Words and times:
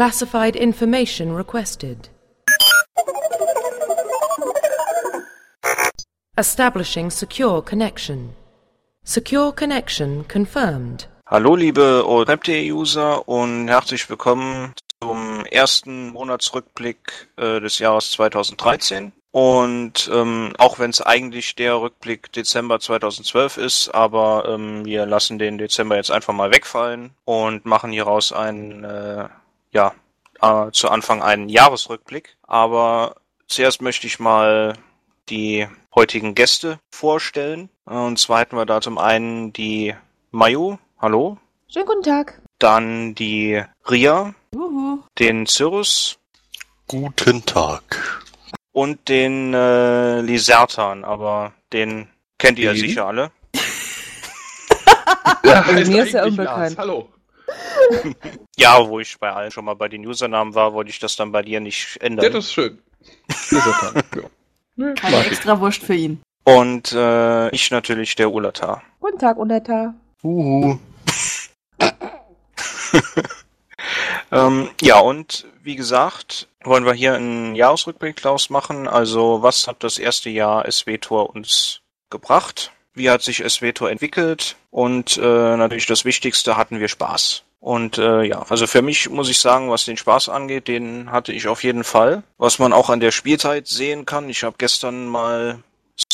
Classified 0.00 0.56
information 0.56 1.36
requested. 1.36 2.08
Establishing 6.38 7.10
secure 7.10 7.60
connection. 7.60 8.30
Secure 9.04 9.52
connection 9.52 10.24
confirmed. 10.26 11.06
Hallo 11.26 11.54
liebe 11.54 12.02
OREPT-User 12.06 13.28
und 13.28 13.68
herzlich 13.68 14.08
willkommen 14.08 14.72
zum 15.02 15.44
ersten 15.44 16.12
Monatsrückblick 16.12 17.28
äh, 17.36 17.60
des 17.60 17.78
Jahres 17.78 18.10
2013. 18.12 19.12
Und 19.32 20.10
ähm, 20.12 20.54
auch 20.58 20.78
wenn 20.78 20.90
es 20.90 21.00
eigentlich 21.00 21.54
der 21.54 21.80
Rückblick 21.80 22.32
Dezember 22.32 22.80
2012 22.80 23.58
ist, 23.58 23.88
aber 23.90 24.46
ähm, 24.48 24.84
wir 24.84 25.06
lassen 25.06 25.38
den 25.38 25.58
Dezember 25.58 25.96
jetzt 25.96 26.10
einfach 26.10 26.32
mal 26.32 26.52
wegfallen 26.52 27.10
und 27.24 27.64
machen 27.64 27.92
hieraus 27.92 28.32
einen, 28.32 28.82
äh, 28.82 29.28
ja, 29.72 29.94
äh, 30.40 30.70
zu 30.72 30.88
Anfang 30.90 31.22
einen 31.22 31.48
Jahresrückblick. 31.48 32.36
Aber 32.46 33.16
zuerst 33.48 33.82
möchte 33.82 34.06
ich 34.06 34.18
mal 34.18 34.74
die 35.28 35.68
heutigen 35.94 36.34
Gäste 36.34 36.78
vorstellen. 36.90 37.68
Und 37.84 38.18
zwar 38.18 38.40
hätten 38.40 38.56
wir 38.56 38.66
da 38.66 38.80
zum 38.80 38.98
einen 38.98 39.52
die 39.52 39.94
Mayu. 40.30 40.78
Hallo. 40.98 41.38
Schönen 41.68 41.86
guten 41.86 42.02
Tag. 42.02 42.40
Dann 42.58 43.14
die 43.14 43.62
Ria, 43.88 44.34
Juhu. 44.54 44.98
den 45.18 45.46
Cyrus 45.46 46.18
Guten 46.88 47.44
Tag. 47.46 48.26
und 48.72 49.08
den 49.08 49.54
äh, 49.54 50.20
Lisertan, 50.20 51.04
aber 51.04 51.52
den 51.72 52.08
kennt 52.38 52.58
ihr 52.58 52.66
ja 52.66 52.72
Den? 52.72 52.80
sicher 52.80 53.06
alle. 53.06 53.30
Ja, 55.44 55.62
Also 55.62 55.90
mir 55.90 56.04
ist 56.04 56.14
er 56.14 56.26
unbekannt. 56.26 56.58
Lars. 56.58 56.78
Hallo. 56.78 57.08
Ja, 58.56 58.86
wo 58.88 59.00
ich 59.00 59.18
bei 59.18 59.32
allen 59.32 59.50
schon 59.50 59.64
mal 59.64 59.74
bei 59.74 59.88
den 59.88 60.06
Usernamen 60.06 60.54
war, 60.54 60.72
wollte 60.74 60.90
ich 60.90 60.98
das 60.98 61.16
dann 61.16 61.32
bei 61.32 61.42
dir 61.42 61.60
nicht 61.60 61.96
Ja, 61.96 62.06
ändern. 62.06 62.32
das 62.32 62.46
ist 62.46 62.52
schön. 62.52 62.78
Jonathan, 63.50 64.02
ja. 64.16 64.22
Nee, 64.76 64.94
Keine 64.94 65.16
mag 65.16 65.26
ich. 65.26 65.32
extra 65.32 65.58
Wurst 65.60 65.82
für 65.82 65.94
ihn. 65.94 66.20
Und 66.44 66.92
äh, 66.92 67.48
ich 67.50 67.70
natürlich 67.70 68.14
der 68.16 68.30
Ulatar. 68.32 68.82
Guten 69.00 69.18
Tag, 69.18 69.36
Unetta. 69.38 69.94
Uhu. 70.22 70.78
Ähm, 74.32 74.70
ja, 74.80 75.00
und 75.00 75.46
wie 75.62 75.74
gesagt, 75.74 76.46
wollen 76.62 76.84
wir 76.84 76.92
hier 76.92 77.14
einen 77.14 77.54
Jahresrückblick 77.56 78.16
draus 78.16 78.48
machen. 78.50 78.86
Also, 78.86 79.42
was 79.42 79.66
hat 79.66 79.82
das 79.82 79.98
erste 79.98 80.30
Jahr 80.30 80.70
SW-Tor 80.70 81.30
uns 81.30 81.80
gebracht? 82.10 82.70
Wie 82.94 83.10
hat 83.10 83.22
sich 83.22 83.44
SW-Tor 83.46 83.90
entwickelt? 83.90 84.56
Und 84.70 85.16
äh, 85.18 85.56
natürlich 85.56 85.86
das 85.86 86.04
Wichtigste, 86.04 86.56
hatten 86.56 86.80
wir 86.80 86.88
Spaß. 86.88 87.44
Und 87.60 87.98
äh, 87.98 88.22
ja, 88.22 88.42
also 88.48 88.66
für 88.66 88.82
mich 88.82 89.10
muss 89.10 89.28
ich 89.28 89.38
sagen, 89.38 89.70
was 89.70 89.84
den 89.84 89.98
Spaß 89.98 90.30
angeht, 90.30 90.66
den 90.66 91.12
hatte 91.12 91.32
ich 91.32 91.46
auf 91.46 91.62
jeden 91.62 91.84
Fall. 91.84 92.22
Was 92.38 92.58
man 92.58 92.72
auch 92.72 92.88
an 92.88 93.00
der 93.00 93.10
Spielzeit 93.10 93.68
sehen 93.68 94.06
kann. 94.06 94.30
Ich 94.30 94.42
habe 94.44 94.56
gestern 94.58 95.06
mal 95.06 95.58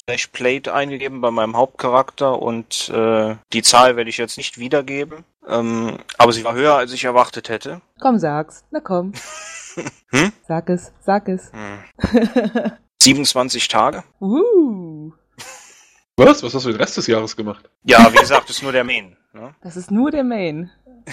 Slash 0.09 0.27
Plate 0.29 0.75
eingegeben 0.75 1.21
bei 1.21 1.31
meinem 1.31 1.57
Hauptcharakter 1.57 2.43
und 2.43 2.89
äh, 2.89 3.37
die 3.53 3.63
Zahl 3.63 3.97
werde 3.97 4.11
ich 4.11 4.19
jetzt 4.19 4.37
nicht 4.37 4.59
wiedergeben. 4.59 5.25
Ähm, 5.47 5.99
aber 6.19 6.33
sie 6.33 6.43
war 6.43 6.55
höher, 6.55 6.75
als 6.75 6.93
ich 6.93 7.05
erwartet 7.05 7.49
hätte. 7.49 7.81
Komm, 8.01 8.19
sag's. 8.19 8.65
Na 8.71 8.81
komm. 8.81 9.13
Hm? 10.11 10.33
Sag 10.49 10.71
es, 10.71 10.93
sag 11.05 11.29
es. 11.29 11.53
Hm. 11.53 12.73
27 13.03 13.69
Tage. 13.69 14.05
uh, 14.23 14.86
Was? 16.17 16.43
Was 16.43 16.55
hast 16.55 16.65
du 16.65 16.71
den 16.71 16.81
Rest 16.81 16.97
des 16.97 17.07
Jahres 17.07 17.37
gemacht? 17.37 17.69
Ja, 17.85 18.11
wie 18.13 18.17
gesagt, 18.17 18.49
ist 18.49 18.63
nur 18.63 18.73
der 18.73 18.85
Main. 18.85 19.17
Ne? 19.33 19.55
das 19.63 19.77
ist 19.77 19.91
nur 19.91 20.11
der 20.11 20.25
Main. 20.25 20.71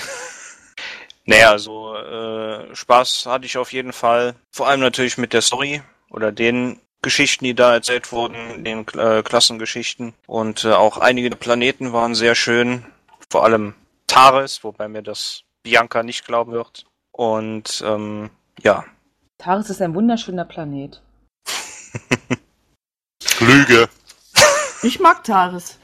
Naja, 1.26 1.52
also 1.52 1.96
äh, 1.96 2.76
Spaß 2.76 3.28
hatte 3.28 3.46
ich 3.46 3.58
auf 3.58 3.72
jeden 3.72 3.94
Fall. 3.94 4.36
Vor 4.52 4.68
allem 4.68 4.82
natürlich 4.82 5.18
mit 5.18 5.32
der 5.32 5.42
Story 5.42 5.82
oder 6.10 6.34
den 6.34 6.82
Geschichten, 7.02 7.46
die 7.46 7.54
da 7.54 7.74
erzählt 7.74 8.12
wurden, 8.12 8.66
den 8.66 8.86
äh, 8.98 9.24
Klassengeschichten. 9.24 10.16
Und 10.28 10.66
äh, 10.66 10.74
auch 10.74 10.98
einige 10.98 11.30
der 11.30 11.38
Planeten 11.38 11.94
waren 11.94 12.14
sehr 12.14 12.36
schön. 12.36 12.86
Vor 13.30 13.46
allem 13.46 13.74
Taris, 14.08 14.66
wobei 14.66 14.90
mir 14.90 15.02
das 15.02 15.44
Bianca 15.64 16.04
nicht 16.04 16.26
glauben 16.26 16.52
wird. 16.52 16.86
Und 17.14 17.82
ähm, 17.88 18.30
ja, 18.62 18.84
Taris 19.38 19.70
ist 19.70 19.82
ein 19.82 19.96
wunderschöner 19.96 20.46
Planet. 20.46 21.02
Lüge. 23.40 23.90
Ich 24.84 25.00
mag 25.00 25.24
Taris. 25.24 25.80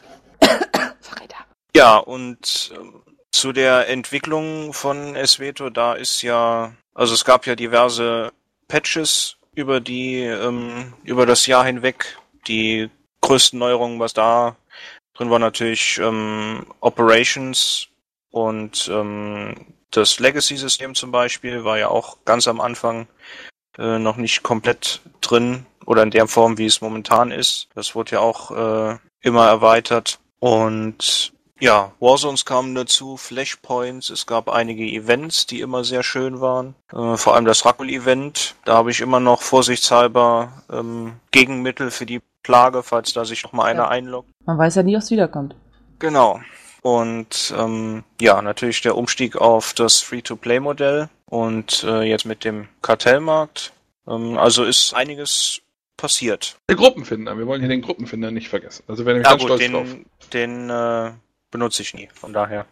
Verräter. 1.01 1.45
Ja, 1.75 1.97
und 1.97 2.71
ähm, 2.75 3.01
zu 3.31 3.53
der 3.53 3.87
Entwicklung 3.87 4.73
von 4.73 5.15
Esveto, 5.15 5.69
da 5.69 5.93
ist 5.93 6.21
ja, 6.21 6.73
also 6.93 7.13
es 7.13 7.23
gab 7.23 7.47
ja 7.47 7.55
diverse 7.55 8.31
Patches 8.67 9.37
über 9.53 9.79
die, 9.79 10.21
ähm, 10.23 10.93
über 11.03 11.25
das 11.25 11.45
Jahr 11.45 11.65
hinweg. 11.65 12.17
Die 12.47 12.89
größten 13.21 13.57
Neuerungen, 13.57 13.99
was 13.99 14.13
da 14.13 14.57
drin 15.13 15.29
war, 15.29 15.39
natürlich 15.39 15.97
ähm, 15.99 16.65
Operations 16.81 17.87
und 18.31 18.89
ähm, 18.91 19.55
das 19.91 20.19
Legacy-System 20.19 20.93
zum 20.93 21.11
Beispiel 21.11 21.63
war 21.63 21.77
ja 21.77 21.87
auch 21.87 22.17
ganz 22.25 22.47
am 22.47 22.61
Anfang 22.61 23.07
äh, 23.77 23.97
noch 23.97 24.17
nicht 24.17 24.43
komplett 24.43 25.01
drin 25.21 25.65
oder 25.89 26.03
in 26.03 26.11
der 26.11 26.27
Form, 26.27 26.59
wie 26.59 26.67
es 26.67 26.81
momentan 26.81 27.31
ist. 27.31 27.67
Das 27.73 27.95
wurde 27.95 28.11
ja 28.11 28.19
auch 28.19 28.51
äh, 28.51 28.97
immer 29.21 29.47
erweitert. 29.47 30.19
Und 30.37 31.33
ja, 31.59 31.91
Warzones 31.99 32.45
kamen 32.45 32.75
dazu, 32.75 33.17
Flashpoints, 33.17 34.11
es 34.11 34.27
gab 34.27 34.49
einige 34.49 34.83
Events, 34.83 35.47
die 35.47 35.61
immer 35.61 35.83
sehr 35.83 36.03
schön 36.03 36.39
waren. 36.41 36.75
Äh, 36.93 37.17
vor 37.17 37.33
allem 37.35 37.45
das 37.45 37.65
Rackle-Event, 37.65 38.53
da 38.65 38.75
habe 38.75 38.91
ich 38.91 39.01
immer 39.01 39.19
noch 39.19 39.41
vorsichtshalber 39.41 40.61
ähm, 40.71 41.13
Gegenmittel 41.31 41.89
für 41.89 42.05
die 42.05 42.21
Plage, 42.43 42.83
falls 42.83 43.13
da 43.13 43.25
sich 43.25 43.43
noch 43.43 43.51
mal 43.51 43.65
einer 43.65 43.83
Ja. 43.85 43.87
einloggt. 43.89 44.29
Man 44.45 44.59
weiß 44.59 44.75
ja 44.75 44.83
nie, 44.83 44.95
was 44.95 45.09
wiederkommt. 45.09 45.55
Genau. 45.97 46.39
Und 46.83 47.51
ähm, 47.57 48.03
ja, 48.21 48.41
natürlich 48.43 48.81
der 48.83 48.95
Umstieg 48.95 49.35
auf 49.35 49.73
das 49.73 50.01
Free-to-Play-Modell 50.01 51.09
und 51.25 51.83
äh, 51.83 52.03
jetzt 52.03 52.25
mit 52.25 52.45
dem 52.45 52.67
Kartellmarkt. 52.83 53.73
Ähm, 54.07 54.37
also 54.37 54.63
ist 54.63 54.93
einiges 54.93 55.61
passiert. 55.99 56.57
Der 56.69 56.75
Gruppenfinder. 56.77 57.37
Wir 57.37 57.45
wollen 57.45 57.59
hier 57.61 57.69
den 57.69 57.81
Gruppenfinder 57.81 58.31
nicht 58.31 58.49
vergessen. 58.49 58.83
Also 58.87 59.05
wäre 59.05 59.15
nämlich 59.17 59.25
Ja 59.29 59.31
ganz 59.37 59.43
gut, 59.43 59.59
stolz 59.61 59.71
drauf. 59.71 59.87
den, 60.31 60.67
den 60.67 60.69
äh, 60.69 61.11
benutze 61.51 61.81
ich 61.81 61.93
nie, 61.93 62.09
von 62.13 62.33
daher. 62.33 62.65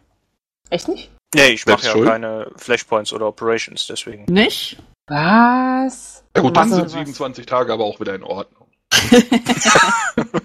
Echt 0.69 0.88
nicht? 0.88 1.11
Nee, 1.35 1.49
ich 1.49 1.65
mache 1.65 1.85
ja 1.85 1.91
schuld? 1.91 2.07
keine 2.07 2.49
Flashpoints 2.55 3.11
oder 3.13 3.27
Operations, 3.27 3.85
deswegen. 3.88 4.25
Nicht? 4.25 4.77
Was? 5.07 6.23
Ja 6.35 6.41
gut, 6.41 6.55
dann 6.57 6.69
Was- 6.69 6.75
sind 6.75 6.85
was- 6.85 6.91
27 6.93 7.45
Tage 7.45 7.71
aber 7.73 7.83
auch 7.83 7.99
wieder 7.99 8.15
in 8.15 8.23
Ordnung. 8.23 8.67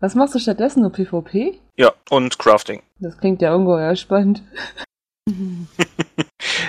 Was 0.00 0.14
machst 0.14 0.34
du 0.34 0.38
stattdessen? 0.38 0.82
Nur 0.82 0.92
PvP? 0.92 1.58
Ja, 1.76 1.92
und 2.10 2.38
Crafting. 2.38 2.82
Das 3.00 3.16
klingt 3.18 3.40
ja 3.42 3.54
ungeheuer 3.54 3.96
spannend. 3.96 4.42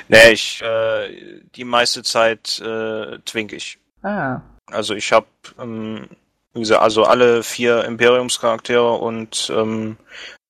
Nee, 0.10 0.32
ich, 0.32 0.62
äh, 0.62 1.42
die 1.56 1.64
meiste 1.66 2.02
Zeit 2.02 2.60
äh, 2.62 3.20
twink 3.26 3.52
ich. 3.54 3.78
Ah. 4.02 4.40
Also 4.72 4.94
ich 4.94 5.12
habe, 5.12 5.28
ähm, 5.60 6.08
wie 6.54 6.60
gesagt, 6.60 6.82
also 6.82 7.04
alle 7.04 7.44
vier 7.44 7.86
Imperiumscharaktere 7.86 8.94
und 8.94 9.52
ähm, 9.56 9.98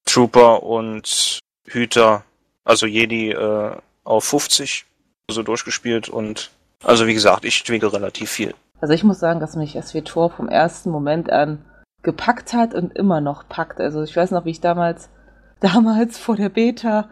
Trooper 0.06 0.64
und 0.64 1.40
Hüter, 1.68 2.24
also 2.64 2.86
Jedi 2.86 3.32
äh, 3.32 3.76
auf 4.04 4.24
50 4.24 4.86
so 5.30 5.44
durchgespielt 5.44 6.08
und 6.10 6.52
also 6.84 7.08
wie 7.08 7.14
gesagt, 7.14 7.44
ich 7.44 7.64
twinke 7.64 7.92
relativ 7.92 8.32
viel. 8.32 8.54
Also 8.80 8.94
ich 8.94 9.04
muss 9.04 9.20
sagen, 9.20 9.40
dass 9.40 9.56
mich 9.56 9.78
SW 9.82 10.02
Tor 10.02 10.30
vom 10.30 10.48
ersten 10.48 10.90
Moment 10.90 11.30
an 11.30 11.66
gepackt 12.04 12.54
hat 12.54 12.74
und 12.74 12.96
immer 12.96 13.22
noch 13.22 13.48
packt. 13.50 13.80
Also 13.80 14.04
ich 14.04 14.16
weiß 14.16 14.32
noch, 14.32 14.46
wie 14.46 14.52
ich 14.52 14.62
damals, 14.62 15.10
damals 15.60 16.18
vor 16.18 16.36
der 16.36 16.50
Beta 16.50 17.10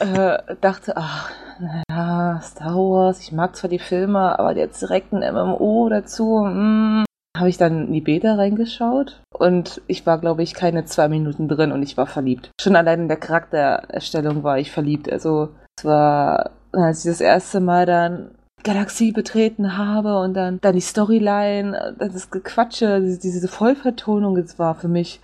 äh, 0.00 0.38
dachte, 0.60 0.96
ach, 0.96 1.30
naja, 1.58 2.40
Star 2.42 2.74
Wars, 2.74 3.20
ich 3.20 3.32
mag 3.32 3.56
zwar 3.56 3.70
die 3.70 3.78
Filme, 3.78 4.38
aber 4.38 4.56
jetzt 4.56 4.82
direkt 4.82 5.12
ein 5.12 5.34
MMO 5.34 5.88
dazu, 5.88 6.44
mm. 6.44 7.04
habe 7.36 7.48
ich 7.48 7.56
dann 7.56 7.86
in 7.86 7.92
die 7.92 8.00
Beta 8.00 8.34
reingeschaut 8.34 9.20
und 9.32 9.80
ich 9.86 10.06
war, 10.06 10.18
glaube 10.18 10.42
ich, 10.42 10.54
keine 10.54 10.84
zwei 10.84 11.08
Minuten 11.08 11.48
drin 11.48 11.72
und 11.72 11.82
ich 11.82 11.96
war 11.96 12.06
verliebt. 12.06 12.50
Schon 12.60 12.76
allein 12.76 13.02
in 13.02 13.08
der 13.08 13.16
Charaktererstellung 13.16 14.42
war 14.42 14.58
ich 14.58 14.70
verliebt. 14.70 15.10
Also 15.10 15.50
es 15.78 15.84
war, 15.84 16.50
als 16.72 17.04
ich 17.04 17.10
das 17.10 17.20
erste 17.20 17.60
Mal 17.60 17.86
dann 17.86 18.35
Galaxie 18.66 19.12
betreten 19.12 19.78
habe 19.78 20.18
und 20.18 20.34
dann, 20.34 20.58
dann 20.60 20.74
die 20.74 20.80
Storyline, 20.80 21.94
das 21.98 22.30
Gequatsche, 22.32 23.00
diese, 23.00 23.20
diese 23.20 23.48
Vollvertonung, 23.48 24.34
das 24.34 24.58
war 24.58 24.74
für 24.74 24.88
mich 24.88 25.20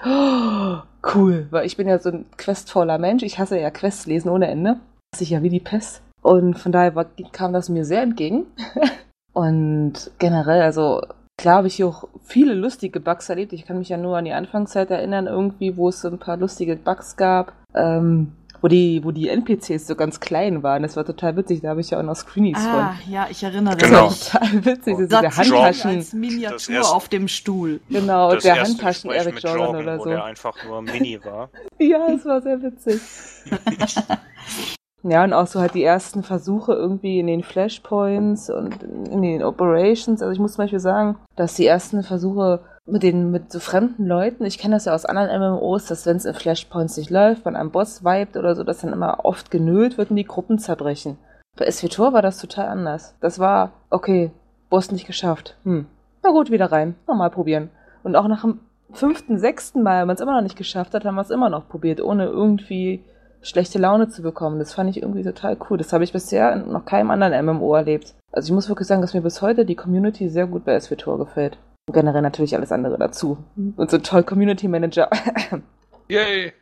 cool, 1.15 1.49
weil 1.51 1.67
ich 1.67 1.77
bin 1.77 1.89
ja 1.89 1.99
so 1.99 2.11
ein 2.11 2.25
questvoller 2.37 2.99
Mensch, 2.99 3.25
ich 3.25 3.41
hasse 3.41 3.59
ja 3.59 3.71
Quests 3.71 4.07
lesen 4.07 4.29
ohne 4.29 4.47
Ende, 4.47 4.77
hasse 5.13 5.25
ich 5.25 5.31
ja 5.31 5.43
wie 5.43 5.51
die 5.51 5.61
Pest. 5.61 6.03
Und 6.23 6.57
von 6.57 6.71
daher 6.71 6.95
war, 6.95 7.07
kam 7.33 7.53
das 7.53 7.69
mir 7.69 7.85
sehr 7.85 8.03
entgegen. 8.03 8.47
Und 9.33 10.13
generell, 10.19 10.63
also 10.63 11.03
klar 11.37 11.57
habe 11.57 11.67
ich 11.67 11.75
hier 11.75 11.89
auch 11.89 12.05
viele 12.23 12.55
lustige 12.55 13.01
Bugs 13.01 13.29
erlebt, 13.29 13.53
ich 13.53 13.67
kann 13.67 13.79
mich 13.79 13.89
ja 13.89 13.97
nur 13.97 14.17
an 14.17 14.25
die 14.25 14.35
Anfangszeit 14.35 14.91
erinnern 14.91 15.27
irgendwie, 15.27 15.77
wo 15.77 15.89
es 15.89 16.01
so 16.01 16.09
ein 16.09 16.19
paar 16.19 16.37
lustige 16.37 16.77
Bugs 16.77 17.17
gab, 17.17 17.55
ähm, 17.75 18.33
wo 18.63 18.69
die, 18.69 19.05
wo 19.05 19.11
die 19.11 19.29
NPCs 19.29 19.87
so 19.87 19.95
ganz 19.97 20.19
klein 20.21 20.63
waren. 20.63 20.83
Das 20.83 20.97
war 20.97 21.05
total 21.05 21.37
witzig. 21.37 21.61
Da 21.61 21.69
habe 21.71 21.81
ich 21.83 21.91
ja 21.91 21.99
auch 21.99 22.03
noch 22.03 22.15
Screenies 22.17 22.57
Ah, 22.59 22.95
von. 23.03 23.13
ja, 23.13 23.27
ich 23.29 23.43
erinnere 23.43 23.77
Genau. 23.77 24.09
mich. 24.09 24.21
Das 24.21 24.35
war 24.35 24.41
total 24.41 24.65
witzig. 24.65 24.93
Das 24.95 25.01
ist 25.03 25.13
der 25.13 25.37
Handtaschen. 25.37 25.91
als 25.91 26.07
Das 26.07 26.13
Miniatur 26.15 26.75
erste- 26.77 26.95
auf 26.95 27.09
dem 27.09 27.29
Stuhl. 27.29 27.81
Genau, 27.91 28.33
das 28.35 28.45
der 28.45 28.63
Handtaschen 28.63 29.11
Gespräch 29.11 29.27
Eric 29.27 29.43
Jordan 29.43 29.61
Jordan, 29.67 29.83
oder 29.83 29.99
wo 29.99 30.05
so. 30.05 30.09
der 30.11 30.25
einfach 30.25 30.55
nur 30.65 30.81
Mini 30.81 31.19
war. 31.25 31.51
Ja, 31.79 32.07
es 32.15 32.25
war 32.25 32.41
sehr 32.41 32.63
witzig. 32.63 33.01
ja, 35.03 35.25
und 35.25 35.33
auch 35.33 35.47
so 35.47 35.61
halt 35.61 35.75
die 35.75 35.83
ersten 35.83 36.23
Versuche 36.23 36.73
irgendwie 36.73 37.19
in 37.19 37.27
den 37.27 37.43
Flashpoints 37.43 38.51
und 38.51 38.83
in 38.83 39.23
den 39.23 39.43
Operations. 39.43 40.23
Also 40.23 40.33
ich 40.33 40.39
muss 40.39 40.55
zum 40.55 40.65
Beispiel 40.65 40.81
sagen, 40.81 41.17
dass 41.37 41.55
die 41.55 41.67
ersten 41.67 42.03
Versuche 42.03 42.61
mit 42.85 43.03
den 43.03 43.31
mit 43.31 43.53
so 43.53 43.61
fremden 43.61 44.07
Leuten, 44.07 44.45
ich 44.45 44.59
kenne 44.59 44.75
das 44.75 44.87
ja 44.87 44.95
aus 44.95 45.05
anderen 45.05 45.31
MMOs, 45.41 45.87
dass 45.87 46.07
wenn 46.07 46.17
es 46.17 46.25
in 46.25 46.35
Flashpoints 46.35 46.97
nicht 46.97 47.11
läuft, 47.11 47.45
man 47.45 47.57
einem 47.57 47.71
Boss 47.71 48.05
vibet 48.05 48.37
oder 48.37 48.55
so, 48.55 48.65
dass 48.65 48.81
dann 48.81 48.93
immer 48.93 49.25
oft 49.25 49.51
genölt 49.51 49.99
wird 49.99 50.11
und 50.11 50.17
die 50.17 50.25
Gruppen 50.25 50.59
zerbrechen. 50.59 51.17
Bei 51.57 51.71
SWTOR 51.71 52.13
war 52.13 52.23
das 52.23 52.39
total 52.39 52.67
anders. 52.67 53.15
Das 53.21 53.39
war, 53.39 53.73
okay, 53.91 54.31
Boss 54.71 54.91
nicht 54.91 55.07
geschafft. 55.07 55.57
Hm. 55.65 55.87
Na 56.23 56.31
gut, 56.31 56.51
wieder 56.51 56.73
rein. 56.73 56.95
Nochmal 57.07 57.31
probieren. 57.31 57.71
Und 58.03 58.17
auch 58.17 58.27
nach 58.27 58.43
dem 58.43 58.61
fünften, 58.93 59.39
sechsten 59.39 59.83
Mal, 59.83 60.01
wenn 60.01 60.07
man 60.09 60.17
es 60.17 60.23
immer 60.23 60.35
noch 60.35 60.43
nicht 60.43 60.57
geschafft 60.57 60.95
hat, 60.95 61.05
haben 61.05 61.15
wir 61.15 61.23
es 61.23 61.31
immer 61.31 61.51
noch 61.51 61.69
probiert, 61.69 62.01
ohne 62.01 62.27
irgendwie 62.27 63.05
schlechte 63.43 63.79
Laune 63.79 64.09
zu 64.09 64.23
bekommen. 64.23 64.59
Das 64.59 64.75
fand 64.75 64.91
ich 64.91 65.03
irgendwie 65.03 65.23
total 65.23 65.57
cool. 65.69 65.79
Das 65.79 65.93
habe 65.93 66.05
ich 66.05 66.13
bisher 66.13 66.53
in 66.53 66.73
noch 66.73 66.85
keinem 66.85 67.11
anderen 67.11 67.45
MMO 67.45 67.75
erlebt. 67.75 68.15
Also 68.31 68.49
ich 68.49 68.55
muss 68.55 68.69
wirklich 68.69 68.89
sagen, 68.89 69.03
dass 69.03 69.15
mir 69.15 69.21
bis 69.21 69.43
heute 69.43 69.65
die 69.67 69.75
Community 69.75 70.29
sehr 70.29 70.47
gut 70.47 70.65
bei 70.65 70.79
SWTOR 70.79 71.19
gefällt. 71.19 71.59
Und 71.87 71.95
generell 71.95 72.23
natürlich 72.23 72.55
alles 72.55 72.73
andere 72.73 72.97
dazu. 72.97 73.39
Und 73.57 73.91
so 73.91 73.99
toll 73.99 74.23
Community 74.23 74.69
Manager. 74.69 75.11
Yay! 76.09 76.53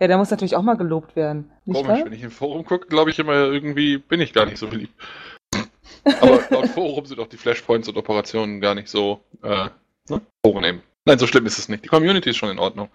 ja, 0.00 0.06
der 0.06 0.18
muss 0.18 0.30
natürlich 0.30 0.56
auch 0.56 0.62
mal 0.62 0.76
gelobt 0.76 1.14
werden. 1.14 1.50
Nicht 1.64 1.76
Komisch, 1.76 1.98
wahr? 1.98 2.06
wenn 2.06 2.12
ich 2.12 2.22
im 2.22 2.30
Forum 2.30 2.64
gucke, 2.64 2.88
glaube 2.88 3.10
ich 3.10 3.18
immer 3.18 3.34
irgendwie, 3.34 3.98
bin 3.98 4.20
ich 4.20 4.32
gar 4.32 4.46
nicht 4.46 4.58
so 4.58 4.66
beliebt. 4.66 4.94
Aber 6.20 6.40
laut 6.50 6.68
Forum 6.68 7.04
sind 7.04 7.20
auch 7.20 7.28
die 7.28 7.36
Flashpoints 7.36 7.88
und 7.88 7.96
Operationen 7.96 8.60
gar 8.60 8.74
nicht 8.74 8.88
so 8.88 9.20
äh, 9.42 9.66
ne? 10.08 10.20
vornehmen. 10.44 10.82
Nein, 11.06 11.18
so 11.18 11.26
schlimm 11.26 11.46
ist 11.46 11.58
es 11.58 11.68
nicht. 11.68 11.84
Die 11.84 11.88
Community 11.88 12.30
ist 12.30 12.36
schon 12.36 12.50
in 12.50 12.58
Ordnung. 12.58 12.88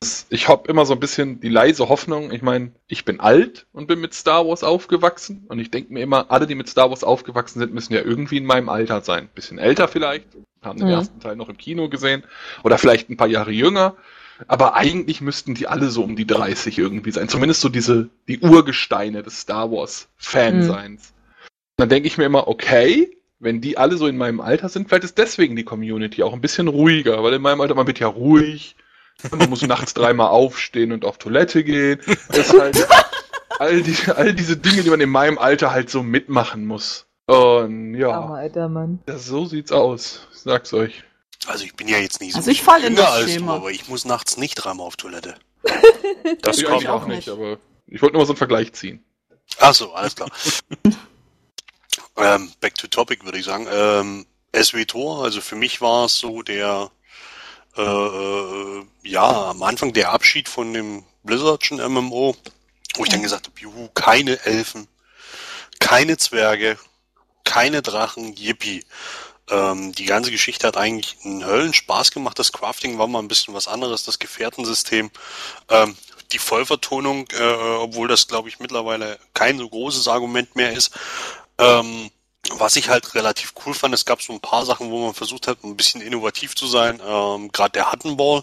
Das- 0.00 0.26
Ich 0.30 0.48
habe 0.48 0.68
immer 0.68 0.84
so 0.84 0.92
ein 0.94 1.00
bisschen 1.00 1.40
die 1.40 1.48
leise 1.48 1.88
Hoffnung, 1.88 2.32
ich 2.32 2.42
meine, 2.42 2.72
ich 2.88 3.04
bin 3.04 3.20
alt 3.20 3.66
und 3.72 3.86
bin 3.86 4.00
mit 4.00 4.14
Star 4.14 4.46
Wars 4.46 4.62
aufgewachsen 4.64 5.44
und 5.48 5.58
ich 5.58 5.70
denke 5.70 5.92
mir 5.92 6.00
immer, 6.02 6.30
alle, 6.30 6.46
die 6.46 6.54
mit 6.56 6.68
Star 6.68 6.90
Wars 6.90 7.04
aufgewachsen 7.04 7.60
sind, 7.60 7.72
müssen 7.72 7.94
ja 7.94 8.02
irgendwie 8.02 8.38
in 8.38 8.44
meinem 8.46 8.68
Alter 8.68 9.00
sein. 9.02 9.28
Bisschen 9.34 9.58
älter 9.58 9.86
vielleicht, 9.88 10.26
haben 10.62 10.78
den 10.78 10.88
Mhm. 10.88 10.94
ersten 10.94 11.20
Teil 11.20 11.36
noch 11.36 11.48
im 11.48 11.56
Kino 11.56 11.88
gesehen 11.88 12.24
oder 12.64 12.78
vielleicht 12.78 13.08
ein 13.10 13.16
paar 13.16 13.28
Jahre 13.28 13.52
jünger. 13.52 13.96
Aber 14.48 14.74
eigentlich 14.74 15.22
müssten 15.22 15.54
die 15.54 15.66
alle 15.66 15.88
so 15.88 16.02
um 16.04 16.14
die 16.14 16.26
30 16.26 16.76
irgendwie 16.78 17.10
sein. 17.12 17.28
Zumindest 17.30 17.62
so 17.62 17.70
diese, 17.70 18.10
die 18.28 18.40
Urgesteine 18.40 19.22
des 19.22 19.40
Star 19.40 19.70
Wars 19.70 20.08
Fanseins. 20.16 21.14
Und 21.78 21.82
dann 21.82 21.88
denke 21.88 22.06
ich 22.08 22.18
mir 22.18 22.24
immer, 22.24 22.48
okay, 22.48 23.16
wenn 23.46 23.60
die 23.60 23.78
alle 23.78 23.96
so 23.96 24.08
in 24.08 24.16
meinem 24.16 24.40
Alter 24.40 24.68
sind, 24.68 24.88
vielleicht 24.88 25.04
ist 25.04 25.18
deswegen 25.18 25.54
die 25.54 25.62
Community 25.62 26.24
auch 26.24 26.32
ein 26.32 26.40
bisschen 26.40 26.66
ruhiger, 26.66 27.22
weil 27.22 27.34
in 27.34 27.42
meinem 27.42 27.60
Alter 27.60 27.76
man 27.76 27.86
wird 27.86 28.00
ja 28.00 28.08
ruhig 28.08 28.74
und 29.30 29.38
man 29.38 29.48
muss 29.48 29.62
nachts 29.66 29.94
dreimal 29.94 30.28
aufstehen 30.28 30.90
und 30.90 31.04
auf 31.04 31.16
Toilette 31.18 31.62
gehen. 31.62 32.00
Das 32.28 32.48
ist 32.52 32.58
halt 32.60 32.88
all, 33.60 33.82
die, 33.82 33.96
all 34.10 34.34
diese 34.34 34.56
Dinge, 34.56 34.82
die 34.82 34.90
man 34.90 35.00
in 35.00 35.10
meinem 35.10 35.38
Alter 35.38 35.70
halt 35.70 35.90
so 35.90 36.02
mitmachen 36.02 36.66
muss. 36.66 37.06
Und 37.26 37.94
ja, 37.94 38.10
Armer 38.10 38.34
alter 38.34 38.68
Mann. 38.68 38.98
ja 39.08 39.16
so 39.16 39.46
sieht's 39.46 39.70
aus. 39.70 40.26
Ich 40.32 40.40
sag's 40.40 40.74
euch. 40.74 41.04
Also 41.46 41.64
ich 41.64 41.74
bin 41.76 41.86
ja 41.86 41.98
jetzt 41.98 42.20
nicht 42.20 42.32
so 42.32 42.38
Also 42.38 42.50
ich 42.50 42.62
fall 42.62 42.82
in 42.82 42.96
das 42.96 43.06
als 43.06 43.30
Schema. 43.30 43.52
du, 43.52 43.58
aber 43.58 43.70
ich 43.70 43.88
muss 43.88 44.04
nachts 44.04 44.36
nicht 44.36 44.56
dreimal 44.56 44.86
auf 44.86 44.96
Toilette. 44.96 45.36
Das 46.42 46.58
ich 46.58 46.64
kommt 46.64 46.88
auch 46.88 47.06
nicht, 47.06 47.16
nicht. 47.16 47.28
aber 47.28 47.58
ich 47.86 48.02
wollte 48.02 48.14
nur 48.14 48.22
mal 48.22 48.26
so 48.26 48.32
einen 48.32 48.38
Vergleich 48.38 48.72
ziehen. 48.72 49.04
Ach 49.60 49.72
so, 49.72 49.92
alles 49.92 50.16
klar. 50.16 50.28
Ähm, 52.16 52.52
back 52.60 52.74
to 52.74 52.86
topic 52.86 53.24
würde 53.24 53.38
ich 53.38 53.44
sagen. 53.44 53.66
Ähm, 53.70 54.26
SWTOR, 54.54 55.24
also 55.24 55.40
für 55.40 55.56
mich 55.56 55.80
war 55.80 56.06
es 56.06 56.16
so 56.16 56.42
der, 56.42 56.90
äh, 57.76 57.82
äh, 57.82 58.84
ja, 59.02 59.50
am 59.50 59.62
Anfang 59.62 59.92
der 59.92 60.12
Abschied 60.12 60.48
von 60.48 60.72
dem 60.72 61.04
Blizzardschen 61.24 61.78
MMO, 61.78 62.36
wo 62.94 63.04
ich 63.04 63.10
dann 63.10 63.22
gesagt 63.22 63.46
habe, 63.46 63.60
juhu, 63.60 63.88
keine 63.94 64.44
Elfen, 64.44 64.88
keine 65.78 66.16
Zwerge, 66.16 66.78
keine 67.44 67.82
Drachen, 67.82 68.34
yippie. 68.34 68.84
Ähm, 69.48 69.92
die 69.92 70.06
ganze 70.06 70.30
Geschichte 70.30 70.66
hat 70.66 70.76
eigentlich 70.76 71.18
einen 71.24 71.44
Höllenspaß 71.44 72.10
gemacht. 72.10 72.38
Das 72.38 72.52
Crafting 72.52 72.98
war 72.98 73.06
mal 73.06 73.20
ein 73.20 73.28
bisschen 73.28 73.54
was 73.54 73.68
anderes, 73.68 74.04
das 74.04 74.18
Gefährtensystem. 74.18 75.10
Ähm, 75.68 75.96
die 76.32 76.38
Vollvertonung, 76.38 77.26
äh, 77.30 77.42
obwohl 77.42 78.08
das, 78.08 78.26
glaube 78.26 78.48
ich, 78.48 78.58
mittlerweile 78.58 79.18
kein 79.34 79.58
so 79.58 79.68
großes 79.68 80.08
Argument 80.08 80.56
mehr 80.56 80.72
ist. 80.72 80.90
Ähm, 81.58 82.10
was 82.58 82.76
ich 82.76 82.88
halt 82.88 83.14
relativ 83.14 83.54
cool 83.64 83.74
fand, 83.74 83.94
es 83.94 84.04
gab 84.04 84.22
so 84.22 84.32
ein 84.32 84.40
paar 84.40 84.64
Sachen, 84.64 84.90
wo 84.90 85.04
man 85.04 85.14
versucht 85.14 85.48
hat, 85.48 85.64
ein 85.64 85.76
bisschen 85.76 86.00
innovativ 86.00 86.54
zu 86.54 86.66
sein. 86.66 87.00
Ähm, 87.04 87.50
Gerade 87.52 87.72
der 87.72 87.92
Huttenball. 87.92 88.42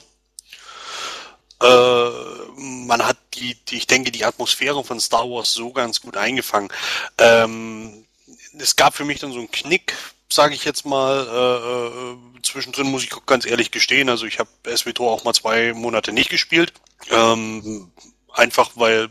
Äh, 1.62 2.10
man 2.58 3.06
hat 3.06 3.18
die, 3.36 3.56
die, 3.66 3.78
ich 3.78 3.88
denke, 3.88 4.12
die 4.12 4.26
Atmosphäre 4.26 4.84
von 4.84 5.00
Star 5.00 5.30
Wars 5.30 5.54
so 5.54 5.72
ganz 5.72 6.02
gut 6.02 6.18
eingefangen. 6.18 6.70
Ähm, 7.18 8.06
es 8.58 8.76
gab 8.76 8.94
für 8.94 9.06
mich 9.06 9.20
dann 9.20 9.32
so 9.32 9.40
einen 9.40 9.52
Knick, 9.52 9.96
sage 10.30 10.54
ich 10.54 10.66
jetzt 10.66 10.86
mal. 10.86 11.28
Äh, 11.28 12.12
äh, 12.12 12.42
zwischendrin 12.42 12.92
muss 12.92 13.04
ich 13.04 13.12
ganz 13.26 13.46
ehrlich 13.46 13.72
gestehen, 13.72 14.10
also 14.10 14.26
ich 14.26 14.40
habe 14.40 14.50
SWTOR 14.66 15.12
auch 15.12 15.24
mal 15.24 15.34
zwei 15.34 15.74
Monate 15.74 16.12
nicht 16.12 16.30
gespielt. 16.30 16.74
Ähm, 17.10 17.92
einfach 18.34 18.72
weil, 18.76 19.10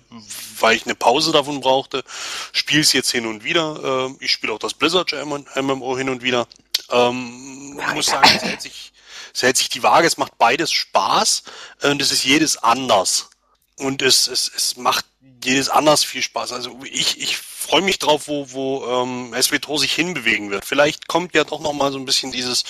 weil 0.58 0.76
ich 0.76 0.84
eine 0.84 0.94
Pause 0.94 1.32
davon 1.32 1.60
brauchte. 1.60 2.04
Spiele 2.52 2.82
es 2.82 2.92
jetzt 2.92 3.10
hin 3.10 3.26
und 3.26 3.44
wieder. 3.44 4.06
Ähm, 4.08 4.16
ich 4.20 4.32
spiele 4.32 4.52
auch 4.52 4.58
das 4.58 4.74
Blizzard 4.74 5.12
MMO 5.12 5.96
hin 5.96 6.08
und 6.08 6.22
wieder. 6.22 6.46
Ähm, 6.90 7.80
muss 7.94 8.06
sagen, 8.06 8.28
es 8.34 8.42
hält 8.42 8.60
sich, 8.60 8.92
es 9.32 9.42
hält 9.42 9.56
sich 9.56 9.68
die 9.68 9.82
Waage, 9.82 10.06
es 10.06 10.18
macht 10.18 10.36
beides 10.38 10.72
Spaß 10.72 11.44
und 11.82 12.02
es 12.02 12.12
ist 12.12 12.24
jedes 12.24 12.56
anders. 12.56 13.30
Und 13.76 14.02
es, 14.02 14.26
es, 14.28 14.50
es 14.54 14.76
macht 14.76 15.06
jedes 15.44 15.68
anders 15.68 16.04
viel 16.04 16.22
Spaß. 16.22 16.52
Also 16.52 16.78
ich, 16.84 17.20
ich 17.20 17.36
freue 17.36 17.82
mich 17.82 17.98
drauf, 17.98 18.28
wo, 18.28 18.46
wo 18.52 18.84
ähm, 18.86 19.34
SWTOR 19.40 19.78
sich 19.78 19.92
hinbewegen 19.92 20.50
wird. 20.50 20.64
Vielleicht 20.64 21.08
kommt 21.08 21.34
ja 21.34 21.44
doch 21.44 21.60
noch 21.60 21.72
mal 21.72 21.92
so 21.92 21.98
ein 21.98 22.04
bisschen 22.04 22.32
dieses, 22.32 22.64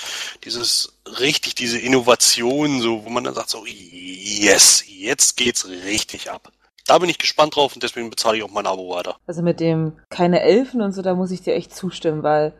dieses 0.44 0.92
richtig, 1.20 1.54
diese 1.54 1.78
Innovation, 1.78 2.80
so, 2.80 3.04
wo 3.04 3.08
man 3.08 3.24
dann 3.24 3.34
sagt 3.34 3.50
so, 3.50 3.64
yes, 3.66 4.84
jetzt 4.86 5.36
geht's 5.36 5.68
richtig 5.68 6.30
ab. 6.30 6.52
Da 6.86 6.98
bin 6.98 7.08
ich 7.08 7.18
gespannt 7.18 7.56
drauf 7.56 7.74
und 7.74 7.82
deswegen 7.82 8.10
bezahle 8.10 8.38
ich 8.38 8.42
auch 8.42 8.50
mein 8.50 8.66
Abo 8.66 8.90
weiter. 8.90 9.16
Also 9.26 9.42
mit 9.42 9.60
dem 9.60 9.92
keine 10.08 10.40
Elfen 10.40 10.82
und 10.82 10.92
so, 10.92 11.02
da 11.02 11.14
muss 11.14 11.30
ich 11.30 11.42
dir 11.42 11.54
echt 11.54 11.74
zustimmen, 11.74 12.22
weil 12.22 12.52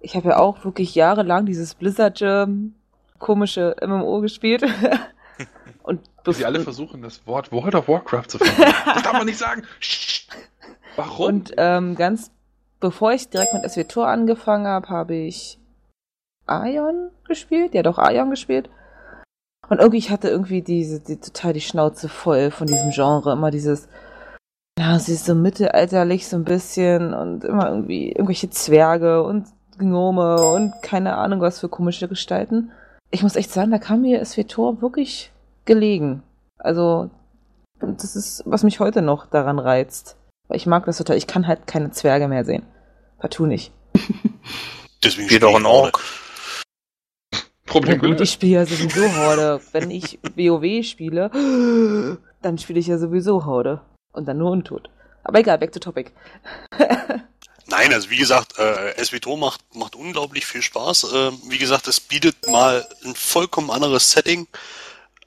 ich 0.00 0.16
habe 0.16 0.30
ja 0.30 0.38
auch 0.38 0.64
wirklich 0.64 0.94
jahrelang 0.94 1.46
dieses 1.46 1.74
Blizzard 1.74 2.20
ähm, 2.22 2.74
komische 3.18 3.76
MMO 3.84 4.20
gespielt. 4.20 4.64
und 5.82 6.00
sie 6.28 6.44
alle 6.44 6.60
versuchen, 6.60 7.02
das 7.02 7.26
Wort 7.26 7.52
World 7.52 7.74
of 7.74 7.88
Warcraft 7.88 8.28
zu 8.28 8.38
finden. 8.38 8.62
Das 8.84 9.02
darf 9.02 9.12
man 9.12 9.26
nicht 9.26 9.38
sagen. 9.38 9.62
Warum? 10.96 11.26
Und 11.26 11.54
ähm, 11.56 11.94
ganz 11.94 12.30
bevor 12.80 13.12
ich 13.12 13.28
direkt 13.28 13.54
mit 13.54 13.68
SWTOR 13.70 14.08
angefangen 14.08 14.66
habe, 14.66 14.88
habe 14.88 15.14
ich 15.14 15.58
Aion 16.46 17.10
gespielt. 17.26 17.74
Ja, 17.74 17.82
doch, 17.82 17.98
Aion 17.98 18.30
gespielt. 18.30 18.70
Und 19.68 19.78
irgendwie, 19.78 19.98
ich 19.98 20.10
hatte 20.10 20.28
irgendwie 20.28 20.62
diese, 20.62 21.00
die, 21.00 21.18
total 21.18 21.52
die 21.52 21.60
Schnauze 21.60 22.08
voll 22.08 22.50
von 22.50 22.66
diesem 22.66 22.90
Genre. 22.90 23.32
Immer 23.32 23.50
dieses, 23.50 23.88
ja, 24.78 24.98
sie 24.98 25.12
ist 25.12 25.26
so 25.26 25.34
mittelalterlich 25.34 26.26
so 26.26 26.36
ein 26.36 26.44
bisschen 26.44 27.12
und 27.12 27.44
immer 27.44 27.68
irgendwie 27.68 28.10
irgendwelche 28.10 28.48
Zwerge 28.50 29.22
und 29.22 29.46
Gnome 29.76 30.36
und 30.36 30.72
keine 30.82 31.16
Ahnung 31.16 31.40
was 31.40 31.60
für 31.60 31.68
komische 31.68 32.08
Gestalten. 32.08 32.72
Ich 33.10 33.22
muss 33.22 33.36
echt 33.36 33.50
sagen, 33.50 33.70
da 33.70 33.78
kam 33.78 34.02
mir 34.02 34.24
SWTOR 34.24 34.82
wirklich 34.82 35.32
gelegen. 35.64 36.22
Also, 36.58 37.10
das 37.80 38.16
ist, 38.16 38.42
was 38.44 38.64
mich 38.64 38.80
heute 38.80 39.02
noch 39.02 39.26
daran 39.26 39.58
reizt. 39.58 40.16
Weil 40.48 40.56
ich 40.56 40.66
mag 40.66 40.86
das 40.86 40.98
total. 40.98 41.16
Ich 41.16 41.26
kann 41.26 41.46
halt 41.46 41.66
keine 41.66 41.90
Zwerge 41.90 42.28
mehr 42.28 42.44
sehen. 42.44 42.64
Partout 43.18 43.46
nicht. 43.46 43.72
Deswegen 45.04 45.28
doch 45.28 45.36
spiele 45.36 45.56
ein. 45.56 45.66
Ork. 45.66 46.00
Problem 47.66 48.00
Ja 48.00 48.08
gut, 48.08 48.20
ich 48.20 48.32
spiele 48.32 48.52
ja 48.52 48.66
sowieso 48.66 49.14
Horde. 49.16 49.60
Wenn 49.72 49.90
ich 49.90 50.18
WoW 50.36 50.84
spiele, 50.84 51.30
dann 52.42 52.58
spiele 52.58 52.80
ich 52.80 52.86
ja 52.86 52.98
sowieso 52.98 53.44
Horde. 53.44 53.82
Und 54.12 54.26
dann 54.26 54.38
nur 54.38 54.50
Untot. 54.50 54.90
Aber 55.22 55.38
egal, 55.38 55.58
back 55.58 55.72
to 55.72 55.78
topic. 55.78 56.12
Nein, 57.70 57.92
also 57.92 58.08
wie 58.08 58.16
gesagt, 58.16 58.58
äh, 58.58 59.04
SWTOR 59.04 59.36
macht, 59.36 59.60
macht 59.74 59.94
unglaublich 59.94 60.46
viel 60.46 60.62
Spaß. 60.62 61.06
Ähm, 61.12 61.40
wie 61.44 61.58
gesagt, 61.58 61.86
es 61.86 62.00
bietet 62.00 62.48
mal 62.48 62.88
ein 63.04 63.14
vollkommen 63.14 63.70
anderes 63.70 64.10
Setting. 64.10 64.48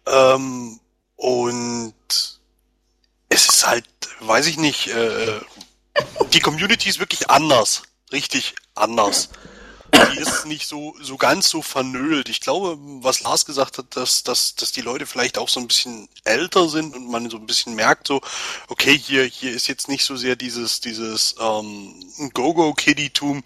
Ähm, 0.07 0.79
und 1.17 1.93
es 3.29 3.47
ist 3.47 3.67
halt, 3.67 3.85
weiß 4.21 4.47
ich 4.47 4.57
nicht, 4.57 4.87
äh, 4.87 5.39
die 6.33 6.39
Community 6.39 6.89
ist 6.89 6.99
wirklich 6.99 7.29
anders. 7.29 7.83
Richtig 8.11 8.55
anders. 8.73 9.29
Die 9.91 10.19
ist 10.19 10.45
nicht 10.45 10.67
so, 10.67 10.95
so 11.01 11.17
ganz 11.17 11.49
so 11.49 11.61
vernölt. 11.61 12.29
Ich 12.29 12.41
glaube, 12.41 12.77
was 13.03 13.21
Lars 13.21 13.45
gesagt 13.45 13.77
hat, 13.77 13.95
dass, 13.95 14.23
dass, 14.23 14.55
dass 14.55 14.71
die 14.71 14.81
Leute 14.81 15.05
vielleicht 15.05 15.37
auch 15.37 15.49
so 15.49 15.59
ein 15.59 15.67
bisschen 15.67 16.07
älter 16.23 16.69
sind 16.69 16.95
und 16.95 17.09
man 17.09 17.29
so 17.29 17.37
ein 17.37 17.45
bisschen 17.45 17.75
merkt, 17.75 18.07
so, 18.07 18.21
okay, 18.67 18.97
hier, 18.97 19.23
hier 19.23 19.51
ist 19.51 19.67
jetzt 19.67 19.87
nicht 19.87 20.03
so 20.03 20.15
sehr 20.15 20.35
dieses, 20.35 20.81
dieses 20.81 21.35
ähm, 21.39 21.93
Go-Go-Kiddy-Tum. 22.33 23.43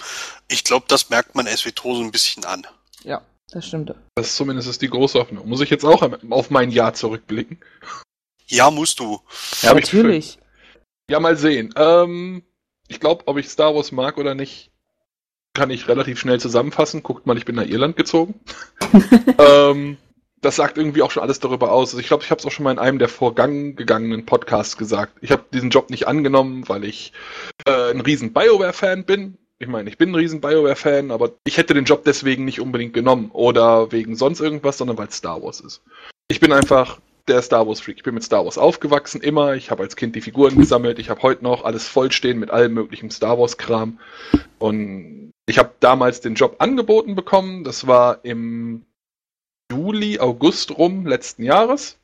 Ich 0.47 0.63
glaube, 0.63 0.85
das 0.87 1.09
merkt 1.09 1.35
man 1.35 1.47
SWTOR 1.47 1.97
so 1.97 2.03
ein 2.03 2.11
bisschen 2.11 2.45
an. 2.45 2.65
Ja, 3.03 3.21
das 3.51 3.67
stimmt. 3.67 3.93
Das 4.15 4.27
ist 4.27 4.35
zumindest 4.35 4.81
die 4.81 4.89
große 4.89 5.19
Hoffnung. 5.19 5.47
Muss 5.47 5.61
ich 5.61 5.69
jetzt 5.69 5.85
auch 5.85 6.01
auf 6.29 6.49
mein 6.49 6.71
Jahr 6.71 6.93
zurückblicken? 6.93 7.59
Ja, 8.47 8.71
musst 8.71 8.99
du. 8.99 9.21
Ja, 9.61 9.73
natürlich. 9.73 10.39
Ja, 11.09 11.19
mal 11.19 11.37
sehen. 11.37 11.73
Ähm, 11.75 12.43
ich 12.87 12.99
glaube, 12.99 13.27
ob 13.27 13.37
ich 13.37 13.49
Star 13.49 13.75
Wars 13.75 13.91
mag 13.91 14.17
oder 14.17 14.35
nicht, 14.35 14.71
kann 15.55 15.71
ich 15.71 15.87
relativ 15.87 16.19
schnell 16.19 16.39
zusammenfassen. 16.39 17.01
Guckt 17.01 17.25
mal, 17.25 17.37
ich 17.37 17.45
bin 17.45 17.55
nach 17.55 17.65
Irland 17.65 17.95
gezogen. 17.95 18.35
ähm, 19.39 19.97
das 20.41 20.57
sagt 20.57 20.77
irgendwie 20.77 21.01
auch 21.01 21.09
schon 21.09 21.23
alles 21.23 21.39
darüber 21.39 21.71
aus. 21.71 21.89
Also 21.89 21.99
ich 21.99 22.07
glaube, 22.07 22.23
ich 22.23 22.29
habe 22.29 22.39
es 22.39 22.45
auch 22.45 22.51
schon 22.51 22.63
mal 22.65 22.71
in 22.71 22.79
einem 22.79 22.99
der 22.99 23.09
vorgangegangenen 23.09 24.27
Podcasts 24.27 24.77
gesagt. 24.77 25.17
Ich 25.21 25.31
habe 25.31 25.43
diesen 25.51 25.71
Job 25.71 25.89
nicht 25.89 26.07
angenommen, 26.07 26.69
weil 26.69 26.83
ich 26.83 27.13
äh, 27.65 27.89
ein 27.89 28.01
riesen 28.01 28.31
BioWare-Fan 28.31 29.05
bin. 29.05 29.37
Ich 29.57 29.67
meine, 29.67 29.89
ich 29.89 29.97
bin 29.97 30.09
ein 30.09 30.15
riesen 30.15 30.41
BioWare-Fan, 30.41 31.09
aber 31.09 31.31
ich 31.45 31.57
hätte 31.57 31.73
den 31.73 31.85
Job 31.85 32.03
deswegen 32.05 32.45
nicht 32.45 32.59
unbedingt 32.59 32.93
genommen 32.93 33.31
oder 33.31 33.91
wegen 33.91 34.15
sonst 34.15 34.39
irgendwas, 34.39 34.77
sondern 34.77 34.97
weil 34.97 35.07
es 35.07 35.15
Star 35.15 35.41
Wars 35.41 35.61
ist. 35.61 35.81
Ich 36.27 36.39
bin 36.39 36.51
einfach 36.51 36.99
der 37.27 37.41
Star 37.41 37.67
Wars 37.67 37.81
Freak. 37.81 37.97
Ich 37.97 38.03
bin 38.03 38.13
mit 38.13 38.23
Star 38.23 38.45
Wars 38.45 38.57
aufgewachsen, 38.57 39.21
immer. 39.21 39.55
Ich 39.55 39.71
habe 39.71 39.83
als 39.83 39.95
Kind 39.95 40.15
die 40.15 40.21
Figuren 40.21 40.57
gesammelt. 40.57 40.99
Ich 40.99 41.09
habe 41.09 41.23
heute 41.23 41.43
noch 41.43 41.63
alles 41.63 41.87
vollstehen 41.87 42.39
mit 42.39 42.51
allem 42.51 42.73
möglichen 42.73 43.09
Star 43.09 43.39
Wars 43.39 43.57
Kram. 43.57 43.99
Und 44.59 45.31
ich 45.47 45.57
habe 45.57 45.73
damals 45.79 46.21
den 46.21 46.35
Job 46.35 46.55
angeboten 46.59 47.15
bekommen. 47.15 47.63
Das 47.63 47.87
war 47.87 48.23
im 48.23 48.85
Juli, 49.71 50.19
August 50.19 50.77
rum 50.77 51.05
letzten 51.05 51.43
Jahres. 51.43 51.97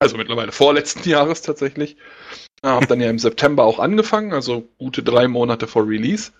Also 0.00 0.16
mittlerweile 0.16 0.52
vorletzten 0.52 1.08
Jahres 1.08 1.42
tatsächlich. 1.42 1.96
Habe 2.62 2.86
dann 2.86 3.00
ja 3.00 3.10
im 3.10 3.18
September 3.18 3.64
auch 3.64 3.78
angefangen, 3.78 4.32
also 4.32 4.66
gute 4.78 5.02
drei 5.02 5.28
Monate 5.28 5.66
vor 5.66 5.86
Release. 5.86 6.32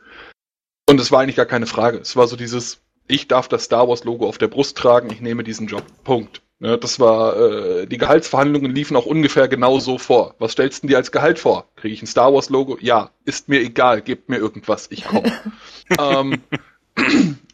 Und 0.89 1.01
es 1.01 1.13
war 1.13 1.21
eigentlich 1.21 1.37
gar 1.37 1.47
keine 1.47 1.67
Frage. 1.67 1.99
Es 1.99 2.17
war 2.17 2.27
so 2.27 2.37
dieses, 2.37 2.81
ich 3.07 3.29
darf 3.29 3.49
das 3.49 3.65
Star 3.65 3.89
Wars 3.89 4.05
Logo 4.05 4.27
auf 4.27 4.39
der 4.39 4.49
Brust 4.49 4.77
tragen, 4.79 5.11
ich 5.11 5.21
nehme 5.21 5.45
diesen 5.45 5.67
Job. 5.67 5.85
Punkt. 6.03 6.41
Ja, 6.65 6.79
das 6.79 6.99
war, 6.99 7.37
äh, 7.37 7.87
die 7.87 7.99
Gehaltsverhandlungen 7.99 8.75
liefen 8.75 8.97
auch 8.97 9.05
ungefähr 9.05 9.49
genau 9.49 9.81
so 9.81 9.99
vor. 9.99 10.35
Was 10.39 10.53
stellst 10.53 10.83
du 10.83 10.87
dir 10.87 10.97
als 10.97 11.13
Gehalt 11.13 11.39
vor? 11.39 11.69
Kriege 11.77 11.93
ich 11.93 12.03
ein 12.03 12.07
Star 12.07 12.33
Wars 12.33 12.49
Logo? 12.49 12.79
Ja, 12.81 13.11
ist 13.27 13.51
mir 13.51 13.61
egal, 13.61 14.01
gebt 14.01 14.31
mir 14.31 14.39
irgendwas, 14.39 14.87
ich 14.91 15.05
komme. 15.05 15.31
ähm, 16.01 16.43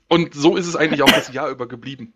und 0.07 0.35
so 0.35 0.57
ist 0.57 0.69
es 0.69 0.77
eigentlich 0.77 1.03
auch 1.03 1.11
das 1.11 1.33
Jahr 1.33 1.51
über 1.51 1.67
geblieben. 1.67 2.15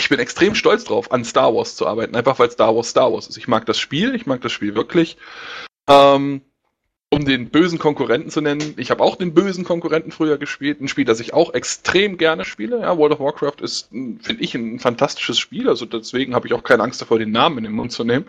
Ich 0.00 0.08
bin 0.08 0.18
extrem 0.18 0.56
stolz 0.56 0.82
drauf, 0.82 1.12
an 1.12 1.24
Star 1.24 1.54
Wars 1.54 1.76
zu 1.76 1.86
arbeiten, 1.86 2.16
einfach 2.16 2.40
weil 2.40 2.50
Star 2.50 2.74
Wars 2.74 2.88
Star 2.88 3.12
Wars 3.12 3.28
ist. 3.28 3.36
Ich 3.36 3.46
mag 3.46 3.64
das 3.66 3.78
Spiel, 3.78 4.16
ich 4.16 4.26
mag 4.26 4.40
das 4.40 4.50
Spiel 4.50 4.74
wirklich. 4.74 5.18
Ähm, 5.88 6.42
um 7.16 7.24
den 7.24 7.48
bösen 7.48 7.78
Konkurrenten 7.78 8.30
zu 8.30 8.42
nennen, 8.42 8.74
ich 8.76 8.90
habe 8.90 9.02
auch 9.02 9.16
den 9.16 9.32
bösen 9.32 9.64
Konkurrenten 9.64 10.12
früher 10.12 10.36
gespielt, 10.36 10.82
ein 10.82 10.88
Spiel, 10.88 11.06
das 11.06 11.18
ich 11.18 11.32
auch 11.32 11.54
extrem 11.54 12.18
gerne 12.18 12.44
spiele. 12.44 12.80
Ja, 12.80 12.98
World 12.98 13.14
of 13.14 13.20
Warcraft 13.20 13.62
ist, 13.62 13.88
finde 13.88 14.36
ich, 14.38 14.54
ein 14.54 14.78
fantastisches 14.78 15.38
Spiel, 15.38 15.66
also 15.66 15.86
deswegen 15.86 16.34
habe 16.34 16.46
ich 16.46 16.52
auch 16.52 16.62
keine 16.62 16.82
Angst 16.82 17.00
davor, 17.00 17.18
den 17.18 17.30
Namen 17.30 17.58
in 17.58 17.64
den 17.64 17.72
Mund 17.72 17.90
zu 17.90 18.04
nehmen. 18.04 18.26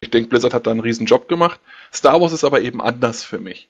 Ich 0.00 0.08
denke, 0.08 0.30
Blizzard 0.30 0.54
hat 0.54 0.66
da 0.66 0.70
einen 0.70 0.80
riesen 0.80 1.04
Job 1.04 1.28
gemacht. 1.28 1.60
Star 1.92 2.18
Wars 2.18 2.32
ist 2.32 2.44
aber 2.44 2.62
eben 2.62 2.80
anders 2.80 3.22
für 3.22 3.38
mich. 3.38 3.68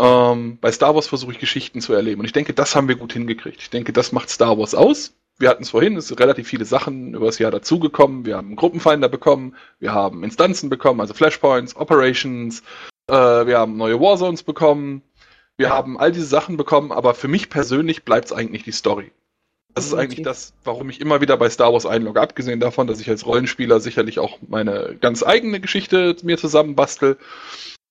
Ähm, 0.00 0.56
bei 0.62 0.72
Star 0.72 0.94
Wars 0.94 1.06
versuche 1.06 1.32
ich 1.32 1.38
Geschichten 1.38 1.82
zu 1.82 1.92
erleben 1.92 2.20
und 2.20 2.26
ich 2.26 2.32
denke, 2.32 2.54
das 2.54 2.74
haben 2.74 2.88
wir 2.88 2.96
gut 2.96 3.12
hingekriegt. 3.12 3.60
Ich 3.60 3.68
denke, 3.68 3.92
das 3.92 4.12
macht 4.12 4.30
Star 4.30 4.56
Wars 4.56 4.74
aus. 4.74 5.12
Wir 5.38 5.50
hatten 5.50 5.62
es 5.62 5.70
vorhin, 5.70 5.96
es 5.96 6.08
sind 6.08 6.20
relativ 6.20 6.48
viele 6.48 6.64
Sachen 6.64 7.14
über 7.14 7.26
das 7.26 7.38
Jahr 7.38 7.50
dazugekommen. 7.50 8.24
Wir 8.24 8.38
haben 8.38 8.56
Gruppenfinder 8.56 9.10
bekommen, 9.10 9.56
wir 9.78 9.92
haben 9.92 10.24
Instanzen 10.24 10.70
bekommen, 10.70 11.02
also 11.02 11.12
Flashpoints, 11.12 11.76
Operations, 11.76 12.62
äh, 13.10 13.46
wir 13.46 13.58
haben 13.58 13.76
neue 13.76 14.00
Warzones 14.00 14.42
bekommen. 14.42 15.02
Wir 15.56 15.70
haben 15.70 15.98
all 15.98 16.12
diese 16.12 16.26
Sachen 16.26 16.56
bekommen, 16.56 16.92
aber 16.92 17.14
für 17.14 17.28
mich 17.28 17.50
persönlich 17.50 18.04
bleibt 18.04 18.26
es 18.26 18.32
eigentlich 18.32 18.62
die 18.62 18.72
Story. 18.72 19.12
Das 19.74 19.86
ist 19.86 19.94
eigentlich 19.94 20.22
das, 20.22 20.52
warum 20.64 20.90
ich 20.90 21.00
immer 21.00 21.20
wieder 21.20 21.36
bei 21.36 21.48
Star 21.48 21.72
Wars 21.72 21.86
einlogge, 21.86 22.20
abgesehen 22.20 22.58
davon, 22.60 22.86
dass 22.86 23.00
ich 23.00 23.08
als 23.08 23.26
Rollenspieler 23.26 23.78
sicherlich 23.78 24.18
auch 24.18 24.38
meine 24.48 24.96
ganz 25.00 25.22
eigene 25.22 25.60
Geschichte 25.60 26.16
mir 26.22 26.38
zusammenbastel. 26.38 27.18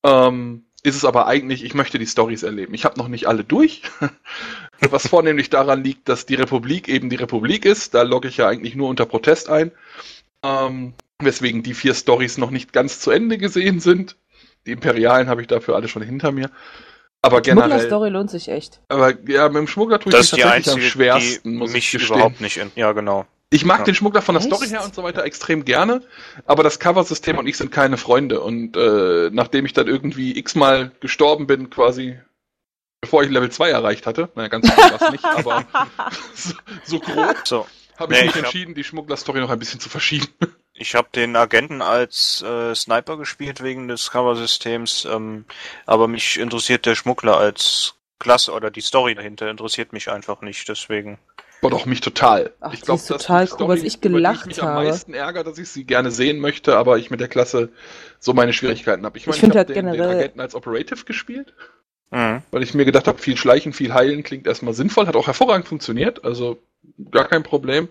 Ähm, 0.04 0.66
ist 0.84 0.96
es 0.96 1.06
aber 1.06 1.28
eigentlich, 1.28 1.64
ich 1.64 1.74
möchte 1.74 2.00
die 2.00 2.08
Stories 2.08 2.44
erleben. 2.44 2.74
Ich 2.74 2.86
habe 2.86 2.98
noch 2.98 3.08
nicht 3.08 3.28
alle 3.28 3.44
durch, 3.44 3.84
was 4.80 5.08
vornehmlich 5.08 5.50
daran 5.50 5.84
liegt, 5.84 6.10
dass 6.10 6.26
die 6.26 6.36
Republik 6.36 6.88
eben 6.88 7.10
die 7.10 7.18
Republik 7.18 7.66
ist. 7.66 7.94
Da 7.94 8.02
logge 8.02 8.30
ich 8.30 8.38
ja 8.38 8.48
eigentlich 8.48 8.76
nur 8.76 8.90
unter 8.90 9.06
Protest 9.06 9.50
ein. 9.50 9.72
Ähm, 10.44 10.94
weswegen 11.22 11.64
die 11.64 11.74
vier 11.74 11.94
Stories 11.94 12.38
noch 12.38 12.50
nicht 12.50 12.72
ganz 12.72 13.00
zu 13.00 13.12
Ende 13.12 13.38
gesehen 13.38 13.80
sind. 13.80 14.16
Die 14.66 14.72
Imperialen 14.72 15.30
habe 15.30 15.42
ich 15.42 15.48
dafür 15.48 15.76
alle 15.76 15.88
schon 15.88 16.02
hinter 16.02 16.32
mir. 16.32 16.50
Aber 17.22 17.42
generell. 17.42 17.70
Schmuggler-Story 17.70 18.10
lohnt 18.10 18.32
sich 18.32 18.50
echt. 18.50 18.82
Aber 18.88 19.14
ja, 19.28 19.48
mit 19.50 19.58
dem 19.58 19.68
Schmuggler 19.68 20.00
tue 20.00 20.12
ich 20.12 20.18
das 20.18 20.32
mich 20.32 20.42
tatsächlich 20.42 20.68
einzige, 20.68 20.86
am 20.86 20.92
schwersten, 20.92 21.56
muss 21.56 21.74
mich 21.74 21.94
ich 21.94 22.10
überhaupt 22.10 22.40
nicht. 22.40 22.58
In, 22.58 22.72
ja, 22.76 22.92
genau. 22.94 23.26
Ich 23.52 23.66
mag 23.66 23.80
ja. 23.80 23.86
den 23.86 23.96
Schmuggler 23.96 24.22
von 24.22 24.36
der 24.36 24.44
Echt? 24.44 24.54
Story 24.54 24.70
her 24.70 24.84
und 24.84 24.94
so 24.94 25.04
weiter 25.04 25.24
extrem 25.24 25.66
gerne, 25.66 26.04
aber 26.46 26.62
das 26.62 26.80
Cover-System 26.80 27.38
und 27.38 27.48
ich 27.48 27.58
sind 27.58 27.72
keine 27.72 27.98
Freunde. 27.98 28.42
Und 28.42 28.78
äh, 28.78 29.32
nachdem 29.34 29.66
ich 29.66 29.74
dann 29.74 29.88
irgendwie 29.88 30.38
x-mal 30.38 30.92
gestorben 31.00 31.48
bin, 31.48 31.70
quasi, 31.72 32.20
bevor 33.02 33.24
ich 33.24 33.32
Level 33.32 33.50
2 33.50 33.70
erreicht 33.70 34.06
hatte, 34.06 34.30
naja, 34.36 34.50
ganz 34.50 34.70
gut 34.70 34.78
war 34.78 35.02
es 35.02 35.12
nicht, 35.12 35.26
aber 35.36 35.66
so, 36.36 36.54
so 36.84 37.00
grob, 37.00 37.38
so. 37.44 37.68
habe 37.98 38.14
ich 38.14 38.20
nee, 38.20 38.28
mich 38.28 38.36
ich 38.36 38.44
entschieden, 38.44 38.72
hab... 38.72 38.76
die 38.76 38.84
Schmuggler-Story 38.84 39.40
noch 39.40 39.50
ein 39.50 39.60
bisschen 39.60 39.80
zu 39.80 39.90
verschieben. 39.90 40.28
Ich 40.80 40.96
habe 40.96 41.10
den 41.14 41.36
Agenten 41.36 41.82
als 41.82 42.42
äh, 42.42 42.74
Sniper 42.74 43.18
gespielt 43.18 43.62
wegen 43.62 43.90
des 43.90 44.12
Cover-Systems, 44.12 45.06
ähm, 45.12 45.44
aber 45.86 46.08
mich 46.08 46.40
interessiert 46.40 46.86
der 46.86 46.96
Schmuggler 46.96 47.38
als 47.38 47.96
Klasse 48.18 48.54
oder 48.54 48.72
die 48.72 48.80
Story 48.80 49.14
dahinter 49.14 49.50
interessiert 49.50 49.92
mich 49.92 50.10
einfach 50.10 50.42
nicht, 50.42 50.70
deswegen. 50.70 51.20
Aber 51.62 51.72
doch 51.72 51.86
mich 51.86 52.00
total. 52.00 52.54
Ach, 52.62 52.74
ich 52.74 52.80
glaube, 52.80 53.02
das 53.06 53.08
total 53.08 53.50
cool, 53.60 53.68
was 53.68 53.84
ich 53.84 54.00
gelacht 54.00 54.42
ich 54.44 54.46
mich 54.48 54.62
habe. 54.62 54.72
am 54.72 54.86
meisten 54.86 55.14
ärgert, 55.14 55.48
dass 55.48 55.58
ich 55.58 55.68
sie 55.68 55.84
gerne 55.84 56.12
sehen 56.12 56.40
möchte, 56.40 56.78
aber 56.78 56.98
ich 56.98 57.12
mit 57.12 57.20
der 57.20 57.28
Klasse 57.28 57.70
so 58.20 58.34
meine 58.34 58.54
Schwierigkeiten 58.54 59.06
habe. 59.06 59.18
Ich 59.18 59.28
meine, 59.28 59.36
ich, 59.36 59.44
ich 59.44 59.50
habe 59.50 59.58
halt 59.58 59.70
den, 59.70 59.76
generell... 59.76 60.08
den 60.08 60.18
Agenten 60.18 60.40
als 60.40 60.56
Operative 60.56 61.04
gespielt. 61.04 61.54
Mhm. 62.12 62.42
Weil 62.52 62.64
ich 62.64 62.74
mir 62.74 62.86
gedacht 62.86 63.08
habe, 63.10 63.18
viel 63.18 63.36
Schleichen, 63.36 63.74
viel 63.74 63.94
Heilen 63.94 64.24
klingt 64.24 64.48
erstmal 64.48 64.74
sinnvoll, 64.74 65.08
hat 65.08 65.18
auch 65.18 65.28
hervorragend 65.28 65.68
funktioniert, 65.68 66.24
also 66.24 66.58
gar 67.12 67.28
kein 67.28 67.44
Problem. 67.44 67.90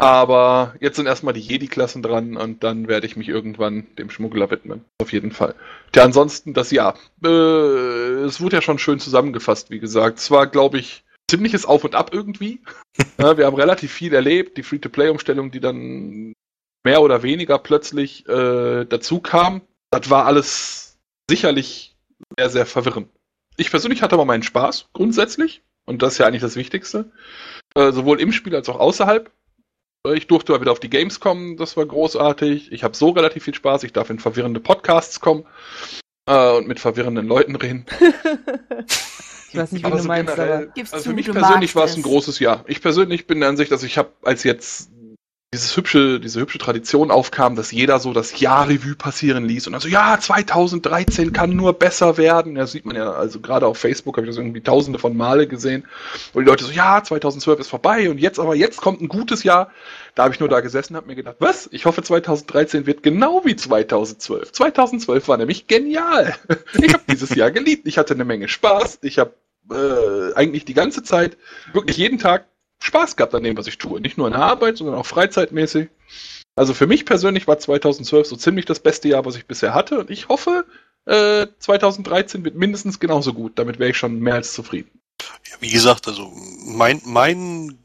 Aber 0.00 0.74
jetzt 0.80 0.96
sind 0.96 1.04
erstmal 1.04 1.34
die 1.34 1.40
Jedi-Klassen 1.40 2.02
dran 2.02 2.38
und 2.38 2.64
dann 2.64 2.88
werde 2.88 3.06
ich 3.06 3.16
mich 3.16 3.28
irgendwann 3.28 3.86
dem 3.98 4.08
Schmuggler 4.08 4.50
widmen. 4.50 4.82
Auf 4.98 5.12
jeden 5.12 5.30
Fall. 5.30 5.54
Ja, 5.94 6.04
ansonsten 6.04 6.54
das 6.54 6.70
Jahr. 6.70 6.96
Äh, 7.22 7.28
es 7.28 8.40
wurde 8.40 8.56
ja 8.56 8.62
schon 8.62 8.78
schön 8.78 8.98
zusammengefasst, 8.98 9.70
wie 9.70 9.78
gesagt. 9.78 10.18
Es 10.18 10.30
war, 10.30 10.46
glaube 10.46 10.78
ich, 10.78 11.04
ziemliches 11.28 11.66
Auf 11.66 11.84
und 11.84 11.94
Ab 11.94 12.14
irgendwie. 12.14 12.60
ja, 13.18 13.36
wir 13.36 13.44
haben 13.44 13.56
relativ 13.56 13.92
viel 13.92 14.14
erlebt. 14.14 14.56
Die 14.56 14.62
Free-to-Play-Umstellung, 14.62 15.50
die 15.50 15.60
dann 15.60 16.32
mehr 16.82 17.02
oder 17.02 17.22
weniger 17.22 17.58
plötzlich 17.58 18.26
äh, 18.26 18.86
dazu 18.86 19.20
kam. 19.20 19.60
Das 19.90 20.08
war 20.08 20.24
alles 20.24 20.98
sicherlich 21.28 21.94
sehr, 22.38 22.48
sehr 22.48 22.64
verwirrend. 22.64 23.10
Ich 23.58 23.70
persönlich 23.70 24.00
hatte 24.00 24.14
aber 24.14 24.24
meinen 24.24 24.44
Spaß, 24.44 24.88
grundsätzlich. 24.94 25.62
Und 25.84 26.00
das 26.00 26.14
ist 26.14 26.18
ja 26.18 26.26
eigentlich 26.26 26.40
das 26.40 26.56
Wichtigste. 26.56 27.10
Äh, 27.74 27.92
sowohl 27.92 28.18
im 28.18 28.32
Spiel 28.32 28.54
als 28.56 28.70
auch 28.70 28.80
außerhalb. 28.80 29.30
Ich 30.08 30.26
durfte 30.26 30.52
mal 30.52 30.62
wieder 30.62 30.72
auf 30.72 30.80
die 30.80 30.88
Games 30.88 31.20
kommen, 31.20 31.58
das 31.58 31.76
war 31.76 31.84
großartig. 31.84 32.72
Ich 32.72 32.84
habe 32.84 32.96
so 32.96 33.10
relativ 33.10 33.44
viel 33.44 33.54
Spaß. 33.54 33.82
Ich 33.82 33.92
darf 33.92 34.08
in 34.08 34.18
verwirrende 34.18 34.58
Podcasts 34.58 35.20
kommen 35.20 35.44
äh, 36.26 36.56
und 36.56 36.66
mit 36.66 36.80
verwirrenden 36.80 37.26
Leuten 37.26 37.54
reden. 37.54 37.84
ich 39.50 39.56
weiß 39.58 39.72
nicht, 39.72 39.82
wie 39.82 39.86
aber 39.86 39.96
du 39.96 40.02
so 40.02 40.08
meinst, 40.08 40.34
generell, 40.34 40.72
aber 40.74 40.92
also 40.92 41.10
für 41.10 41.14
mich 41.14 41.30
persönlich 41.30 41.74
war 41.74 41.84
es 41.84 41.96
ein 41.96 42.02
großes 42.02 42.38
Jahr. 42.38 42.64
Ich 42.66 42.80
persönlich 42.80 43.26
bin 43.26 43.40
der 43.40 43.50
Ansicht, 43.50 43.70
dass 43.70 43.82
ich 43.82 43.98
habe 43.98 44.10
als 44.22 44.42
jetzt 44.42 44.90
dieses 45.52 45.76
hübsche, 45.76 46.20
diese 46.20 46.40
hübsche 46.40 46.58
Tradition 46.58 47.10
aufkam, 47.10 47.56
dass 47.56 47.72
jeder 47.72 47.98
so 47.98 48.12
das 48.12 48.38
Jahr-Revue 48.38 48.94
passieren 48.94 49.44
ließ 49.44 49.66
und 49.66 49.74
also 49.74 49.88
ja, 49.88 50.16
2013 50.20 51.32
kann 51.32 51.56
nur 51.56 51.72
besser 51.72 52.16
werden. 52.18 52.54
Ja, 52.54 52.68
sieht 52.68 52.86
man 52.86 52.94
ja, 52.94 53.10
also 53.10 53.40
gerade 53.40 53.66
auf 53.66 53.76
Facebook 53.76 54.16
habe 54.16 54.26
ich 54.26 54.30
das 54.30 54.38
irgendwie 54.38 54.60
tausende 54.60 55.00
von 55.00 55.16
Male 55.16 55.48
gesehen, 55.48 55.88
wo 56.32 56.38
die 56.38 56.46
Leute 56.46 56.64
so, 56.64 56.70
ja, 56.70 57.02
2012 57.02 57.58
ist 57.58 57.68
vorbei 57.68 58.08
und 58.08 58.18
jetzt 58.18 58.38
aber, 58.38 58.54
jetzt 58.54 58.80
kommt 58.80 59.00
ein 59.00 59.08
gutes 59.08 59.42
Jahr. 59.42 59.72
Da 60.14 60.22
habe 60.22 60.32
ich 60.32 60.38
nur 60.38 60.48
da 60.48 60.60
gesessen 60.60 60.92
und 60.92 60.98
habe 60.98 61.08
mir 61.08 61.16
gedacht, 61.16 61.36
was? 61.40 61.68
Ich 61.72 61.84
hoffe 61.84 62.04
2013 62.04 62.86
wird 62.86 63.02
genau 63.02 63.44
wie 63.44 63.56
2012. 63.56 64.52
2012 64.52 65.26
war 65.26 65.36
nämlich 65.36 65.66
genial. 65.66 66.34
Ich 66.80 66.94
habe 66.94 67.02
dieses 67.10 67.34
Jahr 67.34 67.50
geliebt. 67.50 67.86
Ich 67.88 67.98
hatte 67.98 68.14
eine 68.14 68.24
Menge 68.24 68.48
Spaß. 68.48 69.00
Ich 69.02 69.18
habe 69.18 69.34
äh, 69.70 70.34
eigentlich 70.34 70.64
die 70.64 70.74
ganze 70.74 71.02
Zeit, 71.02 71.36
wirklich 71.72 71.96
jeden 71.96 72.18
Tag 72.18 72.46
Spaß 72.82 73.16
gehabt 73.16 73.34
an 73.34 73.42
dem, 73.42 73.56
was 73.56 73.66
ich 73.66 73.78
tue. 73.78 74.00
Nicht 74.00 74.18
nur 74.18 74.26
in 74.26 74.32
der 74.32 74.42
Arbeit, 74.42 74.78
sondern 74.78 74.96
auch 74.96 75.06
freizeitmäßig. 75.06 75.88
Also 76.56 76.74
für 76.74 76.86
mich 76.86 77.04
persönlich 77.04 77.46
war 77.46 77.58
2012 77.58 78.26
so 78.26 78.36
ziemlich 78.36 78.64
das 78.66 78.80
beste 78.80 79.08
Jahr, 79.08 79.24
was 79.24 79.36
ich 79.36 79.46
bisher 79.46 79.74
hatte. 79.74 80.00
Und 80.00 80.10
ich 80.10 80.28
hoffe, 80.28 80.64
äh, 81.06 81.46
2013 81.58 82.44
wird 82.44 82.56
mindestens 82.56 82.98
genauso 82.98 83.32
gut. 83.32 83.58
Damit 83.58 83.78
wäre 83.78 83.90
ich 83.90 83.96
schon 83.96 84.18
mehr 84.20 84.34
als 84.34 84.52
zufrieden. 84.52 84.90
wie 85.60 85.70
gesagt, 85.70 86.08
also 86.08 86.32
mein, 86.64 87.00
mein 87.04 87.78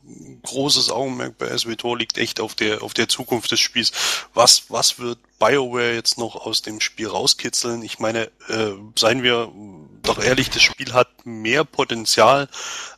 großes 0.44 0.90
Augenmerk 0.90 1.38
bei 1.38 1.58
SWTOR 1.58 1.98
liegt 1.98 2.18
echt 2.18 2.40
auf 2.40 2.56
der, 2.56 2.84
auf 2.84 2.94
der 2.94 3.08
Zukunft 3.08 3.52
des 3.52 3.60
Spiels. 3.60 3.92
Was, 4.34 4.66
was 4.70 5.00
wird 5.00 5.20
BioWare 5.40 5.94
jetzt 5.94 6.18
noch 6.18 6.36
aus 6.36 6.62
dem 6.62 6.80
Spiel 6.80 7.08
rauskitzeln? 7.08 7.82
Ich 7.82 8.00
meine, 8.00 8.32
äh, 8.48 8.72
seien 8.98 9.24
wir 9.24 9.52
doch 10.06 10.20
ehrlich, 10.20 10.50
das 10.50 10.62
Spiel 10.62 10.94
hat 10.94 11.26
mehr 11.26 11.64
Potenzial, 11.64 12.48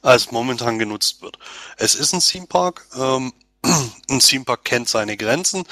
als 0.02 0.32
momentan 0.32 0.80
genutzt 0.80 1.22
wird. 1.22 1.38
Es 1.78 1.96
ist 1.96 2.14
ein 2.14 2.20
Theme 2.20 2.48
Park, 2.48 2.86
ähm, 2.98 3.34
ein 4.10 4.20
Theme 4.20 4.46
Park 4.46 4.66
kennt 4.66 4.90
seine 4.90 5.18
Grenzen, 5.18 5.64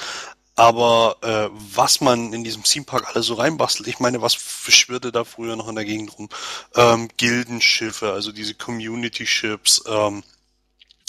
aber 0.54 1.16
äh, 1.22 1.50
was 1.52 2.00
man 2.00 2.32
in 2.32 2.42
diesem 2.42 2.62
Theme 2.62 2.86
Park 2.86 3.08
alles 3.08 3.26
so 3.26 3.34
reinbastelt, 3.34 3.88
ich 3.88 3.98
meine, 3.98 4.22
was 4.22 4.34
schwirrte 4.34 5.12
da 5.12 5.24
früher 5.24 5.56
noch 5.56 5.68
in 5.68 5.74
der 5.74 5.84
Gegend 5.84 6.18
rum? 6.18 6.28
Ähm, 6.74 7.08
Gildenschiffe, 7.16 8.12
also 8.12 8.32
diese 8.32 8.54
Community 8.54 9.26
Ships, 9.26 9.84
ähm, 9.86 10.22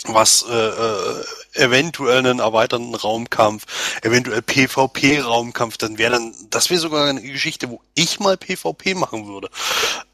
was 0.06 0.46
äh, 0.48 0.54
äh, 0.54 1.24
eventuell 1.54 2.20
einen 2.20 2.40
erweiterten 2.40 2.94
Raumkampf, 2.94 3.66
eventuell 4.04 4.42
PvP-Raumkampf, 4.42 5.78
dann 5.78 5.98
wäre 5.98 6.12
dann, 6.12 6.34
das 6.50 6.70
wäre 6.70 6.80
sogar 6.80 7.08
eine 7.08 7.22
Geschichte, 7.22 7.70
wo 7.70 7.82
ich 7.96 8.20
mal 8.20 8.38
PvP 8.38 8.94
machen 8.94 9.28
würde. 9.28 9.50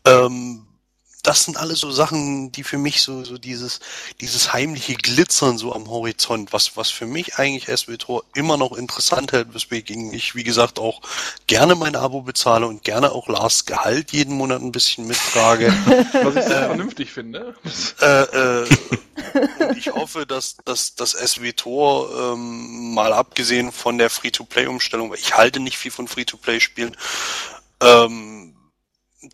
Ähm, 0.06 0.66
das 1.24 1.46
sind 1.46 1.56
alles 1.56 1.80
so 1.80 1.90
Sachen, 1.90 2.52
die 2.52 2.64
für 2.64 2.78
mich 2.78 3.02
so, 3.02 3.24
so 3.24 3.38
dieses, 3.38 3.80
dieses 4.20 4.52
heimliche 4.52 4.96
Glitzern 4.96 5.58
so 5.58 5.74
am 5.74 5.90
Horizont, 5.90 6.52
was, 6.52 6.76
was 6.76 6.90
für 6.90 7.06
mich 7.06 7.36
eigentlich 7.38 7.76
SWTOR 7.76 8.26
immer 8.36 8.58
noch 8.58 8.74
interessant 8.74 9.32
hält, 9.32 9.54
weswegen 9.54 10.14
ich, 10.14 10.36
wie 10.36 10.44
gesagt, 10.44 10.80
auch 10.80 11.02
gerne 11.48 11.76
mein 11.76 11.96
Abo 11.96 12.22
bezahle 12.22 12.68
und 12.68 12.84
gerne 12.84 13.14
auch 13.14 13.30
Lars 13.30 13.66
Gehalt 13.66 14.12
jeden 14.12 14.36
Monat 14.36 14.62
ein 14.62 14.74
bisschen 14.74 15.08
mittrage. 15.08 15.74
Was 16.24 16.36
ich 16.36 16.44
sehr 16.44 16.66
vernünftig 16.66 17.12
finde. 17.12 17.56
Äh, 18.02 18.24
äh, 18.24 18.68
ich 19.78 19.92
hoffe, 19.94 20.26
dass, 20.26 20.58
dass 20.66 20.96
das 20.96 21.12
SWTOR, 21.12 22.34
ähm, 22.34 22.94
mal 22.94 23.14
abgesehen 23.14 23.72
von 23.72 23.98
der 23.98 24.10
Free-to-Play-Umstellung, 24.10 25.10
weil 25.12 25.20
ich 25.20 25.36
halte 25.36 25.62
nicht 25.62 25.78
viel 25.78 25.92
von 25.92 26.08
Free-to-Play-Spielen, 26.08 26.98
ähm, 27.82 28.53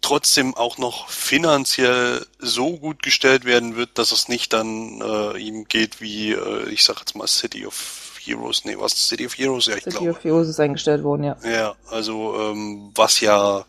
trotzdem 0.02 0.56
auch 0.56 0.78
noch 0.78 1.10
finanziell 1.10 2.26
so 2.40 2.78
gut 2.78 3.04
gestellt 3.04 3.46
werden 3.46 3.76
wird, 3.76 3.98
dass 3.98 4.12
es 4.12 4.28
nicht 4.28 4.54
dann 4.54 5.02
äh, 5.02 5.38
ihm 5.38 5.66
geht 5.66 6.02
wie, 6.02 6.32
äh, 6.32 6.70
ich 6.70 6.84
sag 6.84 7.00
jetzt 7.00 7.16
mal 7.16 7.28
City 7.28 7.66
of 7.66 8.20
Heroes, 8.22 8.66
nee, 8.66 8.76
was 8.78 9.08
City 9.08 9.26
of 9.26 9.38
Heroes, 9.38 9.66
ja, 9.68 9.76
ich 9.76 9.84
City 9.84 9.98
glaube. 9.98 10.12
of 10.12 10.24
Heroes 10.24 10.50
ist 10.50 10.60
eingestellt 10.60 11.04
worden, 11.04 11.24
ja. 11.24 11.38
Ja, 11.44 11.76
also 11.90 12.36
ähm, 12.40 12.92
was 12.96 13.20
ja 13.22 13.66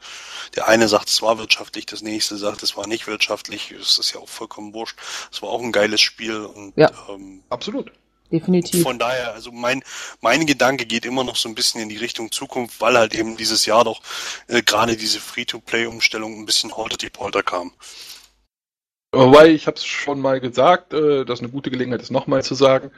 der 0.56 0.68
eine 0.68 0.88
sagt, 0.88 1.08
es 1.08 1.22
war 1.22 1.38
wirtschaftlich, 1.38 1.86
das 1.86 2.02
nächste 2.02 2.36
sagt, 2.36 2.62
es 2.62 2.76
war 2.76 2.86
nicht 2.86 3.06
wirtschaftlich, 3.06 3.74
das 3.78 3.98
ist 3.98 4.12
ja 4.12 4.20
auch 4.20 4.28
vollkommen 4.28 4.74
wurscht. 4.74 4.98
Es 5.32 5.42
war 5.42 5.50
auch 5.50 5.62
ein 5.62 5.72
geiles 5.72 6.00
Spiel 6.00 6.36
und 6.44 6.76
Ja. 6.76 6.90
ähm, 7.08 7.42
Absolut. 7.48 7.92
Definitiv. 8.30 8.82
von 8.82 8.98
daher, 8.98 9.32
also 9.32 9.50
mein, 9.52 9.82
mein 10.20 10.46
Gedanke 10.46 10.86
geht 10.86 11.04
immer 11.04 11.24
noch 11.24 11.36
so 11.36 11.48
ein 11.48 11.54
bisschen 11.54 11.80
in 11.80 11.88
die 11.88 11.96
Richtung 11.96 12.30
Zukunft, 12.30 12.80
weil 12.80 12.96
halt 12.96 13.14
eben 13.14 13.36
dieses 13.36 13.66
Jahr 13.66 13.84
doch 13.84 14.00
äh, 14.46 14.62
gerade 14.62 14.96
diese 14.96 15.20
Free-to-Play-Umstellung 15.20 16.38
ein 16.38 16.46
bisschen 16.46 16.76
holter 16.76 16.96
die 16.96 17.10
Polter 17.10 17.42
kam. 17.42 17.72
Wobei, 19.12 19.48
ich 19.48 19.66
habe 19.66 19.76
es 19.76 19.84
schon 19.84 20.20
mal 20.20 20.40
gesagt, 20.40 20.92
äh, 20.92 21.24
das 21.24 21.40
ist 21.40 21.44
eine 21.44 21.52
gute 21.52 21.70
Gelegenheit, 21.70 22.00
das 22.00 22.10
nochmal 22.10 22.44
zu 22.44 22.54
sagen. 22.54 22.92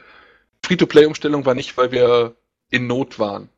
Free-to-Play-Umstellung 0.63 1.45
war 1.45 1.55
nicht, 1.55 1.75
weil 1.77 1.91
wir 1.91 2.35
in 2.69 2.87
Not 2.87 3.17
waren. 3.19 3.49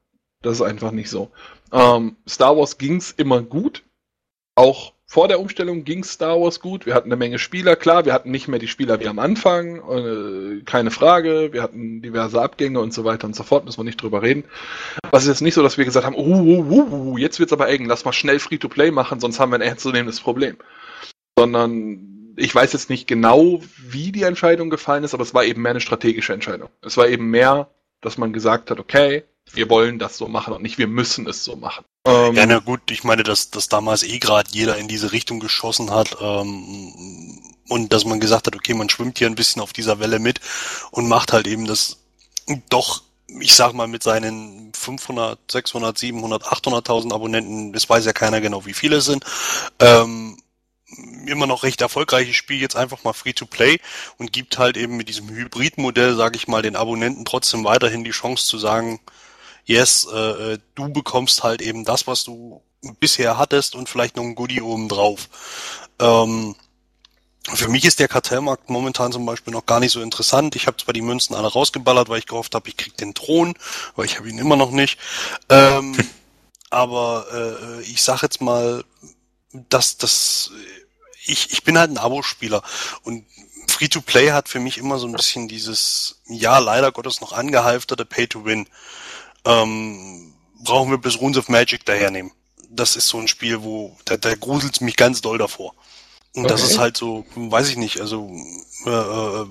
Das 0.42 0.56
ist 0.56 0.62
einfach 0.62 0.92
nicht 0.92 1.10
so. 1.10 1.32
Ähm, 1.72 2.16
Star 2.28 2.56
Wars 2.56 2.78
ging's 2.78 3.12
immer 3.12 3.42
gut. 3.42 3.84
Auch 4.56 4.94
vor 5.08 5.28
der 5.28 5.40
Umstellung 5.40 5.84
ging's 5.84 6.12
Star 6.12 6.42
Wars 6.42 6.60
gut. 6.60 6.86
Wir 6.86 6.96
hatten 6.96 7.10
eine 7.10 7.18
Menge 7.18 7.40
Spieler, 7.40 7.76
klar, 7.76 8.06
wir 8.06 8.14
hatten 8.14 8.32
nicht 8.32 8.48
mehr 8.48 8.60
die 8.60 8.68
Spieler 8.68 9.00
wie 9.00 9.08
am 9.08 9.20
Anfang, 9.20 9.78
äh, 9.78 10.64
keine 10.64 10.92
Frage. 10.92 11.54
Wir 11.54 11.62
hatten 11.62 12.02
diverse 12.02 12.42
Abgänge 12.42 12.80
und 12.80 12.94
so 12.94 13.04
weiter 13.04 13.28
und 13.28 13.36
so 13.36 13.44
fort, 13.44 13.66
müssen 13.66 13.80
wir 13.80 13.84
nicht 13.84 14.02
drüber 14.02 14.24
reden. 14.24 14.46
Es 15.12 15.24
ist 15.24 15.30
jetzt 15.30 15.42
nicht 15.42 15.54
so, 15.54 15.62
dass 15.62 15.78
wir 15.78 15.86
gesagt 15.86 16.06
haben, 16.06 16.16
uh, 16.16 16.20
uh, 16.20 17.12
uh, 17.12 17.18
jetzt 17.18 17.40
wird's 17.40 17.54
aber 17.54 17.70
eng, 17.70 17.86
lass 17.86 18.04
mal 18.04 18.14
schnell 18.14 18.40
Free-to-Play 18.40 18.92
machen, 18.92 19.20
sonst 19.20 19.40
haben 19.40 19.52
wir 19.52 19.58
ein 19.58 19.62
ernstzunehmendes 19.62 20.22
Problem. 20.22 20.58
Sondern 21.38 22.34
ich 22.38 22.54
weiß 22.54 22.74
jetzt 22.74 22.90
nicht 22.90 23.08
genau, 23.08 23.62
wie 23.78 24.12
die 24.12 24.24
Entscheidung 24.24 24.70
gefallen 24.70 25.04
ist, 25.04 25.14
aber 25.14 25.24
es 25.24 25.34
war 25.34 25.46
eben 25.46 25.62
mehr 25.62 25.72
eine 25.72 25.82
strategische 25.82 26.34
Entscheidung. 26.34 26.70
Es 26.82 26.98
war 26.98 27.08
eben 27.08 27.30
mehr, 27.30 27.70
dass 28.02 28.18
man 28.18 28.34
gesagt 28.34 28.72
hat, 28.72 28.80
okay, 28.80 29.24
wir 29.54 29.70
wollen 29.70 30.00
das 30.00 30.18
so 30.18 30.28
machen 30.28 30.54
und 30.54 30.64
nicht, 30.64 30.78
wir 30.78 30.88
müssen 30.88 31.28
es 31.28 31.44
so 31.44 31.56
machen. 31.56 31.86
Ähm, 32.06 32.36
Ja, 32.36 32.46
na 32.46 32.60
gut, 32.60 32.92
ich 32.92 33.04
meine, 33.04 33.24
dass, 33.24 33.50
dass 33.50 33.68
damals 33.70 34.04
eh 34.04 34.20
gerade 34.20 34.50
jeder 34.52 34.78
in 34.78 34.88
diese 34.88 35.12
Richtung 35.12 35.40
geschossen 35.40 35.92
hat 35.92 36.18
ähm, 36.22 37.42
und 37.68 37.94
dass 37.94 38.06
man 38.06 38.20
gesagt 38.20 38.48
hat, 38.48 38.56
okay, 38.56 38.74
man 38.74 38.90
schwimmt 38.90 39.18
hier 39.18 39.28
ein 39.28 39.36
bisschen 39.36 39.62
auf 39.62 39.74
dieser 39.74 40.00
Welle 40.00 40.20
mit 40.20 40.40
und 40.92 41.08
macht 41.08 41.34
halt 41.34 41.48
eben 41.48 41.66
das 41.66 41.98
doch, 42.70 43.02
ich 43.40 43.56
sag 43.56 43.74
mal, 43.74 43.88
mit 43.88 44.04
seinen 44.04 44.72
500, 44.76 45.40
600, 45.52 45.98
700, 45.98 46.44
800.000 46.44 47.14
Abonnenten, 47.14 47.74
das 47.74 47.90
weiß 47.90 48.06
ja 48.06 48.14
keiner 48.14 48.40
genau, 48.42 48.66
wie 48.66 48.74
viele 48.74 48.98
es 48.98 49.06
sind, 49.06 49.26
ähm, 49.80 50.38
immer 51.26 51.48
noch 51.48 51.64
recht 51.64 51.82
erfolgreiches 51.82 52.36
Spiel 52.36 52.62
jetzt 52.62 52.76
einfach 52.76 53.04
mal 53.04 53.14
free 53.14 53.34
to 53.34 53.48
play 53.48 53.80
und 54.18 54.32
gibt 54.32 54.60
halt 54.60 54.78
eben 54.78 54.96
mit 54.98 55.10
diesem 55.10 55.30
Hybridmodell, 55.30 56.16
sage 56.16 56.38
ich 56.38 56.48
mal, 56.48 56.62
den 56.62 56.76
Abonnenten 56.76 57.26
trotzdem 57.26 57.64
weiterhin 57.66 58.04
die 58.04 58.12
Chance 58.12 58.46
zu 58.46 58.60
sagen, 58.60 59.00
yes, 59.66 60.08
äh, 60.12 60.54
äh, 60.54 60.60
du 60.76 60.90
bekommst 60.90 61.44
halt 61.44 61.62
eben 61.62 61.86
das, 61.86 62.08
was 62.08 62.24
du 62.24 62.62
bisher 63.00 63.38
hattest 63.38 63.76
und 63.76 63.90
vielleicht 63.90 64.16
noch 64.16 64.24
ein 64.24 64.36
Goodie 64.36 64.62
oben 64.62 64.90
drauf. 64.90 65.30
Ähm, 66.00 66.56
für 67.54 67.68
mich 67.68 67.86
ist 67.86 68.00
der 68.00 68.08
Kartellmarkt 68.08 68.70
momentan 68.70 69.12
zum 69.12 69.26
Beispiel 69.26 69.54
noch 69.54 69.66
gar 69.66 69.80
nicht 69.80 69.92
so 69.92 70.02
interessant. 70.02 70.56
Ich 70.56 70.66
habe 70.66 70.78
zwar 70.78 70.94
die 70.94 71.02
Münzen 71.02 71.36
alle 71.36 71.48
rausgeballert, 71.48 72.10
weil 72.10 72.20
ich 72.20 72.26
gehofft 72.26 72.56
habe, 72.56 72.68
ich 72.70 72.78
krieg 72.78 72.98
den 72.98 73.14
Thron, 73.14 73.54
aber 73.94 74.06
ich 74.06 74.18
habe 74.18 74.30
ihn 74.30 74.40
immer 74.40 74.56
noch 74.56 74.72
nicht. 74.72 75.00
Ähm, 75.50 75.96
aber 76.70 77.28
äh, 77.32 77.82
ich 77.84 78.02
sag 78.02 78.24
jetzt 78.24 78.42
mal, 78.42 78.84
dass 79.70 79.98
das 79.98 80.52
ich, 81.28 81.52
ich 81.52 81.64
bin 81.64 81.78
halt 81.78 81.92
ein 81.92 81.98
Abo-Spieler 81.98 82.62
und 83.04 83.26
Free-to-Play 83.68 84.32
hat 84.32 84.48
für 84.48 84.60
mich 84.60 84.78
immer 84.78 85.00
so 85.00 85.08
ein 85.08 85.14
bisschen 85.14 85.48
dieses, 85.48 86.22
ja, 86.28 86.60
leider 86.60 86.92
Gottes 86.92 87.20
noch 87.22 87.34
angehalfterte 87.34 88.06
Pay-to-Win. 88.06 88.68
Ähm, 89.46 90.34
brauchen 90.64 90.92
wir 90.92 90.98
bis 90.98 91.20
Runes 91.20 91.38
of 91.38 91.50
Magic 91.50 91.86
dahernehmen. 91.86 92.32
Das 92.70 92.96
ist 92.96 93.08
so 93.08 93.20
ein 93.20 93.28
Spiel, 93.28 93.64
wo, 93.64 93.96
da, 94.06 94.18
da 94.18 94.36
gruselt 94.36 94.82
mich 94.82 94.96
ganz 94.98 95.22
doll 95.22 95.38
davor. 95.38 95.74
Und 96.36 96.50
das 96.50 96.62
Okay. 96.62 96.72
ist 96.74 96.80
halt 96.80 96.98
so, 96.98 97.26
weiß 97.36 97.70
ich 97.70 97.78
nicht, 97.78 98.02
also 98.02 98.30
äh, 98.86 98.90
äh, 98.90 99.46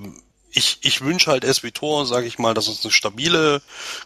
ich, 0.57 0.79
ich 0.83 1.01
wünsche 1.01 1.31
halt 1.31 1.45
SWTOR, 1.45 2.07
sage 2.07 2.27
ich 2.27 2.39
mal, 2.39 2.55
dass 2.55 2.69
es 2.69 2.85
eine 2.85 2.93
stabile 2.93 3.61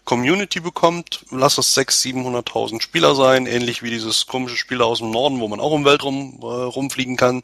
Community 0.05 0.61
bekommt. 0.61 1.25
Lass 1.31 1.59
es 1.59 1.77
600.000, 1.77 2.25
700.000 2.47 2.81
Spieler 2.81 3.15
sein, 3.15 3.47
ähnlich 3.47 3.83
wie 3.83 3.91
dieses 3.91 4.27
komische 4.27 4.57
Spiel 4.57 4.81
aus 4.81 4.99
dem 5.01 5.11
Norden, 5.11 5.41
wo 5.41 5.49
man 5.49 5.61
auch 5.61 5.75
im 5.75 5.85
Weltraum 5.85 6.39
äh, 6.41 6.47
rumfliegen 6.47 7.17
kann 7.17 7.43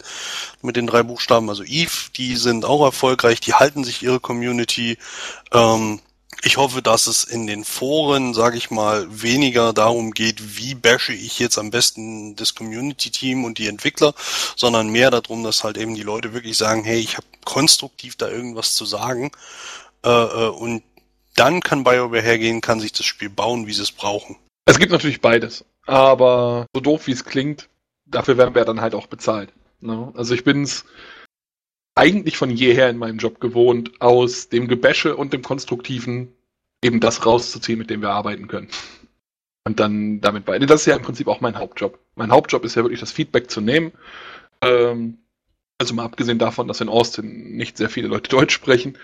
mit 0.63 0.77
den 0.77 0.87
drei 0.87 1.03
Buchstaben. 1.03 1.51
Also 1.51 1.65
Eve, 1.65 2.11
die 2.17 2.37
sind 2.37 2.65
auch 2.65 2.83
erfolgreich, 2.83 3.41
die 3.41 3.55
halten 3.55 3.85
sich 3.85 4.03
ihre 4.03 4.21
Community. 4.21 4.97
Ähm, 5.53 6.01
ich 6.45 6.59
hoffe, 6.59 6.83
dass 6.83 7.07
es 7.07 7.25
in 7.25 7.47
den 7.47 7.65
Foren, 7.65 8.35
sage 8.35 8.59
ich 8.59 8.71
mal, 8.71 9.07
weniger 9.11 9.73
darum 9.73 10.11
geht, 10.11 10.59
wie 10.59 10.75
bashe 10.75 11.13
ich 11.13 11.39
jetzt 11.39 11.59
am 11.59 11.71
besten 11.71 12.37
das 12.37 12.55
Community-Team 12.55 13.45
und 13.45 13.59
die 13.59 13.67
Entwickler, 13.67 14.15
sondern 14.55 14.91
mehr 14.91 15.11
darum, 15.11 15.43
dass 15.43 15.65
halt 15.65 15.79
eben 15.79 15.95
die 15.95 16.03
Leute 16.03 16.35
wirklich 16.35 16.57
sagen, 16.57 16.85
hey, 16.85 16.99
ich 16.99 17.17
habe 17.17 17.27
konstruktiv 17.45 18.17
da 18.17 18.29
irgendwas 18.29 18.75
zu 18.75 18.85
sagen. 18.85 19.33
Äh, 20.05 20.11
äh, 20.11 20.49
und 20.49 20.83
dann 21.35 21.61
kann 21.61 21.83
BioWare 21.83 22.23
hergehen, 22.23 22.61
kann 22.61 22.81
sich 22.81 22.93
das 22.93 23.07
Spiel 23.07 23.31
bauen, 23.31 23.67
wie 23.67 23.73
sie 23.73 23.83
es 23.83 23.93
brauchen. 23.93 24.37
Es 24.67 24.79
gibt 24.79 24.93
natürlich 24.93 25.21
beides. 25.21 25.65
Aber 25.87 26.67
so 26.75 26.81
doof 26.81 27.07
wie 27.07 27.13
es 27.13 27.25
klingt, 27.25 27.69
dafür 28.07 28.37
werden 28.37 28.55
wir 28.55 28.65
dann 28.65 28.81
halt 28.81 28.95
auch 28.95 29.07
bezahlt. 29.07 29.53
Ne? 29.81 30.13
Also 30.15 30.35
ich 30.35 30.45
bin's 30.45 30.85
eigentlich 31.95 32.37
von 32.37 32.51
jeher 32.51 32.91
in 32.91 32.99
meinem 32.99 33.19
Job 33.19 33.41
gewohnt, 33.41 34.01
aus 34.01 34.49
dem 34.49 34.69
Gebäsche 34.69 35.17
und 35.17 35.33
dem 35.33 35.43
Konstruktiven 35.43 36.34
eben 36.85 37.01
das 37.01 37.25
rauszuziehen, 37.25 37.79
mit 37.79 37.90
dem 37.90 38.03
wir 38.03 38.11
arbeiten 38.11 38.47
können. 38.47 38.68
Und 39.66 39.81
dann 39.81 40.20
damit 40.20 40.44
beide. 40.44 40.66
Das 40.66 40.83
ist 40.83 40.87
ja 40.87 40.97
im 40.97 41.03
Prinzip 41.03 41.27
auch 41.27 41.40
mein 41.40 41.59
Hauptjob. 41.59 41.99
Mein 42.16 42.31
Hauptjob 42.31 42.64
ist 42.64 42.75
ja 42.77 42.83
wirklich 42.83 43.01
das 43.01 43.12
Feedback 43.12 43.51
zu 43.51 43.62
nehmen. 43.62 43.92
Ähm, 44.61 45.18
also 45.79 45.94
mal 45.94 46.05
abgesehen 46.05 46.38
davon, 46.38 46.68
dass 46.68 46.83
in 46.83 46.90
Austin 46.90 47.57
nicht 47.57 47.79
sehr 47.79 47.88
viele 47.88 48.09
Leute 48.09 48.29
Deutsch 48.29 48.55
sprechen, 48.55 48.99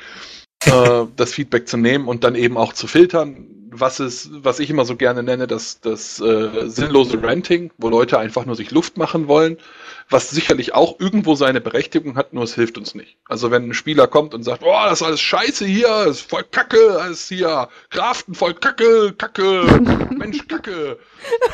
äh, 0.67 1.07
das 1.17 1.33
Feedback 1.33 1.67
zu 1.67 1.79
nehmen 1.79 2.07
und 2.07 2.23
dann 2.23 2.35
eben 2.35 2.59
auch 2.59 2.75
zu 2.75 2.87
filtern, 2.87 3.47
was 3.73 4.01
ist, 4.01 4.31
was 4.45 4.59
ich 4.59 4.71
immer 4.71 4.85
so 4.85 4.97
gerne 4.97 5.23
nenne, 5.23 5.47
das, 5.47 5.81
das 5.81 6.21
äh, 6.21 6.69
sinnlose 6.69 7.23
Ranting, 7.23 7.71
wo 7.79 7.89
Leute 7.89 8.19
einfach 8.19 8.45
nur 8.45 8.57
sich 8.57 8.71
Luft 8.71 8.97
machen 8.97 9.29
wollen, 9.29 9.59
was 10.09 10.31
sicherlich 10.31 10.75
auch 10.75 10.99
irgendwo 10.99 11.35
seine 11.35 11.61
Berechtigung 11.61 12.17
hat, 12.17 12.33
nur 12.33 12.45
es 12.45 12.55
hilft 12.55 12.79
uns 12.79 12.95
nicht. 12.95 13.17
Also 13.29 13.51
wenn 13.51 13.69
ein 13.69 13.75
Spieler 13.75 14.07
kommt 14.07 14.35
und 14.35 14.43
sagt, 14.43 14.63
oh, 14.65 14.85
das 14.85 15.01
ist 15.01 15.07
alles 15.07 15.21
scheiße 15.21 15.67
hier, 15.67 16.07
ist 16.07 16.29
voll 16.29 16.45
Kacke, 16.45 16.99
alles 17.01 17.29
hier, 17.29 17.69
Kraften 17.91 18.35
voll 18.35 18.55
Kacke, 18.55 19.15
Kacke, 19.17 19.65
Mensch 20.11 20.47
Kacke, 20.49 20.99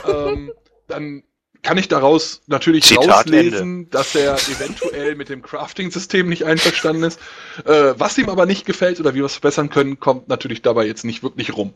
ähm, 0.07 0.53
dann 0.89 1.23
kann 1.67 1.79
ich 1.79 1.89
daraus 1.89 2.43
natürlich 2.47 2.85
Zitat 2.85 3.27
rauslesen, 3.27 3.91
dass 3.91 4.15
er 4.15 4.35
eventuell 4.57 5.17
mit 5.17 5.29
dem 5.29 5.43
Crafting-System 5.43 6.29
nicht 6.29 6.45
einverstanden 6.45 7.03
ist. 7.03 7.19
Äh, 7.65 7.95
was 7.99 8.17
ihm 8.19 8.29
aber 8.29 8.47
nicht 8.47 8.67
gefällt 8.67 9.01
oder 9.01 9.15
wie 9.15 9.19
wir 9.19 9.25
es 9.25 9.35
verbessern 9.35 9.69
können, 9.69 9.99
kommt 9.99 10.29
natürlich 10.29 10.63
dabei 10.63 10.87
jetzt 10.87 11.05
nicht 11.05 11.25
wirklich 11.25 11.57
rum. 11.57 11.75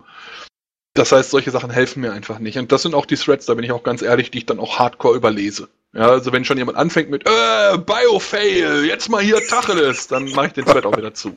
Das 0.95 1.11
heißt, 1.11 1.31
solche 1.31 1.51
Sachen 1.51 1.71
helfen 1.71 2.03
mir 2.03 2.13
einfach 2.13 2.39
nicht. 2.39 2.57
Und 2.57 2.71
das 2.71 2.83
sind 2.83 2.95
auch 2.95 3.05
die 3.05 3.17
Threads, 3.17 3.47
da 3.47 3.55
bin 3.55 3.65
ich 3.65 3.73
auch 3.73 3.83
ganz 3.83 4.01
ehrlich, 4.01 4.31
die 4.31 4.39
ich 4.39 4.47
dann 4.47 4.61
auch 4.61 4.79
hardcore 4.79 5.17
überlese. 5.17 5.69
Ja, 5.93 6.09
also 6.09 6.33
wenn 6.33 6.45
schon 6.45 6.59
jemand 6.59 6.79
anfängt 6.79 7.11
mit 7.11 7.27
äh, 7.27 7.79
Biofail, 7.79 8.85
jetzt 8.85 9.09
mal 9.09 9.21
hier 9.23 9.45
Tacheles, 9.49 10.07
dann 10.07 10.31
mache 10.31 10.47
ich 10.49 10.53
den 10.53 10.67
Thread 10.67 10.87
auch 10.87 10.97
wieder 10.97 11.15
zu. 11.15 11.37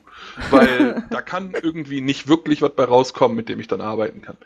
Weil 0.52 1.04
da 1.10 1.24
kann 1.24 1.56
irgendwie 1.60 2.02
nicht 2.02 2.28
wirklich 2.28 2.62
was 2.62 2.76
bei 2.76 2.84
rauskommen, 2.84 3.36
mit 3.36 3.50
dem 3.50 3.60
ich 3.60 3.68
dann 3.68 3.82
arbeiten 3.82 4.22
kann. 4.22 4.38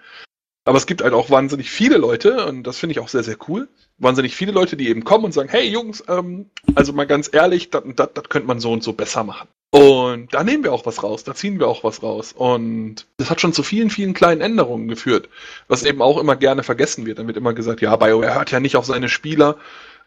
Aber 0.67 0.77
es 0.77 0.85
gibt 0.85 1.01
halt 1.01 1.13
auch 1.13 1.29
wahnsinnig 1.29 1.71
viele 1.71 1.95
Leute, 1.95 2.45
und 2.45 2.63
das 2.63 2.77
finde 2.77 2.91
ich 2.91 2.99
auch 2.99 3.07
sehr, 3.07 3.23
sehr 3.23 3.37
cool, 3.47 3.69
wahnsinnig 3.99 4.35
viele 4.35 4.51
Leute, 4.51 4.75
die 4.75 4.89
eben 4.89 5.05
kommen 5.05 5.23
und 5.23 5.31
sagen, 5.31 5.47
hey 5.47 5.65
Jungs, 5.65 6.03
ähm, 6.09 6.49
also 6.75 6.91
mal 6.91 7.07
ganz 7.07 7.29
ehrlich, 7.31 7.69
das 7.69 7.83
das 7.95 8.09
das 8.13 8.27
könnte 8.27 8.49
man 8.49 8.59
so 8.59 8.73
und 8.73 8.83
so 8.83 8.91
besser 8.91 9.23
machen. 9.23 9.47
Und 9.69 10.33
da 10.33 10.43
nehmen 10.43 10.65
wir 10.65 10.73
auch 10.73 10.85
was 10.85 11.03
raus, 11.03 11.23
da 11.23 11.33
ziehen 11.33 11.59
wir 11.59 11.69
auch 11.69 11.85
was 11.85 12.03
raus. 12.03 12.33
Und 12.33 13.05
das 13.15 13.29
hat 13.29 13.39
schon 13.39 13.53
zu 13.53 13.63
vielen, 13.63 13.89
vielen 13.89 14.13
kleinen 14.13 14.41
Änderungen 14.41 14.89
geführt, 14.89 15.29
was 15.69 15.83
eben 15.83 16.01
auch 16.01 16.17
immer 16.17 16.35
gerne 16.35 16.63
vergessen 16.63 17.05
wird. 17.05 17.19
Dann 17.19 17.27
wird 17.27 17.37
immer 17.37 17.53
gesagt, 17.53 17.79
ja, 17.79 17.95
BioWare 17.95 18.35
hört 18.35 18.51
ja 18.51 18.59
nicht 18.59 18.75
auf 18.75 18.85
seine 18.85 19.07
Spieler. 19.07 19.55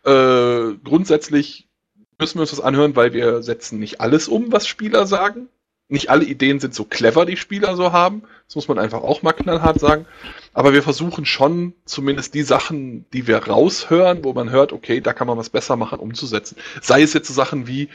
Äh, 0.05 0.75
grundsätzlich 0.85 1.69
müssen 2.19 2.37
wir 2.37 2.43
uns 2.43 2.51
das 2.51 2.61
anhören, 2.61 2.97
weil 2.97 3.15
wir 3.15 3.43
setzen 3.43 3.79
nicht 3.79 4.03
alles 4.03 4.29
um, 4.29 4.53
was 4.53 4.67
Spieler 4.67 5.07
sagen. 5.07 5.49
Nicht 5.89 6.11
alle 6.11 6.25
Ideen 6.25 6.61
sind 6.61 6.75
so 6.75 6.85
clever, 6.85 7.27
die 7.27 7.37
Spieler 7.37 7.77
so 7.77 7.93
haben. 7.93 8.23
Das 8.47 8.55
muss 8.55 8.69
man 8.69 8.79
einfach 8.79 9.03
auch 9.03 9.23
mal 9.23 9.33
knallhart 9.33 9.81
sagen. 9.81 10.07
Aber 10.53 10.73
wir 10.73 10.83
versuchen 10.83 11.25
schon, 11.25 11.75
zumindest 11.85 12.35
die 12.35 12.43
Sachen, 12.43 13.07
die 13.13 13.27
wir 13.27 13.39
raushören, 13.39 14.25
wo 14.25 14.33
man 14.33 14.51
hört, 14.51 14.73
okay, 14.73 15.01
da 15.01 15.13
kann 15.13 15.27
man 15.29 15.39
was 15.39 15.51
besser 15.51 15.77
machen, 15.77 16.01
umzusetzen. 16.01 16.57
Sei 16.83 17.03
es 17.03 17.13
jetzt 17.13 17.29
so 17.29 17.35
Sachen 17.35 17.67
wie, 17.69 17.89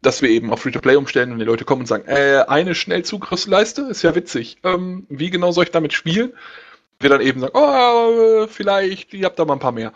dass 0.00 0.22
wir 0.22 0.30
eben 0.30 0.50
auf 0.52 0.62
Free-to-Play 0.62 0.96
umstellen 0.96 1.32
und 1.32 1.38
die 1.38 1.44
Leute 1.44 1.64
kommen 1.64 1.82
und 1.82 1.86
sagen, 1.86 2.06
äh, 2.06 2.44
eine 2.48 2.74
Schnellzugriffsleiste 2.74 3.82
ist 3.82 4.02
ja 4.02 4.14
witzig. 4.14 4.58
Ähm, 4.64 5.06
wie 5.08 5.28
genau 5.30 5.52
soll 5.52 5.64
ich 5.64 5.70
damit 5.70 5.92
spielen? 5.92 6.32
Wir 7.00 7.10
dann 7.10 7.20
eben 7.20 7.40
sagen, 7.40 7.52
oh, 7.54 8.46
vielleicht, 8.48 9.12
ihr 9.12 9.26
habt 9.26 9.38
da 9.38 9.44
mal 9.44 9.54
ein 9.54 9.60
paar 9.60 9.72
mehr. 9.72 9.92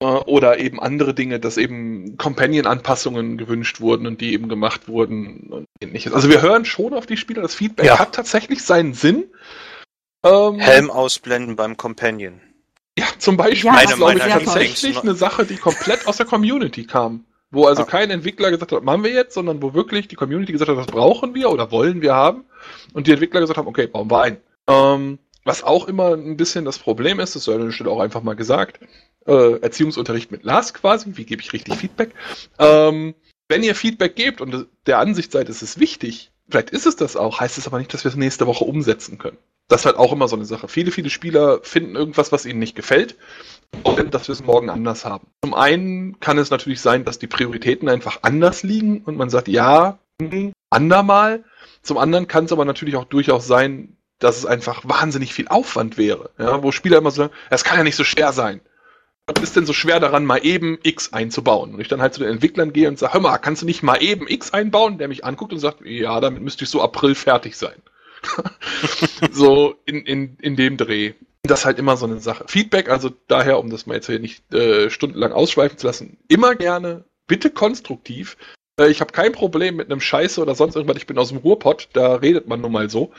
Äh, 0.00 0.06
Oder 0.06 0.58
eben 0.58 0.80
andere 0.80 1.14
Dinge, 1.14 1.38
dass 1.38 1.58
eben 1.58 2.16
Companion-Anpassungen 2.16 3.36
gewünscht 3.38 3.80
wurden 3.80 4.06
und 4.06 4.20
die 4.20 4.32
eben 4.32 4.48
gemacht 4.48 4.88
wurden 4.88 5.46
und 5.50 5.66
ähnliches. 5.80 6.12
Also 6.12 6.28
wir 6.28 6.42
hören 6.42 6.64
schon 6.64 6.94
auf 6.94 7.06
die 7.06 7.16
Spieler, 7.16 7.42
das 7.42 7.54
Feedback 7.54 7.86
Ja. 7.86 7.98
hat 7.98 8.14
tatsächlich 8.14 8.62
seinen 8.64 8.94
Sinn. 8.94 9.24
Ähm, 10.22 10.58
Helm 10.58 10.90
ausblenden 10.90 11.56
beim 11.56 11.76
Companion. 11.76 12.40
Ja, 12.98 13.06
zum 13.18 13.36
Beispiel 13.36 13.70
Ja, 13.70 13.80
ist, 13.80 13.96
Meine- 13.98 14.20
glaube 14.20 14.40
ich, 14.40 14.44
tatsächlich 14.46 14.98
eine 15.00 15.14
Sache, 15.14 15.46
die 15.46 15.56
komplett 15.56 16.06
aus 16.06 16.18
der 16.18 16.26
Community 16.26 16.84
kam. 16.86 17.24
Wo 17.52 17.66
also 17.66 17.82
Ah. 17.82 17.86
kein 17.86 18.10
Entwickler 18.10 18.50
gesagt 18.50 18.70
hat, 18.72 18.84
machen 18.84 19.02
wir 19.02 19.10
jetzt, 19.10 19.34
sondern 19.34 19.60
wo 19.62 19.74
wirklich 19.74 20.06
die 20.08 20.14
Community 20.16 20.52
gesagt 20.52 20.70
hat, 20.70 20.78
das 20.78 20.86
brauchen 20.86 21.34
wir 21.34 21.50
oder 21.50 21.70
wollen 21.72 22.00
wir 22.02 22.14
haben. 22.14 22.44
Und 22.92 23.06
die 23.06 23.12
Entwickler 23.12 23.40
gesagt 23.40 23.58
haben, 23.58 23.66
okay, 23.66 23.86
bauen 23.86 24.10
wir 24.10 24.22
ein. 24.22 24.36
Ähm, 24.68 25.18
was 25.44 25.64
auch 25.64 25.88
immer 25.88 26.12
ein 26.14 26.36
bisschen 26.36 26.64
das 26.64 26.78
Problem 26.78 27.18
ist, 27.18 27.34
das 27.34 27.44
sei 27.44 27.54
an 27.54 27.64
der 27.64 27.72
Stelle 27.72 27.90
auch 27.90 28.00
einfach 28.00 28.22
mal 28.22 28.36
gesagt, 28.36 28.78
äh, 29.26 29.58
Erziehungsunterricht 29.60 30.30
mit 30.30 30.44
Lars 30.44 30.74
quasi, 30.74 31.16
wie 31.16 31.24
gebe 31.24 31.42
ich 31.42 31.52
richtig 31.52 31.74
Feedback? 31.76 32.10
Ähm, 32.58 33.14
wenn 33.48 33.62
ihr 33.64 33.74
Feedback 33.74 34.14
gebt 34.14 34.40
und 34.40 34.66
der 34.86 34.98
Ansicht 34.98 35.32
seid, 35.32 35.48
es 35.48 35.62
ist 35.62 35.80
wichtig, 35.80 36.30
vielleicht 36.48 36.70
ist 36.70 36.86
es 36.86 36.94
das 36.96 37.16
auch, 37.16 37.40
heißt 37.40 37.58
es 37.58 37.66
aber 37.66 37.78
nicht, 37.78 37.92
dass 37.92 38.04
wir 38.04 38.10
es 38.10 38.16
nächste 38.16 38.46
Woche 38.46 38.64
umsetzen 38.64 39.18
können. 39.18 39.38
Das 39.70 39.82
ist 39.82 39.86
halt 39.86 39.96
auch 39.96 40.12
immer 40.12 40.26
so 40.26 40.34
eine 40.34 40.44
Sache. 40.44 40.66
Viele, 40.66 40.90
viele 40.90 41.10
Spieler 41.10 41.60
finden 41.62 41.94
irgendwas, 41.94 42.32
was 42.32 42.44
ihnen 42.44 42.58
nicht 42.58 42.74
gefällt, 42.74 43.16
und 43.84 44.12
dass 44.12 44.26
wir 44.26 44.32
es 44.32 44.44
morgen 44.44 44.68
anders 44.68 45.04
haben. 45.04 45.28
Zum 45.44 45.54
einen 45.54 46.18
kann 46.18 46.38
es 46.38 46.50
natürlich 46.50 46.80
sein, 46.80 47.04
dass 47.04 47.20
die 47.20 47.28
Prioritäten 47.28 47.88
einfach 47.88 48.18
anders 48.22 48.64
liegen 48.64 49.02
und 49.04 49.16
man 49.16 49.30
sagt, 49.30 49.46
ja, 49.46 50.00
hm, 50.20 50.52
andermal. 50.70 51.44
Zum 51.82 51.98
anderen 51.98 52.26
kann 52.26 52.46
es 52.46 52.52
aber 52.52 52.64
natürlich 52.64 52.96
auch 52.96 53.04
durchaus 53.04 53.46
sein, 53.46 53.96
dass 54.18 54.36
es 54.36 54.44
einfach 54.44 54.82
wahnsinnig 54.88 55.32
viel 55.32 55.46
Aufwand 55.46 55.96
wäre. 55.96 56.30
Ja, 56.36 56.64
wo 56.64 56.72
Spieler 56.72 56.98
immer 56.98 57.12
sagen, 57.12 57.32
es 57.48 57.62
kann 57.62 57.78
ja 57.78 57.84
nicht 57.84 57.96
so 57.96 58.04
schwer 58.04 58.32
sein. 58.32 58.60
Was 59.26 59.40
ist 59.40 59.54
denn 59.54 59.66
so 59.66 59.72
schwer 59.72 60.00
daran, 60.00 60.24
mal 60.24 60.44
eben 60.44 60.78
X 60.82 61.12
einzubauen? 61.12 61.74
Und 61.74 61.80
ich 61.80 61.86
dann 61.86 62.02
halt 62.02 62.12
zu 62.14 62.20
den 62.20 62.32
Entwicklern 62.32 62.72
gehe 62.72 62.88
und 62.88 62.98
sage, 62.98 63.14
hör 63.14 63.20
mal, 63.20 63.38
kannst 63.38 63.62
du 63.62 63.66
nicht 63.66 63.84
mal 63.84 64.02
eben 64.02 64.26
X 64.26 64.52
einbauen? 64.52 64.98
Der 64.98 65.06
mich 65.06 65.24
anguckt 65.24 65.52
und 65.52 65.60
sagt, 65.60 65.82
ja, 65.84 66.20
damit 66.20 66.42
müsste 66.42 66.64
ich 66.64 66.70
so 66.70 66.82
April 66.82 67.14
fertig 67.14 67.56
sein. 67.56 67.80
so 69.32 69.76
in, 69.84 70.04
in, 70.04 70.36
in 70.40 70.56
dem 70.56 70.76
Dreh. 70.76 71.14
Das 71.42 71.60
ist 71.60 71.64
halt 71.64 71.78
immer 71.78 71.96
so 71.96 72.06
eine 72.06 72.20
Sache. 72.20 72.44
Feedback, 72.48 72.90
also 72.90 73.10
daher, 73.28 73.58
um 73.58 73.70
das 73.70 73.86
mal 73.86 73.94
jetzt 73.94 74.06
hier 74.06 74.18
nicht 74.18 74.52
äh, 74.52 74.90
stundenlang 74.90 75.32
ausschweifen 75.32 75.78
zu 75.78 75.86
lassen, 75.86 76.18
immer 76.28 76.54
gerne, 76.54 77.04
bitte 77.26 77.50
konstruktiv. 77.50 78.36
Äh, 78.78 78.90
ich 78.90 79.00
habe 79.00 79.12
kein 79.12 79.32
Problem 79.32 79.76
mit 79.76 79.90
einem 79.90 80.00
Scheiße 80.00 80.40
oder 80.40 80.54
sonst 80.54 80.76
irgendwas. 80.76 80.98
Ich 80.98 81.06
bin 81.06 81.18
aus 81.18 81.28
dem 81.28 81.38
Ruhrpott, 81.38 81.88
da 81.92 82.16
redet 82.16 82.46
man 82.46 82.60
nun 82.60 82.72
mal 82.72 82.90
so. 82.90 83.12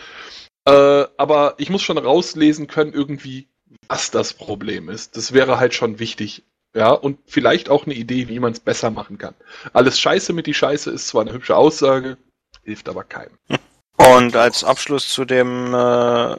Äh, 0.66 0.72
aber 1.18 1.56
ich 1.58 1.70
muss 1.70 1.82
schon 1.82 1.98
rauslesen 1.98 2.68
können, 2.68 2.94
irgendwie, 2.94 3.48
was 3.88 4.12
das 4.12 4.34
Problem 4.34 4.90
ist. 4.90 5.18
Das 5.18 5.34
wäre 5.34 5.60
halt 5.60 5.74
schon 5.74 6.00
wichtig. 6.00 6.44
Ja, 6.74 6.92
und 6.92 7.20
vielleicht 7.26 7.70
auch 7.70 7.86
eine 7.86 7.96
Idee, 7.96 8.30
wie 8.30 8.40
man 8.40 8.54
es 8.54 8.62
besser 8.62 8.92
machen 8.92 9.18
kann. 9.18 9.36
Alles 9.74 10.00
Scheiße 10.00 10.32
mit 10.32 10.48
die 10.48 10.54
Scheiße 10.54 10.90
ist 10.90 11.08
zwar 11.08 11.24
eine 11.24 11.34
hübsche 11.34 11.56
Aussage, 11.58 12.18
hilft 12.64 12.88
aber 12.88 13.04
keinem. 13.04 13.38
Und 14.02 14.36
als 14.36 14.64
Abschluss 14.64 15.10
zu 15.10 15.26
dem 15.26 15.74
äh, 15.76 16.36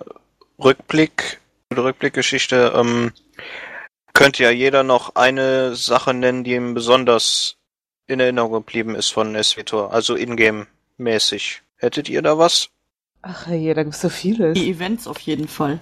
Rückblick, 0.59 1.41
der 1.71 1.85
Rückblickgeschichte, 1.85 2.73
ähm, 2.75 3.13
könnte 4.15 4.43
ja 4.43 4.51
jeder 4.51 4.83
noch 4.83 5.15
eine 5.15 5.77
Sache 5.77 6.13
nennen, 6.13 6.43
die 6.43 6.55
ihm 6.55 6.75
besonders 6.75 7.57
in 8.09 8.19
Erinnerung 8.19 8.53
geblieben 8.53 8.97
ist 8.97 9.11
von 9.11 9.41
SWTOR, 9.41 9.93
also 9.93 10.17
Ingame-mäßig. 10.17 11.61
Hättet 11.77 12.09
ihr 12.09 12.23
da 12.23 12.37
was? 12.37 12.69
Ach 13.23 13.47
je, 13.47 13.73
da 13.75 13.85
gibt's 13.85 14.01
so 14.01 14.09
vieles. 14.09 14.55
Die 14.55 14.69
Events 14.69 15.07
auf 15.07 15.21
jeden 15.21 15.47
Fall. 15.47 15.79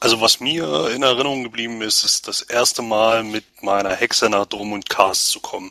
Also 0.00 0.20
was 0.20 0.40
mir 0.40 0.90
in 0.92 1.04
Erinnerung 1.04 1.44
geblieben 1.44 1.80
ist, 1.82 2.04
ist 2.04 2.26
das 2.26 2.42
erste 2.42 2.82
Mal 2.82 3.22
mit 3.22 3.44
meiner 3.62 3.94
Hexe 3.94 4.28
nach 4.28 4.46
Drum 4.46 4.72
und 4.72 4.90
Cast 4.90 5.28
zu 5.28 5.38
kommen 5.38 5.70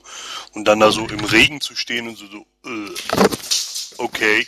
und 0.53 0.65
dann 0.65 0.79
da 0.79 0.91
so 0.91 1.05
im 1.05 1.25
Regen 1.25 1.59
zu 1.59 1.75
stehen 1.75 2.07
und 2.07 2.17
so, 2.17 2.25
so 2.27 2.45
äh, 2.69 2.93
okay, 3.97 4.47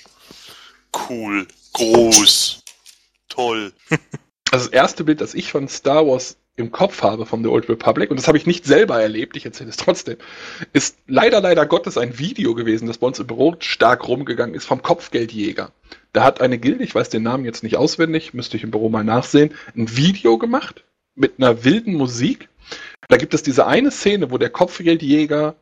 cool, 1.09 1.47
groß, 1.73 2.63
toll. 3.29 3.73
Also 4.51 4.67
das 4.67 4.73
erste 4.73 5.03
Bild, 5.03 5.19
das 5.19 5.33
ich 5.33 5.51
von 5.51 5.67
Star 5.67 6.05
Wars 6.05 6.37
im 6.55 6.71
Kopf 6.71 7.01
habe 7.01 7.25
von 7.25 7.41
The 7.41 7.49
Old 7.49 7.67
Republic, 7.69 8.11
und 8.11 8.17
das 8.17 8.27
habe 8.27 8.37
ich 8.37 8.45
nicht 8.45 8.65
selber 8.65 9.01
erlebt, 9.01 9.35
ich 9.35 9.45
erzähle 9.45 9.71
es 9.71 9.77
trotzdem, 9.77 10.17
ist 10.73 10.99
leider, 11.07 11.41
leider 11.41 11.65
Gottes 11.65 11.97
ein 11.97 12.19
Video 12.19 12.53
gewesen, 12.53 12.87
das 12.87 12.99
bei 12.99 13.07
uns 13.07 13.17
im 13.17 13.25
Büro 13.25 13.55
stark 13.57 14.07
rumgegangen 14.07 14.53
ist, 14.53 14.65
vom 14.65 14.83
Kopfgeldjäger. 14.83 15.71
Da 16.11 16.23
hat 16.23 16.39
eine 16.39 16.59
Gilde, 16.59 16.83
ich 16.83 16.93
weiß 16.93 17.09
den 17.09 17.23
Namen 17.23 17.45
jetzt 17.45 17.63
nicht 17.63 17.77
auswendig, 17.77 18.35
müsste 18.35 18.57
ich 18.57 18.63
im 18.63 18.69
Büro 18.69 18.89
mal 18.89 19.03
nachsehen, 19.03 19.55
ein 19.75 19.97
Video 19.97 20.37
gemacht 20.37 20.83
mit 21.15 21.39
einer 21.39 21.63
wilden 21.63 21.95
Musik. 21.95 22.49
Da 23.07 23.17
gibt 23.17 23.33
es 23.33 23.41
diese 23.41 23.65
eine 23.65 23.89
Szene, 23.89 24.29
wo 24.29 24.37
der 24.37 24.51
Kopfgeldjäger 24.51 25.55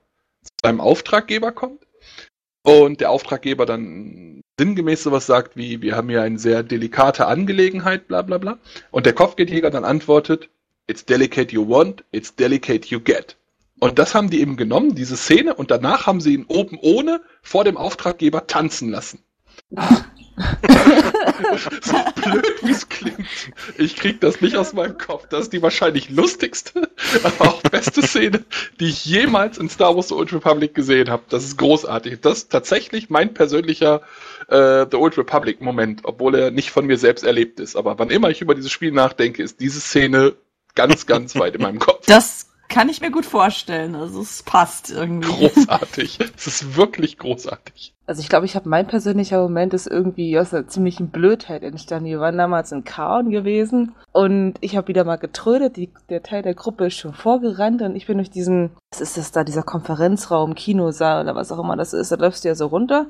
zu 0.44 0.52
seinem 0.62 0.82
Auftraggeber 0.82 1.54
kommt 1.54 1.88
und 2.64 3.00
der 3.00 3.12
Auftraggeber 3.12 3.66
dann 3.66 4.41
sinngemäß 4.58 5.04
sowas 5.04 5.26
sagt 5.26 5.56
wie, 5.56 5.82
wir 5.82 5.96
haben 5.96 6.10
hier 6.10 6.22
eine 6.22 6.40
sehr 6.40 6.64
delikate 6.64 7.28
Angelegenheit, 7.28 8.08
bla 8.08 8.22
bla 8.22 8.38
bla. 8.38 8.60
Und 8.92 9.06
der 9.06 9.14
Kopfgeldjäger 9.14 9.72
dann 9.72 9.86
antwortet, 9.86 10.50
it's 10.88 11.06
delicate 11.06 11.54
you 11.54 11.68
want, 11.68 12.04
it's 12.12 12.36
delicate 12.36 12.88
you 12.88 13.00
get. 13.00 13.38
Und 13.80 13.98
das 13.98 14.14
haben 14.14 14.30
die 14.30 14.42
eben 14.42 14.58
genommen, 14.58 14.94
diese 14.94 15.18
Szene, 15.18 15.56
und 15.56 15.72
danach 15.72 16.06
haben 16.06 16.22
sie 16.22 16.36
ihn 16.36 16.46
oben 16.48 16.78
ohne 16.80 17.22
vor 17.42 17.64
dem 17.64 17.78
Auftraggeber 17.78 18.46
tanzen 18.46 18.90
lassen. 18.90 19.20
so 21.82 21.98
blöd 22.16 22.54
wie 22.62 22.72
es 22.72 22.88
klingt. 22.90 23.28
Ich 23.78 23.96
krieg 23.96 24.22
das 24.22 24.42
nicht 24.42 24.56
aus 24.56 24.74
meinem 24.74 24.98
Kopf. 24.98 25.28
Das 25.30 25.44
ist 25.44 25.54
die 25.54 25.62
wahrscheinlich 25.62 26.10
lustigste, 26.10 26.90
aber 27.24 27.50
auch 27.50 27.62
beste 27.64 28.02
Szene, 28.02 28.44
die 28.80 28.90
ich 28.90 29.06
jemals 29.06 29.58
in 29.58 29.70
Star 29.70 29.96
Wars 29.96 30.10
The 30.10 30.16
Old 30.16 30.34
Republic 30.34 30.74
gesehen 30.74 31.10
habe. 31.10 31.24
Das 31.30 31.44
ist 31.44 31.58
großartig. 31.58 32.22
Das 32.22 32.40
ist 32.40 32.52
tatsächlich 32.52 33.10
mein 33.10 33.34
persönlicher 33.34 34.02
äh, 34.52 34.86
The 34.90 34.98
Old 34.98 35.18
Republic 35.18 35.62
Moment, 35.62 36.02
obwohl 36.04 36.36
er 36.36 36.52
nicht 36.52 36.72
von 36.72 36.86
mir 36.86 36.98
selbst 36.98 37.24
erlebt 37.24 37.60
ist. 37.60 37.76
Aber 37.76 37.98
wann 37.98 38.10
immer 38.10 38.30
ich 38.30 38.42
über 38.42 38.54
dieses 38.54 38.72
Spiel 38.72 38.92
nachdenke, 38.92 39.42
ist 39.42 39.60
diese 39.60 39.80
Szene 39.80 40.34
ganz, 40.76 41.06
ganz 41.06 41.36
weit 41.38 41.56
in 41.56 41.62
meinem 41.62 41.80
Kopf. 41.80 42.06
Das 42.06 42.48
kann 42.68 42.88
ich 42.88 43.02
mir 43.02 43.12
gut 43.12 43.26
vorstellen. 43.26 43.96
Also 43.96 44.22
es 44.22 44.44
passt 44.44 44.92
irgendwie. 44.92 45.48
Großartig. 45.48 46.20
Es 46.38 46.48
ist 46.48 46.76
wirklich 46.76 47.18
großartig. 47.18 47.94
Also 48.08 48.22
ich 48.22 48.30
glaube, 48.30 48.46
ich 48.46 48.56
habe 48.56 48.68
mein 48.68 48.88
persönlicher 48.88 49.42
Moment 49.42 49.74
ist 49.74 49.88
irgendwie 49.88 50.38
aus 50.40 50.54
einer 50.54 50.68
ziemlichen 50.68 51.10
Blödheit 51.10 51.64
entstanden. 51.64 52.06
Wir 52.06 52.20
waren 52.20 52.38
damals 52.38 52.72
in 52.72 52.84
Kaon 52.84 53.30
gewesen 53.30 53.94
und 54.12 54.56
ich 54.62 54.76
habe 54.76 54.88
wieder 54.88 55.04
mal 55.04 55.18
getrödet. 55.18 55.78
Die, 55.78 55.92
der 56.10 56.24
Teil 56.24 56.42
der 56.42 56.56
Gruppe 56.56 56.88
ist 56.88 56.96
schon 56.96 57.14
vorgerannt 57.14 57.82
und 57.82 57.96
ich 57.96 58.08
bin 58.08 58.18
durch 58.18 58.32
diesen, 58.32 58.72
was 58.92 59.02
ist 59.02 59.18
das 59.18 59.32
da, 59.32 59.44
dieser 59.44 59.64
Konferenzraum, 59.64 60.56
Kinosaal 60.56 61.24
oder 61.24 61.36
was 61.36 61.52
auch 61.52 61.60
immer 61.60 61.78
das 61.78 61.94
ist, 61.94 62.12
da 62.12 62.16
läufst 62.16 62.44
du 62.44 62.48
ja 62.50 62.56
so 62.56 62.68
runter 62.68 63.08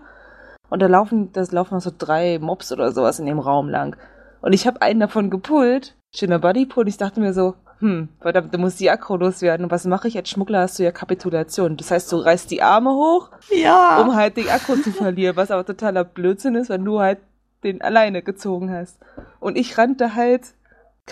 und 0.71 0.81
da 0.81 0.87
laufen, 0.87 1.31
das 1.33 1.51
laufen 1.51 1.79
so 1.79 1.91
drei 1.95 2.39
Mobs 2.39 2.71
oder 2.71 2.91
sowas 2.91 3.19
in 3.19 3.27
dem 3.27 3.37
Raum 3.39 3.69
lang. 3.69 3.95
Und 4.41 4.53
ich 4.53 4.65
habe 4.65 4.81
einen 4.81 4.99
davon 5.01 5.29
gepullt, 5.29 5.95
schöner 6.15 6.39
Bodypull, 6.39 6.87
ich 6.87 6.97
dachte 6.97 7.19
mir 7.19 7.33
so, 7.33 7.53
hm, 7.79 8.09
verdammt, 8.19 8.53
da 8.53 8.57
muss 8.57 8.75
die 8.77 8.89
Akku 8.89 9.15
loswerden. 9.15 9.65
Und 9.65 9.71
was 9.71 9.85
mache 9.85 10.07
ich? 10.07 10.15
Als 10.17 10.29
Schmuggler 10.29 10.61
hast 10.61 10.77
du 10.79 10.83
ja 10.83 10.91
Kapitulation. 10.91 11.77
Das 11.77 11.89
heißt, 11.91 12.11
du 12.11 12.17
reißt 12.17 12.49
die 12.51 12.61
Arme 12.61 12.91
hoch, 12.91 13.29
Ja. 13.49 13.99
um 14.01 14.15
halt 14.15 14.37
den 14.37 14.49
Akku 14.49 14.75
zu 14.75 14.91
verlieren, 14.91 15.35
was 15.35 15.49
aber 15.51 15.65
totaler 15.65 16.03
Blödsinn 16.03 16.55
ist, 16.55 16.69
wenn 16.69 16.85
du 16.85 16.99
halt 16.99 17.19
den 17.63 17.81
alleine 17.81 18.21
gezogen 18.21 18.71
hast. 18.71 18.97
Und 19.39 19.57
ich 19.57 19.77
rannte 19.77 20.15
halt 20.15 20.53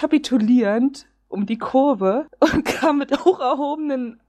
kapitulierend 0.09 1.05
um 1.27 1.45
die 1.45 1.57
Kurve 1.57 2.25
und 2.39 2.65
kam 2.65 2.97
mit 2.99 3.25
hoch 3.25 3.39
erhobenen 3.39 4.19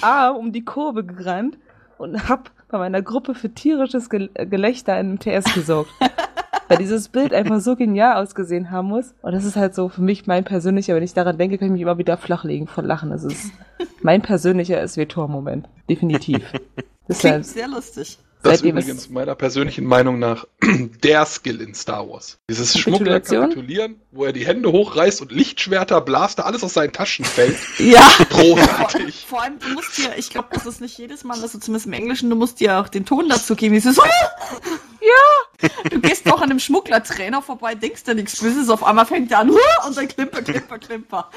Arm 0.00 0.36
um 0.36 0.52
die 0.52 0.64
Kurve 0.64 1.04
gerannt 1.04 1.58
und 1.98 2.28
hab 2.28 2.50
bei 2.68 2.78
meiner 2.78 3.02
Gruppe 3.02 3.34
für 3.34 3.50
tierisches 3.50 4.10
Gel 4.10 4.30
Gelächter 4.34 4.98
in 4.98 5.14
MTS 5.14 5.54
gesorgt. 5.54 5.90
Weil 6.68 6.78
dieses 6.78 7.08
Bild 7.08 7.34
einfach 7.34 7.60
so 7.60 7.76
genial 7.76 8.22
ausgesehen 8.22 8.70
haben 8.70 8.88
muss. 8.88 9.14
Und 9.22 9.32
das 9.32 9.44
ist 9.44 9.56
halt 9.56 9.74
so 9.74 9.88
für 9.90 10.00
mich 10.00 10.26
mein 10.26 10.44
persönlicher, 10.44 10.94
wenn 10.94 11.02
ich 11.02 11.12
daran 11.12 11.36
denke, 11.36 11.58
kann 11.58 11.66
ich 11.66 11.72
mich 11.72 11.82
immer 11.82 11.98
wieder 11.98 12.16
flachlegen 12.16 12.68
von 12.68 12.86
Lachen. 12.86 13.10
Das 13.10 13.24
ist 13.24 13.52
mein 14.02 14.22
persönlicher 14.22 14.86
SW-Tor-Moment. 14.86 15.68
Definitiv. 15.90 16.42
Deshalb, 17.08 17.42
Klingt 17.42 17.46
sehr 17.46 17.68
lustig. 17.68 18.18
Das 18.44 18.54
ist 18.54 18.58
Seitdem 18.60 18.76
es- 18.76 18.84
übrigens 18.84 19.08
meiner 19.08 19.34
persönlichen 19.34 19.84
Meinung 19.84 20.18
nach 20.18 20.46
der 21.02 21.24
Skill 21.26 21.60
in 21.60 21.74
Star 21.74 22.08
Wars. 22.08 22.38
Dieses 22.48 22.78
Schmuggler 22.78 23.20
kapitulieren, 23.20 23.96
wo 24.12 24.24
er 24.26 24.32
die 24.32 24.46
Hände 24.46 24.70
hochreißt 24.70 25.20
und 25.22 25.32
Lichtschwerter, 25.32 26.00
Blaster, 26.02 26.44
alles 26.46 26.62
aus 26.62 26.74
seinen 26.74 26.92
Taschen 26.92 27.24
fällt. 27.24 27.56
Ja. 27.78 28.00
Vor, 28.00 28.26
Großartig. 28.56 29.24
vor 29.28 29.42
allem, 29.42 29.58
du 29.58 29.68
musst 29.70 29.98
dir, 29.98 30.12
ich 30.16 30.30
glaube, 30.30 30.48
das 30.52 30.64
ist 30.66 30.80
nicht 30.80 30.96
jedes 30.98 31.24
Mal, 31.24 31.40
also 31.40 31.58
zumindest 31.58 31.86
im 31.86 31.92
Englischen, 31.94 32.30
du 32.30 32.36
musst 32.36 32.60
dir 32.60 32.78
auch 32.78 32.88
den 32.88 33.04
Ton 33.04 33.28
dazu 33.28 33.56
geben. 33.56 33.74
Dieses 33.74 33.96
Ja! 35.00 35.68
Du 35.90 36.00
gehst 36.00 36.30
auch 36.30 36.38
an 36.40 36.50
einem 36.50 36.60
Schmugglertrainer 36.60 37.42
vorbei, 37.42 37.74
denkst 37.74 38.04
dir 38.04 38.14
nichts 38.14 38.40
Böses, 38.40 38.68
auf 38.70 38.82
einmal 38.84 39.06
fängt 39.06 39.30
er 39.32 39.40
an 39.40 39.50
"Huh!" 39.50 39.58
und 39.86 39.96
dann 39.96 40.08
klimper, 40.08 40.42
klimper, 40.42 40.78
klimper. 40.78 41.30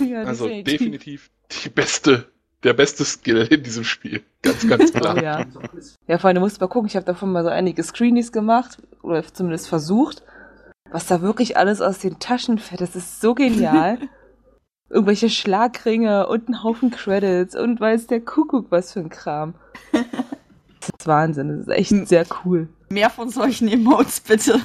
ja, 0.00 0.22
Also 0.24 0.48
definitiv 0.48 1.30
die 1.64 1.68
beste, 1.68 2.30
der 2.64 2.72
beste 2.72 3.04
Skill 3.04 3.46
in 3.50 3.62
diesem 3.62 3.84
Spiel. 3.84 4.22
Ganz, 4.42 4.66
ganz 4.68 4.90
Oh, 4.94 4.98
klar. 4.98 5.22
ja. 5.22 5.44
ja, 6.08 6.18
vor 6.18 6.28
allem, 6.28 6.36
du 6.36 6.40
musst 6.40 6.60
mal 6.60 6.66
gucken, 6.66 6.88
ich 6.88 6.96
habe 6.96 7.06
davon 7.06 7.30
mal 7.32 7.44
so 7.44 7.50
einige 7.50 7.82
Screenies 7.82 8.32
gemacht, 8.32 8.78
oder 9.02 9.22
zumindest 9.24 9.68
versucht, 9.68 10.22
was 10.90 11.06
da 11.06 11.20
wirklich 11.22 11.56
alles 11.56 11.80
aus 11.80 11.98
den 11.98 12.18
Taschen 12.18 12.58
fällt. 12.58 12.80
Das 12.80 12.96
ist 12.96 13.20
so 13.20 13.34
genial. 13.34 13.98
Irgendwelche 14.90 15.28
Schlagringe 15.30 16.26
und 16.26 16.48
ein 16.48 16.62
Haufen 16.62 16.90
Credits 16.90 17.56
und 17.56 17.80
weiß 17.80 18.06
der 18.06 18.20
Kuckuck 18.20 18.66
was 18.70 18.92
für 18.92 19.00
ein 19.00 19.08
Kram. 19.10 19.54
Das 19.92 20.90
ist 20.98 21.06
Wahnsinn, 21.06 21.48
das 21.48 21.66
ist 21.66 21.68
echt 21.68 22.08
sehr 22.08 22.26
cool. 22.44 22.68
Mehr 22.90 23.10
von 23.10 23.30
solchen 23.30 23.66
Emotes, 23.68 24.20
bitte. 24.20 24.60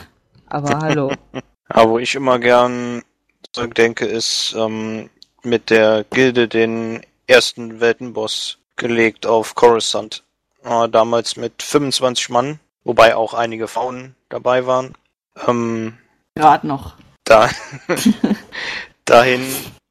Aber 0.48 0.80
hallo. 0.80 1.12
Ja, 1.74 1.88
wo 1.88 2.00
ich 2.00 2.16
immer 2.16 2.40
gern 2.40 3.04
zurückdenke, 3.54 4.06
ist 4.08 4.56
ähm, 4.58 5.10
mit 5.44 5.70
der 5.70 6.04
Gilde 6.10 6.48
den 6.48 7.00
ersten 7.30 7.80
Weltenboss 7.80 8.58
gelegt 8.76 9.26
auf 9.26 9.56
Coruscant. 9.56 10.24
Äh, 10.63 10.89
damals 10.89 11.38
mit 11.38 11.63
25 11.63 12.30
Mann, 12.30 12.60
wobei 12.84 13.15
auch 13.15 13.34
einige 13.34 13.68
Frauen 13.68 14.15
dabei 14.30 14.65
waren. 14.65 14.96
Ähm, 15.48 15.98
Gerade 16.36 16.68
noch. 16.68 16.96
da 17.24 17.50
dahin 19.06 19.46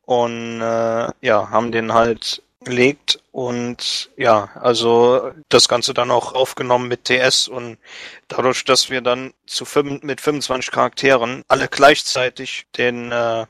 und 0.04 0.60
äh, 0.60 1.08
ja, 1.20 1.50
haben 1.50 1.72
den 1.72 1.92
halt 1.92 2.42
gelegt 2.64 3.20
und 3.30 4.10
ja, 4.16 4.50
also 4.54 5.30
das 5.48 5.68
Ganze 5.68 5.94
dann 5.94 6.10
auch 6.10 6.34
aufgenommen 6.34 6.88
mit 6.88 7.04
TS 7.04 7.48
und 7.48 7.78
dadurch, 8.26 8.64
dass 8.64 8.90
wir 8.90 9.00
dann 9.00 9.32
zu 9.46 9.64
fünf, 9.64 10.02
mit 10.02 10.20
25 10.20 10.70
Charakteren 10.72 11.42
alle 11.48 11.68
gleichzeitig 11.68 12.66
den 12.76 13.12
äh, 13.12 13.46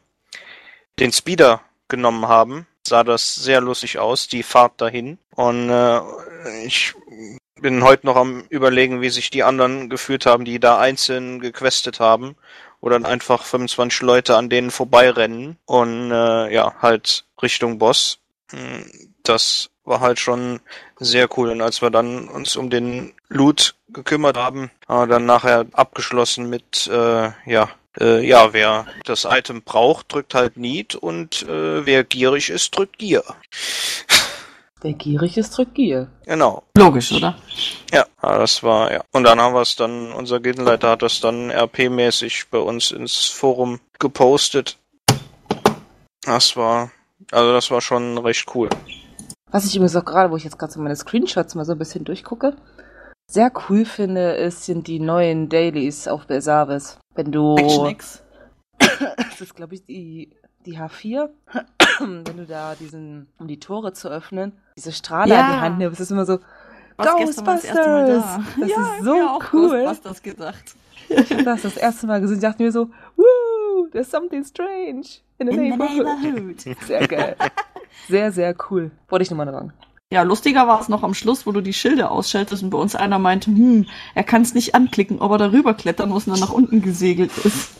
den 0.98 1.12
Speeder 1.12 1.62
genommen 1.88 2.28
haben, 2.28 2.66
sah 2.88 3.04
das 3.04 3.34
sehr 3.34 3.60
lustig 3.60 3.98
aus, 3.98 4.28
die 4.28 4.42
Fahrt 4.42 4.80
dahin 4.80 5.18
und 5.34 5.70
äh, 5.70 6.00
ich 6.64 6.94
bin 7.60 7.82
heute 7.82 8.06
noch 8.06 8.16
am 8.16 8.44
überlegen, 8.48 9.00
wie 9.00 9.10
sich 9.10 9.30
die 9.30 9.42
anderen 9.42 9.88
gefühlt 9.88 10.26
haben, 10.26 10.44
die 10.44 10.60
da 10.60 10.78
einzeln 10.78 11.40
gequestet 11.40 12.00
haben 12.00 12.36
oder 12.80 12.98
dann 12.98 13.06
einfach 13.06 13.44
25 13.44 14.02
Leute 14.02 14.36
an 14.36 14.48
denen 14.48 14.70
vorbeirennen 14.70 15.56
und 15.66 16.10
äh, 16.10 16.52
ja, 16.52 16.74
halt 16.80 17.24
Richtung 17.42 17.78
Boss. 17.78 18.18
Hm, 18.50 18.84
Das 19.24 19.70
war 19.84 20.00
halt 20.00 20.18
schon 20.18 20.60
sehr 20.98 21.28
cool. 21.36 21.50
Und 21.50 21.60
als 21.60 21.82
wir 21.82 21.90
dann 21.90 22.28
uns 22.28 22.56
um 22.56 22.70
den 22.70 23.14
Loot 23.28 23.74
gekümmert 23.88 24.36
haben, 24.36 24.70
haben 24.86 25.08
wir 25.08 25.14
dann 25.14 25.26
nachher 25.26 25.66
abgeschlossen 25.72 26.48
mit, 26.48 26.86
äh, 26.86 27.30
ja, 27.46 27.68
äh, 28.00 28.26
ja, 28.26 28.52
wer 28.52 28.86
das 29.04 29.26
Item 29.28 29.62
braucht, 29.62 30.12
drückt 30.12 30.34
halt 30.34 30.56
Need 30.56 30.94
und 30.94 31.42
äh, 31.42 31.84
wer 31.86 32.04
gierig 32.04 32.50
ist, 32.50 32.76
drückt 32.76 32.98
Gier. 32.98 33.22
Der 34.82 34.92
gierig 34.92 35.36
ist, 35.36 35.56
drückt 35.56 35.74
Gier. 35.74 36.08
Genau. 36.24 36.62
Logisch, 36.76 37.10
oder? 37.12 37.36
Ja, 37.92 38.06
ja, 38.22 38.38
das 38.38 38.62
war, 38.62 38.92
ja. 38.92 39.02
Und 39.12 39.24
dann 39.24 39.40
haben 39.40 39.54
wir 39.54 39.62
es 39.62 39.74
dann, 39.74 40.12
unser 40.12 40.38
Gildenleiter 40.38 40.90
hat 40.90 41.02
das 41.02 41.20
dann 41.20 41.50
RP-mäßig 41.50 42.46
bei 42.50 42.58
uns 42.58 42.92
ins 42.92 43.26
Forum 43.26 43.80
gepostet. 43.98 44.78
Das 46.22 46.56
war, 46.56 46.92
also 47.32 47.52
das 47.52 47.70
war 47.70 47.80
schon 47.80 48.18
recht 48.18 48.46
cool. 48.54 48.68
Was 49.50 49.64
ich 49.64 49.74
übrigens 49.74 49.96
auch 49.96 50.04
gerade, 50.04 50.30
wo 50.30 50.36
ich 50.36 50.44
jetzt 50.44 50.58
gerade 50.58 50.72
so 50.72 50.80
meine 50.80 50.94
Screenshots 50.94 51.54
mal 51.54 51.64
so 51.64 51.72
ein 51.72 51.78
bisschen 51.78 52.04
durchgucke, 52.04 52.54
sehr 53.30 53.50
cool 53.68 53.84
finde, 53.84 54.32
ist, 54.32 54.64
sind 54.64 54.86
die 54.86 55.00
neuen 55.00 55.48
Dailies 55.48 56.08
auf 56.08 56.26
Belsavis. 56.26 56.98
Wenn 57.18 57.32
du. 57.32 57.56
X. 57.88 58.22
Das 59.16 59.40
ist, 59.40 59.56
glaube 59.56 59.74
ich, 59.74 59.84
die, 59.84 60.30
die 60.66 60.78
H4. 60.78 61.28
Wenn 62.00 62.36
du 62.36 62.46
da 62.46 62.76
diesen, 62.76 63.26
um 63.38 63.48
die 63.48 63.58
Tore 63.58 63.92
zu 63.92 64.08
öffnen, 64.08 64.52
diese 64.76 64.92
Strahler 64.92 65.34
Ja. 65.34 65.46
in 65.48 65.52
die 65.54 65.60
Hand 65.60 65.78
nimmst, 65.78 66.00
ist 66.00 66.12
immer 66.12 66.24
so, 66.24 66.38
Was 66.96 67.06
Mal 67.06 68.06
da. 68.06 68.40
Das 68.60 68.68
ja, 68.70 68.94
ist 68.98 69.04
so 69.04 69.14
mir 69.14 69.30
auch 69.32 69.52
cool. 69.52 69.82
Ghostbusters 69.82 70.22
gedacht. 70.22 70.76
ich 71.08 71.32
hab 71.32 71.44
das 71.44 71.62
das 71.62 71.76
erste 71.76 72.06
Mal 72.06 72.20
gesehen, 72.20 72.40
dachte 72.40 72.62
mir 72.62 72.70
so, 72.70 72.88
woo, 73.16 73.88
there's 73.90 74.10
something 74.10 74.44
strange 74.44 75.02
in 75.38 75.48
the 75.48 75.48
In 75.48 75.50
the 75.50 75.56
neighborhood. 75.70 76.06
neighborhood. 76.22 76.60
Sehr 76.86 77.08
geil. 77.08 77.36
Sehr, 78.08 78.30
sehr 78.30 78.54
cool. 78.70 78.92
Wollte 79.08 79.24
ich 79.24 79.30
nur 79.30 79.44
mal 79.44 79.50
sagen. 79.52 79.72
Ja, 80.10 80.22
lustiger 80.22 80.66
war 80.66 80.80
es 80.80 80.88
noch 80.88 81.02
am 81.02 81.12
Schluss, 81.12 81.46
wo 81.46 81.52
du 81.52 81.60
die 81.60 81.74
Schilde 81.74 82.10
ausschaltest 82.10 82.62
und 82.62 82.70
bei 82.70 82.78
uns 82.78 82.94
einer 82.94 83.18
meinte, 83.18 83.50
hm, 83.50 83.86
er 84.14 84.24
kann 84.24 84.42
es 84.42 84.54
nicht 84.54 84.74
anklicken, 84.74 85.20
ob 85.20 85.32
er 85.32 85.38
darüber 85.38 85.74
klettern 85.74 86.08
muss 86.08 86.26
und 86.26 86.32
dann 86.32 86.40
nach 86.40 86.52
unten 86.52 86.80
gesegelt 86.80 87.30
ist. 87.38 87.70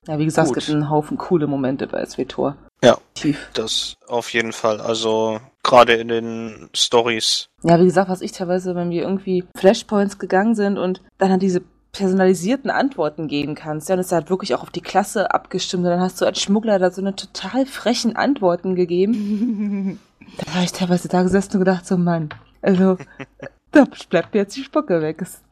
Ja, 0.08 0.18
wie 0.18 0.24
gesagt, 0.24 0.48
Gut. 0.48 0.56
es 0.56 0.66
gibt 0.66 0.74
einen 0.74 0.90
Haufen 0.90 1.16
coole 1.16 1.46
Momente 1.46 1.86
bei 1.86 2.04
SW 2.04 2.24
Tor. 2.24 2.56
Ja. 2.82 2.98
Tief. 3.14 3.48
Das 3.54 3.94
auf 4.08 4.32
jeden 4.32 4.52
Fall. 4.52 4.80
Also 4.80 5.40
gerade 5.62 5.92
in 5.94 6.08
den 6.08 6.70
Stories. 6.74 7.46
Ja, 7.62 7.78
wie 7.78 7.84
gesagt, 7.84 8.10
was 8.10 8.20
ich 8.20 8.32
teilweise, 8.32 8.74
wenn 8.74 8.90
wir 8.90 9.02
irgendwie 9.02 9.44
Flashpoints 9.56 10.18
gegangen 10.18 10.56
sind 10.56 10.76
und 10.76 11.02
dann 11.18 11.30
halt 11.30 11.42
diese 11.42 11.62
personalisierten 11.92 12.70
Antworten 12.70 13.28
geben 13.28 13.54
kannst, 13.54 13.88
ja, 13.88 13.94
und 13.94 14.00
es 14.00 14.06
ist 14.06 14.12
halt 14.12 14.30
wirklich 14.30 14.54
auch 14.54 14.62
auf 14.62 14.70
die 14.70 14.80
Klasse 14.80 15.32
abgestimmt 15.32 15.84
und 15.84 15.90
dann 15.90 16.00
hast 16.00 16.20
du 16.20 16.24
als 16.24 16.40
Schmuggler 16.40 16.78
da 16.78 16.90
so 16.90 17.02
eine 17.02 17.14
total 17.14 17.66
frechen 17.66 18.16
Antworten 18.16 18.74
gegeben. 18.74 20.00
Da 20.38 20.54
war 20.54 20.62
ich 20.62 20.72
teilweise 20.72 21.08
da 21.08 21.22
gesessen 21.22 21.52
und 21.54 21.58
gedacht, 21.58 21.86
so 21.86 21.98
Mann, 21.98 22.30
also 22.62 22.96
da 23.72 23.86
bleibt 24.08 24.32
mir 24.32 24.40
jetzt 24.40 24.56
die 24.56 24.62
Spucke 24.62 25.02
weg. 25.02 25.18
Das 25.18 25.34
ist 25.34 25.42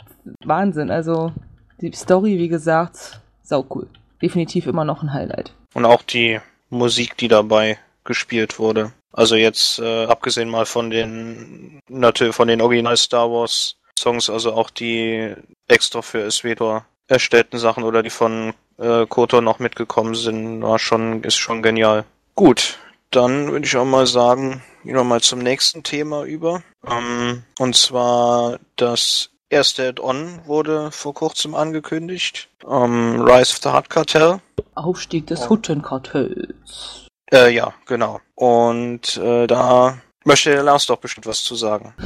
Wahnsinn. 0.45 0.91
Also 0.91 1.33
die 1.81 1.93
Story, 1.93 2.39
wie 2.39 2.49
gesagt, 2.49 3.21
sau 3.43 3.67
cool. 3.71 3.89
Definitiv 4.23 4.67
immer 4.67 4.85
noch 4.85 5.03
ein 5.03 5.13
Highlight. 5.13 5.53
Und 5.75 5.85
auch 5.85 6.03
die 6.03 6.41
Musik, 6.69 7.17
die 7.17 7.29
dabei 7.29 7.79
gespielt 8.05 8.59
wurde. 8.59 8.93
Also 9.13 9.35
jetzt 9.35 9.81
äh, 9.81 10.05
abgesehen 10.05 10.49
mal 10.49 10.67
von 10.67 10.91
den 10.91 11.81
natürlich 11.89 12.35
von 12.35 12.49
den 12.49 12.61
Original 12.61 12.97
Star 12.97 13.31
Wars 13.31 13.77
Songs, 13.99 14.31
also 14.31 14.53
auch 14.53 14.71
die 14.71 15.35
extra 15.69 16.03
für 16.03 16.31
Svetor 16.31 16.85
erstellten 17.07 17.59
Sachen 17.59 17.83
oder 17.83 18.03
die 18.03 18.11
von 18.11 18.55
äh, 18.79 19.07
Kotor 19.07 19.43
noch 19.43 19.59
mitgekommen 19.59 20.15
sind, 20.15 20.63
war 20.63 20.79
schon 20.79 21.23
ist 21.25 21.37
schon 21.37 21.63
genial. 21.63 22.05
Gut, 22.35 22.79
dann 23.11 23.51
würde 23.51 23.67
ich 23.67 23.77
auch 23.77 23.85
mal 23.85 24.07
sagen, 24.07 24.63
gehen 24.85 24.95
wir 24.95 25.05
mal 25.05 25.21
zum 25.21 25.41
nächsten 25.41 25.83
Thema 25.83 26.25
über. 26.25 26.63
Ähm, 26.89 27.43
und 27.59 27.77
zwar 27.77 28.59
das 28.77 29.31
erste 29.51 29.89
Add-on 29.89 30.47
wurde 30.47 30.91
vor 30.93 31.13
kurzem 31.13 31.55
angekündigt. 31.55 32.49
Ähm, 32.67 33.21
Rise 33.21 33.53
of 33.53 33.63
the 33.63 33.69
Hard 33.71 33.91
Cartel. 33.91 34.41
Aufstieg 34.75 35.27
des 35.27 35.43
Oh. 35.43 35.51
Huttenkartells. 35.51 37.07
Äh, 37.33 37.51
ja, 37.51 37.75
genau. 37.87 38.21
Und 38.35 39.17
äh, 39.19 39.47
da 39.47 39.99
möchte 40.31 40.51
der 40.51 40.63
Lars 40.63 40.87
doch 40.87 40.99
bestimmt 40.99 41.27
was 41.27 41.43
zu 41.43 41.55
sagen. 41.55 41.95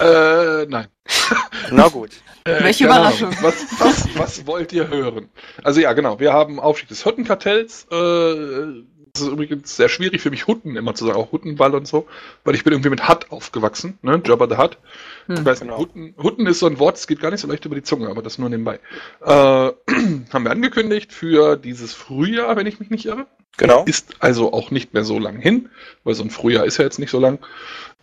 Äh, 0.00 0.64
nein. 0.70 0.86
Na 1.70 1.88
gut. 1.88 2.12
Äh, 2.44 2.62
Welche. 2.64 2.84
Überraschung. 2.86 3.28
Was, 3.42 3.66
was, 3.78 4.08
was 4.16 4.46
wollt 4.46 4.72
ihr 4.72 4.88
hören? 4.88 5.28
Also 5.62 5.80
ja, 5.82 5.92
genau. 5.92 6.18
Wir 6.18 6.32
haben 6.32 6.58
Aufstieg 6.58 6.88
des 6.88 7.04
Hüttenkartells. 7.04 7.88
Äh, 7.92 8.84
Das 9.12 9.20
ist 9.24 9.28
übrigens 9.28 9.76
sehr 9.76 9.90
schwierig 9.90 10.22
für 10.22 10.30
mich, 10.30 10.46
Hutten 10.46 10.76
immer 10.76 10.94
zu 10.94 11.04
sagen, 11.04 11.18
auch 11.18 11.30
Huttenball 11.30 11.74
und 11.74 11.86
so, 11.86 12.06
weil 12.44 12.54
ich 12.54 12.64
bin 12.64 12.72
irgendwie 12.72 12.88
mit 12.88 13.06
Hutt 13.06 13.30
aufgewachsen, 13.30 13.98
ne? 14.00 14.22
Jabba 14.24 14.48
the 14.48 14.56
Hutt. 14.56 14.78
Hm. 15.26 15.34
Ich 15.36 15.44
weiß 15.44 15.60
nicht, 15.60 15.68
Genau. 15.68 15.78
Hutten, 15.78 16.14
Hutten 16.16 16.46
ist 16.46 16.60
so 16.60 16.66
ein 16.66 16.78
Wort, 16.78 16.96
es 16.96 17.06
geht 17.06 17.20
gar 17.20 17.30
nicht 17.30 17.40
so 17.40 17.48
leicht 17.48 17.66
über 17.66 17.74
die 17.74 17.82
Zunge, 17.82 18.08
aber 18.08 18.22
das 18.22 18.38
nur 18.38 18.48
nebenbei. 18.48 18.80
Äh, 19.20 19.26
haben 20.32 20.44
wir 20.44 20.50
angekündigt 20.50 21.12
für 21.12 21.58
dieses 21.58 21.92
Frühjahr, 21.92 22.56
wenn 22.56 22.66
ich 22.66 22.80
mich 22.80 22.88
nicht 22.88 23.04
irre. 23.04 23.26
Genau. 23.58 23.84
Ist 23.84 24.14
also 24.20 24.52
auch 24.52 24.70
nicht 24.70 24.94
mehr 24.94 25.04
so 25.04 25.18
lang 25.18 25.38
hin, 25.38 25.68
weil 26.04 26.14
so 26.14 26.22
ein 26.22 26.30
Frühjahr 26.30 26.64
ist 26.64 26.78
ja 26.78 26.84
jetzt 26.84 26.98
nicht 26.98 27.10
so 27.10 27.20
lang. 27.20 27.38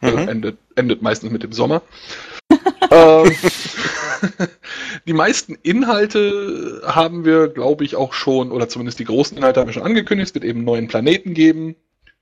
Äh, 0.02 0.12
Mhm. 0.12 0.28
endet, 0.30 0.58
endet 0.76 1.02
meistens 1.02 1.32
mit 1.32 1.44
dem 1.44 1.52
Sommer. 1.52 1.82
ähm, 2.92 3.32
die 5.08 5.14
meisten 5.14 5.56
Inhalte 5.62 6.82
haben 6.86 7.26
wir, 7.26 7.48
glaube 7.50 7.84
ich, 7.84 7.96
auch 7.96 8.14
schon, 8.14 8.52
oder 8.52 8.70
zumindest 8.70 9.00
die 9.00 9.06
großen 9.06 9.38
Inhalte 9.38 9.60
haben 9.60 9.68
wir 9.68 9.74
schon 9.74 9.84
angekündigt. 9.84 10.30
Es 10.30 10.36
wird 10.36 10.46
eben 10.46 10.64
neuen 10.64 10.88
Planeten 10.88 11.34
geben 11.34 11.76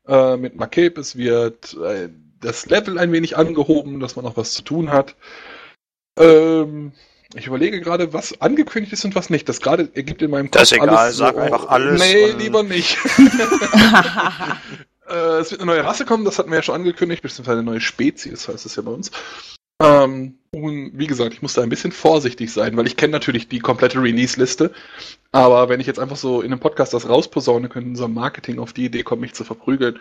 äh, 0.07 0.37
mit 0.37 0.55
Marcape. 0.55 0.99
Es 0.99 1.15
wird 1.15 1.75
äh, 1.75 2.09
das 2.39 2.65
Level 2.67 2.97
ein 2.97 3.11
wenig 3.11 3.37
angehoben, 3.37 3.99
dass 3.99 4.15
man 4.15 4.25
auch 4.25 4.37
was 4.37 4.53
zu 4.53 4.63
tun 4.63 4.91
hat. 4.91 5.15
Ähm, 6.17 6.93
ich 7.35 7.47
überlege 7.47 7.81
gerade, 7.81 8.13
was 8.13 8.39
angekündigt 8.41 8.93
ist 8.93 9.05
und 9.05 9.15
was 9.15 9.29
nicht. 9.29 9.47
Das 9.49 9.61
gerade 9.61 9.89
ergibt 9.93 10.21
in 10.21 10.31
meinem 10.31 10.45
Kopf 10.45 10.61
Das 10.61 10.71
ist 10.71 10.77
egal, 10.77 10.89
alles 10.89 11.17
sag 11.17 11.37
einfach 11.37 11.67
alles 11.67 12.01
Nee, 12.01 12.31
lieber 12.31 12.63
nicht. 12.63 12.97
Äh, 15.09 15.39
es 15.39 15.51
wird 15.51 15.61
eine 15.61 15.71
neue 15.71 15.85
Rasse 15.85 16.03
kommen, 16.03 16.25
das 16.25 16.37
hatten 16.37 16.49
wir 16.49 16.57
ja 16.57 16.63
schon 16.63 16.75
angekündigt, 16.75 17.21
beziehungsweise 17.21 17.59
eine 17.59 17.71
neue 17.71 17.79
Spezies 17.79 18.45
heißt 18.49 18.65
es 18.65 18.75
ja 18.75 18.81
bei 18.81 18.91
uns. 18.91 19.09
Ähm, 19.81 20.39
und 20.51 20.91
wie 20.95 21.07
gesagt, 21.07 21.33
ich 21.33 21.41
muss 21.41 21.53
da 21.53 21.61
ein 21.61 21.69
bisschen 21.69 21.91
vorsichtig 21.91 22.51
sein, 22.51 22.75
weil 22.75 22.87
ich 22.87 22.97
kenne 22.97 23.11
natürlich 23.11 23.47
die 23.47 23.59
komplette 23.59 24.01
Release-Liste. 24.01 24.71
Aber 25.31 25.69
wenn 25.69 25.79
ich 25.79 25.87
jetzt 25.87 25.99
einfach 25.99 26.15
so 26.15 26.41
in 26.41 26.51
einem 26.51 26.59
Podcast 26.59 26.93
das 26.93 27.07
rausposaune, 27.07 27.69
könnte 27.69 27.89
unser 27.89 28.07
Marketing 28.07 28.59
auf 28.59 28.73
die 28.73 28.85
Idee 28.85 29.03
kommen, 29.03 29.21
mich 29.21 29.33
zu 29.33 29.43
verprügeln. 29.43 29.99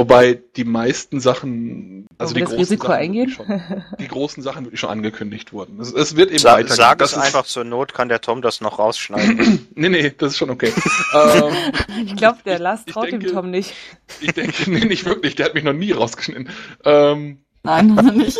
Wobei 0.00 0.40
die 0.56 0.64
meisten 0.64 1.20
Sachen, 1.20 2.06
also 2.18 2.34
die 2.34 2.40
das 2.40 2.48
großen 2.50 2.60
Risiko 2.60 2.86
Sachen 2.88 3.30
Schon, 3.30 3.62
die 3.98 4.08
großen 4.08 4.42
Sachen 4.42 4.64
wirklich 4.64 4.80
schon 4.80 4.90
angekündigt 4.90 5.52
wurden. 5.52 5.78
Es, 5.80 5.92
es 5.92 6.16
wird 6.16 6.30
eben 6.30 6.38
Sa 6.38 6.52
weitergehen. 6.54 6.76
sag 6.76 6.98
Das 6.98 7.12
es 7.12 7.16
ist- 7.18 7.22
einfach 7.24 7.44
zur 7.44 7.64
Not, 7.64 7.92
kann 7.94 8.08
der 8.08 8.20
Tom 8.20 8.42
das 8.42 8.60
noch 8.60 8.78
rausschneiden. 8.78 9.68
Nee, 9.74 9.88
nee, 9.88 10.12
das 10.16 10.32
ist 10.32 10.38
schon 10.38 10.50
okay. 10.50 10.72
ähm, 11.14 11.52
ich 12.06 12.16
glaube, 12.16 12.38
der 12.44 12.58
Lars 12.58 12.84
traut 12.84 13.06
dem 13.10 13.20
denke- 13.20 13.34
Tom 13.34 13.50
nicht. 13.50 13.72
ich 14.20 14.32
denke, 14.34 14.70
nee, 14.70 14.84
nicht 14.84 15.04
wirklich, 15.04 15.34
der 15.36 15.46
hat 15.46 15.54
mich 15.54 15.64
noch 15.64 15.72
nie 15.72 15.92
rausgeschnitten. 15.92 16.48
Ähm, 16.84 17.38
Nein, 17.62 17.88
nicht. 18.16 18.38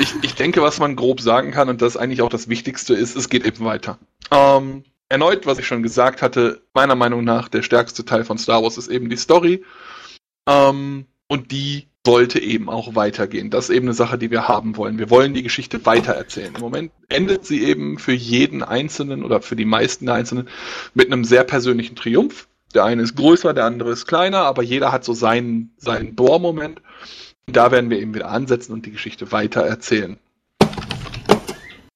ich, 0.00 0.14
ich 0.22 0.34
denke, 0.34 0.62
was 0.62 0.78
man 0.78 0.96
grob 0.96 1.20
sagen 1.20 1.50
kann, 1.52 1.68
und 1.68 1.82
das 1.82 1.96
eigentlich 1.96 2.22
auch 2.22 2.28
das 2.28 2.48
Wichtigste 2.48 2.94
ist, 2.94 3.16
es 3.16 3.28
geht 3.28 3.44
eben 3.46 3.64
weiter. 3.64 3.98
Ähm, 4.30 4.84
erneut, 5.10 5.44
was 5.44 5.58
ich 5.58 5.66
schon 5.66 5.82
gesagt 5.82 6.22
hatte, 6.22 6.62
meiner 6.72 6.94
Meinung 6.94 7.24
nach, 7.24 7.48
der 7.48 7.62
stärkste 7.62 8.04
Teil 8.04 8.24
von 8.24 8.38
Star 8.38 8.62
Wars 8.62 8.78
ist 8.78 8.88
eben 8.88 9.10
die 9.10 9.16
Story. 9.16 9.62
Ähm, 10.48 11.04
und 11.28 11.52
die 11.52 11.88
sollte 12.06 12.38
eben 12.38 12.70
auch 12.70 12.94
weitergehen. 12.94 13.50
Das 13.50 13.68
ist 13.68 13.76
eben 13.76 13.86
eine 13.86 13.94
Sache, 13.94 14.16
die 14.16 14.30
wir 14.30 14.48
haben 14.48 14.76
wollen. 14.76 14.98
Wir 14.98 15.10
wollen 15.10 15.34
die 15.34 15.42
Geschichte 15.42 15.84
weitererzählen. 15.84 16.54
Im 16.54 16.60
Moment 16.60 16.92
endet 17.08 17.44
sie 17.44 17.62
eben 17.62 17.98
für 17.98 18.12
jeden 18.12 18.62
Einzelnen 18.62 19.22
oder 19.22 19.42
für 19.42 19.56
die 19.56 19.66
meisten 19.66 20.06
der 20.06 20.14
Einzelnen 20.14 20.48
mit 20.94 21.08
einem 21.08 21.24
sehr 21.24 21.44
persönlichen 21.44 21.96
Triumph. 21.96 22.48
Der 22.74 22.84
eine 22.84 23.02
ist 23.02 23.16
größer, 23.16 23.52
der 23.52 23.64
andere 23.64 23.90
ist 23.90 24.06
kleiner, 24.06 24.38
aber 24.38 24.62
jeder 24.62 24.92
hat 24.92 25.04
so 25.04 25.12
seinen, 25.12 25.74
seinen 25.76 26.14
Bohrmoment. 26.14 26.80
Und 27.46 27.56
da 27.56 27.70
werden 27.70 27.90
wir 27.90 27.98
eben 27.98 28.14
wieder 28.14 28.30
ansetzen 28.30 28.72
und 28.72 28.86
die 28.86 28.92
Geschichte 28.92 29.30
weiter 29.32 29.62
erzählen. 29.62 30.18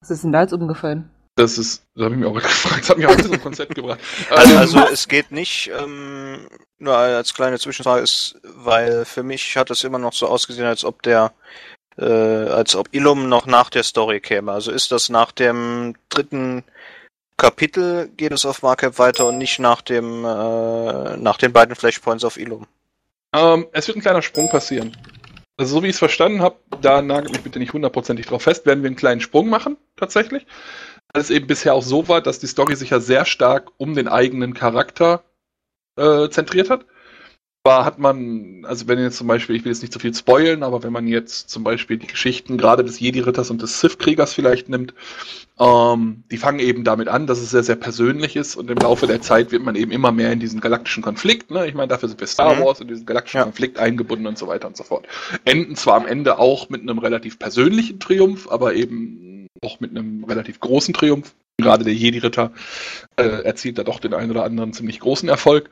Was 0.00 0.10
ist 0.10 0.24
denn 0.24 0.32
da 0.32 0.42
jetzt 0.42 0.52
umgefallen? 0.52 1.08
Das 1.36 1.58
ist, 1.58 1.84
das 1.94 2.04
habe 2.04 2.14
ich 2.14 2.20
mir 2.20 2.28
auch 2.28 2.34
gefragt, 2.40 2.82
das 2.82 2.90
hat 2.90 2.98
mich 2.98 3.06
auch 3.06 3.10
ein 3.10 3.16
bisschen 3.16 3.32
zum 3.32 3.42
Konzept 3.42 3.74
gebracht. 3.74 4.00
Also, 4.30 4.56
also 4.56 4.78
es 4.92 5.08
geht 5.08 5.32
nicht, 5.32 5.70
ähm, 5.78 6.48
nur 6.78 6.96
als 6.96 7.34
kleine 7.34 7.58
Zwischenfrage 7.58 8.02
ist, 8.02 8.36
weil 8.42 9.04
für 9.04 9.22
mich 9.22 9.56
hat 9.56 9.70
es 9.70 9.84
immer 9.84 9.98
noch 9.98 10.12
so 10.12 10.28
ausgesehen, 10.28 10.66
als 10.66 10.84
ob 10.84 11.02
der, 11.02 11.32
äh, 11.96 12.04
als 12.04 12.76
ob 12.76 12.88
Illum 12.92 13.28
noch 13.28 13.46
nach 13.46 13.70
der 13.70 13.82
Story 13.82 14.20
käme. 14.20 14.52
Also 14.52 14.70
ist 14.70 14.92
das 14.92 15.08
nach 15.08 15.32
dem 15.32 15.94
dritten 16.08 16.64
Kapitel 17.36 18.08
geht 18.16 18.32
es 18.32 18.46
auf 18.46 18.62
Markup 18.62 18.98
weiter 18.98 19.26
und 19.26 19.38
nicht 19.38 19.58
nach 19.58 19.82
dem, 19.82 20.24
äh, 20.24 21.16
nach 21.16 21.36
den 21.36 21.52
beiden 21.52 21.74
Flashpoints 21.74 22.24
auf 22.24 22.36
Illum. 22.36 22.66
Ähm, 23.34 23.66
es 23.72 23.88
wird 23.88 23.96
ein 23.96 24.02
kleiner 24.02 24.22
Sprung 24.22 24.48
passieren. 24.48 24.96
Also 25.56 25.76
so 25.76 25.82
wie 25.82 25.88
ich 25.88 25.94
es 25.94 25.98
verstanden 25.98 26.42
habe, 26.42 26.56
da 26.80 27.02
nagelt 27.02 27.32
mich 27.32 27.42
bitte 27.42 27.58
nicht 27.58 27.72
hundertprozentig 27.72 28.26
drauf 28.26 28.42
fest, 28.42 28.66
werden 28.66 28.82
wir 28.82 28.88
einen 28.88 28.96
kleinen 28.96 29.20
Sprung 29.20 29.48
machen, 29.48 29.76
tatsächlich. 29.96 30.46
Weil 31.14 31.22
es 31.22 31.30
eben 31.30 31.46
bisher 31.46 31.74
auch 31.74 31.82
so 31.82 32.08
war, 32.08 32.20
dass 32.20 32.40
die 32.40 32.48
Story 32.48 32.74
sich 32.74 32.90
ja 32.90 32.98
sehr 32.98 33.24
stark 33.24 33.70
um 33.76 33.94
den 33.94 34.08
eigenen 34.08 34.52
Charakter 34.52 35.22
äh, 35.96 36.28
zentriert 36.28 36.70
hat. 36.70 36.86
War 37.66 37.84
hat 37.86 37.98
man, 37.98 38.64
also 38.66 38.88
wenn 38.88 38.98
jetzt 38.98 39.16
zum 39.16 39.28
Beispiel, 39.28 39.56
ich 39.56 39.64
will 39.64 39.72
jetzt 39.72 39.80
nicht 39.80 39.92
zu 39.92 39.98
viel 40.00 40.12
spoilen, 40.12 40.62
aber 40.64 40.82
wenn 40.82 40.92
man 40.92 41.06
jetzt 41.06 41.48
zum 41.48 41.62
Beispiel 41.64 41.96
die 41.98 42.08
Geschichten 42.08 42.58
gerade 42.58 42.84
des 42.84 42.98
Jedi-Ritters 43.00 43.48
und 43.50 43.62
des 43.62 43.80
Sith-Kriegers 43.80 44.34
vielleicht 44.34 44.68
nimmt, 44.68 44.92
ähm, 45.58 46.24
die 46.30 46.36
fangen 46.36 46.58
eben 46.58 46.82
damit 46.82 47.08
an, 47.08 47.26
dass 47.28 47.38
es 47.38 47.50
sehr, 47.50 47.62
sehr 47.62 47.76
persönlich 47.76 48.34
ist 48.36 48.56
und 48.56 48.68
im 48.68 48.76
Laufe 48.76 49.06
der 49.06 49.22
Zeit 49.22 49.52
wird 49.52 49.62
man 49.62 49.76
eben 49.76 49.92
immer 49.92 50.10
mehr 50.12 50.32
in 50.32 50.40
diesen 50.40 50.60
galaktischen 50.60 51.02
Konflikt, 51.02 51.52
ne? 51.52 51.66
Ich 51.66 51.74
meine, 51.74 51.88
dafür 51.88 52.08
sind 52.08 52.20
wir 52.20 52.26
Star 52.26 52.56
Mhm. 52.56 52.64
Wars 52.64 52.80
in 52.80 52.88
diesen 52.88 53.06
galaktischen 53.06 53.38
Ja. 53.38 53.44
Konflikt 53.44 53.78
eingebunden 53.78 54.26
und 54.26 54.36
so 54.36 54.46
weiter 54.48 54.66
und 54.66 54.76
so 54.76 54.82
fort. 54.82 55.06
Enden 55.44 55.76
zwar 55.76 55.94
am 55.94 56.06
Ende 56.06 56.38
auch 56.40 56.68
mit 56.70 56.82
einem 56.82 56.98
relativ 56.98 57.38
persönlichen 57.38 57.98
Triumph, 58.00 58.48
aber 58.50 58.74
eben 58.74 59.33
auch 59.64 59.80
mit 59.80 59.90
einem 59.90 60.24
relativ 60.24 60.60
großen 60.60 60.94
Triumph. 60.94 61.34
Gerade 61.56 61.84
der 61.84 61.94
Jedi-Ritter 61.94 62.52
äh, 63.16 63.44
erzielt 63.44 63.78
da 63.78 63.84
doch 63.84 64.00
den 64.00 64.14
einen 64.14 64.30
oder 64.30 64.44
anderen 64.44 64.72
ziemlich 64.72 65.00
großen 65.00 65.28
Erfolg. 65.28 65.70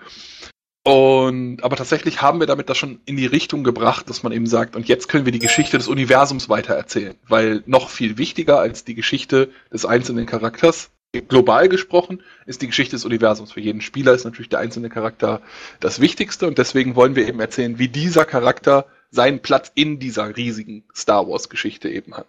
Und 0.85 1.63
aber 1.63 1.77
tatsächlich 1.77 2.23
haben 2.23 2.41
wir 2.41 2.47
damit 2.47 2.69
das 2.69 2.77
schon 2.77 3.01
in 3.05 3.17
die 3.17 3.27
Richtung 3.27 3.63
gebracht, 3.63 4.11
dass 4.11 4.25
man 4.25 4.33
eben 4.33 4.47
sagt, 4.47 4.75
und 4.75 4.89
jetzt 4.89 5.09
können 5.09 5.25
wir 5.25 5.33
die 5.33 5.39
Geschichte 5.39 5.79
des 5.79 5.87
Universums 5.87 6.49
weitererzählen. 6.49 7.15
Weil 7.29 7.63
noch 7.67 7.89
viel 7.89 8.19
wichtiger 8.19 8.59
als 8.59 8.85
die 8.85 8.95
Geschichte 8.95 9.51
des 9.73 9.85
einzelnen 9.85 10.27
Charakters, 10.27 10.91
global 11.29 11.69
gesprochen, 11.69 12.23
ist 12.47 12.63
die 12.63 12.67
Geschichte 12.67 12.97
des 12.97 13.05
Universums. 13.05 13.53
Für 13.53 13.61
jeden 13.61 13.81
Spieler 13.81 14.15
ist 14.15 14.25
natürlich 14.25 14.49
der 14.49 14.61
einzelne 14.61 14.89
Charakter 14.89 15.41
das 15.79 16.01
Wichtigste 16.01 16.49
und 16.49 16.59
deswegen 16.59 16.97
wollen 16.97 17.15
wir 17.15 17.29
eben 17.29 17.39
erzählen, 17.39 17.79
wie 17.79 17.89
dieser 17.89 18.25
Charakter 18.25 18.87
seinen 19.11 19.41
Platz 19.41 19.71
in 19.75 19.99
dieser 19.99 20.37
riesigen 20.37 20.85
Star 20.95 21.29
Wars-Geschichte 21.29 21.91
eben 21.91 22.15
hat. 22.15 22.29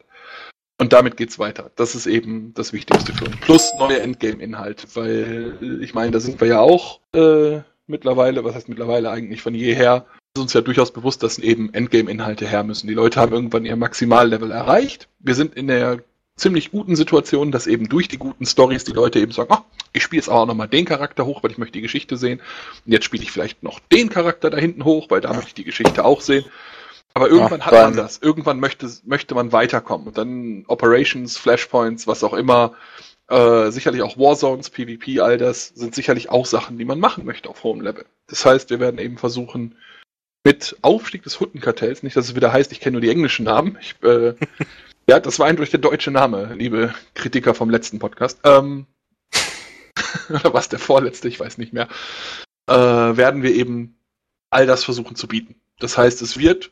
Und 0.80 0.92
damit 0.92 1.18
geht's 1.18 1.40
weiter. 1.40 1.72
Das 1.76 1.96
ist 1.96 2.08
eben 2.08 2.54
das 2.56 2.74
Wichtigste 2.74 3.14
für 3.14 3.26
uns. 3.26 3.38
Plus 3.42 3.72
neue 3.78 4.02
Endgame-Inhalte, 4.02 4.88
weil 4.96 5.58
äh, 5.62 5.84
ich 5.84 5.94
meine, 5.94 6.12
da 6.12 6.20
sind 6.20 6.42
wir 6.42 6.48
ja 6.48 6.60
auch 6.60 7.00
äh, 7.14 7.60
mittlerweile, 7.88 8.44
was 8.44 8.56
heißt 8.56 8.70
mittlerweile 8.70 9.12
eigentlich 9.12 9.42
von 9.42 9.54
jeher, 9.54 10.06
ist 10.36 10.42
uns 10.42 10.54
ja 10.54 10.62
durchaus 10.62 10.92
bewusst, 10.92 11.22
dass 11.22 11.38
eben 11.38 11.74
Endgame-Inhalte 11.74 12.48
her 12.48 12.64
müssen. 12.64 12.88
Die 12.88 12.96
Leute 12.96 13.20
haben 13.20 13.34
irgendwann 13.34 13.66
ihr 13.66 13.76
Maximallevel 13.76 14.52
erreicht. 14.52 15.08
Wir 15.20 15.36
sind 15.36 15.54
in 15.56 15.68
der 15.68 16.04
ziemlich 16.36 16.72
guten 16.72 16.96
Situation, 16.96 17.52
dass 17.52 17.68
eben 17.68 17.88
durch 17.88 18.08
die 18.08 18.18
guten 18.18 18.46
Stories 18.46 18.84
die 18.84 18.94
Leute 18.94 19.20
eben 19.20 19.32
sagen, 19.32 19.52
ach, 19.54 19.62
ich 19.94 20.02
spiele 20.02 20.22
jetzt 20.22 20.30
auch 20.30 20.48
nochmal 20.48 20.68
den 20.68 20.86
Charakter 20.86 21.26
hoch, 21.26 21.44
weil 21.44 21.52
ich 21.52 21.60
möchte 21.60 21.74
die 21.74 21.82
Geschichte 21.82 22.18
sehen. 22.18 22.42
Und 22.86 22.92
jetzt 22.92 23.06
spiele 23.06 23.22
ich 23.22 23.32
vielleicht 23.32 23.62
noch 23.62 23.80
den 23.92 24.10
Charakter 24.10 24.50
da 24.50 24.58
hinten 24.58 24.86
hoch, 24.86 25.08
weil 25.10 25.22
da 25.22 25.32
möchte 25.34 25.50
ich 25.50 25.54
die 25.54 25.64
Geschichte 25.64 26.04
auch 26.04 26.22
sehen. 26.22 26.46
Aber 27.14 27.30
irgendwann 27.30 27.60
Ja, 27.60 27.66
hat 27.68 27.74
man 27.74 27.96
das. 27.96 28.18
Irgendwann 28.18 28.60
möchte, 28.60 28.90
möchte 29.06 29.36
man 29.36 29.52
weiterkommen. 29.52 30.08
Und 30.08 30.18
dann 30.18 30.66
Operations, 30.68 31.38
Flashpoints, 31.38 32.08
was 32.08 32.24
auch 32.24 32.34
immer, 32.34 32.74
äh, 33.28 33.70
sicherlich 33.72 34.02
auch 34.02 34.18
Warzones, 34.18 34.70
PvP, 34.70 35.20
all 35.20 35.38
das 35.38 35.68
sind 35.68 35.96
sicherlich 35.96 36.30
auch 36.30 36.46
Sachen, 36.46 36.78
die 36.78 36.86
man 36.86 37.00
machen 37.00 37.26
möchte 37.26 37.50
auf 37.50 37.64
hohem 37.64 37.82
Level. 37.82 38.06
Das 38.28 38.46
heißt, 38.46 38.70
wir 38.70 38.80
werden 38.80 39.00
eben 39.00 39.18
versuchen, 39.18 39.76
mit 40.44 40.76
Aufstieg 40.82 41.24
des 41.24 41.40
Huttenkartells, 41.40 42.04
nicht, 42.04 42.18
dass 42.18 42.26
es 42.26 42.36
wieder 42.36 42.52
heißt, 42.52 42.72
ich 42.72 42.82
kenne 42.82 42.94
nur 42.94 43.02
die 43.02 43.10
englischen 43.10 43.46
Namen. 43.46 43.78
Ich, 43.80 43.96
äh, 44.04 44.34
ja, 45.08 45.20
das 45.20 45.40
war 45.40 45.48
eindeutig 45.48 45.72
der 45.72 45.80
deutsche 45.80 46.12
Name, 46.12 46.54
liebe 46.56 46.94
Kritiker 47.14 47.54
vom 47.54 47.70
letzten 47.70 48.00
Podcast. 48.00 48.40
Ähm, 48.44 48.88
oder 50.30 50.54
was 50.54 50.68
der 50.68 50.80
vorletzte, 50.80 51.28
ich 51.28 51.40
weiß 51.40 51.58
nicht 51.60 51.74
mehr. 51.74 51.88
Äh, 52.68 52.74
werden 52.74 53.44
wir 53.44 53.54
eben 53.54 53.98
all 54.50 54.66
das 54.66 54.84
versuchen 54.84 55.16
zu 55.16 55.28
bieten. 55.28 55.56
Das 55.80 55.98
heißt, 55.98 56.22
es 56.22 56.38
wird 56.38 56.72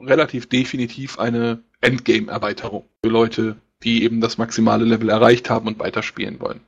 relativ 0.00 0.48
definitiv 0.48 1.18
eine 1.18 1.62
Endgame-Erweiterung 1.80 2.84
für 3.04 3.10
Leute, 3.10 3.56
die 3.82 4.04
eben 4.04 4.20
das 4.20 4.38
maximale 4.38 4.84
Level 4.84 5.08
erreicht 5.08 5.50
haben 5.50 5.66
und 5.66 5.78
weiterspielen 5.78 6.40
wollen. 6.40 6.60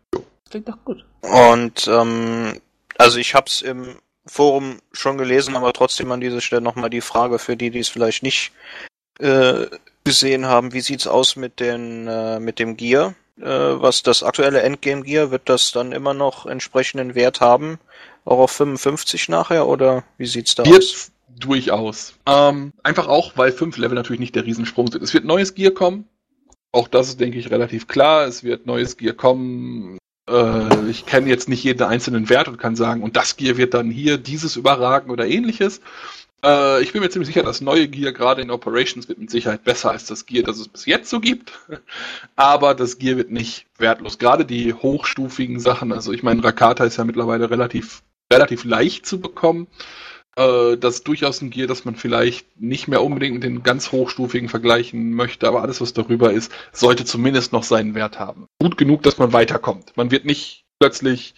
Klingt 0.51 0.69
doch 0.69 0.85
gut. 0.85 1.05
Und 1.23 1.89
ähm, 1.89 2.61
also 2.99 3.19
ich 3.19 3.35
habe 3.35 3.47
es 3.47 3.63
im 3.63 3.97
Forum 4.27 4.79
schon 4.93 5.19
gelesen, 5.19 5.57
aber 5.57 5.73
trotzdem 5.73 6.11
an 6.13 6.21
dieser 6.21 6.41
Stelle 6.41 6.63
nochmal 6.63 6.91
die 6.91 7.01
Frage 7.01 7.39
für 7.39 7.57
die, 7.57 7.71
die 7.71 7.81
es 7.81 7.89
vielleicht 7.89 8.23
nicht 8.23 8.53
äh, 9.19 9.67
gesehen 10.05 10.47
haben, 10.47 10.73
wie 10.73 10.81
sieht's 10.81 11.07
aus 11.07 11.37
mit 11.37 11.61
den 11.61 12.07
äh, 12.09 12.41
mit 12.41 12.59
dem 12.59 12.77
Gear? 12.77 13.15
Äh, 13.39 13.45
was 13.45 14.03
das 14.03 14.23
aktuelle 14.23 14.63
Endgame 14.63 15.03
Gear, 15.03 15.31
wird 15.31 15.49
das 15.49 15.73
dann 15.73 15.93
immer 15.93 16.15
noch 16.15 16.47
entsprechenden 16.47 17.15
Wert 17.15 17.41
haben? 17.41 17.79
Auch 18.25 18.39
auf 18.39 18.53
55 18.53 19.29
nachher 19.29 19.67
oder 19.67 20.05
wie 20.17 20.27
sieht's 20.27 20.55
da 20.55 20.63
aus? 20.63 21.11
Durchaus. 21.39 22.15
Ähm, 22.27 22.73
einfach 22.83 23.09
auch, 23.09 23.33
weil 23.37 23.53
fünf 23.53 23.77
Level 23.77 23.95
natürlich 23.95 24.21
nicht 24.21 24.35
der 24.35 24.47
Riesensprung 24.47 24.91
sind. 24.91 25.03
Es 25.03 25.15
wird 25.15 25.25
neues 25.25 25.55
Gear 25.55 25.73
kommen. 25.73 26.09
Auch 26.73 26.89
das 26.89 27.09
ist, 27.09 27.21
denke 27.21 27.39
ich, 27.39 27.51
relativ 27.51 27.87
klar. 27.87 28.27
Es 28.27 28.45
wird 28.45 28.67
neues 28.67 28.97
Gear 28.97 29.15
kommen. 29.15 29.99
Äh, 30.29 30.91
ich 30.91 31.07
kenne 31.07 31.29
jetzt 31.29 31.49
nicht 31.49 31.63
jeden 31.65 31.83
einzelnen 31.83 32.29
Wert 32.29 32.49
und 32.49 32.59
kann 32.59 32.77
sagen, 32.77 33.03
und 33.03 33.17
das 33.17 33.37
Gear 33.37 33.57
wird 33.57 33.75
dann 33.75 33.91
hier 33.91 34.19
dieses 34.19 34.57
überragen 34.57 35.11
oder 35.11 35.27
ähnliches. 35.27 35.81
Äh, 36.45 36.83
ich 36.83 36.93
bin 36.93 37.03
mir 37.03 37.11
ziemlich 37.11 37.29
sicher, 37.29 37.43
das 37.43 37.61
neue 37.61 37.89
Gear 37.89 38.13
gerade 38.13 38.43
in 38.43 38.51
Operations 38.51 39.09
wird 39.09 39.19
mit 39.19 39.31
Sicherheit 39.31 39.65
besser 39.65 39.91
als 39.91 40.07
das 40.07 40.27
Gear, 40.27 40.45
das 40.45 40.59
es 40.59 40.69
bis 40.69 40.87
jetzt 40.87 41.11
so 41.11 41.21
gibt. 41.21 41.53
Aber 42.37 42.75
das 42.75 42.99
Gear 42.99 43.17
wird 43.17 43.31
nicht 43.31 43.67
wertlos. 43.79 44.19
Gerade 44.19 44.45
die 44.45 44.75
hochstufigen 44.75 45.59
Sachen, 45.61 45.93
also 45.93 46.13
ich 46.13 46.23
meine, 46.23 46.45
Rakata 46.45 46.85
ist 46.85 46.99
ja 46.99 47.05
mittlerweile 47.05 47.51
relativ, 47.51 48.03
relativ 48.33 48.65
leicht 48.65 49.07
zu 49.07 49.21
bekommen. 49.21 49.69
Äh, 50.37 50.77
das 50.77 50.97
ist 50.97 51.09
durchaus 51.09 51.41
ein 51.41 51.51
Gear, 51.51 51.67
das 51.67 51.85
man 51.85 51.97
vielleicht 51.97 52.61
nicht 52.61 52.89
mehr 52.89 53.03
unbedingt 53.03 53.35
mit 53.35 53.43
den 53.43 53.63
ganz 53.63 53.93
hochstufigen 53.93 54.49
vergleichen 54.49 55.13
möchte, 55.13 55.47
aber 55.47 55.63
alles, 55.63 55.81
was 55.81 55.93
darüber 55.93 56.33
ist, 56.33 56.53
sollte 56.73 57.05
zumindest 57.05 57.53
noch 57.53 57.63
seinen 57.63 57.95
Wert 57.95 58.19
haben. 58.19 58.47
Gut 58.61 58.77
genug, 58.77 59.03
dass 59.03 59.19
man 59.19 59.33
weiterkommt. 59.33 59.93
Man 59.97 60.11
wird 60.11 60.25
nicht 60.25 60.65
plötzlich 60.79 61.35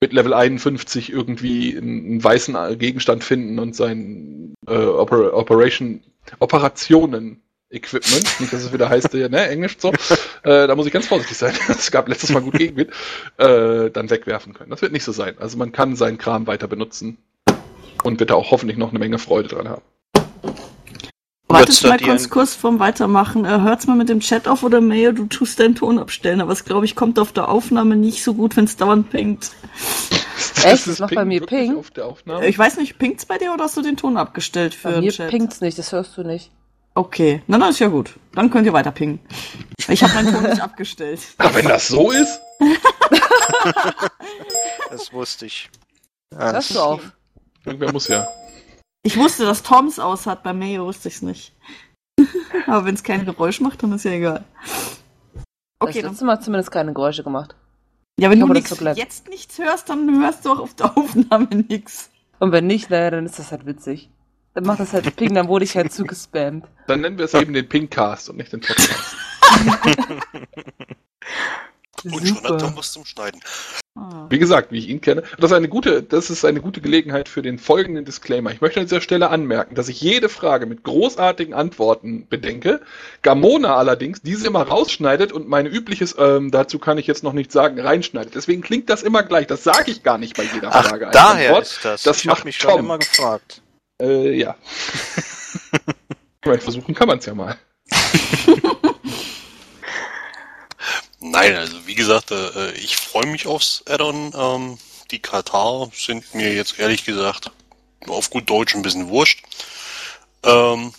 mit 0.00 0.12
Level 0.12 0.34
51 0.34 1.12
irgendwie 1.12 1.76
einen, 1.76 2.22
weißen 2.22 2.78
Gegenstand 2.78 3.22
finden 3.24 3.58
und 3.58 3.76
sein 3.76 4.54
äh, 4.66 4.76
Oper 4.76 5.34
Operation 5.34 6.02
Operationen 6.40 7.42
Equipment, 7.70 8.40
nicht, 8.40 8.50
dass 8.50 8.64
es 8.64 8.72
wieder 8.72 8.88
heißt, 8.88 9.12
ne, 9.12 9.48
Englisch 9.48 9.76
so, 9.78 9.92
äh, 10.42 10.66
da 10.66 10.74
muss 10.74 10.86
ich 10.86 10.92
ganz 10.92 11.06
vorsichtig 11.06 11.36
sein, 11.36 11.54
es 11.68 11.90
gab 11.90 12.08
letztes 12.08 12.30
Mal 12.30 12.40
gut 12.40 12.54
Gegenwind, 12.54 12.90
äh, 13.36 13.90
dann 13.90 14.08
wegwerfen 14.08 14.54
können. 14.54 14.70
Das 14.70 14.80
wird 14.80 14.92
nicht 14.92 15.04
so 15.04 15.12
sein. 15.12 15.36
Also 15.38 15.58
man 15.58 15.70
kann 15.70 15.94
seinen 15.94 16.16
Kram 16.16 16.46
weiter 16.46 16.66
benutzen 16.66 17.18
und 18.04 18.20
wird 18.20 18.30
da 18.30 18.34
auch 18.34 18.50
hoffentlich 18.50 18.78
noch 18.78 18.90
eine 18.90 18.98
Menge 18.98 19.18
Freude 19.18 19.48
dran 19.48 19.68
haben. 19.68 19.82
Wartet 21.48 21.82
mal 21.82 21.98
kurz, 21.98 22.28
kurz 22.28 22.54
vorm 22.54 22.78
Weitermachen. 22.78 23.46
Äh, 23.46 23.60
hört's 23.60 23.86
mal 23.86 23.96
mit 23.96 24.10
dem 24.10 24.20
Chat 24.20 24.46
auf 24.46 24.62
oder 24.62 24.82
Mayo, 24.82 25.12
du 25.12 25.24
tust 25.26 25.58
deinen 25.58 25.74
Ton 25.74 25.98
abstellen, 25.98 26.42
aber 26.42 26.52
es 26.52 26.64
glaube 26.64 26.84
ich 26.84 26.94
kommt 26.94 27.18
auf 27.18 27.32
der 27.32 27.48
Aufnahme 27.48 27.96
nicht 27.96 28.22
so 28.22 28.34
gut, 28.34 28.56
wenn 28.56 28.64
es 28.64 28.76
dauernd 28.76 29.10
pinkt. 29.10 29.50
Echt? 30.64 30.86
Das 30.86 30.98
macht 30.98 31.14
bei 31.14 31.24
mir 31.24 31.44
Ping? 31.46 31.82
Ich 32.42 32.58
weiß 32.58 32.76
nicht, 32.76 32.98
pingt's 32.98 33.24
bei 33.24 33.38
dir 33.38 33.52
oder 33.54 33.64
hast 33.64 33.76
du 33.76 33.82
den 33.82 33.96
Ton 33.96 34.16
abgestellt 34.16 34.74
für 34.74 34.90
bei 34.90 35.00
mir 35.00 35.12
Chat? 35.12 35.30
pingt's 35.30 35.60
nicht, 35.60 35.78
das 35.78 35.92
hörst 35.92 36.16
du 36.16 36.22
nicht. 36.22 36.50
Okay, 36.94 37.42
na 37.46 37.58
dann 37.58 37.70
ist 37.70 37.78
ja 37.78 37.88
gut. 37.88 38.14
Dann 38.34 38.50
könnt 38.50 38.66
ihr 38.66 38.72
weiter 38.72 38.90
pingen. 38.90 39.20
Ich 39.88 40.02
habe 40.02 40.14
meinen 40.14 40.34
Ton 40.34 40.50
nicht 40.50 40.60
abgestellt. 40.60 41.20
Aber 41.38 41.54
wenn 41.54 41.68
das 41.68 41.88
so 41.88 42.10
ist? 42.10 42.40
das 44.90 45.12
wusste 45.12 45.46
ich. 45.46 45.70
Hörst 46.36 46.74
du 46.74 46.80
auf? 46.80 47.00
Irgendwer 47.64 47.92
muss 47.92 48.08
ja. 48.08 48.26
Ich 49.02 49.16
wusste, 49.16 49.44
dass 49.44 49.62
Toms 49.62 49.98
aus 49.98 50.26
hat, 50.26 50.42
bei 50.42 50.52
Mayo 50.52 50.86
wusste 50.86 51.08
ich 51.08 51.16
es 51.16 51.22
nicht. 51.22 51.56
Aber 52.66 52.84
wenn 52.84 52.94
es 52.94 53.02
kein 53.02 53.24
Geräusch 53.24 53.60
macht, 53.60 53.82
dann 53.82 53.92
ist 53.92 54.04
ja 54.04 54.12
egal. 54.12 54.44
Okay, 55.80 56.02
das 56.02 56.10
letzte 56.10 56.24
Mal 56.24 56.40
zumindest 56.40 56.70
keine 56.70 56.92
Geräusche 56.92 57.22
gemacht. 57.22 57.54
Ja, 58.18 58.30
wenn 58.30 58.40
du 58.40 58.48
nix, 58.48 58.70
so 58.70 58.84
jetzt 58.84 59.28
nichts 59.28 59.58
hörst, 59.58 59.88
dann 59.88 60.20
hörst 60.20 60.44
du 60.44 60.50
auch 60.50 60.58
auf 60.58 60.74
der 60.74 60.96
Aufnahme 60.96 61.48
nichts. 61.68 62.10
Und 62.40 62.50
wenn 62.52 62.66
nicht, 62.66 62.90
naja, 62.90 63.10
dann 63.10 63.26
ist 63.26 63.38
das 63.38 63.52
halt 63.52 63.64
witzig. 63.64 64.10
Dann 64.54 64.64
macht 64.64 64.80
das 64.80 64.92
halt 64.92 65.14
Ping, 65.16 65.34
dann 65.34 65.46
wurde 65.46 65.64
ich 65.64 65.76
halt 65.76 65.92
zugespammt. 65.92 66.66
Dann 66.88 67.00
nennen 67.00 67.16
wir 67.16 67.26
es 67.26 67.34
eben 67.34 67.52
den 67.52 67.68
Pingcast 67.68 68.28
und 68.28 68.38
nicht 68.38 68.52
den 68.52 68.60
Podcast. 68.60 69.16
Und 72.04 72.26
schon 72.26 72.42
hat 72.42 72.62
er 72.62 72.76
was 72.76 72.92
zum 72.92 73.04
Schneiden. 73.04 73.40
Ah. 73.96 74.26
Wie 74.28 74.38
gesagt, 74.38 74.70
wie 74.70 74.78
ich 74.78 74.88
ihn 74.88 75.00
kenne, 75.00 75.22
das 75.38 75.50
ist 75.50 75.56
eine 75.56 75.68
gute, 75.68 76.02
das 76.02 76.30
ist 76.30 76.44
eine 76.44 76.60
gute 76.60 76.80
Gelegenheit 76.80 77.28
für 77.28 77.42
den 77.42 77.58
folgenden 77.58 78.04
Disclaimer. 78.04 78.52
Ich 78.52 78.60
möchte 78.60 78.80
an 78.80 78.86
dieser 78.86 79.00
Stelle 79.00 79.30
anmerken, 79.30 79.74
dass 79.74 79.88
ich 79.88 80.00
jede 80.00 80.28
Frage 80.28 80.66
mit 80.66 80.84
großartigen 80.84 81.54
Antworten 81.54 82.28
bedenke. 82.28 82.80
Gamona 83.22 83.76
allerdings 83.76 84.22
diese 84.22 84.46
immer 84.46 84.62
rausschneidet 84.62 85.32
und 85.32 85.48
meine 85.48 85.68
übliches, 85.68 86.14
ähm, 86.18 86.50
dazu 86.50 86.78
kann 86.78 86.98
ich 86.98 87.06
jetzt 87.06 87.24
noch 87.24 87.32
nicht 87.32 87.50
sagen, 87.50 87.80
reinschneidet. 87.80 88.34
Deswegen 88.34 88.62
klingt 88.62 88.88
das 88.88 89.02
immer 89.02 89.22
gleich. 89.22 89.46
Das 89.46 89.64
sage 89.64 89.90
ich 89.90 90.02
gar 90.02 90.18
nicht 90.18 90.36
bei 90.36 90.44
jeder 90.54 90.70
Ach, 90.72 90.88
Frage. 90.88 91.08
Daher 91.12 91.48
Antwort. 91.48 91.66
ist 91.66 91.84
das. 91.84 92.02
Das 92.02 92.18
ich 92.18 92.26
macht 92.26 92.44
mich 92.44 92.58
Tom. 92.58 92.70
schon 92.70 92.80
immer 92.80 92.98
gefragt. 92.98 93.62
Äh, 94.00 94.38
ja. 94.38 94.56
versuchen 96.42 96.94
kann 96.94 97.08
man 97.08 97.18
es 97.18 97.26
ja 97.26 97.34
mal. 97.34 97.58
Nein, 101.20 101.56
also 101.56 101.86
wie 101.86 101.94
gesagt, 101.94 102.30
äh, 102.30 102.72
ich 102.72 102.96
freue 102.96 103.26
mich 103.26 103.46
aufs 103.46 103.82
Addon. 103.88 104.32
Ähm, 104.36 104.78
die 105.10 105.18
Katar 105.18 105.90
sind 105.94 106.34
mir 106.34 106.54
jetzt 106.54 106.78
ehrlich 106.78 107.04
gesagt 107.04 107.50
auf 108.06 108.30
gut 108.30 108.48
Deutsch 108.48 108.74
ein 108.74 108.82
bisschen 108.82 109.08
wurscht. 109.08 109.44
Ähm, 110.44 110.92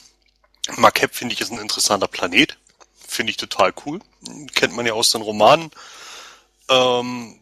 Makeb 0.78 1.16
finde 1.16 1.34
ich 1.34 1.42
ist 1.42 1.52
ein 1.52 1.60
interessanter 1.60 2.08
Planet. 2.08 2.58
Finde 3.08 3.32
ich 3.32 3.38
total 3.38 3.74
cool. 3.86 4.00
Kennt 4.54 4.76
man 4.76 4.86
ja 4.86 4.94
aus 4.94 5.12
den 5.12 5.22
Romanen. 5.22 5.72
Ähm, 6.70 7.40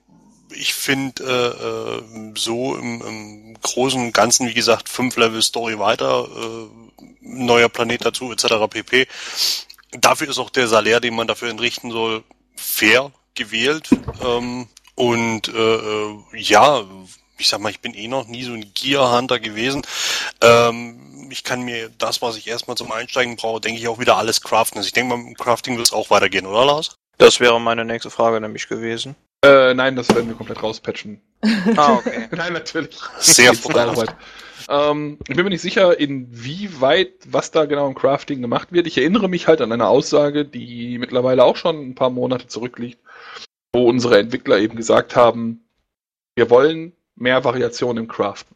ich 0.52 0.74
finde 0.74 1.24
äh, 1.24 2.28
äh, 2.28 2.34
so 2.36 2.76
im, 2.76 3.02
im 3.02 3.62
Großen 3.62 4.00
und 4.00 4.14
Ganzen, 4.14 4.48
wie 4.48 4.54
gesagt, 4.54 4.88
fünf 4.88 5.18
Level 5.18 5.42
Story 5.42 5.78
weiter, 5.80 6.28
äh, 6.28 7.04
neuer 7.22 7.70
Planet 7.70 8.06
dazu, 8.06 8.32
etc. 8.32 8.70
pp. 8.70 9.08
Dafür 9.92 10.30
ist 10.30 10.38
auch 10.38 10.50
der 10.50 10.68
Salär, 10.68 11.00
den 11.00 11.16
man 11.16 11.28
dafür 11.28 11.50
entrichten 11.50 11.92
soll, 11.92 12.24
fair 12.58 13.12
gewählt. 13.36 13.90
Ähm, 14.24 14.68
und 14.96 15.48
äh, 15.50 15.76
äh, 15.76 16.18
ja, 16.34 16.84
ich 17.38 17.48
sag 17.48 17.62
mal, 17.62 17.70
ich 17.70 17.82
bin 17.82 17.94
eh 17.94 18.08
noch 18.08 18.28
nie 18.28 18.44
so 18.44 18.54
ein 18.54 18.74
Gear 18.74 19.16
Hunter 19.16 19.40
gewesen. 19.40 19.84
Ähm, 20.42 21.30
ich 21.30 21.44
kann 21.44 21.62
mir 21.62 21.90
das, 21.90 22.22
was 22.22 22.38
ich 22.38 22.48
erstmal 22.48 22.78
zum 22.78 22.92
Einsteigen 22.92 23.36
brauche, 23.36 23.62
denke 23.62 23.80
ich 23.80 23.88
auch 23.88 24.00
wieder 24.00 24.18
alles 24.18 24.42
craften. 24.42 24.78
Also 24.78 24.88
ich 24.88 24.94
denke 24.94 25.16
mal, 25.16 25.28
im 25.28 25.36
Crafting 25.36 25.78
wird 25.78 25.88
es 25.88 25.94
auch 25.94 26.10
weitergehen, 26.10 26.46
oder 26.46 26.66
Lars? 26.66 26.98
Das 27.18 27.40
wäre 27.40 27.60
meine 27.60 27.86
nächste 27.86 28.10
Frage 28.10 28.40
nämlich 28.42 28.68
gewesen. 28.68 29.16
Äh, 29.44 29.74
nein, 29.74 29.96
das 29.96 30.10
werden 30.10 30.28
wir 30.28 30.36
komplett 30.36 30.64
rauspatchen. 30.64 31.22
ah, 31.78 31.96
okay. 31.96 32.28
nein, 32.36 32.54
natürlich. 32.54 33.00
Sehr 33.20 33.54
voraus. 33.54 34.06
Ähm, 34.70 35.18
ich 35.28 35.36
bin 35.36 35.44
mir 35.44 35.52
nicht 35.52 35.62
sicher, 35.62 36.00
inwieweit, 36.00 37.14
was 37.28 37.52
da 37.52 37.66
genau 37.66 37.88
im 37.88 37.96
Crafting 37.96 38.42
gemacht 38.42 38.72
wird. 38.72 38.88
Ich 38.88 38.98
erinnere 38.98 39.30
mich 39.30 39.48
halt 39.48 39.62
an 39.62 39.72
eine 39.72 39.88
Aussage, 39.88 40.44
die 40.44 40.98
mittlerweile 40.98 41.44
auch 41.44 41.56
schon 41.56 41.90
ein 41.90 41.96
paar 41.96 42.10
Monate 42.10 42.48
zurückliegt, 42.48 43.00
wo 43.74 43.88
unsere 43.88 44.20
Entwickler 44.20 44.58
eben 44.58 44.76
gesagt 44.76 45.16
haben, 45.16 45.64
wir 46.36 46.50
wollen 46.50 46.94
mehr 47.16 47.44
Variation 47.44 47.98
im 47.98 48.08
Craften. 48.08 48.56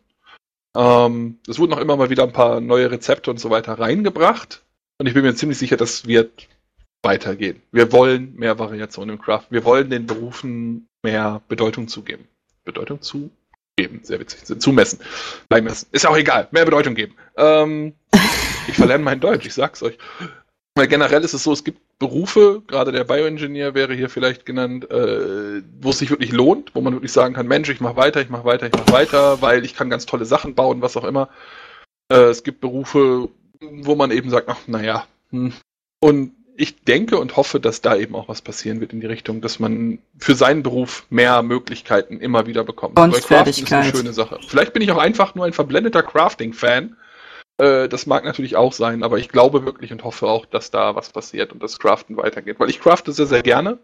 Ähm, 0.75 1.39
es 1.47 1.59
wurden 1.59 1.71
noch 1.71 1.79
immer 1.79 1.97
mal 1.97 2.09
wieder 2.09 2.23
ein 2.23 2.33
paar 2.33 2.59
neue 2.61 2.91
Rezepte 2.91 3.31
und 3.31 3.39
so 3.39 3.49
weiter 3.49 3.73
reingebracht. 3.73 4.63
Und 4.97 5.07
ich 5.07 5.13
bin 5.13 5.23
mir 5.23 5.35
ziemlich 5.35 5.57
sicher, 5.57 5.77
das 5.77 6.05
wird 6.07 6.47
weitergehen. 7.03 7.61
Wir 7.71 7.91
wollen 7.91 8.35
mehr 8.35 8.59
Variation 8.59 9.09
im 9.09 9.19
Craft. 9.19 9.47
Wir 9.49 9.65
wollen 9.65 9.89
den 9.89 10.05
Berufen 10.05 10.87
mehr 11.03 11.41
Bedeutung 11.47 11.87
zugeben. 11.87 12.27
Bedeutung 12.63 13.01
zu 13.01 13.31
geben. 13.75 14.01
Sehr 14.03 14.19
witzig. 14.19 14.59
Zumessen. 14.59 14.99
Beimessen. 15.49 15.87
Ist 15.91 16.05
auch 16.05 16.17
egal. 16.17 16.47
Mehr 16.51 16.65
Bedeutung 16.65 16.95
geben. 16.95 17.15
Ähm, 17.37 17.93
ich 18.67 18.75
verlerne 18.75 19.03
mein 19.03 19.19
Deutsch, 19.19 19.45
ich 19.45 19.53
sag's 19.53 19.81
euch. 19.81 19.97
Weil 20.75 20.87
generell 20.87 21.23
ist 21.23 21.33
es 21.33 21.43
so, 21.43 21.51
es 21.51 21.63
gibt 21.63 21.79
Berufe, 21.99 22.63
gerade 22.65 22.91
der 22.91 23.03
Bioengineer 23.03 23.75
wäre 23.75 23.93
hier 23.93 24.09
vielleicht 24.09 24.45
genannt, 24.45 24.89
äh, 24.89 25.61
wo 25.81 25.89
es 25.89 25.99
sich 25.99 26.09
wirklich 26.09 26.31
lohnt, 26.31 26.73
wo 26.73 26.81
man 26.81 26.93
wirklich 26.93 27.11
sagen 27.11 27.33
kann, 27.33 27.47
Mensch, 27.47 27.69
ich 27.69 27.81
mach 27.81 27.95
weiter, 27.95 28.21
ich 28.21 28.29
mach 28.29 28.45
weiter, 28.45 28.67
ich 28.67 28.73
mach 28.73 28.91
weiter, 28.91 29.41
weil 29.41 29.65
ich 29.65 29.75
kann 29.75 29.89
ganz 29.89 30.05
tolle 30.05 30.25
Sachen 30.25 30.55
bauen, 30.55 30.81
was 30.81 30.95
auch 30.97 31.03
immer. 31.03 31.29
Äh, 32.11 32.29
es 32.29 32.43
gibt 32.43 32.61
Berufe, 32.61 33.29
wo 33.59 33.95
man 33.95 34.11
eben 34.11 34.29
sagt, 34.29 34.47
ach, 34.49 34.59
naja. 34.67 35.05
Hm. 35.31 35.53
Und 35.99 36.31
ich 36.55 36.83
denke 36.83 37.17
und 37.17 37.37
hoffe, 37.37 37.59
dass 37.59 37.81
da 37.81 37.95
eben 37.95 38.15
auch 38.15 38.27
was 38.27 38.41
passieren 38.41 38.81
wird 38.81 38.93
in 38.93 39.01
die 39.01 39.07
Richtung, 39.07 39.41
dass 39.41 39.59
man 39.59 39.99
für 40.17 40.35
seinen 40.35 40.63
Beruf 40.63 41.05
mehr 41.09 41.41
Möglichkeiten 41.43 42.19
immer 42.19 42.45
wieder 42.45 42.63
bekommt. 42.63 42.97
Weil 42.97 43.11
Crafting 43.11 43.63
ist 43.63 43.73
eine 43.73 43.91
schöne 43.91 44.13
Sache. 44.13 44.39
Vielleicht 44.47 44.73
bin 44.73 44.81
ich 44.81 44.91
auch 44.91 44.97
einfach 44.97 45.35
nur 45.35 45.45
ein 45.45 45.53
verblendeter 45.53 46.03
Crafting-Fan. 46.03 46.97
Äh, 47.57 47.89
das 47.89 48.05
mag 48.05 48.25
natürlich 48.25 48.55
auch 48.55 48.73
sein, 48.73 49.03
aber 49.03 49.17
ich 49.17 49.29
glaube 49.29 49.65
wirklich 49.65 49.91
und 49.91 50.03
hoffe 50.03 50.27
auch, 50.27 50.45
dass 50.45 50.71
da 50.71 50.95
was 50.95 51.11
passiert 51.11 51.53
und 51.53 51.61
das 51.63 51.79
Craften 51.79 52.17
weitergeht. 52.17 52.59
Weil 52.59 52.69
ich 52.69 52.81
crafte 52.81 53.11
sehr, 53.11 53.27
sehr 53.27 53.43
gerne. 53.43 53.79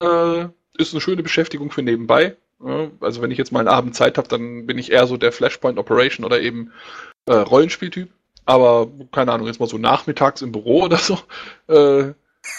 Äh, 0.00 0.46
ist 0.78 0.92
eine 0.92 1.00
schöne 1.00 1.22
Beschäftigung 1.22 1.70
für 1.70 1.82
nebenbei. 1.82 2.36
also 3.00 3.22
wenn 3.22 3.30
ich 3.30 3.38
jetzt 3.38 3.52
mal 3.52 3.60
einen 3.60 3.68
Abend 3.68 3.94
Zeit 3.94 4.18
habe, 4.18 4.28
dann 4.28 4.66
bin 4.66 4.78
ich 4.78 4.92
eher 4.92 5.06
so 5.06 5.16
der 5.16 5.32
Flashpoint 5.32 5.78
Operation 5.78 6.24
oder 6.24 6.40
eben 6.40 6.72
äh, 7.26 7.32
Rollenspieltyp. 7.32 8.10
Aber, 8.44 8.90
keine 9.12 9.32
Ahnung, 9.32 9.46
jetzt 9.46 9.60
mal 9.60 9.68
so 9.68 9.78
nachmittags 9.78 10.42
im 10.42 10.52
Büro 10.52 10.84
oder 10.84 10.98
so, 10.98 11.18
äh, 11.68 12.12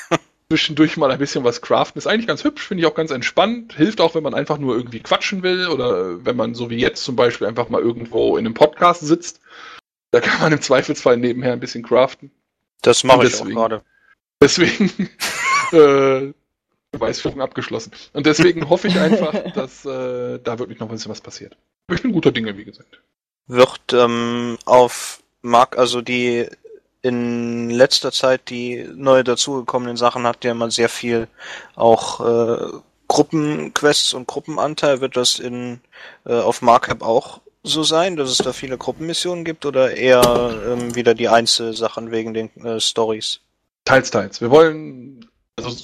zwischendurch 0.49 0.97
mal 0.97 1.11
ein 1.11 1.19
bisschen 1.19 1.43
was 1.43 1.61
craften. 1.61 1.97
Ist 1.97 2.07
eigentlich 2.07 2.27
ganz 2.27 2.43
hübsch, 2.43 2.67
finde 2.67 2.81
ich 2.81 2.87
auch 2.87 2.95
ganz 2.95 3.11
entspannt. 3.11 3.73
Hilft 3.73 4.01
auch, 4.01 4.15
wenn 4.15 4.23
man 4.23 4.33
einfach 4.33 4.57
nur 4.57 4.75
irgendwie 4.75 5.01
quatschen 5.01 5.43
will 5.43 5.67
oder 5.67 6.23
wenn 6.25 6.35
man 6.35 6.53
so 6.55 6.69
wie 6.69 6.77
jetzt 6.77 7.03
zum 7.03 7.15
Beispiel 7.15 7.47
einfach 7.47 7.69
mal 7.69 7.81
irgendwo 7.81 8.37
in 8.37 8.45
einem 8.45 8.53
Podcast 8.53 9.01
sitzt. 9.01 9.41
Da 10.11 10.21
kann 10.21 10.41
man 10.41 10.53
im 10.53 10.61
Zweifelsfall 10.61 11.17
nebenher 11.17 11.53
ein 11.53 11.59
bisschen 11.59 11.83
craften. 11.83 12.31
Das 12.81 13.03
mache 13.03 13.25
ich 13.25 13.41
auch 13.41 13.45
gerade. 13.45 13.81
Deswegen, 14.41 15.09
äh, 15.71 16.33
Beweisführung 16.93 17.41
abgeschlossen. 17.41 17.91
Und 18.13 18.25
deswegen 18.25 18.69
hoffe 18.69 18.87
ich 18.87 18.97
einfach, 18.97 19.33
dass 19.53 19.83
äh, 19.85 20.39
da 20.39 20.59
wirklich 20.59 20.79
noch 20.79 20.87
ein 20.87 20.93
bisschen 20.93 21.11
was 21.11 21.21
passiert. 21.21 21.57
Ich 21.91 22.01
bin 22.01 22.13
guter 22.13 22.31
Dinge, 22.31 22.55
wie 22.55 22.63
gesagt. 22.63 23.01
Wird 23.47 23.91
ähm, 23.91 24.57
auf 24.65 25.22
mag 25.43 25.77
also 25.77 26.01
die 26.01 26.47
in 27.03 27.69
letzter 27.69 28.11
Zeit 28.11 28.49
die 28.49 28.89
neu 28.95 29.23
dazugekommenen 29.23 29.97
Sachen 29.97 30.25
hat 30.25 30.43
ja 30.43 30.51
immer 30.51 30.71
sehr 30.71 30.89
viel 30.89 31.27
auch 31.75 32.19
äh, 32.21 32.79
Gruppenquests 33.07 34.13
und 34.15 34.27
Gruppenanteil, 34.27 35.01
wird 35.01 35.15
das 35.17 35.37
in 35.37 35.81
äh, 36.25 36.33
auf 36.33 36.63
Markup 36.63 37.03
auch 37.03 37.41
so 37.61 37.83
sein, 37.83 38.15
dass 38.15 38.31
es 38.31 38.37
da 38.37 38.53
viele 38.53 38.77
Gruppenmissionen 38.77 39.45
gibt 39.45 39.65
oder 39.65 39.95
eher 39.95 40.59
ähm, 40.67 40.95
wieder 40.95 41.13
die 41.13 41.29
Einzelsachen 41.29 42.11
wegen 42.11 42.33
den 42.33 42.49
äh, 42.63 42.79
Stories? 42.79 43.41
Teils, 43.85 44.09
teils. 44.09 44.41
Wir 44.41 44.49
wollen, 44.49 45.27
also 45.57 45.75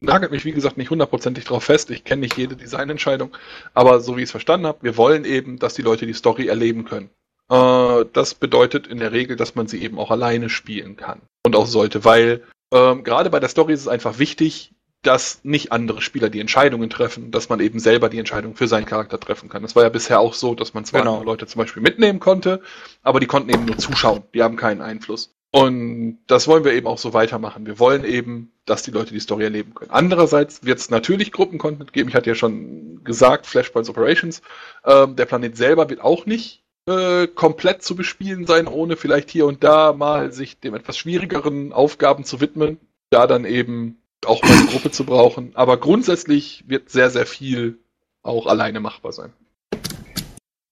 nagelt 0.00 0.30
mich 0.30 0.44
wie 0.44 0.52
gesagt 0.52 0.76
nicht 0.76 0.90
hundertprozentig 0.90 1.44
drauf 1.44 1.64
fest. 1.64 1.90
Ich 1.90 2.04
kenne 2.04 2.20
nicht 2.20 2.36
jede 2.36 2.56
Designentscheidung, 2.56 3.36
aber 3.74 4.00
so 4.00 4.16
wie 4.16 4.20
ich 4.20 4.28
es 4.28 4.30
verstanden 4.30 4.66
habe, 4.66 4.78
wir 4.82 4.96
wollen 4.96 5.24
eben, 5.24 5.58
dass 5.58 5.74
die 5.74 5.82
Leute 5.82 6.06
die 6.06 6.14
Story 6.14 6.46
erleben 6.46 6.84
können. 6.84 7.10
Äh, 7.50 8.04
das 8.12 8.34
bedeutet 8.34 8.86
in 8.86 8.98
der 8.98 9.12
Regel, 9.12 9.36
dass 9.36 9.54
man 9.54 9.66
sie 9.66 9.82
eben 9.82 9.98
auch 9.98 10.10
alleine 10.10 10.48
spielen 10.48 10.96
kann 10.96 11.20
und 11.44 11.56
auch 11.56 11.66
sollte, 11.66 12.04
weil 12.04 12.42
ähm, 12.72 13.04
gerade 13.04 13.30
bei 13.30 13.40
der 13.40 13.48
Story 13.48 13.72
ist 13.72 13.80
es 13.80 13.88
einfach 13.88 14.18
wichtig, 14.18 14.72
dass 15.02 15.40
nicht 15.44 15.70
andere 15.70 16.02
Spieler 16.02 16.28
die 16.28 16.40
Entscheidungen 16.40 16.90
treffen, 16.90 17.30
dass 17.30 17.48
man 17.48 17.60
eben 17.60 17.78
selber 17.78 18.08
die 18.08 18.18
Entscheidung 18.18 18.56
für 18.56 18.66
seinen 18.66 18.84
Charakter 18.84 19.18
treffen 19.20 19.48
kann. 19.48 19.62
Das 19.62 19.76
war 19.76 19.84
ja 19.84 19.88
bisher 19.90 20.18
auch 20.18 20.34
so, 20.34 20.54
dass 20.54 20.74
man 20.74 20.84
zwar 20.84 21.02
Genau. 21.02 21.22
Leute 21.22 21.46
zum 21.46 21.60
Beispiel 21.60 21.82
mitnehmen 21.82 22.18
konnte, 22.18 22.60
aber 23.02 23.20
die 23.20 23.26
konnten 23.26 23.50
eben 23.50 23.64
nur 23.64 23.78
zuschauen. 23.78 24.24
Die 24.34 24.42
haben 24.42 24.56
keinen 24.56 24.82
Einfluss. 24.82 25.34
Und 25.50 26.18
das 26.26 26.46
wollen 26.46 26.64
wir 26.64 26.74
eben 26.74 26.86
auch 26.86 26.98
so 26.98 27.14
weitermachen. 27.14 27.64
Wir 27.64 27.78
wollen 27.78 28.04
eben, 28.04 28.52
dass 28.66 28.82
die 28.82 28.90
Leute 28.90 29.14
die 29.14 29.20
Story 29.20 29.44
erleben 29.44 29.72
können. 29.72 29.90
Andererseits 29.90 30.64
wird 30.64 30.78
es 30.78 30.90
natürlich 30.90 31.32
Gruppencontent 31.32 31.92
geben. 31.92 32.10
Ich 32.10 32.14
hatte 32.14 32.28
ja 32.28 32.34
schon 32.34 33.02
gesagt, 33.02 33.46
Flashpoints 33.46 33.88
Operations. 33.88 34.42
Ähm, 34.84 35.16
der 35.16 35.24
Planet 35.24 35.56
selber 35.56 35.88
wird 35.88 36.02
auch 36.02 36.26
nicht 36.26 36.64
äh, 36.88 37.26
komplett 37.26 37.82
zu 37.82 37.94
bespielen 37.94 38.46
sein, 38.46 38.66
ohne 38.66 38.96
vielleicht 38.96 39.30
hier 39.30 39.46
und 39.46 39.62
da 39.62 39.92
mal 39.92 40.32
sich 40.32 40.58
dem 40.58 40.74
etwas 40.74 40.96
schwierigeren 40.98 41.72
Aufgaben 41.72 42.24
zu 42.24 42.40
widmen. 42.40 42.78
Da 43.10 43.26
dann 43.26 43.44
eben 43.44 44.00
auch 44.24 44.42
mal 44.42 44.52
eine 44.52 44.66
Gruppe 44.66 44.90
zu 44.90 45.04
brauchen. 45.04 45.52
Aber 45.54 45.76
grundsätzlich 45.78 46.64
wird 46.66 46.90
sehr, 46.90 47.10
sehr 47.10 47.26
viel 47.26 47.78
auch 48.22 48.46
alleine 48.46 48.80
machbar 48.80 49.12
sein. 49.12 49.32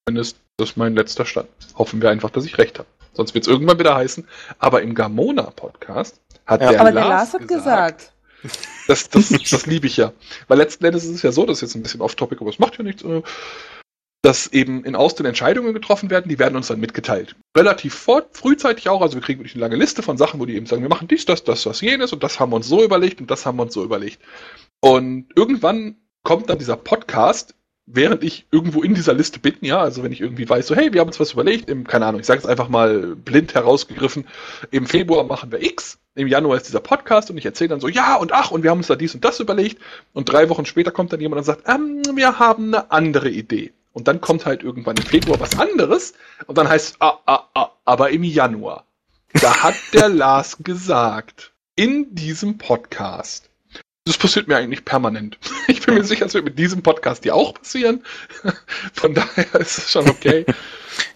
Zumindest 0.07 0.39
das 0.59 0.71
ist 0.71 0.77
mein 0.77 0.95
letzter 0.95 1.27
Stand. 1.27 1.49
Hoffen 1.77 2.01
wir 2.01 2.11
einfach, 2.11 2.31
dass 2.31 2.47
ich 2.47 2.57
recht 2.59 2.79
habe. 2.79 2.89
Sonst 3.13 3.35
wird 3.35 3.45
es 3.45 3.49
irgendwann 3.49 3.79
wieder 3.79 3.95
heißen. 3.95 4.27
Aber 4.59 4.83
im 4.83 4.95
Gamona-Podcast 4.95 6.21
hat 6.47 6.63
Ja. 6.63 6.71
der, 6.71 6.81
Aber 6.81 6.91
Lars 6.93 7.05
der 7.05 7.17
Lars 7.17 7.33
hat 7.35 7.49
gesagt, 7.49 8.13
Das, 8.87 9.09
das, 9.11 9.29
das 9.29 9.67
liebe 9.67 9.87
ich 9.87 9.97
ja. 9.97 10.13
Weil 10.49 10.59
letzten 10.59 10.85
Endes 10.85 11.05
ist 11.05 11.11
es 11.17 11.23
ja 11.23 11.33
so, 11.33 11.45
das 11.45 11.59
ist 11.59 11.63
jetzt 11.63 11.75
ein 11.75 11.83
bisschen 11.83 12.01
off-topic, 12.01 12.41
aber 12.41 12.51
es 12.51 12.59
macht 12.59 12.79
ja 12.79 12.85
nichts, 12.85 13.03
äh, 13.03 13.23
dass 14.27 14.53
eben 14.53 14.83
in 14.83 14.97
Austin 14.97 15.25
Entscheidungen 15.25 15.73
getroffen 15.73 16.11
werden, 16.11 16.29
die 16.29 16.41
werden 16.41 16.57
uns 16.57 16.67
dann 16.67 16.81
mitgeteilt. 16.81 17.37
Relativ 17.57 17.95
fort, 17.95 18.31
frühzeitig 18.33 18.89
auch, 18.89 19.01
also 19.01 19.15
wir 19.15 19.23
kriegen 19.23 19.39
wirklich 19.39 19.55
eine 19.55 19.61
lange 19.61 19.77
Liste 19.77 20.03
von 20.03 20.19
Sachen, 20.19 20.41
wo 20.41 20.47
die 20.47 20.57
eben 20.57 20.67
sagen, 20.67 20.83
wir 20.83 20.89
machen 20.89 21.07
dies, 21.07 21.27
das, 21.27 21.45
das, 21.45 21.63
das, 21.63 21.81
jenes 21.81 22.13
und 22.13 22.25
das 22.25 22.41
haben 22.41 22.51
wir 22.51 22.57
uns 22.57 22.67
so 22.67 22.83
überlegt 22.83 23.21
und 23.21 23.31
das 23.31 23.47
haben 23.47 23.57
wir 23.57 23.63
uns 23.63 23.75
so 23.75 23.85
überlegt. 23.85 24.21
Und 24.81 25.27
irgendwann 25.37 25.99
kommt 26.25 26.51
dann 26.51 26.59
dieser 26.59 26.75
Podcast, 26.75 27.55
während 27.87 28.25
ich 28.25 28.49
irgendwo 28.51 28.83
in 28.83 28.95
dieser 28.95 29.15
Liste 29.15 29.39
bin, 29.39 29.55
ja, 29.61 29.79
also 29.79 30.03
wenn 30.03 30.11
ich 30.11 30.21
irgendwie 30.21 30.49
weiß, 30.49 30.67
so, 30.67 30.75
hey, 30.75 30.93
wir 30.93 31.03
haben 31.03 31.07
uns 31.07 31.21
was 31.21 31.35
überlegt, 31.35 31.71
im, 31.71 31.87
keine 31.87 32.07
Ahnung, 32.07 32.21
ich 32.21 32.27
sage 32.27 32.41
es 32.41 32.47
einfach 32.47 32.69
mal 32.69 33.15
blind 33.15 33.55
herausgegriffen, 33.55 34.27
im 34.73 34.87
Februar 34.87 35.23
machen 35.23 35.53
wir 35.53 35.63
X, 35.63 36.01
im 36.17 36.27
Januar 36.27 36.57
ist 36.57 36.67
dieser 36.67 36.81
Podcast 36.81 37.31
und 37.31 37.39
ich 37.39 37.47
erzähle 37.47 37.69
dann 37.69 37.81
so, 37.81 37.87
ja 37.87 38.17
und 38.17 38.33
ach, 38.33 38.51
und 38.51 38.65
wir 38.65 38.71
haben 38.71 38.79
uns 38.79 38.89
da 38.89 38.97
dies 38.97 39.15
und 39.15 39.25
das 39.25 39.39
überlegt 39.39 39.81
und 40.15 40.25
drei 40.25 40.49
Wochen 40.49 40.67
später 40.67 40.91
kommt 40.91 41.13
dann 41.13 41.21
jemand 41.21 41.39
und 41.39 41.45
sagt, 41.45 41.63
ähm, 41.69 42.03
wir 42.17 42.41
haben 42.41 42.75
eine 42.75 42.91
andere 42.91 43.31
Idee. 43.31 43.73
Und 43.97 44.09
dann 44.09 44.21
kommt 44.21 44.45
halt 44.45 44.63
irgendwann 44.63 44.99
im 44.99 45.05
Februar 45.05 45.41
was 45.41 45.59
anderes 45.59 46.13
und 46.47 46.59
dann 46.59 46.69
heißt 46.69 46.87
es, 46.87 47.01
ah, 47.01 47.19
ah, 47.25 47.45
ah, 47.55 47.71
aber 47.87 48.11
im 48.11 48.25
Januar. 48.25 48.85
Da 49.33 49.63
hat 49.63 49.75
der 49.95 50.09
Lars 50.11 50.59
gesagt, 50.61 51.55
in 51.77 52.15
diesem 52.15 52.59
Podcast, 52.59 53.49
das 54.05 54.19
passiert 54.19 54.49
mir 54.49 54.59
eigentlich 54.59 54.85
permanent. 54.85 55.39
Ich 55.69 55.81
bin 55.81 55.95
mir 55.95 56.05
sicher, 56.05 56.27
es 56.27 56.35
wird 56.35 56.45
mit 56.45 56.59
diesem 56.59 56.83
Podcast 56.83 57.25
ja 57.25 57.33
auch 57.33 57.55
passieren. 57.55 58.05
Von 58.93 59.15
daher 59.15 59.55
ist 59.55 59.79
es 59.79 59.91
schon 59.91 60.11
okay. 60.11 60.45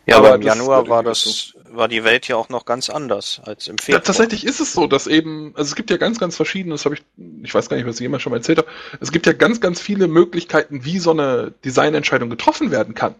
Ja, 0.06 0.16
aber, 0.16 0.28
Aber 0.28 0.36
im 0.36 0.42
Januar 0.42 0.88
war 0.88 1.02
das, 1.02 1.52
war 1.72 1.88
die 1.88 2.04
Welt 2.04 2.28
ja 2.28 2.36
auch 2.36 2.48
noch 2.48 2.64
ganz 2.64 2.90
anders 2.90 3.40
als 3.44 3.68
im 3.68 3.76
Ja, 3.78 3.84
Februar. 3.84 4.02
tatsächlich 4.02 4.44
ist 4.46 4.60
es 4.60 4.72
so, 4.72 4.86
dass 4.86 5.06
eben, 5.06 5.52
also 5.56 5.68
es 5.68 5.76
gibt 5.76 5.90
ja 5.90 5.96
ganz, 5.96 6.18
ganz 6.18 6.36
verschiedene, 6.36 6.74
das 6.74 6.84
habe 6.84 6.96
ich, 6.96 7.02
ich 7.42 7.54
weiß 7.54 7.68
gar 7.68 7.76
nicht, 7.76 7.86
was 7.86 7.96
ich 7.96 8.00
jemand 8.00 8.22
schon 8.22 8.30
mal 8.30 8.36
erzählt 8.38 8.58
habe, 8.58 8.68
es 9.00 9.12
gibt 9.12 9.26
ja 9.26 9.32
ganz, 9.32 9.60
ganz 9.60 9.80
viele 9.80 10.08
Möglichkeiten, 10.08 10.84
wie 10.84 10.98
so 10.98 11.10
eine 11.12 11.52
Designentscheidung 11.64 12.30
getroffen 12.30 12.70
werden 12.70 12.94
kann. 12.94 13.14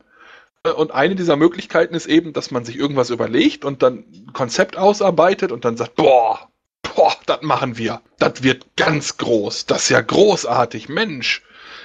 Und 0.77 0.91
eine 0.91 1.15
dieser 1.15 1.37
Möglichkeiten 1.37 1.95
ist 1.95 2.07
eben, 2.07 2.33
dass 2.35 2.51
man 2.51 2.65
sich 2.67 2.77
irgendwas 2.77 3.09
überlegt 3.09 3.65
und 3.65 3.83
dann 3.83 4.05
ein 4.13 4.31
Konzept 4.35 4.77
ausarbeitet 4.77 5.53
und 5.53 5.65
dann 5.65 5.77
sagt, 5.79 5.95
boah, 5.97 6.51
boah, 6.83 7.17
das 7.27 7.41
machen 7.43 7.79
wir. 7.79 8.03
Das 8.19 8.43
wird 8.43 8.67
ganz 8.77 9.17
groß. 9.17 9.65
Das 9.67 9.85
ist 9.85 9.89
ja 9.89 10.03
großartig, 10.03 10.89
Mensch. 10.91 11.43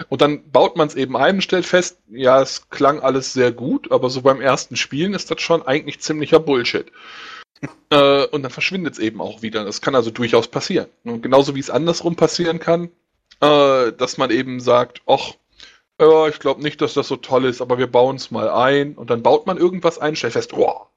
Und 0.09 0.21
dann 0.21 0.49
baut 0.51 0.75
man 0.75 0.87
es 0.87 0.95
eben 0.95 1.15
ein 1.17 1.35
und 1.35 1.41
stellt 1.41 1.65
fest, 1.65 1.99
ja, 2.09 2.41
es 2.41 2.69
klang 2.69 2.99
alles 2.99 3.33
sehr 3.33 3.51
gut, 3.51 3.91
aber 3.91 4.09
so 4.09 4.21
beim 4.21 4.41
ersten 4.41 4.75
Spielen 4.75 5.13
ist 5.13 5.31
das 5.31 5.41
schon 5.41 5.65
eigentlich 5.65 5.99
ziemlicher 5.99 6.39
Bullshit. 6.39 6.91
Äh, 7.89 8.25
und 8.27 8.43
dann 8.43 8.51
verschwindet 8.51 8.93
es 8.93 8.99
eben 8.99 9.21
auch 9.21 9.41
wieder. 9.41 9.63
Das 9.63 9.81
kann 9.81 9.95
also 9.95 10.11
durchaus 10.11 10.47
passieren. 10.49 10.87
Und 11.03 11.23
genauso 11.23 11.55
wie 11.55 11.59
es 11.59 11.69
andersrum 11.69 12.15
passieren 12.15 12.59
kann, 12.59 12.89
äh, 13.39 13.91
dass 13.93 14.17
man 14.17 14.29
eben 14.29 14.59
sagt, 14.59 15.01
ach, 15.07 15.33
ja, 15.99 16.27
ich 16.27 16.39
glaube 16.39 16.61
nicht, 16.61 16.81
dass 16.81 16.93
das 16.93 17.07
so 17.07 17.15
toll 17.15 17.45
ist, 17.45 17.61
aber 17.61 17.77
wir 17.77 17.87
bauen 17.87 18.17
es 18.17 18.29
mal 18.29 18.49
ein. 18.49 18.95
Und 18.95 19.09
dann 19.09 19.23
baut 19.23 19.47
man 19.47 19.57
irgendwas 19.57 19.97
ein, 19.97 20.15
stellt 20.15 20.33
fest, 20.33 20.51
boah, 20.51 20.89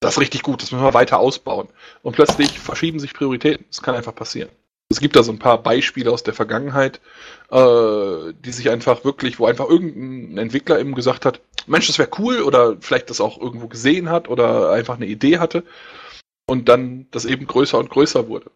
das 0.00 0.14
ist 0.14 0.20
richtig 0.20 0.42
gut, 0.42 0.62
das 0.62 0.72
müssen 0.72 0.84
wir 0.84 0.94
weiter 0.94 1.18
ausbauen. 1.18 1.68
Und 2.02 2.14
plötzlich 2.14 2.58
verschieben 2.58 3.00
sich 3.00 3.12
Prioritäten. 3.12 3.66
Das 3.68 3.82
kann 3.82 3.94
einfach 3.94 4.14
passieren. 4.14 4.50
Es 4.90 4.98
gibt 4.98 5.14
da 5.14 5.22
so 5.22 5.30
ein 5.30 5.38
paar 5.38 5.62
Beispiele 5.62 6.10
aus 6.10 6.24
der 6.24 6.34
Vergangenheit, 6.34 7.00
äh, 7.50 8.32
die 8.44 8.52
sich 8.52 8.70
einfach 8.70 9.04
wirklich, 9.04 9.38
wo 9.38 9.46
einfach 9.46 9.68
irgendein 9.68 10.36
Entwickler 10.36 10.80
eben 10.80 10.94
gesagt 10.94 11.24
hat, 11.24 11.40
Mensch, 11.66 11.86
das 11.86 11.98
wäre 11.98 12.10
cool 12.18 12.42
oder 12.42 12.76
vielleicht 12.80 13.08
das 13.08 13.20
auch 13.20 13.40
irgendwo 13.40 13.68
gesehen 13.68 14.10
hat 14.10 14.28
oder 14.28 14.72
einfach 14.72 14.96
eine 14.96 15.06
Idee 15.06 15.38
hatte 15.38 15.62
und 16.46 16.68
dann 16.68 17.06
das 17.12 17.24
eben 17.24 17.46
größer 17.46 17.78
und 17.78 17.90
größer 17.90 18.26
wurde. 18.28 18.50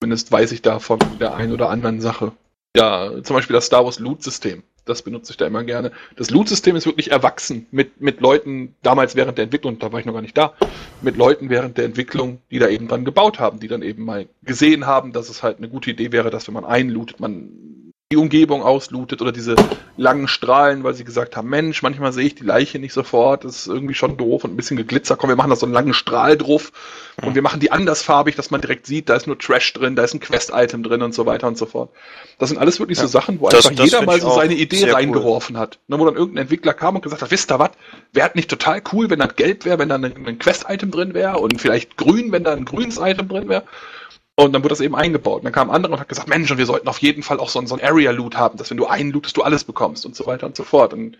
Zumindest 0.00 0.32
weiß 0.32 0.52
ich 0.52 0.62
da 0.62 0.78
von 0.78 0.98
der 1.20 1.34
einen 1.34 1.52
oder 1.52 1.68
anderen 1.68 2.00
Sache. 2.00 2.32
Ja, 2.74 3.22
zum 3.22 3.36
Beispiel 3.36 3.54
das 3.54 3.66
Star 3.66 3.84
Wars 3.84 3.98
Loot-System. 3.98 4.62
Das 4.90 5.02
benutze 5.02 5.32
ich 5.32 5.36
da 5.36 5.46
immer 5.46 5.64
gerne. 5.64 5.92
Das 6.16 6.30
Loot-System 6.30 6.76
ist 6.76 6.86
wirklich 6.86 7.10
erwachsen 7.10 7.66
mit, 7.70 8.00
mit 8.00 8.20
Leuten, 8.20 8.74
damals 8.82 9.16
während 9.16 9.38
der 9.38 9.44
Entwicklung, 9.44 9.78
da 9.78 9.92
war 9.92 10.00
ich 10.00 10.06
noch 10.06 10.12
gar 10.12 10.22
nicht 10.22 10.36
da, 10.36 10.54
mit 11.00 11.16
Leuten 11.16 11.48
während 11.48 11.78
der 11.78 11.84
Entwicklung, 11.84 12.40
die 12.50 12.58
da 12.58 12.68
eben 12.68 12.88
dran 12.88 13.04
gebaut 13.04 13.38
haben, 13.38 13.60
die 13.60 13.68
dann 13.68 13.82
eben 13.82 14.04
mal 14.04 14.26
gesehen 14.42 14.86
haben, 14.86 15.12
dass 15.12 15.28
es 15.28 15.42
halt 15.42 15.58
eine 15.58 15.68
gute 15.68 15.90
Idee 15.90 16.12
wäre, 16.12 16.30
dass 16.30 16.48
wenn 16.48 16.54
man 16.54 16.64
einlootet, 16.64 17.20
man 17.20 17.89
die 18.12 18.16
Umgebung 18.16 18.64
auslootet 18.64 19.22
oder 19.22 19.30
diese 19.30 19.54
langen 19.96 20.26
Strahlen, 20.26 20.82
weil 20.82 20.94
sie 20.94 21.04
gesagt 21.04 21.36
haben, 21.36 21.48
Mensch, 21.48 21.80
manchmal 21.84 22.12
sehe 22.12 22.26
ich 22.26 22.34
die 22.34 22.42
Leiche 22.42 22.80
nicht 22.80 22.92
sofort, 22.92 23.44
das 23.44 23.54
ist 23.54 23.66
irgendwie 23.68 23.94
schon 23.94 24.16
doof 24.16 24.42
und 24.42 24.52
ein 24.52 24.56
bisschen 24.56 24.76
geglitzer. 24.76 25.14
Komm, 25.14 25.28
wir 25.28 25.36
machen 25.36 25.50
da 25.50 25.54
so 25.54 25.64
einen 25.64 25.72
langen 25.72 25.94
Strahl 25.94 26.36
drauf 26.36 26.72
und 27.24 27.36
wir 27.36 27.42
machen 27.42 27.60
die 27.60 27.70
andersfarbig, 27.70 28.34
dass 28.34 28.50
man 28.50 28.60
direkt 28.60 28.86
sieht, 28.88 29.08
da 29.08 29.14
ist 29.14 29.28
nur 29.28 29.38
Trash 29.38 29.72
drin, 29.74 29.94
da 29.94 30.02
ist 30.02 30.12
ein 30.14 30.18
Quest-Item 30.18 30.82
drin 30.82 31.02
und 31.02 31.14
so 31.14 31.24
weiter 31.24 31.46
und 31.46 31.56
so 31.56 31.66
fort. 31.66 31.90
Das 32.40 32.48
sind 32.48 32.58
alles 32.58 32.80
wirklich 32.80 32.98
so 32.98 33.06
Sachen, 33.06 33.38
wo 33.38 33.48
Das- 33.48 33.66
einfach 33.66 33.76
das 33.76 33.92
jeder 33.92 34.04
mal 34.04 34.20
so 34.20 34.32
seine 34.32 34.54
Idee 34.54 34.78
sehr 34.78 34.88
cool. 34.88 34.94
reingeworfen 34.94 35.56
hat. 35.56 35.78
Ne, 35.86 35.96
wo 35.96 36.04
dann 36.04 36.16
irgendein 36.16 36.42
Entwickler 36.42 36.74
kam 36.74 36.96
und 36.96 37.02
gesagt 37.02 37.22
hat, 37.22 37.30
wisst 37.30 37.52
ihr 37.52 37.60
was, 37.60 37.70
wäre 38.12 38.26
halt 38.26 38.34
nicht 38.34 38.50
total 38.50 38.82
cool, 38.92 39.08
wenn 39.08 39.20
das 39.20 39.36
gelb 39.36 39.64
wäre, 39.64 39.78
wenn 39.78 39.88
da 39.88 39.94
ein, 39.94 40.04
ein 40.26 40.38
Quest-Item 40.40 40.90
drin 40.90 41.14
wäre 41.14 41.38
und 41.38 41.60
vielleicht 41.60 41.96
grün, 41.96 42.32
wenn 42.32 42.42
da 42.42 42.54
ein 42.54 42.64
grünes 42.64 42.98
Item 42.98 43.28
drin 43.28 43.48
wäre. 43.48 43.62
Und 44.36 44.52
dann 44.54 44.62
wurde 44.62 44.70
das 44.70 44.80
eben 44.80 44.94
eingebaut. 44.94 45.40
Und 45.40 45.44
dann 45.44 45.52
kam 45.52 45.68
ein 45.68 45.76
anderer 45.76 45.92
und 45.94 46.00
hat 46.00 46.08
gesagt, 46.08 46.28
Mensch, 46.28 46.50
und 46.50 46.56
wir 46.56 46.64
sollten 46.64 46.88
auf 46.88 46.98
jeden 46.98 47.22
Fall 47.22 47.38
auch 47.38 47.50
so, 47.50 47.58
ein- 47.58 47.66
so 47.66 47.74
ein 47.76 47.84
Area-Loot 47.84 48.36
haben, 48.36 48.56
dass 48.56 48.70
wenn 48.70 48.78
du 48.78 48.86
einen 48.86 49.10
lootest, 49.12 49.36
du 49.36 49.42
alles 49.42 49.64
bekommst 49.64 50.06
und 50.06 50.16
so 50.16 50.24
weiter 50.26 50.46
und 50.46 50.56
so 50.56 50.64
fort. 50.64 50.94
Und 50.94 51.18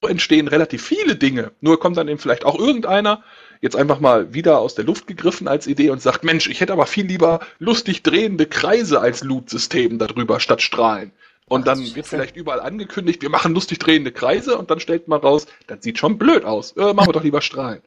so 0.00 0.08
entstehen 0.08 0.48
relativ 0.48 0.82
viele 0.82 1.16
Dinge. 1.16 1.52
Nur 1.60 1.78
kommt 1.78 1.98
dann 1.98 2.08
eben 2.08 2.18
vielleicht 2.18 2.46
auch 2.46 2.58
irgendeiner, 2.58 3.22
jetzt 3.60 3.76
einfach 3.76 4.00
mal 4.00 4.32
wieder 4.32 4.58
aus 4.58 4.74
der 4.74 4.86
Luft 4.86 5.06
gegriffen 5.06 5.48
als 5.48 5.66
Idee 5.66 5.90
und 5.90 6.00
sagt, 6.00 6.24
Mensch, 6.24 6.48
ich 6.48 6.60
hätte 6.60 6.72
aber 6.72 6.86
viel 6.86 7.04
lieber 7.06 7.40
lustig 7.58 8.02
drehende 8.02 8.46
Kreise 8.46 9.00
als 9.00 9.22
Loot-System 9.22 9.98
darüber 9.98 10.40
statt 10.40 10.62
Strahlen. 10.62 11.12
Und 11.46 11.66
dann 11.66 11.78
wird 11.94 12.06
vielleicht 12.06 12.36
überall 12.36 12.60
angekündigt, 12.60 13.20
wir 13.20 13.28
machen 13.28 13.52
lustig 13.52 13.80
drehende 13.80 14.12
Kreise 14.12 14.56
und 14.56 14.70
dann 14.70 14.80
stellt 14.80 15.08
man 15.08 15.20
raus, 15.20 15.46
das 15.66 15.82
sieht 15.82 15.98
schon 15.98 16.16
blöd 16.16 16.44
aus. 16.44 16.72
Äh, 16.78 16.94
machen 16.94 17.08
wir 17.08 17.12
doch 17.12 17.24
lieber 17.24 17.42
Strahlen. 17.42 17.82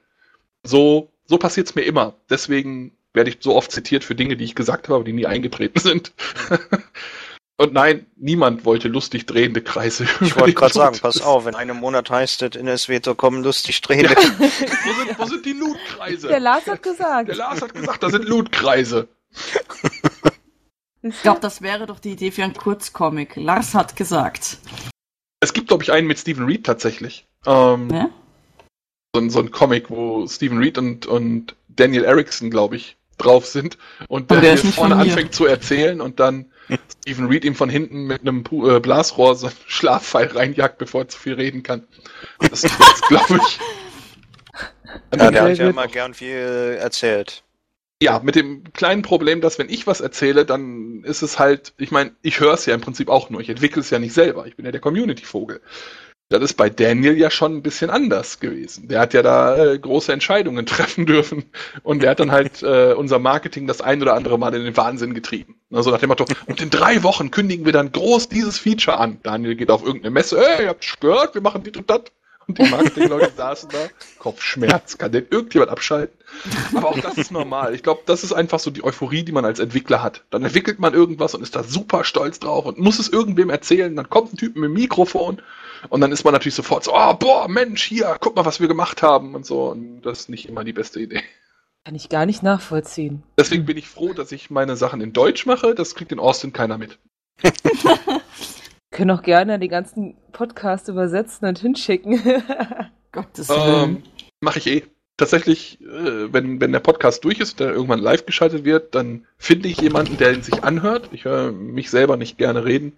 So, 0.64 1.10
so 1.26 1.38
passiert's 1.40 1.74
mir 1.74 1.82
immer. 1.82 2.14
Deswegen 2.30 2.92
werde 3.16 3.30
ich 3.32 3.38
so 3.39 3.55
oft 3.55 3.72
zitiert 3.72 4.03
für 4.03 4.16
Dinge, 4.16 4.36
die 4.38 4.43
ich 4.45 4.55
gesagt 4.55 4.88
habe, 4.88 4.95
aber 4.95 5.03
die 5.03 5.13
nie 5.13 5.26
eingetreten 5.26 5.80
sind. 5.80 6.13
Und 7.57 7.72
nein, 7.72 8.05
niemand 8.18 8.66
wollte 8.66 8.89
lustig 8.89 9.26
drehende 9.28 9.61
Kreise. 9.61 10.05
Ich 10.20 10.36
wollte 10.38 10.53
gerade 10.53 10.74
sagen, 10.74 10.99
pass 11.01 11.22
auf, 11.22 11.47
in 11.47 11.55
einem 11.55 11.78
Monat 11.78 12.09
heißt 12.09 12.41
es, 12.41 12.55
in 12.57 12.68
SWTO 12.78 13.16
kommen 13.16 13.43
lustig 13.45 13.80
drehende. 13.82 14.09
Wo 14.18 14.93
sind, 15.05 15.20
wo 15.20 15.26
sind 15.26 15.45
die 15.45 15.53
Lootkreise? 15.53 16.28
der 16.28 16.41
Lars 16.41 16.68
hat 16.68 16.84
gesagt. 16.84 17.30
Der 17.30 17.36
Lars 17.38 17.61
hat 17.61 17.74
gesagt, 17.74 18.03
da 18.03 18.09
sind 18.09 18.26
Lootkreise. 18.28 19.07
Ich 21.01 21.22
glaube, 21.22 21.39
das 21.39 21.61
wäre 21.61 21.86
doch 21.86 21.99
die 21.99 22.11
Idee 22.11 22.32
für 22.32 22.43
einen 22.43 22.53
Kurzcomic. 22.55 23.36
Lars 23.36 23.74
hat 23.74 23.95
gesagt. 23.95 24.57
Es 25.39 25.53
gibt, 25.53 25.68
glaube 25.68 25.84
ich, 25.84 25.91
einen 25.91 26.07
mit 26.07 26.18
Stephen 26.20 26.45
Reed 26.45 26.66
tatsächlich. 26.66 27.26
Ähm, 27.45 27.88
Ne? 27.88 28.09
so, 29.16 29.22
ein- 29.22 29.30
so 29.30 29.39
ein 29.39 29.51
Comic, 29.51 29.89
wo 29.89 30.28
Stephen 30.28 30.57
Reed 30.57 30.78
und, 30.78 31.05
und 31.05 31.55
Daniel 31.70 32.03
Erickson, 32.03 32.49
glaube 32.49 32.76
ich, 32.76 32.97
drauf 33.18 33.45
sind 33.45 33.78
und 34.07 34.24
Und 34.24 34.32
der, 34.32 34.41
der 34.41 34.49
hier 34.49 34.53
ist 34.59 34.63
nicht 34.66 34.76
vorne 34.76 34.95
anfängt 34.95 35.34
zu 35.34 35.45
erzählen 35.45 36.01
und 36.01 36.20
dann 36.20 36.51
Stephen 37.01 37.28
Reed 37.28 37.45
ihm 37.45 37.55
von 37.55 37.70
hinten 37.70 38.05
mit 38.05 38.22
einem 38.22 38.43
Pu- 38.43 38.76
äh, 38.76 38.80
Blasrohr 38.80 39.36
so 39.36 39.47
einen 39.47 39.55
Schlafpfeil 39.68 40.28
reinjagt, 40.28 40.78
bevor 40.78 41.01
er 41.01 41.07
zu 41.07 41.20
viel 41.20 41.34
reden 41.36 41.63
kann. 41.63 41.88
Das 42.49 42.63
ist, 42.63 42.76
glaube 43.07 43.39
ich. 43.47 43.59
Ja, 45.18 45.30
der 45.32 45.43
hat 45.43 45.57
ja 45.57 45.70
immer 45.70 45.88
gern 45.88 46.13
viel 46.13 46.78
erzählt. 46.80 47.43
Ja, 48.01 48.20
mit 48.20 48.36
dem 48.36 48.63
kleinen 48.74 49.03
Problem, 49.03 49.39
dass 49.39 49.57
wenn 49.57 49.70
ich 49.70 49.88
was 49.88 50.01
erzähle, 50.01 50.45
dann 50.45 51.03
ist 51.05 51.22
es 51.22 51.39
halt, 51.39 51.74
ich 51.78 51.91
meine, 51.91 52.11
ich 52.22 52.39
höre 52.39 52.53
es 52.53 52.66
ja 52.66 52.74
im 52.74 52.82
Prinzip 52.82 53.09
auch 53.09 53.30
nur, 53.30 53.39
ich 53.39 53.49
entwickle 53.49 53.82
es 53.82 53.89
ja 53.89 53.99
nicht 53.99 54.13
selber, 54.13 54.47
ich 54.47 54.57
bin 54.57 54.66
ja 54.66 54.72
der 54.72 54.82
Community-Vogel. 54.82 55.61
Das 56.30 56.42
ist 56.42 56.56
bei 56.56 56.72
Daniel 56.72 57.18
ja 57.18 57.30
schon 57.30 57.58
ein 57.58 57.62
bisschen 57.62 57.92
anders 57.92 58.40
gewesen. 58.40 58.88
Der 58.88 59.00
hat 59.00 59.14
ja 59.14 59.22
da 59.22 59.64
äh, 59.64 59.78
große 59.78 60.12
Entscheidungen 60.12 60.66
treffen 60.66 61.06
dürfen 61.06 61.46
und 61.84 62.02
der 62.02 62.12
hat 62.12 62.20
dann 62.20 62.32
halt 62.32 62.64
äh, 62.64 62.94
unser 62.94 63.20
Marketing 63.20 63.68
das 63.68 63.82
ein 63.82 64.02
oder 64.02 64.16
andere 64.16 64.40
Mal 64.40 64.54
in 64.56 64.64
den 64.64 64.76
Wahnsinn 64.76 65.14
getrieben. 65.14 65.60
Also 65.72 65.92
nach 65.92 66.00
dem 66.00 66.10
Motto, 66.10 66.26
und 66.48 66.62
in 66.62 66.72
drei 66.72 67.04
Wochen 67.04 67.30
kündigen 67.30 67.66
wir 67.66 67.74
dann 67.74 67.92
groß 67.92 68.30
dieses 68.30 68.58
Feature 68.58 68.98
an. 68.98 69.20
Daniel 69.22 69.56
geht 69.56 69.70
auf 69.70 69.84
irgendeine 69.84 70.12
Messe, 70.12 70.38
ey, 70.38 70.64
ihr 70.64 70.70
habt 70.70 71.00
gehört, 71.00 71.36
wir 71.36 71.42
machen 71.42 71.64
die 71.64 71.78
und 71.78 71.90
das. 71.90 72.02
Und 72.48 72.60
die 72.60 72.70
Marketingleute 72.70 73.32
saßen 73.36 73.70
da, 73.70 73.88
Kopfschmerz, 74.20 74.98
kann 74.98 75.12
denn 75.12 75.26
irgendjemand 75.30 75.72
abschalten? 75.72 76.16
Aber 76.76 76.89
auch 76.89 77.00
das 77.00 77.18
ist 77.18 77.32
normal. 77.32 77.74
Ich 77.74 77.82
glaube, 77.82 78.02
das 78.06 78.24
ist 78.24 78.34
einfach 78.34 78.60
so 78.60 78.70
die 78.70 78.84
Euphorie, 78.84 79.24
die 79.24 79.32
man 79.32 79.46
als 79.46 79.60
Entwickler 79.60 80.04
hat. 80.04 80.24
Dann 80.30 80.43
entwickelt 80.43 80.80
man 80.80 80.93
irgendwas 80.93 81.34
und 81.34 81.41
ist 81.41 81.56
da 81.56 81.64
super 81.64 82.04
stolz 82.04 82.39
drauf 82.39 82.66
und 82.66 82.78
muss 82.78 83.00
es 83.00 83.10
irgendwem 83.10 83.50
erzählen. 83.50 83.96
Dann 83.96 84.10
kommt 84.10 84.34
ein 84.34 84.38
Typ 84.38 84.56
mit 84.56 84.66
dem 84.66 84.74
Mikrofon 84.74 85.41
und 85.89 86.02
dann 86.02 86.12
ist 86.12 86.24
man 86.24 86.34
natürlich 86.34 86.56
sofort 86.56 86.84
so, 86.84 86.93
oh, 86.93 87.14
boah, 87.14 87.48
Mensch, 87.48 87.84
hier, 87.84 88.18
guck 88.20 88.36
mal, 88.36 88.46
was 88.46 88.60
wir 88.60 88.68
gemacht 88.68 89.02
haben 89.02 89.36
und 89.36 89.46
so. 89.46 89.72
Und 89.72 90.02
das 90.02 90.22
ist 90.22 90.30
nicht 90.30 90.48
immer 90.48 90.64
die 90.64 90.74
beste 90.74 91.00
Idee. 91.00 91.22
Kann 91.84 91.96
ich 91.96 92.10
gar 92.10 92.26
nicht 92.26 92.41
nachvollziehen. 92.41 93.24
Deswegen 93.38 93.66
bin 93.66 93.78
ich 93.78 93.88
froh, 93.88 94.14
dass 94.14 94.32
ich 94.32 94.50
meine 94.50 94.76
Sachen 94.76 95.02
in 95.02 95.14
Deutsch 95.14 95.46
mache. 95.46 95.76
Das 95.76 95.96
kriegt 95.96 96.12
in 96.12 96.20
Austin 96.20 96.52
keiner 96.52 96.78
mit. 96.78 96.98
Können 98.96 99.12
auch 99.12 99.24
gerne 99.24 99.60
die 99.60 99.68
ganzen 99.68 100.16
Podcasts 100.32 100.88
übersetzen 100.88 101.46
und 101.50 101.60
hinschicken. 101.60 102.18
Gottes 103.12 103.50
Willen. 103.50 103.89
Ähm, 103.98 104.04
Mache 104.39 104.60
ich 104.60 104.68
eh. 104.68 104.84
Tatsächlich, 105.18 105.82
äh, 105.82 106.32
wenn, 106.32 106.62
wenn 106.62 106.72
der 106.72 106.80
Podcast 106.80 107.26
durch 107.26 107.41
ist, 107.41 107.60
der 107.60 107.74
irgendwann 107.74 108.00
live 108.00 108.26
geschaltet 108.26 108.64
wird, 108.64 108.96
dann 108.96 109.28
finde 109.38 109.68
ich 109.68 109.82
jemanden, 109.82 110.16
der 110.16 110.32
ihn 110.32 110.43
sich 110.43 110.64
anhört. 110.64 111.10
Ich 111.12 111.26
höre 111.26 111.52
mich 111.52 111.89
selber 111.89 112.16
nicht 112.16 112.38
gerne 112.38 112.64
reden. 112.64 112.93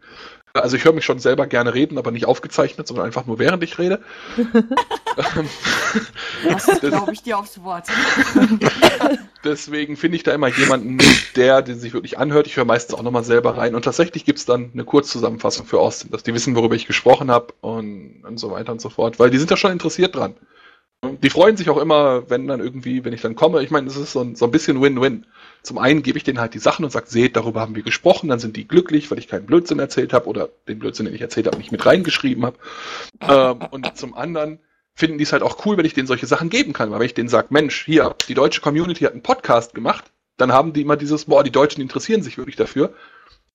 Also 0.62 0.78
ich 0.78 0.86
höre 0.86 0.93
mich 0.93 1.05
schon 1.05 1.20
selber 1.20 1.47
gerne 1.47 1.74
reden, 1.74 1.97
aber 1.97 2.12
nicht 2.12 2.26
aufgezeichnet, 2.26 2.88
sondern 2.88 3.05
einfach 3.05 3.26
nur 3.26 3.39
während 3.39 3.64
ich 3.64 3.78
rede. 3.80 4.01
Ähm, 5.18 5.49
Das 6.47 6.80
glaube 6.80 7.14
ich 7.14 7.24
dir 7.24 7.38
aufs 7.39 7.62
Wort. 7.64 7.88
Deswegen 9.43 9.97
finde 9.97 10.18
ich 10.18 10.24
da 10.24 10.34
immer 10.34 10.47
jemanden, 10.47 10.99
der 11.36 11.62
den 11.62 11.80
sich 11.80 11.93
wirklich 11.93 12.18
anhört. 12.18 12.47
Ich 12.47 12.58
höre 12.58 12.66
meistens 12.66 12.95
auch 12.95 13.01
nochmal 13.01 13.24
selber 13.24 13.58
rein. 13.58 13.76
Und 13.76 13.84
tatsächlich 13.86 14.26
gibt's 14.26 14.45
dann 14.45 14.72
eine 14.74 14.84
Kurzzusammenfassung 14.84 15.66
für 15.66 15.80
Austin, 15.80 16.12
dass 16.12 16.24
die 16.24 16.34
wissen, 16.34 16.55
worüber 16.55 16.76
ich 16.76 16.86
gesprochen 16.86 17.32
habe 17.32 17.53
und, 17.62 18.24
und 18.24 18.38
so 18.38 18.51
weiter 18.51 18.72
und 18.72 18.82
so 18.82 18.89
fort. 18.89 19.20
Weil 19.20 19.30
die 19.30 19.38
sind 19.38 19.51
da 19.51 19.58
schon 19.58 19.72
interessiert 19.72 20.16
dran. 20.16 20.36
Die 21.22 21.30
freuen 21.30 21.58
sich 21.58 21.70
auch 21.70 21.78
immer, 21.78 22.30
wenn 22.30 22.47
dann 22.47 22.60
irgendwie, 22.60 23.05
wenn 23.05 23.14
ich 23.14 23.22
dann 23.22 23.36
komme. 23.36 23.64
Ich 23.64 23.72
meine, 23.72 23.88
es 23.88 23.95
ist 23.95 24.12
so 24.12 24.22
ein, 24.22 24.36
so 24.36 24.45
ein 24.45 24.51
bisschen 24.51 24.82
Win-Win. 24.82 25.26
Zum 25.68 25.80
einen 25.80 26.01
gebe 26.01 26.18
ich 26.18 26.24
denen 26.24 26.39
halt 26.39 26.53
die 26.53 26.59
Sachen 26.59 26.86
und 26.86 26.91
sage, 26.91 27.07
seht, 27.09 27.36
darüber 27.36 27.59
haben 27.59 27.76
wir 27.76 27.84
gesprochen, 27.84 28.30
dann 28.30 28.39
sind 28.39 28.55
die 28.55 28.70
glücklich, 28.70 29.11
weil 29.11 29.20
ich 29.20 29.28
keinen 29.28 29.45
Blödsinn 29.45 29.80
erzählt 29.80 30.13
habe 30.13 30.28
oder 30.28 30.47
den 30.70 30.80
Blödsinn, 30.80 31.05
den 31.05 31.13
ich 31.13 31.20
erzählt 31.20 31.45
habe, 31.45 31.57
nicht 31.57 31.74
mit 31.74 31.86
reingeschrieben 31.86 32.45
habe. 32.45 32.57
Ähm, 33.20 33.68
und 33.72 33.97
zum 33.97 34.15
anderen 34.15 34.59
finden 34.93 35.18
die 35.18 35.26
es 35.26 35.34
halt 35.34 35.43
auch 35.43 35.65
cool, 35.65 35.76
wenn 35.76 35.84
ich 35.84 35.93
denen 35.93 36.07
solche 36.07 36.26
Sachen 36.26 36.49
geben 36.49 36.72
kann. 36.72 36.89
Weil 36.89 36.99
wenn 36.99 37.05
ich 37.05 37.15
denen 37.15 37.28
sage, 37.28 37.47
Mensch, 37.49 37.84
hier, 37.84 38.15
die 38.30 38.34
deutsche 38.34 38.61
Community 38.61 39.03
hat 39.03 39.11
einen 39.11 39.24
Podcast 39.24 39.74
gemacht, 39.74 40.05
dann 40.38 40.53
haben 40.53 40.72
die 40.72 40.84
immer 40.84 40.95
dieses, 40.95 41.26
boah, 41.26 41.43
die 41.43 41.51
Deutschen 41.51 41.82
interessieren 41.82 42.22
sich 42.22 42.38
wirklich 42.38 42.55
dafür. 42.55 42.93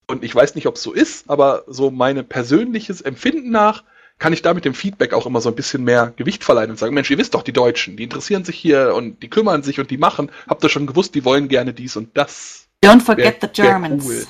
Und 0.06 0.22
ich 0.22 0.34
weiß 0.34 0.54
nicht, 0.54 0.66
ob 0.66 0.74
es 0.74 0.82
so 0.82 0.92
ist, 0.92 1.30
aber 1.30 1.64
so 1.66 1.90
meine 1.90 2.24
persönliches 2.24 3.00
Empfinden 3.00 3.50
nach 3.50 3.84
kann 4.22 4.32
ich 4.32 4.40
da 4.42 4.54
mit 4.54 4.64
dem 4.64 4.72
Feedback 4.74 5.14
auch 5.14 5.26
immer 5.26 5.40
so 5.40 5.48
ein 5.48 5.56
bisschen 5.56 5.82
mehr 5.82 6.12
Gewicht 6.16 6.44
verleihen 6.44 6.70
und 6.70 6.78
sagen, 6.78 6.94
Mensch, 6.94 7.10
ihr 7.10 7.18
wisst 7.18 7.34
doch, 7.34 7.42
die 7.42 7.52
Deutschen, 7.52 7.96
die 7.96 8.04
interessieren 8.04 8.44
sich 8.44 8.56
hier 8.56 8.94
und 8.94 9.20
die 9.20 9.28
kümmern 9.28 9.64
sich 9.64 9.80
und 9.80 9.90
die 9.90 9.98
machen. 9.98 10.30
Habt 10.48 10.62
ihr 10.62 10.68
schon 10.68 10.86
gewusst, 10.86 11.16
die 11.16 11.24
wollen 11.24 11.48
gerne 11.48 11.74
dies 11.74 11.96
und 11.96 12.16
das. 12.16 12.68
Don't 12.84 13.00
forget 13.00 13.42
Wär- 13.42 13.48
the 13.48 13.62
Germans. 13.62 14.04
cool. 14.06 14.26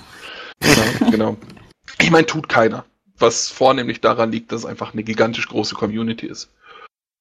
Genau, 0.60 1.10
genau. 1.10 1.36
Ich 2.00 2.10
meine, 2.10 2.26
tut 2.26 2.48
keiner. 2.48 2.86
Was 3.18 3.48
vornehmlich 3.50 4.00
daran 4.00 4.32
liegt, 4.32 4.50
dass 4.50 4.60
es 4.60 4.66
einfach 4.66 4.94
eine 4.94 5.02
gigantisch 5.02 5.46
große 5.48 5.74
Community 5.74 6.26
ist. 6.26 6.48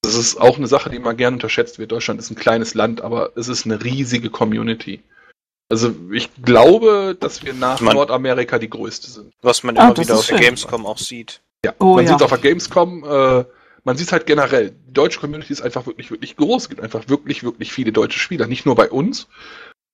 Das 0.01 0.15
ist 0.15 0.39
auch 0.39 0.57
eine 0.57 0.67
Sache, 0.67 0.89
die 0.89 0.95
immer 0.95 1.13
gern 1.13 1.33
unterschätzt 1.35 1.77
wird. 1.77 1.91
Deutschland 1.91 2.19
ist 2.21 2.31
ein 2.31 2.35
kleines 2.35 2.73
Land, 2.73 3.01
aber 3.01 3.31
es 3.35 3.49
ist 3.49 3.65
eine 3.65 3.83
riesige 3.83 4.29
Community. 4.29 5.01
Also 5.69 5.93
ich 6.11 6.29
glaube, 6.41 7.15
dass 7.19 7.43
wir 7.45 7.53
nach 7.53 7.81
Man- 7.81 7.95
Nordamerika 7.95 8.57
die 8.59 8.69
größte 8.69 9.11
sind. 9.11 9.33
Was 9.41 9.61
man 9.63 9.77
Ah, 9.77 9.85
immer 9.87 9.93
das 9.93 10.07
wieder 10.07 10.17
auf 10.17 10.25
der. 10.27 10.39
Gamescom 10.39 10.85
auch 10.85 10.97
sieht. 10.97 11.41
Ja, 11.65 11.73
Oh, 11.79 11.95
man 11.95 12.05
ja. 12.05 12.11
sieht 12.11 12.17
es 12.17 12.23
auf 12.23 12.39
der 12.39 12.51
Gamescom, 12.51 13.03
äh, 13.03 13.45
man 13.83 13.97
sieht 13.97 14.07
es 14.07 14.13
halt 14.13 14.25
generell. 14.25 14.71
Die 14.87 14.93
deutsche 14.93 15.19
Community 15.19 15.53
ist 15.53 15.61
einfach 15.61 15.85
wirklich, 15.85 16.11
wirklich 16.11 16.35
groß. 16.35 16.63
Es 16.63 16.69
gibt 16.69 16.81
einfach 16.81 17.07
wirklich, 17.07 17.43
wirklich 17.43 17.71
viele 17.71 17.91
deutsche 17.91 18.19
Spieler. 18.19 18.47
Nicht 18.47 18.65
nur 18.65 18.75
bei 18.75 18.89
uns, 18.89 19.27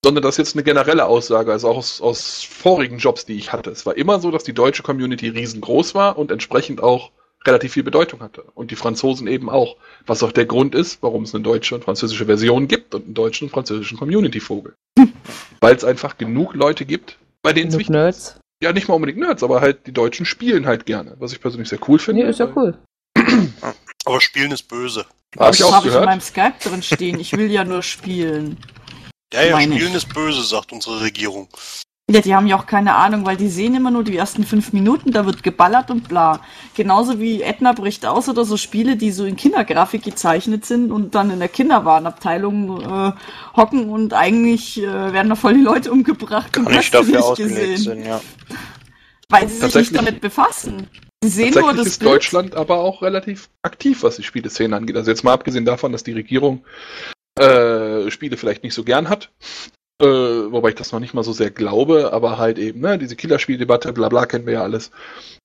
sondern 0.04 0.22
das 0.22 0.34
ist 0.34 0.38
jetzt 0.38 0.56
eine 0.56 0.64
generelle 0.64 1.06
Aussage, 1.06 1.52
also 1.52 1.68
auch 1.68 1.76
aus, 1.76 2.00
aus 2.00 2.42
vorigen 2.42 2.98
Jobs, 2.98 3.26
die 3.26 3.36
ich 3.36 3.52
hatte. 3.52 3.70
Es 3.70 3.86
war 3.86 3.96
immer 3.96 4.20
so, 4.20 4.30
dass 4.30 4.44
die 4.44 4.52
deutsche 4.52 4.82
Community 4.82 5.28
riesengroß 5.28 5.94
war 5.94 6.18
und 6.18 6.30
entsprechend 6.30 6.82
auch 6.82 7.10
relativ 7.46 7.72
viel 7.72 7.82
Bedeutung 7.82 8.20
hatte. 8.20 8.44
Und 8.54 8.70
die 8.70 8.76
Franzosen 8.76 9.26
eben 9.26 9.48
auch. 9.48 9.76
Was 10.06 10.22
auch 10.22 10.32
der 10.32 10.46
Grund 10.46 10.74
ist, 10.74 11.02
warum 11.02 11.22
es 11.24 11.34
eine 11.34 11.44
deutsche 11.44 11.74
und 11.74 11.84
französische 11.84 12.26
Version 12.26 12.68
gibt 12.68 12.94
und 12.94 13.04
einen 13.04 13.14
deutschen 13.14 13.46
und 13.46 13.50
französischen 13.50 13.98
Community-Vogel. 13.98 14.74
Weil 15.60 15.74
es 15.74 15.84
einfach 15.84 16.18
genug 16.18 16.54
Leute 16.54 16.84
gibt, 16.84 17.18
bei 17.42 17.52
denen 17.52 17.68
es 17.68 17.78
wichtig 17.78 17.90
Nerds. 17.90 18.40
Ja, 18.62 18.72
nicht 18.72 18.88
mal 18.88 18.94
unbedingt 18.94 19.18
Nerds, 19.18 19.42
aber 19.42 19.60
halt 19.60 19.86
die 19.86 19.92
Deutschen 19.92 20.26
spielen 20.26 20.66
halt 20.66 20.84
gerne. 20.84 21.14
Was 21.18 21.32
ich 21.32 21.40
persönlich 21.40 21.68
sehr 21.68 21.78
cool 21.88 21.98
finde. 21.98 22.22
Nee, 22.22 22.30
ist 22.30 22.40
ja 22.40 22.48
cool. 22.56 22.76
Aber 24.04 24.20
Spielen 24.20 24.52
ist 24.52 24.62
böse. 24.68 25.04
Hab 25.36 25.52
ich 25.52 25.60
Das 25.60 25.68
auch 25.68 25.74
habe 25.74 25.88
ich 25.88 25.94
in 25.94 26.04
meinem 26.04 26.20
Skype 26.20 26.54
drin 26.62 26.82
stehen. 26.82 27.20
Ich 27.20 27.36
will 27.36 27.50
ja 27.50 27.64
nur 27.64 27.82
spielen. 27.82 28.56
Ja, 29.32 29.42
ja, 29.42 29.56
Meine 29.56 29.74
Spielen 29.74 29.94
ist 29.94 30.12
böse, 30.14 30.42
sagt 30.42 30.72
unsere 30.72 31.00
Regierung. 31.02 31.48
Ja, 32.10 32.22
die 32.22 32.34
haben 32.34 32.46
ja 32.46 32.56
auch 32.56 32.64
keine 32.64 32.94
Ahnung, 32.94 33.26
weil 33.26 33.36
die 33.36 33.48
sehen 33.48 33.74
immer 33.74 33.90
nur 33.90 34.02
die 34.02 34.16
ersten 34.16 34.44
fünf 34.44 34.72
Minuten, 34.72 35.12
da 35.12 35.26
wird 35.26 35.42
geballert 35.42 35.90
und 35.90 36.08
bla. 36.08 36.40
Genauso 36.74 37.20
wie 37.20 37.42
Edna 37.42 37.74
bricht 37.74 38.06
aus 38.06 38.30
oder 38.30 38.46
so 38.46 38.56
Spiele, 38.56 38.96
die 38.96 39.10
so 39.10 39.26
in 39.26 39.36
Kindergrafik 39.36 40.04
gezeichnet 40.04 40.64
sind 40.64 40.90
und 40.90 41.14
dann 41.14 41.30
in 41.30 41.38
der 41.38 41.50
Kinderwarenabteilung 41.50 42.80
äh, 42.80 43.12
hocken 43.54 43.90
und 43.90 44.14
eigentlich 44.14 44.82
äh, 44.82 45.12
werden 45.12 45.28
da 45.28 45.34
voll 45.34 45.52
die 45.52 45.60
Leute 45.60 45.92
umgebracht. 45.92 46.50
Gar 46.54 46.66
und 46.66 46.72
nicht 46.72 46.94
hast 46.94 46.94
du 46.94 46.98
dafür 46.98 47.16
nicht 47.16 47.24
ausgelegt 47.24 47.60
gesehen. 47.60 47.76
sind, 47.76 48.06
ja. 48.06 48.20
Weil 49.28 49.48
sie 49.50 49.60
sich 49.60 49.74
nicht 49.74 49.96
damit 49.96 50.22
befassen. 50.22 50.88
Sie 51.22 51.28
sehen 51.28 51.52
nur 51.52 51.62
Tatsächlich 51.62 51.78
das 51.78 51.86
ist 51.88 51.98
Bild. 51.98 52.10
Deutschland 52.10 52.54
aber 52.54 52.78
auch 52.78 53.02
relativ 53.02 53.50
aktiv, 53.60 54.02
was 54.02 54.16
die 54.16 54.22
Spieleszene 54.22 54.74
angeht. 54.74 54.96
Also 54.96 55.10
jetzt 55.10 55.24
mal 55.24 55.34
abgesehen 55.34 55.66
davon, 55.66 55.92
dass 55.92 56.04
die 56.04 56.12
Regierung 56.12 56.64
äh, 57.38 58.10
Spiele 58.10 58.38
vielleicht 58.38 58.62
nicht 58.62 58.74
so 58.74 58.82
gern 58.82 59.10
hat. 59.10 59.30
Äh, 60.00 60.06
wobei 60.06 60.70
ich 60.70 60.74
das 60.76 60.92
noch 60.92 61.00
nicht 61.00 61.14
mal 61.14 61.24
so 61.24 61.32
sehr 61.32 61.50
glaube, 61.50 62.12
aber 62.12 62.38
halt 62.38 62.58
eben, 62.58 62.80
ne, 62.80 62.98
diese 62.98 63.16
Killerspieldebatte, 63.16 63.92
bla 63.92 64.08
bla, 64.08 64.26
kennen 64.26 64.46
wir 64.46 64.54
ja 64.54 64.62
alles. 64.62 64.92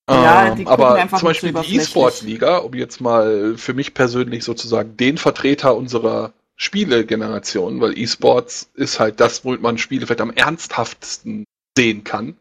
Ja, 0.10 0.54
Ähm, 0.54 0.68
aber 0.68 0.96
einfach 0.96 1.20
zum 1.20 1.30
Beispiel 1.30 1.54
die. 1.54 1.78
E-Sports-Liga, 1.78 2.58
um 2.58 2.74
jetzt 2.74 3.02
mal 3.02 3.56
für 3.58 3.74
mich 3.74 3.94
persönlich 3.94 4.44
sozusagen 4.44 4.98
den 4.98 5.18
Vertreter 5.18 5.76
unserer 5.76 6.34
Spielegeneration, 6.56 7.82
weil 7.82 7.98
E-Sports 7.98 8.70
ist 8.76 9.00
halt 9.00 9.20
das, 9.20 9.44
womit 9.44 9.62
man 9.62 9.78
Spiele 9.78 10.06
vielleicht 10.06 10.22
am 10.22 10.32
ernsthaftesten 10.32 11.46
sehen 11.76 12.04
kann, 12.04 12.36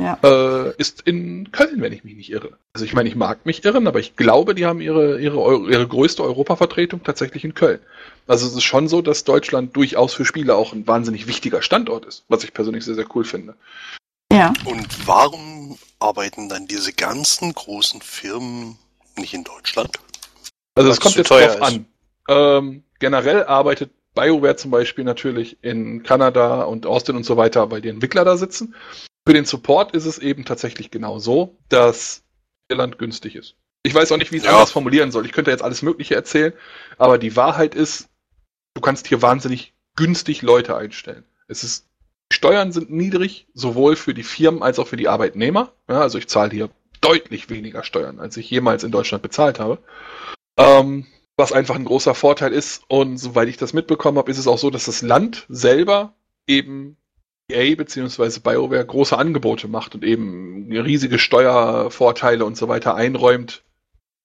Ja. 0.00 0.18
äh, 0.22 0.74
ist 0.78 1.02
in 1.02 1.52
Köln, 1.52 1.80
wenn 1.80 1.92
ich 1.92 2.02
mich 2.02 2.16
nicht 2.16 2.30
irre. 2.30 2.58
Also 2.72 2.84
ich 2.84 2.92
meine, 2.92 3.08
ich 3.08 3.14
mag 3.14 3.46
mich 3.46 3.64
irren, 3.64 3.86
aber 3.86 4.00
ich 4.00 4.16
glaube, 4.16 4.54
die 4.54 4.66
haben 4.66 4.80
ihre, 4.80 5.20
ihre, 5.20 5.70
ihre 5.70 5.86
größte 5.86 6.24
Europavertretung 6.24 7.04
tatsächlich 7.04 7.44
in 7.44 7.54
Köln. 7.54 7.80
Also 8.26 8.46
es 8.46 8.54
ist 8.54 8.64
schon 8.64 8.88
so, 8.88 9.02
dass 9.02 9.24
Deutschland 9.24 9.76
durchaus 9.76 10.14
für 10.14 10.24
Spiele 10.24 10.56
auch 10.56 10.72
ein 10.72 10.86
wahnsinnig 10.86 11.26
wichtiger 11.26 11.62
Standort 11.62 12.04
ist, 12.04 12.24
was 12.28 12.42
ich 12.42 12.52
persönlich 12.52 12.84
sehr, 12.84 12.94
sehr 12.94 13.06
cool 13.14 13.24
finde. 13.24 13.54
Ja. 14.32 14.52
Und 14.64 15.06
warum 15.06 15.78
arbeiten 15.98 16.48
dann 16.48 16.66
diese 16.66 16.92
ganzen 16.92 17.52
großen 17.52 18.00
Firmen 18.00 18.78
nicht 19.16 19.34
in 19.34 19.44
Deutschland? 19.44 19.98
Also 20.74 20.90
es 20.90 21.00
kommt 21.00 21.16
jetzt 21.16 21.28
teuer 21.28 21.48
drauf 21.48 21.56
ist. 21.56 21.62
an. 21.62 21.86
Ähm, 22.28 22.82
generell 22.98 23.44
arbeitet 23.44 23.90
BioWare 24.14 24.56
zum 24.56 24.70
Beispiel 24.70 25.04
natürlich 25.04 25.58
in 25.62 26.02
Kanada 26.02 26.62
und 26.62 26.86
Austin 26.86 27.16
und 27.16 27.24
so 27.24 27.36
weiter, 27.36 27.70
weil 27.70 27.80
die 27.80 27.88
Entwickler 27.88 28.24
da 28.24 28.36
sitzen. 28.36 28.74
Für 29.26 29.34
den 29.34 29.44
Support 29.44 29.94
ist 29.94 30.06
es 30.06 30.18
eben 30.18 30.44
tatsächlich 30.44 30.90
genau 30.90 31.18
so, 31.18 31.56
dass 31.68 32.24
Irland 32.68 32.98
günstig 32.98 33.36
ist. 33.36 33.54
Ich 33.84 33.94
weiß 33.94 34.10
auch 34.12 34.16
nicht, 34.16 34.32
wie 34.32 34.36
ich 34.36 34.42
es 34.42 34.48
Ja. 34.48 34.54
anders 34.54 34.70
formulieren 34.72 35.10
soll. 35.12 35.26
Ich 35.26 35.32
könnte 35.32 35.50
jetzt 35.50 35.62
alles 35.62 35.82
Mögliche 35.82 36.14
erzählen, 36.14 36.52
aber 36.98 37.18
die 37.18 37.36
Wahrheit 37.36 37.74
ist, 37.74 38.08
du 38.74 38.80
kannst 38.80 39.06
hier 39.06 39.22
wahnsinnig 39.22 39.74
günstig 39.96 40.42
Leute 40.42 40.76
einstellen. 40.76 41.24
Es 41.48 41.64
ist, 41.64 41.86
die 42.32 42.36
Steuern 42.36 42.72
sind 42.72 42.90
niedrig, 42.90 43.46
sowohl 43.54 43.96
für 43.96 44.14
die 44.14 44.22
Firmen 44.22 44.62
als 44.62 44.78
auch 44.78 44.88
für 44.88 44.96
die 44.96 45.08
Arbeitnehmer. 45.08 45.72
Ja, 45.88 46.00
also 46.00 46.18
ich 46.18 46.28
zahle 46.28 46.50
hier 46.50 46.70
deutlich 47.00 47.50
weniger 47.50 47.84
Steuern, 47.84 48.20
als 48.20 48.36
ich 48.36 48.48
jemals 48.50 48.84
in 48.84 48.92
Deutschland 48.92 49.22
bezahlt 49.22 49.58
habe. 49.58 49.78
Ähm, 50.56 51.06
was 51.36 51.52
einfach 51.52 51.74
ein 51.74 51.84
großer 51.84 52.14
Vorteil 52.14 52.52
ist. 52.52 52.84
Und 52.88 53.18
soweit 53.18 53.48
ich 53.48 53.56
das 53.56 53.72
mitbekommen 53.72 54.18
habe, 54.18 54.30
ist 54.30 54.38
es 54.38 54.46
auch 54.46 54.58
so, 54.58 54.70
dass 54.70 54.84
das 54.84 55.02
Land 55.02 55.44
selber 55.48 56.14
eben 56.46 56.96
EA 57.52 57.74
bzw. 57.76 58.40
BioWare 58.40 58.84
große 58.84 59.16
Angebote 59.16 59.68
macht 59.68 59.94
und 59.94 60.04
eben 60.04 60.70
riesige 60.72 61.18
Steuervorteile 61.18 62.44
und 62.44 62.56
so 62.56 62.68
weiter 62.68 62.94
einräumt, 62.94 63.62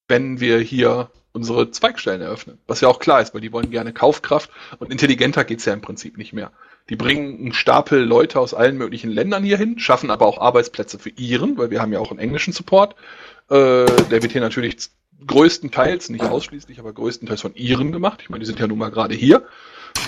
wenn 0.08 0.40
wir 0.40 0.60
hier 0.60 1.12
unsere 1.34 1.70
Zweigstellen 1.72 2.22
eröffnen. 2.22 2.58
Was 2.68 2.82
ja 2.82 2.88
auch 2.88 3.00
klar 3.00 3.22
ist, 3.22 3.34
weil 3.34 3.42
die 3.42 3.52
wollen 3.52 3.70
gerne 3.70 3.94
Kaufkraft 3.94 4.50
und 4.80 4.92
intelligenter 4.92 5.44
geht's 5.44 5.66
ja 5.66 5.74
im 5.74 5.82
Prinzip 5.82 6.18
nicht 6.18 6.34
mehr. 6.34 6.52
Die 6.90 6.96
bringen 6.96 7.38
einen 7.40 7.54
Stapel 7.54 8.02
Leute 8.02 8.40
aus 8.40 8.54
allen 8.54 8.78
möglichen 8.78 9.12
Ländern 9.12 9.44
hier 9.44 9.58
hin, 9.58 9.78
schaffen 9.78 10.10
aber 10.10 10.26
auch 10.26 10.40
Arbeitsplätze 10.40 10.98
für 11.00 11.10
ihren, 11.10 11.58
weil 11.58 11.70
wir 11.70 11.82
haben 11.82 11.92
ja 11.92 12.00
auch 12.00 12.12
einen 12.12 12.20
englischen 12.20 12.54
Support. 12.54 12.96
Äh, 13.50 13.86
der 13.86 14.24
wird 14.24 14.32
hier 14.32 14.42
natürlich 14.42 14.78
größtenteils, 15.26 16.10
nicht 16.10 16.24
ausschließlich, 16.24 16.80
aber 16.80 16.94
größtenteils 16.94 17.42
von 17.42 17.56
ihren 17.56 17.92
gemacht. 17.92 18.20
Ich 18.22 18.30
meine, 18.30 18.42
die 18.42 18.46
sind 18.46 18.60
ja 18.60 18.68
nun 18.68 18.78
mal 18.78 18.92
gerade 18.92 19.16
hier. 19.16 19.48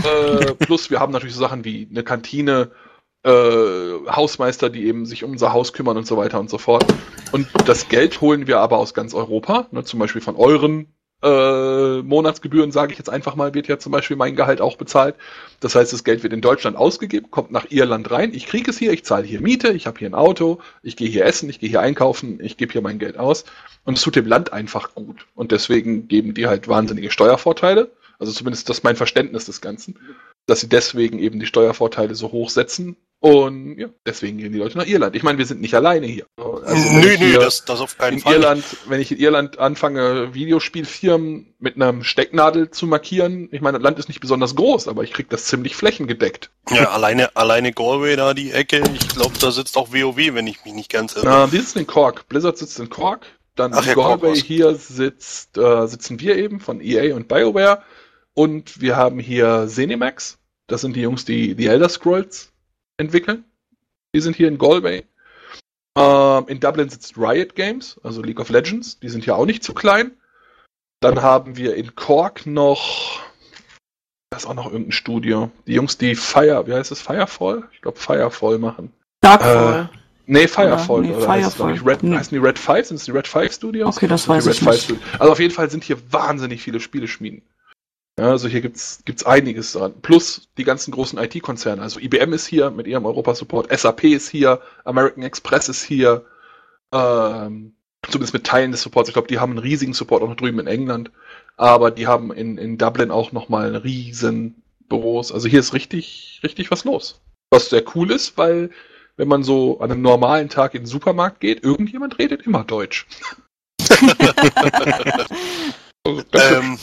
Äh, 0.04 0.54
plus 0.56 0.90
wir 0.90 1.00
haben 1.00 1.12
natürlich 1.12 1.36
so 1.36 1.42
Sachen 1.42 1.66
wie 1.66 1.88
eine 1.90 2.04
Kantine, 2.04 2.72
äh, 3.24 3.30
Hausmeister, 4.10 4.70
die 4.70 4.86
eben 4.86 5.06
sich 5.06 5.24
um 5.24 5.32
unser 5.32 5.54
Haus 5.54 5.74
kümmern 5.74 5.98
und 5.98 6.08
so 6.08 6.18
weiter 6.18 6.40
und 6.40 6.50
so 6.50 6.58
fort. 6.58 6.86
Und 7.32 7.48
das 7.66 7.90
Geld 7.90 8.22
holen 8.22 8.48
wir 8.48 8.60
aber 8.60 8.78
aus 8.78 8.94
ganz 8.94 9.14
Europa, 9.14 9.68
ne, 9.72 9.84
zum 9.84 10.00
Beispiel 10.00 10.22
von 10.22 10.36
euren 10.36 10.94
äh, 11.22 12.02
Monatsgebühren, 12.02 12.72
sage 12.72 12.94
ich 12.94 12.98
jetzt 12.98 13.10
einfach 13.10 13.36
mal, 13.36 13.54
wird 13.54 13.68
ja 13.68 13.78
zum 13.78 13.92
Beispiel 13.92 14.16
mein 14.16 14.36
Gehalt 14.36 14.62
auch 14.62 14.78
bezahlt. 14.78 15.16
Das 15.60 15.76
heißt, 15.76 15.92
das 15.92 16.04
Geld 16.04 16.24
wird 16.24 16.32
in 16.34 16.42
Deutschland 16.42 16.78
ausgegeben, 16.78 17.30
kommt 17.30 17.52
nach 17.52 17.70
Irland 17.70 18.10
rein. 18.10 18.34
Ich 18.34 18.46
kriege 18.46 18.72
es 18.72 18.78
hier, 18.78 18.94
ich 18.94 19.04
zahle 19.04 19.26
hier 19.26 19.42
Miete, 19.42 19.74
ich 19.74 19.86
habe 19.86 20.00
hier 20.00 20.10
ein 20.10 20.14
Auto, 20.14 20.60
ich 20.82 20.96
gehe 20.96 21.10
hier 21.10 21.26
essen, 21.26 21.50
ich 21.50 21.60
gehe 21.60 21.70
hier 21.70 21.82
einkaufen, 21.82 22.40
ich 22.42 22.56
gebe 22.56 22.72
hier 22.72 22.82
mein 22.82 23.00
Geld 23.00 23.18
aus. 23.18 23.44
Und 23.84 23.98
es 23.98 24.04
tut 24.04 24.16
dem 24.16 24.28
Land 24.28 24.54
einfach 24.54 24.96
gut. 24.96 25.28
Und 25.36 25.52
deswegen 25.52 26.08
geben 26.08 26.34
die 26.34 26.48
halt 26.48 26.68
wahnsinnige 26.68 27.12
Steuervorteile. 27.12 27.92
Also 28.18 28.32
zumindest 28.32 28.70
das 28.70 28.78
ist 28.78 28.84
mein 28.84 28.96
Verständnis 28.96 29.46
des 29.46 29.62
Ganzen, 29.62 29.98
dass 30.46 30.62
sie 30.62 30.70
deswegen 30.70 31.20
eben 31.20 31.40
die 31.40 31.46
Steuervorteile 31.46 32.16
so 32.16 32.32
hoch 32.32 32.50
setzen 32.50 32.98
und 33.22 33.78
ja, 33.78 33.90
deswegen 34.06 34.38
gehen 34.38 34.54
die 34.54 34.60
Leute 34.60 34.78
nach 34.78 34.88
Irland. 34.88 35.14
Ich 35.14 35.24
meine, 35.24 35.38
wir 35.38 35.46
sind 35.46 35.60
nicht 35.60 35.74
alleine 35.74 36.08
hier. 36.08 36.26
Also, 36.38 37.00
nö, 37.00 37.18
nö, 37.20 37.34
das, 37.34 37.66
das 37.66 37.82
auf 37.82 37.98
keinen 37.98 38.14
in 38.14 38.20
Fall. 38.22 38.36
Irland, 38.36 38.64
wenn 38.88 39.02
ich 39.02 39.12
in 39.12 39.18
Irland 39.18 39.60
anfange, 39.60 40.34
Videospielfirmen 40.34 41.54
mit 41.60 41.76
einer 41.76 42.02
Stecknadel 42.02 42.72
zu 42.72 42.88
markieren, 42.88 43.50
ich 43.52 43.60
meine, 43.60 43.78
das 43.78 43.84
Land 43.84 44.00
ist 44.00 44.08
nicht 44.08 44.22
besonders 44.22 44.56
groß, 44.56 44.88
aber 44.88 45.04
ich 45.04 45.12
krieg 45.12 45.30
das 45.30 45.46
ziemlich 45.46 45.76
flächengedeckt. 45.76 46.50
Ja, 46.70 46.92
alleine, 46.92 47.36
alleine 47.36 47.74
Galway 47.74 48.16
da 48.16 48.34
die 48.34 48.52
Ecke. 48.52 48.82
Ich 48.94 49.10
glaube, 49.10 49.34
da 49.38 49.52
sitzt 49.52 49.76
auch 49.76 49.92
WoW, 49.92 50.34
wenn 50.34 50.48
ich 50.48 50.64
mich 50.64 50.74
nicht 50.74 50.90
ganz 50.90 51.18
irre. 51.18 51.44
Äh, 51.44 51.48
die 51.50 51.58
sitzen 51.58 51.80
in 51.80 51.88
Cork. 51.88 52.30
Blizzard 52.30 52.58
sitzt 52.58 52.80
in 52.80 52.90
Cork. 52.90 53.26
Dann 53.56 53.74
Ach 53.74 53.86
in 53.86 53.96
Cork 53.96 54.22
Galway 54.22 54.30
war's. 54.30 54.46
hier 54.46 54.76
sitzt, 54.76 55.58
äh, 55.58 55.88
sitzen 55.88 56.22
wir 56.22 56.38
eben 56.38 56.62
von 56.62 56.80
EA 56.80 57.14
und 57.16 57.28
BioWare. 57.28 57.84
Und 58.34 58.80
wir 58.80 58.96
haben 58.96 59.20
hier 59.20 59.68
Zenimax. 59.68 60.38
Das 60.68 60.80
sind 60.80 60.96
die 60.96 61.02
Jungs, 61.02 61.26
die 61.26 61.56
die 61.56 61.66
Elder 61.66 61.90
Scrolls 61.90 62.54
entwickeln. 63.00 63.44
Die 64.16 64.22
sind 64.22 64.36
hier 64.36 64.48
in 64.48 64.58
Galway. 64.58 65.04
Ähm, 65.98 66.46
in 66.48 66.60
Dublin 66.60 66.90
sitzt 66.90 67.18
Riot 67.18 67.56
Games, 67.56 68.00
also 68.04 68.22
League 68.22 68.40
of 68.40 68.50
Legends. 68.50 69.00
Die 69.00 69.10
sind 69.10 69.26
ja 69.26 69.36
auch 69.36 69.46
nicht 69.46 69.64
zu 69.64 69.74
klein. 69.74 70.12
Dann 71.02 71.22
haben 71.22 71.56
wir 71.58 71.76
in 71.76 71.96
Cork 71.96 72.46
noch. 72.46 73.22
Da 74.32 74.38
ist 74.38 74.46
auch 74.46 74.54
noch 74.54 74.66
irgendein 74.68 74.92
Studio. 74.92 75.50
Die 75.66 75.74
Jungs, 75.74 75.98
die 75.98 76.16
Fire, 76.16 76.68
wie 76.68 76.74
heißt 76.74 76.92
es? 76.92 77.02
Firefall? 77.02 77.64
Ich 77.74 77.82
glaube 77.82 77.98
Firefall 77.98 78.60
machen. 78.60 78.92
Darkfall. 79.22 79.90
Nee, 80.28 80.48
Firefall. 80.48 81.02
nee, 81.02 81.14
Oder, 81.14 81.28
heißt 81.28 81.48
es, 81.48 81.54
ich, 81.56 81.60
Firefall. 81.60 81.90
Red, 81.90 82.04
Nee. 82.04 82.18
Heißen 82.18 82.38
die 82.38 82.46
Red 82.46 82.60
Five? 82.60 82.86
Sind 82.86 82.98
es 82.98 83.06
die 83.06 83.12
Red 83.12 83.28
Five 83.28 83.52
Studios? 83.52 83.98
Okay, 83.98 84.08
das 84.08 84.28
weiß 84.28 84.46
ich 84.48 84.62
Red 84.62 84.90
nicht. 84.90 85.02
Also 85.20 85.32
auf 85.32 85.40
jeden 85.40 85.54
Fall 85.54 85.70
sind 85.72 85.84
hier 85.84 85.98
wahnsinnig 86.12 86.62
viele 86.62 86.80
Spieleschmieden. 86.80 87.42
Ja, 88.20 88.32
also 88.32 88.50
hier 88.50 88.60
gibt's 88.60 89.02
gibt's 89.06 89.26
einiges 89.26 89.72
dran. 89.72 89.94
Plus 90.02 90.50
die 90.58 90.66
ganzen 90.66 90.92
großen 90.92 91.18
IT-Konzerne. 91.18 91.82
Also 91.82 92.02
IBM 92.02 92.34
ist 92.34 92.48
hier 92.48 92.70
mit 92.70 92.86
ihrem 92.86 93.06
Europa-Support, 93.06 93.72
SAP 93.72 94.04
ist 94.04 94.28
hier, 94.28 94.60
American 94.84 95.24
Express 95.24 95.70
ist 95.70 95.84
hier, 95.84 96.26
ähm, 96.94 97.76
zumindest 98.04 98.34
mit 98.34 98.46
Teilen 98.46 98.74
des 98.74 98.82
Supports. 98.82 99.08
Ich 99.08 99.14
glaube, 99.14 99.30
die 99.30 99.40
haben 99.40 99.52
einen 99.52 99.60
riesigen 99.60 99.94
Support 99.94 100.22
auch 100.22 100.28
noch 100.28 100.36
drüben 100.36 100.60
in 100.60 100.68
England. 100.68 101.12
Aber 101.56 101.92
die 101.92 102.08
haben 102.08 102.34
in, 102.34 102.58
in 102.58 102.78
Dublin 102.78 103.10
auch 103.10 103.32
nochmal 103.32 103.74
riesen 103.78 104.64
Büros. 104.90 105.32
Also 105.32 105.48
hier 105.48 105.62
ist 105.62 105.74
richtig, 105.74 106.42
richtig 106.44 106.72
was 106.72 106.84
los. 106.84 107.22
Was 107.52 107.70
sehr 107.70 107.86
cool 107.96 108.12
ist, 108.12 108.38
weil 108.38 108.70
wenn 109.16 109.30
man 109.30 109.44
so 109.44 109.80
an 109.80 109.94
einem 109.94 110.02
normalen 110.02 110.50
Tag 110.50 110.76
in 110.76 110.82
den 110.82 110.88
Supermarkt 110.88 111.40
geht, 111.40 111.64
irgendjemand 111.64 112.20
redet 112.20 112.46
immer 112.46 112.66
Deutsch. 112.66 113.08
Also. 116.06 116.24
Ähm, 116.34 116.80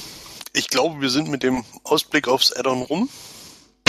ich 0.57 0.69
glaube, 0.69 1.01
wir 1.01 1.11
sind 1.11 1.29
mit 1.29 1.43
dem 1.43 1.65
Ausblick 1.85 2.29
aufs 2.29 2.53
Add-on 2.53 2.83
rum. 2.83 3.09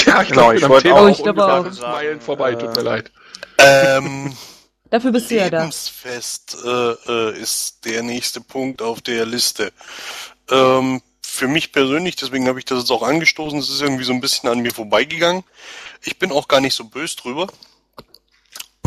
ja, 0.05 0.21
ich 0.21 0.29
genau, 0.29 0.41
glaube, 0.51 0.57
ich 0.57 0.63
am 0.65 0.69
wollte 0.69 0.93
auch- 0.93 0.97
auch 0.99 1.07
Ich 1.09 1.17
glaube 1.23 1.41
ungefähr 1.41 1.59
auch. 1.59 1.63
fünf 1.65 1.81
Meilen 1.81 2.21
vorbei, 2.21 2.55
tut 2.55 2.75
mir 2.75 2.81
Äh, 2.81 2.83
leid. 2.83 3.11
Ähm, 3.57 4.37
Dafür 4.89 5.11
bist 5.11 5.29
du 5.31 5.35
ja 5.35 5.49
da. 5.49 5.59
Lebensfest 5.59 6.57
äh, 6.63 6.69
äh, 6.69 7.37
ist 7.39 7.83
der 7.85 8.03
nächste 8.03 8.39
Punkt 8.41 8.81
auf 8.81 9.01
der 9.01 9.25
Liste. 9.25 9.73
Ähm, 10.49 11.01
für 11.21 11.47
mich 11.49 11.73
persönlich, 11.73 12.15
deswegen 12.15 12.47
habe 12.47 12.57
ich 12.59 12.65
das 12.65 12.79
jetzt 12.79 12.91
auch 12.91 13.03
angestoßen, 13.03 13.59
es 13.59 13.69
ist 13.69 13.81
irgendwie 13.81 14.05
so 14.05 14.13
ein 14.13 14.21
bisschen 14.21 14.47
an 14.49 14.59
mir 14.59 14.71
vorbeigegangen. 14.73 15.43
Ich 16.03 16.17
bin 16.19 16.31
auch 16.31 16.47
gar 16.47 16.61
nicht 16.61 16.73
so 16.73 16.85
böse 16.85 17.17
drüber. 17.17 17.47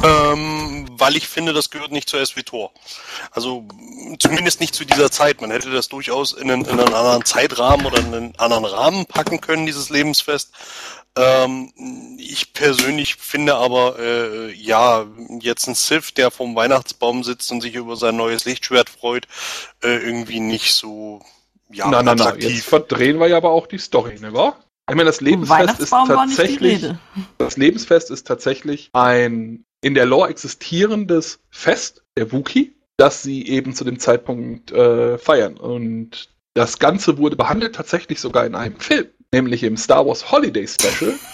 Ähm, 0.02 0.86
weil 0.92 1.16
ich 1.16 1.28
finde, 1.28 1.52
das 1.52 1.70
gehört 1.70 1.92
nicht 1.92 2.08
zur 2.08 2.24
SWTOR. 2.24 2.72
Also 3.32 3.66
zumindest 4.18 4.60
nicht 4.60 4.74
zu 4.74 4.84
dieser 4.84 5.10
Zeit. 5.10 5.40
Man 5.40 5.50
hätte 5.50 5.70
das 5.70 5.88
durchaus 5.88 6.32
in 6.32 6.50
einen, 6.50 6.64
in 6.64 6.80
einen 6.80 6.94
anderen 6.94 7.24
Zeitrahmen 7.24 7.86
oder 7.86 7.98
in 7.98 8.14
einen 8.14 8.36
anderen 8.38 8.64
Rahmen 8.64 9.06
packen 9.06 9.40
können, 9.40 9.66
dieses 9.66 9.90
Lebensfest. 9.90 10.52
Ähm, 11.16 11.72
ich 12.18 12.52
persönlich 12.52 13.16
finde 13.16 13.56
aber, 13.56 13.98
äh, 13.98 14.52
ja, 14.52 15.06
jetzt 15.40 15.66
ein 15.66 15.74
Sith, 15.74 16.14
der 16.14 16.30
vom 16.30 16.54
Weihnachtsbaum 16.54 17.24
sitzt 17.24 17.50
und 17.50 17.60
sich 17.60 17.74
über 17.74 17.96
sein 17.96 18.16
neues 18.16 18.44
Lichtschwert 18.44 18.88
freut, 18.88 19.26
äh, 19.82 19.96
irgendwie 19.96 20.40
nicht 20.40 20.72
so, 20.72 21.20
ja, 21.68 21.88
na, 21.88 22.02
na, 22.02 22.14
na, 22.14 22.36
jetzt 22.36 22.64
verdrehen 22.64 23.18
wir 23.18 23.26
ja 23.26 23.36
aber 23.36 23.50
auch 23.50 23.66
die 23.66 23.78
Story, 23.78 24.18
ne, 24.20 24.32
wahr? 24.32 24.60
Ich 24.88 24.96
meine, 24.96 25.06
das 25.06 25.20
Lebensfest 25.20 25.60
ist 25.60 25.92
Weihnachtsbaum 25.92 26.08
war 26.08 26.26
nicht 26.26 26.38
die 26.38 26.42
tatsächlich, 26.42 26.84
Rede. 26.84 26.98
das 27.38 27.56
Lebensfest 27.56 28.10
ist 28.10 28.26
tatsächlich 28.26 28.90
ein 28.92 29.64
in 29.80 29.94
der 29.94 30.06
Lore 30.06 30.28
existierendes 30.28 31.40
Fest 31.50 32.02
der 32.16 32.32
Wookie, 32.32 32.74
das 32.96 33.22
sie 33.22 33.46
eben 33.46 33.74
zu 33.74 33.84
dem 33.84 33.98
Zeitpunkt 33.98 34.72
äh, 34.72 35.18
feiern. 35.18 35.56
Und 35.56 36.28
das 36.54 36.78
Ganze 36.78 37.18
wurde 37.18 37.36
behandelt 37.36 37.74
tatsächlich 37.74 38.20
sogar 38.20 38.44
in 38.44 38.54
einem 38.54 38.78
Film, 38.78 39.06
nämlich 39.32 39.62
im 39.62 39.76
Star 39.76 40.06
Wars 40.06 40.30
Holiday 40.30 40.66
Special. 40.66 41.14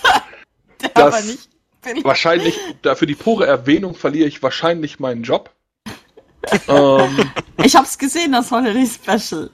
Das- 0.95 1.15
aber 1.15 1.23
nicht. 1.23 1.49
Bin 1.83 2.05
wahrscheinlich, 2.05 2.59
dafür 2.83 3.07
die 3.07 3.15
pure 3.15 3.47
Erwähnung 3.47 3.95
verliere 3.95 4.27
ich 4.29 4.43
wahrscheinlich 4.43 4.99
meinen 4.99 5.23
Job. 5.23 5.55
ähm, 6.69 7.31
ich 7.65 7.77
hab's 7.77 7.97
gesehen, 7.97 8.33
das 8.33 8.51
Holiday 8.51 8.87
Special. 8.87 9.51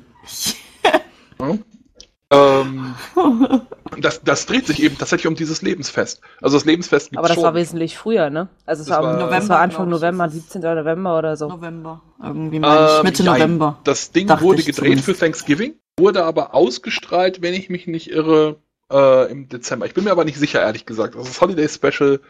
Ähm, 2.33 2.95
das, 4.01 4.23
das 4.23 4.47
dreht 4.47 4.67
sich 4.67 4.83
eben 4.83 4.97
tatsächlich 4.99 5.27
um 5.27 5.35
dieses 5.35 5.63
Lebensfest. 5.63 6.21
Also 6.41 6.57
das 6.57 6.65
Lebensfest 6.65 7.11
gibt 7.11 7.19
Aber 7.19 7.29
das 7.29 7.35
schon. 7.37 7.45
war 7.45 7.55
wesentlich 7.55 7.97
früher, 7.99 8.31
ne? 8.31 8.49
Also 8.67 8.83
es 8.83 8.89
Das 8.89 8.97
war, 8.97 9.05
war- 9.05 9.13
November, 9.15 9.37
das 9.37 9.49
war 9.49 9.59
Anfang 9.61 9.89
November, 9.89 10.27
ist 10.27 10.35
es. 10.35 10.53
17. 10.53 10.63
November 10.63 11.19
oder 11.19 11.37
so. 11.37 11.49
November. 11.49 12.01
Irgendwie 12.23 12.59
meine 12.59 12.87
ich. 12.87 12.97
Ähm, 12.99 13.03
Mitte 13.05 13.25
nein. 13.25 13.41
November. 13.41 13.79
Das 13.85 14.13
Ding 14.13 14.29
wurde 14.29 14.59
gedreht 14.63 14.75
zumindest. 14.77 15.05
für 15.05 15.17
Thanksgiving, 15.17 15.75
wurde 15.99 16.25
aber 16.25 16.55
ausgestrahlt, 16.55 17.43
wenn 17.43 17.55
ich 17.55 17.69
mich 17.71 17.87
nicht 17.87 18.11
irre, 18.11 18.57
äh, 18.91 19.31
im 19.31 19.49
Dezember. 19.49 19.87
Ich 19.87 19.95
bin 19.95 20.05
mir 20.05 20.11
aber 20.13 20.25
nicht 20.25 20.39
sicher, 20.39 20.61
ehrlich 20.61 20.87
gesagt. 20.87 21.17
Also 21.17 21.29
das 21.29 21.41
Holiday 21.41 21.69
Special, 21.69 22.21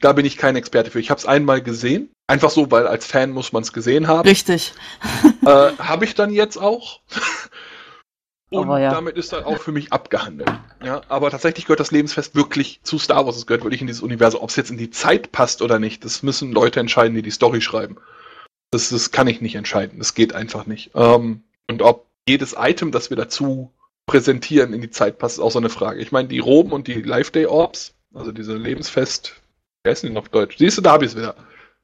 da 0.00 0.12
bin 0.12 0.24
ich 0.26 0.36
kein 0.36 0.56
Experte 0.56 0.90
für. 0.90 1.00
Ich 1.00 1.10
habe 1.10 1.18
es 1.18 1.26
einmal 1.26 1.60
gesehen. 1.62 2.10
Einfach 2.26 2.50
so, 2.50 2.70
weil 2.70 2.86
als 2.86 3.06
Fan 3.06 3.30
muss 3.30 3.52
man 3.52 3.62
es 3.62 3.72
gesehen 3.72 4.06
haben. 4.06 4.28
Richtig. 4.28 4.74
äh, 5.46 5.70
habe 5.78 6.04
ich 6.04 6.14
dann 6.14 6.30
jetzt 6.32 6.58
auch. 6.58 7.00
Und 8.50 8.68
ja. 8.80 8.90
damit 8.90 9.16
ist 9.16 9.32
dann 9.32 9.44
auch 9.44 9.58
für 9.58 9.72
mich 9.72 9.92
abgehandelt. 9.92 10.50
Ja, 10.82 11.02
aber 11.08 11.30
tatsächlich 11.30 11.66
gehört 11.66 11.80
das 11.80 11.90
Lebensfest 11.90 12.34
wirklich 12.34 12.80
zu 12.82 12.98
Star 12.98 13.26
Wars. 13.26 13.36
Es 13.36 13.46
gehört 13.46 13.62
wirklich 13.62 13.82
in 13.82 13.86
dieses 13.86 14.02
Universum. 14.02 14.40
Ob 14.40 14.48
es 14.48 14.56
jetzt 14.56 14.70
in 14.70 14.78
die 14.78 14.90
Zeit 14.90 15.32
passt 15.32 15.60
oder 15.60 15.78
nicht, 15.78 16.04
das 16.04 16.22
müssen 16.22 16.52
Leute 16.52 16.80
entscheiden, 16.80 17.14
die 17.14 17.22
die 17.22 17.30
Story 17.30 17.60
schreiben. 17.60 17.96
Das, 18.70 18.88
das 18.88 19.10
kann 19.10 19.26
ich 19.28 19.42
nicht 19.42 19.54
entscheiden. 19.54 19.98
Das 19.98 20.14
geht 20.14 20.34
einfach 20.34 20.66
nicht. 20.66 20.92
Ähm, 20.94 21.42
und 21.68 21.82
ob 21.82 22.06
jedes 22.26 22.54
Item, 22.58 22.90
das 22.90 23.10
wir 23.10 23.16
dazu 23.18 23.70
präsentieren, 24.06 24.72
in 24.72 24.80
die 24.80 24.90
Zeit 24.90 25.18
passt, 25.18 25.36
ist 25.36 25.44
auch 25.44 25.50
so 25.50 25.58
eine 25.58 25.68
Frage. 25.68 26.00
Ich 26.00 26.12
meine, 26.12 26.28
die 26.28 26.38
Roben 26.38 26.72
und 26.72 26.86
die 26.88 27.02
Life 27.02 27.32
Day 27.32 27.46
Orbs, 27.46 27.94
also 28.14 28.32
diese 28.32 28.56
Lebensfest, 28.56 29.34
wer 29.84 29.92
ist 29.92 30.02
denn 30.02 30.16
auf 30.16 30.30
Deutsch? 30.30 30.56
Siehst 30.56 30.78
du, 30.78 30.82
da 30.82 30.92
habe 30.92 31.04
ich 31.04 31.12
es 31.12 31.16
wieder. 31.16 31.34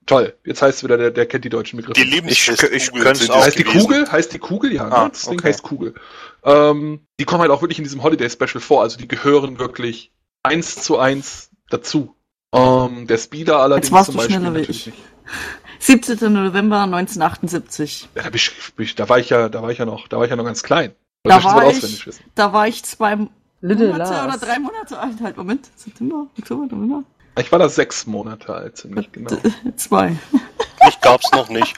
Toll. 0.07 0.35
Jetzt 0.45 0.61
heißt 0.63 0.79
es 0.79 0.85
wieder, 0.85 0.99
der, 0.99 1.11
der 1.11 1.27
kennt 1.27 1.45
die 1.45 1.49
deutschen 1.49 1.79
Begriffe. 1.79 1.99
Die 2.01 2.07
Lebensfestkugeln 2.11 2.77
Ich- 2.77 2.89
ich 2.89 2.93
könnte 2.93 3.21
sind 3.21 3.31
auch 3.31 3.43
heißt 3.45 3.59
die 3.59 3.65
gewesen. 3.65 3.81
Kugel? 3.81 4.13
Heißt 4.13 4.33
die 4.35 4.39
Kugel? 4.39 4.73
Ja, 4.75 4.89
Ah, 4.89 5.05
ne? 5.05 5.11
das 5.11 5.23
Ding 5.23 5.39
okay. 5.39 5.49
heißt 5.49 5.63
Kugel. 5.63 5.95
Ähm, 6.45 7.07
die 7.19 7.25
kommen 7.25 7.41
halt 7.41 7.51
auch 7.51 7.63
wirklich 7.63 7.79
in 7.79 7.85
diesem 7.85 8.03
Holiday 8.03 8.29
Special 8.29 8.61
vor, 8.61 8.83
also 8.83 8.99
die 8.99 9.09
gehören 9.09 9.59
wirklich 9.59 10.13
eins 10.43 10.77
zu 10.83 10.99
eins 10.99 11.51
dazu. 11.71 12.15
Ähm, 12.55 13.07
der 13.07 13.17
Speeder 13.19 13.59
allerdings 13.61 13.91
warst 13.93 14.07
zum 14.07 14.15
du 14.15 14.19
Beispiel 14.19 14.37
schneller 14.37 14.55
wie 14.55 14.61
ich. 14.71 14.87
nicht. 14.87 14.99
17. 15.79 16.33
November 16.33 16.83
1978. 16.83 18.09
Ja, 18.15 18.23
da, 18.23 18.29
bin 18.31 18.37
ich, 18.37 18.75
bin 18.75 18.85
ich, 18.85 18.95
da 18.95 19.09
war 19.09 19.19
ich 19.19 19.31
ja, 19.31 19.49
da 19.49 19.63
war 19.63 19.71
ich 19.71 19.79
ja 19.79 19.85
noch, 19.87 20.09
da 20.09 20.19
war 20.19 20.25
ich 20.25 20.31
ja 20.31 20.37
noch 20.37 20.45
ganz 20.45 20.63
klein. 20.63 20.95
Da 21.25 21.43
war 21.43 21.71
ich-. 21.71 22.05
Da 22.35 22.53
war 22.53 22.69
ich 22.69 22.83
zwei, 22.85 23.17
Little 23.61 23.93
Monate 23.93 24.11
Lars. 24.13 24.37
oder 24.37 24.47
drei 24.47 24.59
Monate 24.59 24.99
alt 24.99 25.21
halt. 25.23 25.37
Moment, 25.39 25.71
September, 25.77 26.27
Oktober, 26.39 26.67
November. 26.67 27.03
Ich 27.39 27.51
war 27.51 27.59
da 27.59 27.69
sechs 27.69 28.07
Monate 28.07 28.55
alt, 28.55 28.77
ziemlich 28.77 29.11
genau. 29.11 29.37
Zwei. 29.77 30.11
Mich 30.85 31.01
gab's 31.01 31.31
noch 31.33 31.49
nicht. 31.49 31.77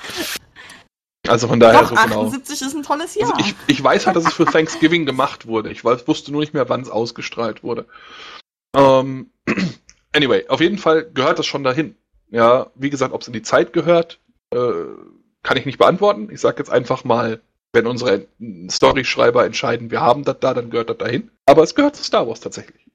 Also 1.28 1.48
von 1.48 1.60
daher 1.60 1.82
Doch, 1.82 1.88
so 1.90 1.94
genau. 1.94 2.26
78 2.26 2.62
ist 2.62 2.74
ein 2.74 2.82
tolles 2.82 3.14
Jahr. 3.14 3.34
Also 3.34 3.44
ich, 3.44 3.54
ich 3.66 3.82
weiß 3.82 4.06
halt, 4.06 4.16
dass 4.16 4.26
es 4.26 4.34
für 4.34 4.44
Thanksgiving 4.44 5.06
gemacht 5.06 5.46
wurde. 5.46 5.70
Ich 5.70 5.84
weiß, 5.84 6.06
wusste 6.06 6.30
nur 6.30 6.40
nicht 6.40 6.54
mehr, 6.54 6.68
wann 6.68 6.82
es 6.82 6.90
ausgestrahlt 6.90 7.62
wurde. 7.62 7.86
Ähm, 8.76 9.30
anyway, 10.12 10.46
auf 10.48 10.60
jeden 10.60 10.78
Fall 10.78 11.10
gehört 11.12 11.38
das 11.38 11.46
schon 11.46 11.64
dahin. 11.64 11.96
Ja, 12.30 12.70
wie 12.74 12.90
gesagt, 12.90 13.12
ob 13.12 13.22
es 13.22 13.26
in 13.26 13.32
die 13.32 13.42
Zeit 13.42 13.72
gehört, 13.72 14.20
äh, 14.50 14.58
kann 15.42 15.56
ich 15.56 15.66
nicht 15.66 15.78
beantworten. 15.78 16.28
Ich 16.30 16.40
sage 16.40 16.58
jetzt 16.58 16.70
einfach 16.70 17.04
mal, 17.04 17.40
wenn 17.72 17.86
unsere 17.86 18.26
Storyschreiber 18.70 19.44
entscheiden, 19.44 19.90
wir 19.90 20.00
haben 20.00 20.24
das 20.24 20.38
da, 20.40 20.54
dann 20.54 20.70
gehört 20.70 20.90
das 20.90 20.98
dahin. 20.98 21.30
Aber 21.46 21.62
es 21.62 21.74
gehört 21.74 21.96
zu 21.96 22.04
Star 22.04 22.26
Wars 22.26 22.40
tatsächlich. 22.40 22.85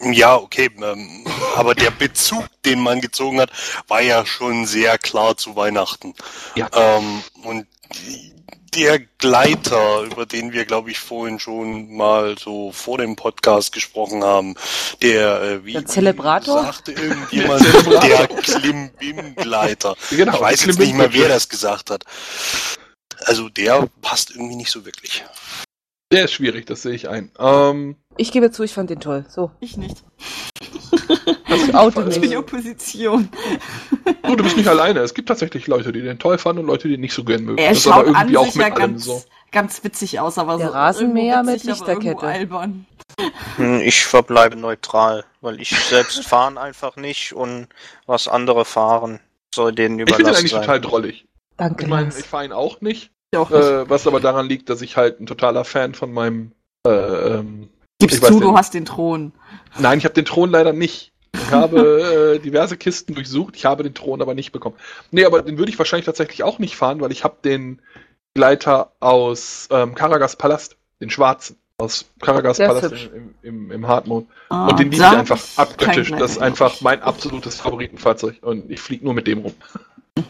Ja, 0.00 0.36
okay, 0.36 0.70
ähm, 0.82 1.24
aber 1.56 1.74
der 1.74 1.90
Bezug, 1.90 2.44
den 2.64 2.80
man 2.80 3.00
gezogen 3.00 3.40
hat, 3.40 3.50
war 3.88 4.00
ja 4.00 4.24
schon 4.26 4.66
sehr 4.66 4.98
klar 4.98 5.36
zu 5.36 5.56
Weihnachten. 5.56 6.14
Ja. 6.54 6.68
Ähm, 6.72 7.22
und 7.42 7.66
der 8.74 9.00
Gleiter, 9.18 10.02
über 10.02 10.24
den 10.24 10.52
wir, 10.52 10.64
glaube 10.64 10.90
ich, 10.90 10.98
vorhin 10.98 11.38
schon 11.38 11.94
mal 11.94 12.36
so 12.38 12.72
vor 12.72 12.98
dem 12.98 13.16
Podcast 13.16 13.72
gesprochen 13.72 14.24
haben, 14.24 14.54
der, 15.02 15.42
äh, 15.42 15.64
wie 15.64 15.72
Der 15.72 15.86
Zelebrator? 15.86 16.62
sagte 16.62 16.92
irgendjemand, 16.92 17.64
der 18.02 18.28
Klimbim-Gleiter. 18.28 19.96
Genau, 20.10 20.34
ich 20.34 20.40
weiß 20.40 20.64
jetzt 20.66 20.78
nicht 20.78 20.94
mehr, 20.94 21.12
wer 21.12 21.28
das 21.28 21.48
gesagt 21.48 21.90
hat. 21.90 22.04
Also 23.24 23.48
der 23.48 23.88
passt 24.00 24.30
irgendwie 24.30 24.56
nicht 24.56 24.70
so 24.70 24.84
wirklich. 24.84 25.24
Der 26.12 26.24
ist 26.26 26.32
schwierig, 26.32 26.66
das 26.66 26.82
sehe 26.82 26.92
ich 26.92 27.08
ein. 27.08 27.30
Ähm, 27.38 27.96
Ich 28.16 28.30
gebe 28.32 28.50
zu, 28.50 28.62
ich 28.62 28.72
fand 28.74 28.90
den 28.90 29.00
toll. 29.00 29.24
So, 29.28 29.50
ich 29.60 29.76
nicht. 29.76 30.04
ich 31.48 31.74
oute 31.74 32.06
Ich 32.10 32.20
bin 32.20 32.30
die. 32.30 32.36
Opposition. 32.36 33.28
du, 34.22 34.36
du 34.36 34.42
bist 34.44 34.56
nicht 34.56 34.68
alleine. 34.68 35.00
Es 35.00 35.14
gibt 35.14 35.28
tatsächlich 35.28 35.66
Leute, 35.66 35.92
die 35.92 36.02
den 36.02 36.18
toll 36.18 36.38
fanden 36.38 36.60
und 36.60 36.66
Leute, 36.66 36.88
die 36.88 36.94
ihn 36.94 37.00
nicht 37.00 37.14
so 37.14 37.24
gern 37.24 37.44
mögen. 37.44 37.58
Er 37.58 37.70
das 37.70 37.78
ist 37.78 37.84
schaut 37.84 38.06
aber 38.06 38.16
an 38.18 38.28
irgendwie 38.28 38.36
auch 38.36 38.44
sich 38.46 38.54
mit 38.56 38.66
ja 38.68 38.72
allem 38.74 38.80
ganz, 38.92 39.04
so. 39.04 39.22
ganz 39.50 39.84
witzig 39.84 40.20
aus, 40.20 40.38
aber 40.38 40.56
Der 40.58 40.68
so 40.68 40.72
Rasenmäher 40.74 41.42
mit 41.42 41.64
Lichterkette. 41.64 42.26
albern. 42.26 42.86
Hm, 43.56 43.80
Ich 43.80 44.04
verbleibe 44.04 44.56
neutral, 44.56 45.24
weil 45.40 45.60
ich 45.60 45.70
selbst 45.70 46.24
fahren 46.26 46.58
einfach 46.58 46.96
nicht 46.96 47.32
und 47.34 47.68
was 48.06 48.28
andere 48.28 48.64
fahren 48.64 49.20
soll 49.54 49.72
denen 49.72 49.98
Ich 49.98 50.04
finde 50.08 50.20
überlassen 50.22 50.40
eigentlich 50.40 50.52
sein. 50.52 50.60
total 50.62 50.80
drollig. 50.80 51.26
Danke, 51.56 51.84
Ich 51.84 51.90
meine, 51.90 52.08
ich 52.08 52.24
fahre 52.26 52.44
ihn 52.46 52.52
auch 52.52 52.80
nicht. 52.80 53.10
Ich 53.32 53.38
auch 53.38 53.50
nicht. 53.50 53.60
Äh, 53.62 53.88
was 53.88 54.06
aber 54.06 54.20
daran 54.20 54.46
liegt, 54.48 54.68
dass 54.68 54.82
ich 54.82 54.96
halt 54.96 55.20
ein 55.20 55.26
totaler 55.26 55.64
Fan 55.64 55.94
von 55.94 56.12
meinem. 56.12 56.52
Äh, 56.86 56.90
ähm, 56.90 57.70
Gib's 57.98 58.14
ich 58.14 58.22
weiß 58.22 58.28
zu, 58.28 58.34
nicht. 58.34 58.44
du 58.44 58.56
hast 58.56 58.74
den 58.74 58.84
Thron. 58.84 59.32
nein, 59.78 59.98
ich 59.98 60.04
habe 60.04 60.14
den 60.14 60.24
Thron 60.24 60.50
leider 60.50 60.72
nicht. 60.72 61.12
Ich 61.34 61.50
habe 61.50 62.34
äh, 62.36 62.38
diverse 62.40 62.76
Kisten 62.76 63.14
durchsucht, 63.14 63.56
ich 63.56 63.64
habe 63.64 63.84
den 63.84 63.94
Thron 63.94 64.20
aber 64.20 64.34
nicht 64.34 64.52
bekommen. 64.52 64.76
Nee, 65.10 65.24
aber 65.24 65.40
den 65.40 65.56
würde 65.56 65.70
ich 65.70 65.78
wahrscheinlich 65.78 66.04
tatsächlich 66.04 66.42
auch 66.42 66.58
nicht 66.58 66.76
fahren, 66.76 67.00
weil 67.00 67.10
ich 67.10 67.24
habe 67.24 67.36
den 67.42 67.80
Gleiter 68.34 68.92
aus 69.00 69.66
ähm, 69.70 69.94
Karagas 69.94 70.36
Palast, 70.36 70.76
den 71.00 71.08
schwarzen. 71.08 71.56
Aus 71.78 72.04
Karagas 72.20 72.58
ist 72.58 72.66
Palast 72.66 72.90
hübsch. 72.90 73.10
im, 73.14 73.34
im, 73.42 73.70
im 73.70 73.88
Hard 73.88 74.06
Mode. 74.08 74.26
Ah, 74.50 74.68
Und 74.68 74.78
den 74.78 74.90
liebe 74.90 75.04
ich 75.04 75.10
einfach 75.10 75.40
abgöttisch. 75.56 76.10
Das 76.10 76.32
ist 76.32 76.38
einfach 76.38 76.82
mein 76.82 77.02
absolutes 77.02 77.60
Favoritenfahrzeug. 77.60 78.36
Und 78.42 78.70
ich 78.70 78.80
fliege 78.80 79.04
nur 79.04 79.14
mit 79.14 79.26
dem 79.26 79.38
rum. 79.38 79.54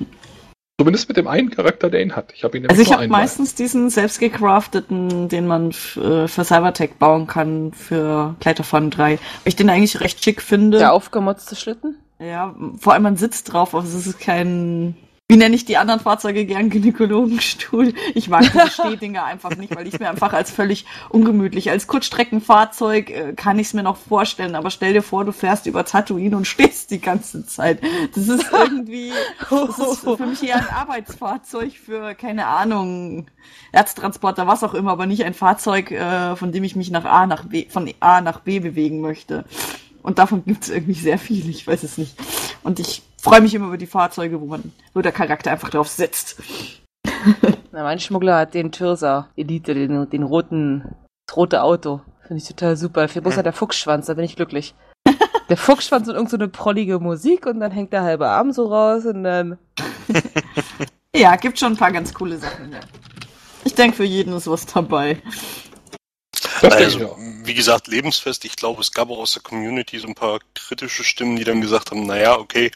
Zumindest 0.78 1.06
mit 1.08 1.16
dem 1.16 1.28
einen 1.28 1.50
Charakter, 1.50 1.90
der 1.90 2.02
ihn 2.02 2.16
hat. 2.16 2.32
Ich 2.34 2.42
habe 2.44 2.58
ihn 2.58 2.66
Also 2.66 2.82
ich 2.82 2.92
habe 2.92 3.06
meistens 3.06 3.54
diesen 3.54 3.88
selbstgecrafteten, 3.88 5.28
den 5.28 5.46
man 5.46 5.70
äh, 5.70 6.26
für 6.26 6.44
Cybertech 6.44 6.94
bauen 6.98 7.26
kann, 7.26 7.72
für 7.72 8.34
Kleiderfahren 8.40 8.90
3. 8.90 9.10
Weil 9.10 9.18
ich 9.44 9.54
den 9.54 9.70
eigentlich 9.70 10.00
recht 10.00 10.24
schick 10.24 10.42
finde. 10.42 10.78
Der 10.78 10.92
aufgemotzte 10.92 11.56
Schlitten? 11.56 11.98
Ja, 12.18 12.54
vor 12.78 12.94
allem 12.94 13.02
man 13.02 13.16
sitzt 13.16 13.52
drauf, 13.52 13.74
aber 13.74 13.84
es 13.84 13.94
ist 13.94 14.18
kein, 14.18 14.96
wie 15.28 15.38
nenne 15.38 15.56
ich 15.56 15.64
die 15.64 15.78
anderen 15.78 16.00
Fahrzeuge 16.00 16.44
gern, 16.44 16.68
Gynäkologenstuhl. 16.68 17.94
Ich 18.14 18.28
mag 18.28 18.42
diese 18.52 18.70
Stehdinger 18.82 19.24
einfach 19.24 19.56
nicht, 19.56 19.74
weil 19.74 19.86
ich 19.86 19.98
mir 19.98 20.10
einfach 20.10 20.34
als 20.34 20.50
völlig 20.50 20.84
ungemütlich, 21.08 21.70
als 21.70 21.86
Kurzstreckenfahrzeug 21.86 23.08
äh, 23.08 23.32
kann 23.34 23.58
ich 23.58 23.68
es 23.68 23.74
mir 23.74 23.82
noch 23.82 23.96
vorstellen, 23.96 24.54
aber 24.54 24.70
stell 24.70 24.92
dir 24.92 25.02
vor, 25.02 25.24
du 25.24 25.32
fährst 25.32 25.66
über 25.66 25.86
Tatooine 25.86 26.36
und 26.36 26.46
stehst 26.46 26.90
die 26.90 27.00
ganze 27.00 27.46
Zeit. 27.46 27.80
Das 28.14 28.28
ist 28.28 28.44
irgendwie, 28.52 29.12
das 29.48 29.78
ist 29.78 30.00
für 30.16 30.26
mich 30.26 30.42
eher 30.42 30.56
ein 30.56 30.68
Arbeitsfahrzeug 30.68 31.72
für, 31.72 32.14
keine 32.14 32.46
Ahnung, 32.46 33.26
Ärztransporter, 33.72 34.46
was 34.46 34.62
auch 34.62 34.74
immer, 34.74 34.90
aber 34.90 35.06
nicht 35.06 35.24
ein 35.24 35.32
Fahrzeug, 35.32 35.92
äh, 35.92 36.36
von 36.36 36.52
dem 36.52 36.62
ich 36.62 36.76
mich 36.76 36.90
nach 36.90 37.06
A 37.06 37.26
nach 37.26 37.46
B, 37.46 37.66
von 37.70 37.90
A 38.00 38.20
nach 38.20 38.40
B 38.40 38.60
bewegen 38.60 39.00
möchte. 39.00 39.46
Und 40.02 40.18
davon 40.18 40.44
gibt 40.44 40.64
es 40.64 40.70
irgendwie 40.70 40.92
sehr 40.92 41.16
viel, 41.16 41.48
ich 41.48 41.66
weiß 41.66 41.84
es 41.84 41.96
nicht. 41.96 42.16
Und 42.64 42.80
ich 42.80 43.02
freue 43.22 43.40
mich 43.40 43.54
immer 43.54 43.68
über 43.68 43.78
die 43.78 43.86
Fahrzeuge, 43.86 44.40
wo 44.40 44.46
man, 44.46 44.72
wo 44.94 45.00
der 45.00 45.12
Charakter 45.12 45.52
einfach 45.52 45.70
drauf 45.70 45.88
sitzt. 45.88 46.42
Na, 47.70 47.84
mein 47.84 48.00
Schmuggler 48.00 48.36
hat 48.36 48.54
den 48.54 48.72
Türser 48.72 49.28
Elite, 49.36 49.74
den, 49.74 50.10
den 50.10 50.22
roten, 50.24 50.94
das 51.26 51.36
rote 51.36 51.62
Auto. 51.62 52.00
Finde 52.26 52.42
ich 52.42 52.48
total 52.48 52.76
super. 52.76 53.08
Für 53.08 53.22
bloß 53.22 53.36
hat 53.36 53.46
der 53.46 53.52
Fuchsschwanz, 53.52 54.06
da 54.06 54.14
bin 54.14 54.24
ich 54.24 54.36
glücklich. 54.36 54.74
Der 55.48 55.56
Fuchsschwanz 55.58 56.08
und 56.08 56.14
irgend 56.14 56.30
so 56.30 56.36
eine 56.36 56.48
prollige 56.48 56.98
Musik 56.98 57.44
und 57.44 57.60
dann 57.60 57.72
hängt 57.72 57.92
der 57.92 58.04
halbe 58.04 58.26
Arm 58.26 58.52
so 58.52 58.68
raus 58.68 59.04
und 59.04 59.24
dann. 59.24 59.58
Ja, 61.14 61.36
gibt 61.36 61.58
schon 61.58 61.74
ein 61.74 61.76
paar 61.76 61.92
ganz 61.92 62.14
coole 62.14 62.38
Sachen, 62.38 62.72
ja. 62.72 62.80
Ich 63.64 63.74
denke, 63.74 63.98
für 63.98 64.04
jeden 64.04 64.32
ist 64.32 64.48
was 64.48 64.64
dabei. 64.64 65.20
Das 66.62 66.74
Also, 66.74 67.16
wie 67.18 67.54
gesagt, 67.54 67.88
lebensfest. 67.88 68.44
Ich 68.44 68.54
glaube, 68.54 68.80
es 68.80 68.92
gab 68.92 69.10
auch 69.10 69.18
aus 69.18 69.32
der 69.32 69.42
Community 69.42 69.98
so 69.98 70.06
ein 70.06 70.14
paar 70.14 70.38
kritische 70.54 71.02
Stimmen, 71.02 71.36
die 71.36 71.44
dann 71.44 71.60
gesagt 71.60 71.90
haben, 71.90 72.06
naja, 72.06 72.38
okay, 72.38 72.70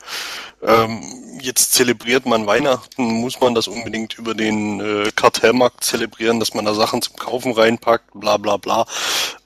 ähm, 0.62 1.02
jetzt 1.40 1.72
zelebriert 1.72 2.26
man 2.26 2.46
Weihnachten, 2.46 3.04
muss 3.04 3.40
man 3.40 3.54
das 3.54 3.68
unbedingt 3.68 4.18
über 4.18 4.34
den 4.34 4.80
äh, 4.80 5.12
Kartellmarkt 5.14 5.84
zelebrieren, 5.84 6.40
dass 6.40 6.52
man 6.52 6.64
da 6.64 6.74
Sachen 6.74 7.00
zum 7.00 7.14
Kaufen 7.16 7.52
reinpackt, 7.52 8.10
bla 8.14 8.36
bla 8.38 8.56
bla. 8.56 8.86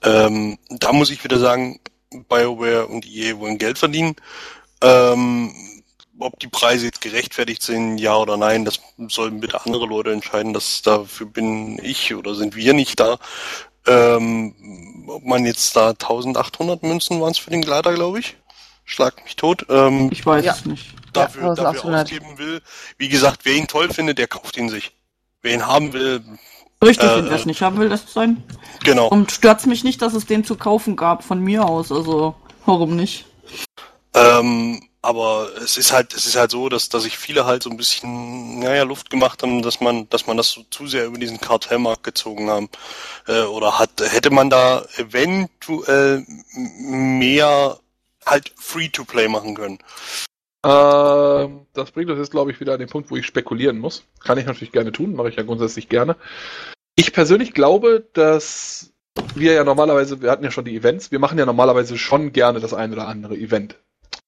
Ähm, 0.03 0.59
da 0.70 0.93
muss 0.93 1.11
ich 1.11 1.22
wieder 1.22 1.38
sagen, 1.38 1.78
BioWare 2.11 2.86
und 2.86 3.07
EA 3.07 3.38
wollen 3.38 3.59
Geld 3.59 3.78
verdienen. 3.78 4.16
Ähm, 4.82 5.53
ob 6.18 6.38
die 6.38 6.49
Preise 6.49 6.86
jetzt 6.86 7.01
gerechtfertigt 7.01 7.62
sind, 7.62 7.99
ja 7.99 8.16
oder 8.16 8.36
nein, 8.36 8.64
das 8.64 8.80
sollen 9.09 9.41
bitte 9.41 9.64
andere 9.64 9.86
Leute 9.86 10.12
entscheiden. 10.12 10.53
Das 10.53 10.82
dafür 10.82 11.26
bin 11.26 11.78
ich 11.82 12.14
oder 12.14 12.34
sind 12.34 12.57
wir 12.57 12.74
nicht 12.74 13.01
da. 13.01 13.18
Ähm, 13.87 15.05
ob 15.09 15.24
man 15.24 15.45
jetzt 15.47 15.74
da 15.76 15.89
1800 15.91 16.83
Münzen 16.83 17.20
waren 17.20 17.33
es 17.33 17.39
für 17.39 17.51
den 17.51 17.62
Gleiter, 17.62 17.95
glaube 17.95 18.20
ich. 18.20 18.37
Schlag 18.85 19.22
mich 19.24 19.37
tot. 19.37 19.66
Ähm, 19.68 20.11
Ich 20.12 20.24
weiß 20.24 20.45
Ja. 20.45 20.53
es 20.53 20.64
nicht. 20.66 20.95
dafür, 21.12 21.43
Ja, 21.43 21.55
dafür 21.55 21.85
1800. 21.85 22.05
ausgeben 22.05 22.39
will. 22.39 22.61
Wie 22.99 23.09
gesagt, 23.09 23.41
wer 23.45 23.55
ihn 23.55 23.66
toll 23.66 23.89
findet, 23.89 24.18
der 24.18 24.26
kauft 24.28 24.57
ihn 24.57 24.68
sich. 24.68 24.93
Wer 25.43 25.55
ihn 25.55 25.66
haben 25.66 25.93
will, 25.93 26.22
Richtig, 26.83 27.11
Äh, 27.11 27.16
wenn 27.16 27.26
wer 27.26 27.37
es 27.37 27.45
nicht 27.45 27.61
haben 27.61 27.78
will, 27.78 27.91
das 27.91 28.11
sein. 28.11 28.43
genau. 28.85 29.09
Und 29.09 29.33
stört's 29.33 29.66
mich 29.66 29.85
nicht, 29.85 30.01
dass 30.01 30.14
es 30.14 30.24
den 30.24 30.45
zu 30.45 30.57
kaufen 30.57 30.97
gab 30.97 31.22
von 31.22 31.39
mir 31.41 31.66
aus. 31.66 31.93
Also, 31.93 32.35
warum 32.64 32.97
nicht? 32.97 33.26
Ähm, 34.14 34.81
aber 35.03 35.51
es 35.62 35.78
ist 35.78 35.92
halt, 35.92 36.12
es 36.14 36.26
ist 36.26 36.36
halt 36.36 36.51
so, 36.51 36.68
dass, 36.68 36.88
dass 36.88 37.05
sich 37.05 37.16
viele 37.16 37.46
halt 37.46 37.62
so 37.62 37.70
ein 37.70 37.76
bisschen, 37.76 38.61
naja, 38.61 38.82
Luft 38.82 39.09
gemacht 39.09 39.42
haben, 39.42 39.62
dass 39.62 39.80
man, 39.80 40.09
dass 40.11 40.26
man 40.26 40.36
das 40.36 40.51
so 40.51 40.62
zu 40.70 40.86
sehr 40.86 41.07
über 41.07 41.18
diesen 41.18 41.40
Kartellmarkt 41.40 42.05
gezogen 42.05 42.51
haben. 42.51 42.68
Äh, 43.26 43.42
oder 43.42 43.78
hat, 43.78 43.90
hätte 44.01 44.30
man 44.30 44.51
da 44.51 44.84
eventuell 44.96 46.26
mehr 46.55 47.78
halt 48.26 48.53
Free-to-Play 48.57 49.28
machen 49.28 49.55
können. 49.55 49.78
Ähm, 50.64 51.66
das 51.72 51.90
bringt 51.92 52.11
uns 52.11 52.18
jetzt, 52.18 52.30
glaube 52.30 52.51
ich, 52.51 52.61
wieder 52.61 52.74
an 52.74 52.80
den 52.80 52.88
Punkt, 52.88 53.11
wo 53.11 53.16
ich 53.16 53.26
spekulieren 53.26 53.78
muss. 53.78 54.05
Kann 54.20 54.38
ich 54.38 54.44
natürlich 54.44 54.72
gerne 54.72 54.92
tun, 54.92 55.14
mache 55.14 55.30
ich 55.30 55.36
ja 55.36 55.42
grundsätzlich 55.42 55.88
gerne. 55.88 56.16
Ich 56.96 57.14
persönlich 57.14 57.55
glaube, 57.55 58.07
dass 58.12 58.92
wir 59.34 59.55
ja 59.55 59.64
normalerweise, 59.64 60.20
wir 60.20 60.30
hatten 60.30 60.44
ja 60.44 60.51
schon 60.51 60.66
die 60.66 60.76
Events, 60.76 61.11
wir 61.11 61.18
machen 61.18 61.38
ja 61.38 61.46
normalerweise 61.46 61.96
schon 61.96 62.32
gerne 62.32 62.61
das 62.61 62.74
ein 62.74 62.92
oder 62.92 63.09
andere 63.09 63.36
Event. 63.36 63.76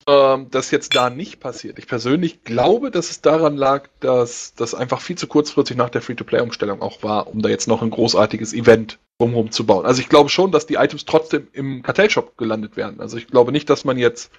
Ähm, 0.09 0.49
das 0.51 0.71
jetzt 0.71 0.97
da 0.97 1.11
nicht 1.11 1.39
passiert. 1.39 1.79
Ich 1.79 1.87
persönlich 1.87 2.43
glaube, 2.43 2.91
dass 2.91 3.11
es 3.11 3.21
daran 3.21 3.57
lag, 3.57 3.89
dass 4.01 4.55
das 4.55 4.75
einfach 4.75 5.01
viel 5.01 5.17
zu 5.17 5.27
kurzfristig 5.27 5.77
nach 5.77 5.91
der 5.91 6.03
Free-to-Play-Umstellung 6.03 6.83
auch 6.83 7.03
war, 7.03 7.29
um 7.29 7.41
da 7.41 7.49
jetzt 7.49 7.69
noch 7.69 7.83
ein 7.83 7.91
großartiges 7.91 8.53
Event 8.53 8.99
drumherum 9.19 9.53
zu 9.53 9.65
bauen. 9.65 9.87
Also 9.87 10.01
ich 10.01 10.09
glaube 10.09 10.29
schon, 10.29 10.51
dass 10.51 10.67
die 10.67 10.75
Items 10.75 11.05
trotzdem 11.05 11.47
im 11.53 11.83
Kartellshop 11.83 12.37
gelandet 12.37 12.77
werden. 12.77 13.01
Also 13.01 13.17
ich 13.17 13.29
glaube 13.29 13.53
nicht, 13.53 13.71
dass 13.71 13.85
man 13.85 13.97
jetzt 13.97 14.33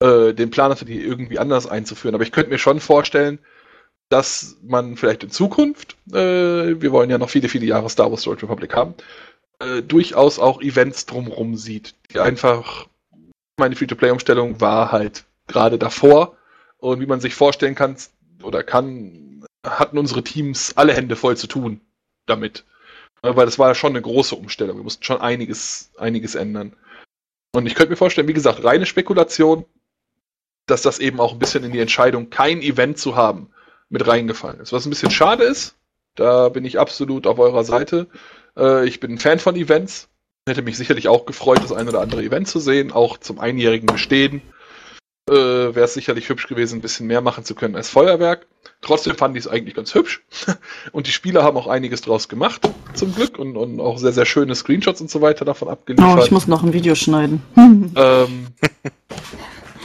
äh, 0.00 0.32
den 0.32 0.50
Plan 0.50 0.70
hatte, 0.70 0.84
die 0.84 1.00
irgendwie 1.00 1.38
anders 1.38 1.66
einzuführen. 1.66 2.14
Aber 2.14 2.24
ich 2.24 2.32
könnte 2.32 2.50
mir 2.50 2.58
schon 2.58 2.78
vorstellen, 2.78 3.40
dass 4.10 4.58
man 4.62 4.96
vielleicht 4.96 5.24
in 5.24 5.30
Zukunft, 5.30 5.96
äh, 6.12 6.80
wir 6.80 6.92
wollen 6.92 7.10
ja 7.10 7.18
noch 7.18 7.30
viele, 7.30 7.48
viele 7.48 7.66
Jahre 7.66 7.88
Star 7.90 8.10
Wars 8.10 8.22
Story 8.22 8.38
Republic 8.40 8.74
haben, 8.74 8.94
äh, 9.60 9.82
durchaus 9.82 10.38
auch 10.38 10.60
Events 10.62 11.06
drumherum 11.06 11.56
sieht, 11.56 11.94
die 12.12 12.20
einfach, 12.20 12.86
meine 13.60 13.76
Free-to-Play-Umstellung 13.76 14.60
war 14.60 14.90
halt 14.90 15.24
gerade 15.46 15.78
davor 15.78 16.36
und 16.78 17.00
wie 17.00 17.06
man 17.06 17.20
sich 17.20 17.34
vorstellen 17.34 17.74
kann 17.74 17.96
oder 18.42 18.62
kann, 18.62 19.44
hatten 19.64 19.98
unsere 19.98 20.24
Teams 20.24 20.76
alle 20.76 20.94
Hände 20.94 21.16
voll 21.16 21.36
zu 21.36 21.46
tun 21.46 21.80
damit. 22.26 22.64
Weil 23.22 23.46
das 23.46 23.58
war 23.58 23.68
ja 23.68 23.74
schon 23.74 23.92
eine 23.92 24.02
große 24.02 24.34
Umstellung. 24.34 24.78
Wir 24.78 24.84
mussten 24.84 25.04
schon 25.04 25.20
einiges, 25.20 25.90
einiges 25.98 26.34
ändern. 26.34 26.74
Und 27.52 27.66
ich 27.66 27.74
könnte 27.74 27.90
mir 27.90 27.96
vorstellen, 27.96 28.28
wie 28.28 28.32
gesagt, 28.32 28.64
reine 28.64 28.86
Spekulation, 28.86 29.66
dass 30.66 30.82
das 30.82 31.00
eben 31.00 31.20
auch 31.20 31.32
ein 31.32 31.38
bisschen 31.38 31.64
in 31.64 31.72
die 31.72 31.80
Entscheidung, 31.80 32.30
kein 32.30 32.62
Event 32.62 32.98
zu 32.98 33.16
haben, 33.16 33.50
mit 33.88 34.06
reingefallen 34.06 34.60
ist. 34.60 34.72
Was 34.72 34.86
ein 34.86 34.90
bisschen 34.90 35.10
schade 35.10 35.44
ist, 35.44 35.74
da 36.14 36.48
bin 36.48 36.64
ich 36.64 36.78
absolut 36.78 37.26
auf 37.26 37.38
eurer 37.38 37.64
Seite. 37.64 38.06
Äh, 38.56 38.86
ich 38.86 39.00
bin 39.00 39.12
ein 39.12 39.18
Fan 39.18 39.38
von 39.38 39.56
Events. 39.56 40.08
Hätte 40.50 40.62
mich 40.62 40.76
sicherlich 40.76 41.06
auch 41.06 41.26
gefreut, 41.26 41.60
das 41.62 41.70
ein 41.70 41.88
oder 41.88 42.00
andere 42.00 42.24
Event 42.24 42.48
zu 42.48 42.58
sehen, 42.58 42.90
auch 42.90 43.18
zum 43.18 43.38
einjährigen 43.38 43.86
Bestehen. 43.86 44.42
Äh, 45.28 45.32
Wäre 45.32 45.82
es 45.84 45.94
sicherlich 45.94 46.28
hübsch 46.28 46.48
gewesen, 46.48 46.78
ein 46.78 46.80
bisschen 46.80 47.06
mehr 47.06 47.20
machen 47.20 47.44
zu 47.44 47.54
können 47.54 47.76
als 47.76 47.88
Feuerwerk. 47.88 48.48
Trotzdem 48.80 49.14
fand 49.14 49.36
ich 49.36 49.44
es 49.44 49.48
eigentlich 49.48 49.76
ganz 49.76 49.94
hübsch. 49.94 50.24
Und 50.90 51.06
die 51.06 51.12
Spieler 51.12 51.44
haben 51.44 51.56
auch 51.56 51.68
einiges 51.68 52.00
draus 52.00 52.28
gemacht, 52.28 52.68
zum 52.94 53.14
Glück, 53.14 53.38
und, 53.38 53.56
und 53.56 53.78
auch 53.80 53.98
sehr, 53.98 54.10
sehr 54.10 54.26
schöne 54.26 54.56
Screenshots 54.56 55.00
und 55.00 55.08
so 55.08 55.20
weiter 55.20 55.44
davon 55.44 55.68
Oh, 55.68 55.70
abgeliefert. 55.70 56.24
ich 56.24 56.32
muss 56.32 56.48
noch 56.48 56.64
ein 56.64 56.72
Video 56.72 56.96
schneiden. 56.96 57.42
Ähm, 57.94 58.48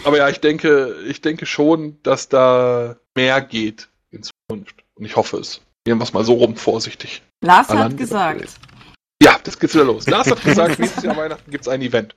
aber 0.04 0.18
ja, 0.18 0.30
ich 0.30 0.40
denke, 0.40 0.96
ich 1.08 1.22
denke 1.22 1.46
schon, 1.46 1.98
dass 2.02 2.28
da 2.28 2.96
mehr 3.14 3.40
geht 3.42 3.90
in 4.10 4.24
Zukunft. 4.24 4.84
Und 4.96 5.06
ich 5.06 5.16
hoffe 5.16 5.38
es. 5.38 5.62
Nehmen 5.86 6.00
wir 6.00 6.06
es 6.06 6.14
mal 6.14 6.26
so 6.26 6.34
rum 6.34 6.56
vorsichtig. 6.56 7.22
Lars 7.42 7.70
hat 7.70 7.98
gesagt. 7.98 8.50
Ja, 9.22 9.38
das 9.44 9.58
geht's 9.60 9.74
wieder 9.74 9.86
los. 9.86 10.08
Lars 10.08 10.30
hat 10.30 10.44
gesagt, 10.44 10.80
nächstes 10.80 11.04
Jahr 11.04 11.16
Weihnachten 11.16 11.50
gibt's 11.50 11.68
ein 11.68 11.82
Event. 11.82 12.16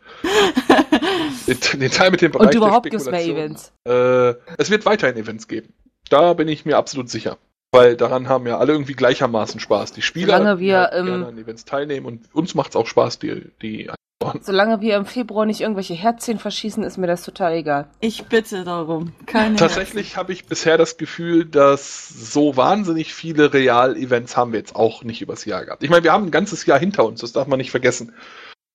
Den, 1.47 1.91
Teil 1.91 2.11
mit 2.11 2.21
dem 2.21 2.33
Bereich 2.33 2.49
Und 2.49 2.55
überhaupt 2.55 2.85
gibt 2.85 2.97
es 2.97 3.07
mehr. 3.07 3.25
Events. 3.25 3.73
Äh, 3.85 4.35
es 4.59 4.71
wird 4.71 4.85
weiterhin 4.85 5.17
Events 5.17 5.49
geben. 5.49 5.73
Da 6.11 6.35
bin 6.35 6.49
ich 6.49 6.65
mir 6.65 6.77
absolut 6.77 7.09
sicher. 7.09 7.39
Weil 7.71 7.97
daran 7.97 8.29
haben 8.29 8.47
ja 8.47 8.59
alle 8.59 8.73
irgendwie 8.73 8.95
gleichermaßen 8.95 9.61
Spaß. 9.61 9.93
Die 9.93 10.03
Spieler 10.03 10.39
Solange 10.39 10.57
die 10.57 10.67
wir, 10.67 10.79
halt 10.81 10.95
ähm, 10.95 11.07
gerne 11.07 11.27
an 11.27 11.39
Events 11.39 11.65
teilnehmen 11.65 12.07
und 12.07 12.35
uns 12.35 12.55
macht's 12.55 12.77
auch 12.77 12.87
Spaß, 12.87 13.19
die, 13.19 13.51
die 13.63 13.91
Solange 14.43 14.81
wir 14.81 14.97
im 14.97 15.07
Februar 15.07 15.47
nicht 15.47 15.61
irgendwelche 15.61 15.95
Herzchen 15.95 16.41
verschießen, 16.41 16.83
ist 16.83 16.99
mir 16.99 17.07
das 17.07 17.23
total 17.23 17.55
egal. 17.55 17.89
Ich 18.01 18.25
bitte 18.27 18.65
darum. 18.65 19.13
Keine 19.27 19.55
Tatsächlich 19.55 20.17
habe 20.17 20.33
ich 20.33 20.47
bisher 20.47 20.77
das 20.77 20.97
Gefühl, 20.97 21.45
dass 21.45 22.09
so 22.09 22.57
wahnsinnig 22.57 23.15
viele 23.15 23.53
Real-Events 23.53 24.37
haben 24.37 24.53
wir 24.53 24.59
jetzt 24.59 24.75
auch 24.75 25.05
nicht 25.05 25.23
übers 25.23 25.45
Jahr 25.45 25.65
gehabt. 25.65 25.85
Ich 25.85 25.91
meine, 25.91 26.03
wir 26.03 26.13
haben 26.13 26.27
ein 26.27 26.31
ganzes 26.33 26.67
Jahr 26.67 26.81
hinter 26.81 27.05
uns, 27.05 27.21
das 27.21 27.33
darf 27.33 27.47
man 27.47 27.59
nicht 27.59 27.71
vergessen. 27.71 28.13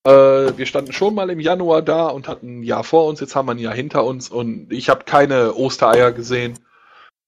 Äh, 0.06 0.10
wir 0.56 0.64
standen 0.64 0.92
schon 0.92 1.14
mal 1.14 1.28
im 1.28 1.40
Januar 1.40 1.82
da 1.82 2.08
und 2.08 2.26
hatten 2.26 2.60
ein 2.60 2.62
Jahr 2.62 2.84
vor 2.84 3.06
uns, 3.06 3.20
jetzt 3.20 3.36
haben 3.36 3.46
wir 3.46 3.52
ein 3.52 3.58
Jahr 3.58 3.74
hinter 3.74 4.04
uns 4.04 4.30
und 4.30 4.72
ich 4.72 4.88
habe 4.88 5.04
keine 5.04 5.54
Ostereier 5.54 6.12
gesehen 6.12 6.58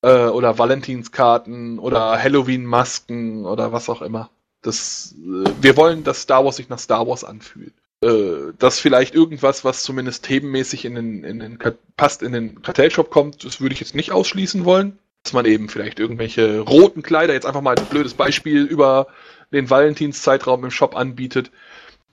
äh, 0.01 0.27
oder 0.27 0.59
Valentinskarten 0.59 1.79
oder 1.79 2.23
Halloween-Masken 2.23 3.45
oder 3.45 3.73
was 3.73 3.91
auch 3.91 4.01
immer. 4.01 4.31
Das, 4.63 5.15
äh, 5.19 5.51
wir 5.61 5.77
wollen, 5.77 6.03
dass 6.03 6.23
Star 6.23 6.47
Wars 6.47 6.57
sich 6.57 6.71
nach 6.71 6.79
Star 6.79 7.07
Wars 7.07 7.23
anfühlt. 7.23 7.75
Äh, 8.03 8.53
dass 8.59 8.79
vielleicht 8.79 9.15
irgendwas, 9.15 9.65
was 9.65 9.83
zumindest 9.83 10.25
themenmäßig 10.25 10.85
in 10.85 10.95
den, 10.95 11.25
in 11.25 11.39
den 11.39 11.59
passt, 11.97 12.23
in 12.23 12.33
den 12.33 12.63
Kartellshop 12.63 13.11
kommt, 13.11 13.45
das 13.45 13.61
würde 13.61 13.73
ich 13.73 13.81
jetzt 13.81 13.95
nicht 13.95 14.13
ausschließen 14.13 14.65
wollen. 14.65 14.99
Dass 15.23 15.33
man 15.33 15.47
eben 15.47 15.69
vielleicht 15.69 15.99
irgendwelche 15.99 16.61
roten 16.61 17.03
Kleider, 17.03 17.33
jetzt 17.33 17.47
einfach 17.47 17.63
mal 17.63 17.77
ein 17.77 17.87
blödes 17.87 18.15
Beispiel, 18.15 18.65
über 18.65 19.09
den 19.51 19.71
Valentinszeitraum 19.71 20.65
im 20.65 20.71
Shop 20.71 20.95
anbietet. 20.95 21.51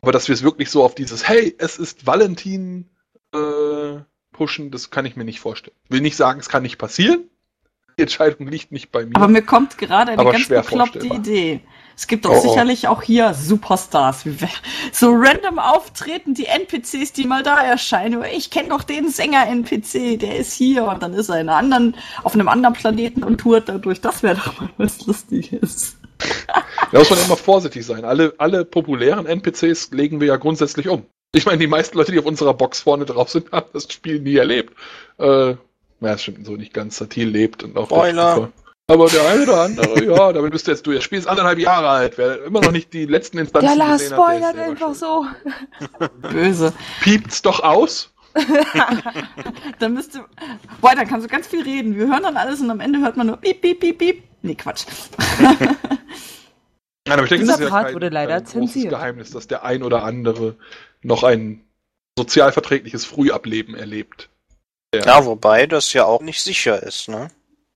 Aber 0.02 0.12
dass 0.12 0.28
wir 0.28 0.34
es 0.34 0.44
wirklich 0.44 0.70
so 0.70 0.84
auf 0.84 0.96
dieses, 0.96 1.28
hey, 1.28 1.54
es 1.58 1.78
ist 1.78 2.08
Valentin 2.08 2.90
äh, 3.34 4.00
pushen, 4.32 4.72
das 4.72 4.90
kann 4.90 5.06
ich 5.06 5.16
mir 5.16 5.26
nicht 5.26 5.40
vorstellen. 5.40 5.76
Will 5.90 6.02
nicht 6.02 6.16
sagen, 6.16 6.40
es 6.40 6.50
kann 6.50 6.64
nicht 6.64 6.78
passieren. 6.78 7.30
Die 7.98 8.02
Entscheidung 8.02 8.48
liegt 8.48 8.72
nicht 8.72 8.92
bei 8.92 9.06
mir. 9.06 9.16
Aber 9.16 9.28
mir 9.28 9.44
kommt 9.44 9.78
gerade 9.78 10.14
eine 10.14 10.24
ganz 10.24 10.48
bekloppte. 10.48 11.06
Idee. 11.06 11.62
Es 11.96 12.08
gibt 12.08 12.26
doch 12.26 12.32
Oh, 12.32 12.38
oh. 12.38 12.50
sicherlich 12.50 12.88
auch 12.88 13.02
hier 13.04 13.34
Superstars. 13.34 14.26
wie 14.26 14.42
wir- 14.42 14.50
So 14.92 15.12
random 15.12 15.60
auftreten 15.60 16.34
die 16.34 16.46
NPCs, 16.48 17.14
die 17.14 17.26
mal 17.26 17.44
da 17.44 17.64
erscheinen. 17.64 18.24
Ich 18.36 18.50
kenne 18.50 18.70
doch 18.70 18.84
den 18.84 19.10
Sänger-NPC, 19.10 20.18
der 20.18 20.38
ist 20.38 20.54
hier 20.54 20.86
und 20.86 21.04
dann 21.04 21.14
ist 21.14 21.30
er 21.30 21.40
in 21.40 21.50
einer 21.50 21.58
anderen, 21.58 21.96
auf 22.24 22.34
einem 22.34 22.48
anderen 22.48 22.74
Planeten 22.74 23.24
und 23.24 23.40
tourt 23.40 23.70
dadurch. 23.70 24.02
Das 24.02 24.24
wäre 24.24 24.36
doch 24.36 24.60
mal 24.60 24.70
was 24.78 25.06
Lustiges. 25.06 25.98
Da 26.92 27.00
muss 27.00 27.10
man 27.10 27.20
immer 27.20 27.36
vorsichtig 27.36 27.86
sein. 27.86 28.06
Alle, 28.06 28.34
alle 28.38 28.64
populären 28.66 29.26
NPCs 29.26 29.92
legen 29.92 30.22
wir 30.22 30.28
ja 30.28 30.36
grundsätzlich 30.38 30.88
um. 30.88 31.06
Ich 31.34 31.46
meine, 31.46 31.58
die 31.58 31.68
meisten 31.68 31.98
Leute, 31.98 32.12
die 32.12 32.20
auf 32.20 32.26
unserer 32.26 32.54
Box 32.54 32.82
vorne 32.82 33.06
drauf 33.06 33.30
sind, 33.30 33.52
haben 33.52 33.66
das 33.74 33.92
Spiel 33.92 34.20
nie 34.20 34.36
erlebt. 34.38 34.74
Äh, 35.18 35.26
naja, 35.26 35.58
das 36.00 36.22
stimmt 36.22 36.46
so 36.46 36.54
nicht 36.56 36.74
ganz. 36.74 36.98
Satil 36.98 37.28
lebt 37.28 37.64
und 37.64 37.76
auch 37.78 37.88
der 37.90 37.96
Spoiler. 37.96 38.52
Aber 38.88 39.08
der 39.08 39.28
eine 39.28 39.44
oder 39.44 39.62
andere, 39.62 40.04
ja, 40.06 40.34
damit 40.34 40.52
bist 40.52 40.68
du 40.68 40.72
jetzt 40.72 40.86
durch. 40.86 40.98
Das 40.98 41.06
Spiel 41.06 41.20
ist 41.20 41.28
anderthalb 41.28 41.60
Jahre 41.60 41.90
alt. 41.90 42.18
Wer 42.18 42.44
immer 42.44 42.62
noch 42.62 42.72
nicht 42.72 42.92
die 42.94 43.06
letzten 43.06 43.38
Instanzen 43.38 43.68
Der 43.68 43.76
Lars 43.78 44.02
gesehen 44.02 44.18
hat, 44.18 44.26
der 44.26 44.36
ist 44.44 44.52
spoilert 44.52 44.70
einfach 44.70 44.96
so. 44.96 45.26
Böse. 46.30 46.74
Piept's 47.02 47.42
doch 47.42 47.62
aus? 47.62 48.14
Dann 49.80 49.94
müsste. 49.94 50.26
Boah, 50.82 50.96
dann 50.96 51.08
kannst 51.08 51.26
du 51.26 51.30
ganz 51.30 51.46
viel 51.46 51.62
reden. 51.62 51.96
Wir 51.96 52.08
hören 52.08 52.24
dann 52.24 52.36
alles 52.36 52.62
und 52.62 52.72
am 52.72 52.80
Ende 52.80 53.00
hört 53.00 53.16
man 53.16 53.28
nur 53.28 53.38
piep, 53.38 53.62
piep, 53.62 53.80
piep, 53.80 54.00
piep. 54.00 54.24
Nee, 54.42 54.56
Quatsch. 54.56 54.86
Nein, 57.08 57.20
aber 57.20 57.24
ich 57.24 57.30
denke, 57.30 57.44
Dieser 57.46 57.52
das 57.52 57.60
ist 57.60 57.66
ja 57.66 57.70
Part 57.70 57.86
kein, 57.86 57.94
wurde 57.94 58.10
leider 58.10 58.42
großes 58.42 58.52
zensiert. 58.52 58.90
Geheimnis, 58.90 59.30
dass 59.30 59.48
der 59.48 59.64
ein 59.64 59.84
oder 59.84 60.04
andere 60.04 60.56
noch 61.04 61.22
ein 61.22 61.64
sozialverträgliches 62.18 63.06
Frühableben 63.06 63.76
erlebt. 63.76 64.30
Ja, 64.96 65.26
wobei 65.26 65.68
das 65.68 65.94
ja 65.94 66.06
auch 66.06 66.22
nicht 66.22 66.42
sicher 66.42 66.82
ist, 66.82 67.10
ne? 67.10 67.30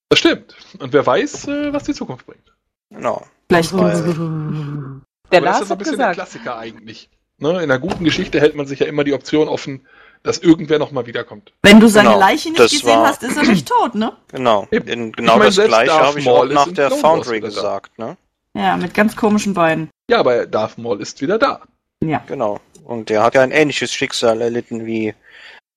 Das 0.10 0.20
stimmt. 0.20 0.56
Und 0.80 0.94
wer 0.94 1.06
weiß, 1.06 1.48
äh, 1.48 1.74
was 1.74 1.84
die 1.84 1.94
Zukunft 1.94 2.26
bringt. 2.26 2.44
Genau. 2.90 3.26
Vielleicht 3.50 3.74
Weil- 3.74 5.02
Der 5.32 5.40
Aber 5.40 5.46
das 5.48 5.60
ist 5.60 5.60
Lars 5.60 5.60
ja 5.60 5.66
so 5.66 5.74
ein 5.74 5.78
bisschen 5.78 5.98
der 5.98 6.08
gesagt. 6.10 6.16
Klassiker 6.16 6.58
eigentlich. 6.58 7.10
Ne? 7.40 7.50
In 7.52 7.58
einer 7.58 7.80
guten 7.80 8.04
Geschichte 8.06 8.40
hält 8.40 8.56
man 8.56 8.66
sich 8.66 8.80
ja 8.80 8.86
immer 8.88 9.04
die 9.04 9.14
Option 9.14 9.48
offen, 9.50 9.86
dass 10.24 10.38
irgendwer 10.40 10.80
nochmal 10.80 11.06
wiederkommt. 11.06 11.52
Wenn 11.64 11.80
du 11.80 11.88
seine 11.90 12.10
Genau, 12.10 12.20
Leiche 12.20 12.50
nicht 12.50 12.60
das 12.60 12.72
gesehen 12.72 12.88
war- 12.88 13.08
hast, 13.08 13.24
ist 13.24 13.36
er 13.38 13.44
nicht 13.44 13.68
tot, 13.70 13.96
ne? 13.96 14.14
Genau. 14.30 14.68
In, 14.72 15.10
Ich 15.10 15.16
genau 15.18 15.34
meine, 15.34 15.46
das 15.46 15.56
selbst 15.56 15.70
gleiche 15.70 15.94
habe 15.94 16.20
ich 16.20 16.28
auch 16.28 16.46
nach 16.46 16.72
der 16.72 16.90
Foundry 16.92 17.40
gesagt, 17.42 18.00
ne? 18.00 18.18
Ja, 18.56 18.76
mit 18.78 18.94
ganz 18.94 19.16
komischen 19.16 19.54
Beinen. 19.54 19.90
Ja, 20.10 20.20
aber 20.20 20.48
Darth 20.48 20.78
Maul 20.78 21.02
ist 21.02 21.22
wieder 21.22 21.38
da. 21.38 21.62
Ja. 22.02 22.24
Genau. 22.28 22.60
Und 22.86 23.10
der 23.10 23.22
hat 23.22 23.36
ja 23.36 23.42
ein 23.42 23.52
ähnliches 23.52 23.94
Schicksal 23.94 24.42
erlitten 24.42 24.86
wie 24.86 25.14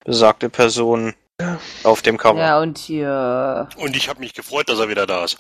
besagte 0.04 0.48
Person 0.48 1.14
auf 1.84 2.02
dem 2.02 2.16
Cover. 2.18 2.38
Ja, 2.40 2.60
und 2.60 2.78
hier. 2.78 3.68
Und 3.76 3.96
ich 3.96 4.08
habe 4.08 4.20
mich 4.20 4.34
gefreut, 4.34 4.68
dass 4.68 4.78
er 4.78 4.88
wieder 4.88 5.06
da 5.06 5.24
ist. 5.24 5.38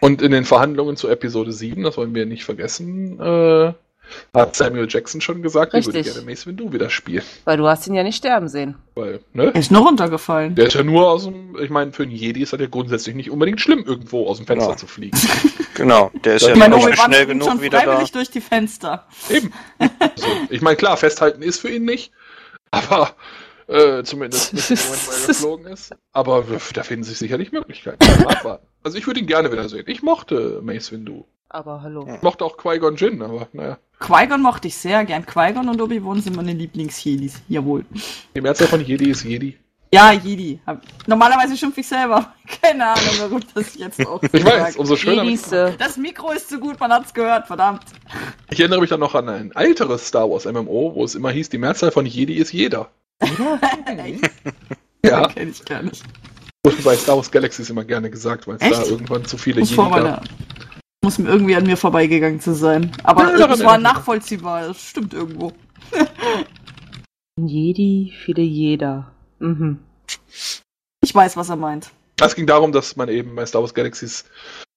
Und 0.00 0.22
in 0.22 0.30
den 0.30 0.44
Verhandlungen 0.44 0.96
zu 0.96 1.08
Episode 1.08 1.52
7, 1.52 1.82
das 1.82 1.96
wollen 1.96 2.14
wir 2.14 2.24
nicht 2.24 2.44
vergessen, 2.44 3.18
äh, 3.20 3.72
hat 4.34 4.54
Samuel 4.54 4.86
Jackson 4.88 5.20
schon 5.20 5.42
gesagt, 5.42 5.74
er 5.74 5.84
würde 5.84 5.98
Richtig. 5.98 6.14
gerne 6.14 6.30
Mace 6.30 6.46
Windu 6.46 6.72
wieder 6.72 6.90
spielen. 6.90 7.24
Weil 7.44 7.56
du 7.56 7.66
hast 7.66 7.86
ihn 7.86 7.94
ja 7.94 8.02
nicht 8.02 8.16
sterben 8.16 8.48
sehen. 8.48 8.76
Weil, 8.94 9.20
ne? 9.32 9.46
Er 9.54 9.56
ist 9.56 9.70
nur 9.72 9.82
runtergefallen. 9.86 10.54
Der 10.54 10.66
ist 10.66 10.74
ja 10.74 10.82
nur 10.82 11.08
aus 11.08 11.24
dem, 11.24 11.56
ich 11.58 11.70
meine, 11.70 11.92
für 11.92 12.02
einen 12.02 12.12
Jedi 12.12 12.42
ist 12.42 12.52
das 12.52 12.60
ja 12.60 12.66
grundsätzlich 12.66 13.14
nicht 13.16 13.30
unbedingt 13.30 13.60
schlimm, 13.60 13.82
irgendwo 13.86 14.28
aus 14.28 14.36
dem 14.36 14.46
Fenster 14.46 14.66
Genau. 14.68 14.78
zu 14.78 14.86
fliegen. 14.86 15.18
Genau. 15.74 16.10
Der 16.24 16.34
ist 16.34 16.42
Ich 16.42 16.48
ja 16.48 16.52
Ich 16.54 16.60
meine, 16.60 16.76
nicht 16.76 16.84
schnell 17.00 17.22
springt 17.22 17.42
schon 17.44 17.52
genug 17.52 17.62
wieder 17.62 17.78
da. 17.78 17.84
freiwillig 17.84 18.12
durch 18.12 18.30
die 18.30 18.42
Fenster. 18.42 19.06
Eben. 19.30 19.52
Also, 19.98 20.26
ich 20.50 20.60
meine, 20.60 20.76
klar, 20.76 20.98
festhalten 20.98 21.40
ist 21.42 21.60
für 21.60 21.70
ihn 21.70 21.86
nicht, 21.86 22.12
aber 22.70 23.14
äh, 23.72 24.02
zumindest 24.04 24.52
nicht 24.54 24.70
im 24.70 24.76
Moment, 24.76 25.08
weil 25.08 25.20
er 25.20 25.26
geflogen 25.28 25.66
ist. 25.66 25.94
Aber 26.12 26.44
da 26.74 26.82
finden 26.82 27.04
sich 27.04 27.18
sicherlich 27.18 27.52
Möglichkeiten. 27.52 27.98
Mal. 28.24 28.60
Also 28.82 28.98
ich 28.98 29.06
würde 29.06 29.20
ihn 29.20 29.26
gerne 29.26 29.50
wieder 29.52 29.68
sehen. 29.68 29.84
Ich 29.86 30.02
mochte 30.02 30.60
Mace 30.62 30.92
Windu. 30.92 31.24
Aber 31.48 31.82
hallo. 31.82 32.06
Ich 32.14 32.22
mochte 32.22 32.44
auch 32.44 32.56
Qui-Gon 32.56 32.96
Jinn, 32.96 33.20
aber 33.22 33.46
naja. 33.52 33.78
Qui-Gon 34.00 34.40
mochte 34.40 34.68
ich 34.68 34.76
sehr 34.76 35.04
gern. 35.04 35.26
Qui-Gon 35.26 35.68
und 35.68 35.80
Obi-Wan 35.80 36.20
sind 36.22 36.34
meine 36.36 36.52
Lieblings-Jedis. 36.52 37.42
Jawohl. 37.48 37.84
Die 38.34 38.40
Mehrzahl 38.40 38.68
von 38.68 38.80
Jedi 38.84 39.10
ist 39.10 39.24
Jedi. 39.24 39.58
Ja, 39.94 40.10
Jedi. 40.12 40.58
Normalerweise 41.06 41.54
schimpfe 41.54 41.80
ich 41.80 41.86
selber. 41.88 42.32
Keine 42.62 42.86
Ahnung, 42.86 43.14
warum 43.20 43.40
das 43.54 43.74
jetzt 43.76 44.00
auch 44.06 44.22
so 44.22 44.28
Ich 44.32 44.42
weiß, 44.44 44.62
sagt. 44.62 44.76
umso 44.78 44.96
schöner. 44.96 45.22
Jedis, 45.24 45.52
äh, 45.52 45.72
Das 45.78 45.98
Mikro 45.98 46.32
ist 46.32 46.48
zu 46.48 46.58
gut, 46.58 46.80
man 46.80 46.90
hat's 46.90 47.12
gehört, 47.12 47.46
verdammt. 47.46 47.82
Ich 48.50 48.58
erinnere 48.58 48.80
mich 48.80 48.88
dann 48.88 49.00
noch 49.00 49.14
an 49.14 49.28
ein 49.28 49.52
älteres 49.54 50.06
Star 50.08 50.30
Wars 50.30 50.46
MMO, 50.46 50.94
wo 50.94 51.04
es 51.04 51.14
immer 51.14 51.30
hieß, 51.30 51.50
die 51.50 51.58
Mehrzahl 51.58 51.90
von 51.90 52.06
Jedi 52.06 52.36
ist 52.38 52.52
jeder. 52.54 52.88
Ja, 55.04 55.26
Kenn 55.28 55.50
ich 55.50 55.64
gar 55.64 55.82
nicht. 55.82 56.04
wurde 56.64 56.80
bei 56.82 56.96
Star 56.96 57.16
Wars 57.16 57.30
Galaxies 57.30 57.68
immer 57.70 57.84
gerne 57.84 58.08
gesagt, 58.08 58.46
weil 58.46 58.56
es 58.60 58.70
da 58.70 58.84
irgendwann 58.84 59.24
zu 59.24 59.36
viele 59.36 59.62
Jedi 59.62 59.74
gab. 59.74 59.90
meiner, 59.90 60.22
muss 61.04 61.18
mir 61.18 61.28
irgendwie 61.28 61.56
an 61.56 61.64
mir 61.66 61.76
vorbeigegangen 61.76 62.40
zu 62.40 62.54
sein. 62.54 62.92
Aber 63.02 63.36
Ja, 63.36 63.52
es 63.52 63.64
war 63.64 63.78
nachvollziehbar, 63.78 64.68
das 64.68 64.80
stimmt 64.80 65.12
irgendwo. 65.12 65.52
Jedi, 67.36 68.12
viele 68.24 68.42
jeder. 68.42 69.10
Mhm. 69.40 69.80
Ich 71.02 71.12
weiß, 71.12 71.36
was 71.36 71.48
er 71.48 71.56
meint. 71.56 71.90
Es 72.20 72.34
ging 72.36 72.46
darum, 72.46 72.70
dass 72.70 72.94
man 72.94 73.08
eben 73.08 73.34
bei 73.34 73.44
Star 73.44 73.62
Wars 73.62 73.74
Galaxies, 73.74 74.24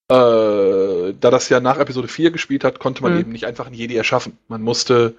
äh, 0.08 1.14
da 1.20 1.30
das 1.30 1.48
ja 1.48 1.60
nach 1.60 1.78
Episode 1.78 2.08
4 2.08 2.30
gespielt 2.30 2.64
hat, 2.64 2.78
konnte 2.78 3.02
man 3.02 3.14
Mhm. 3.14 3.20
eben 3.20 3.32
nicht 3.32 3.46
einfach 3.46 3.66
einen 3.66 3.74
Jedi 3.74 3.96
erschaffen. 3.96 4.38
Man 4.48 4.62
musste 4.62 5.14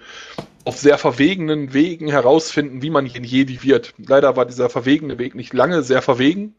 auf 0.65 0.77
sehr 0.77 0.97
verwegenen 0.97 1.73
Wegen 1.73 2.07
herausfinden, 2.09 2.81
wie 2.81 2.89
man 2.89 3.05
ein 3.05 3.23
Jedi 3.23 3.63
wird. 3.63 3.93
Leider 3.97 4.35
war 4.35 4.45
dieser 4.45 4.69
verwegene 4.69 5.17
Weg 5.17 5.35
nicht 5.35 5.53
lange 5.53 5.81
sehr 5.83 6.01
verwegen 6.01 6.55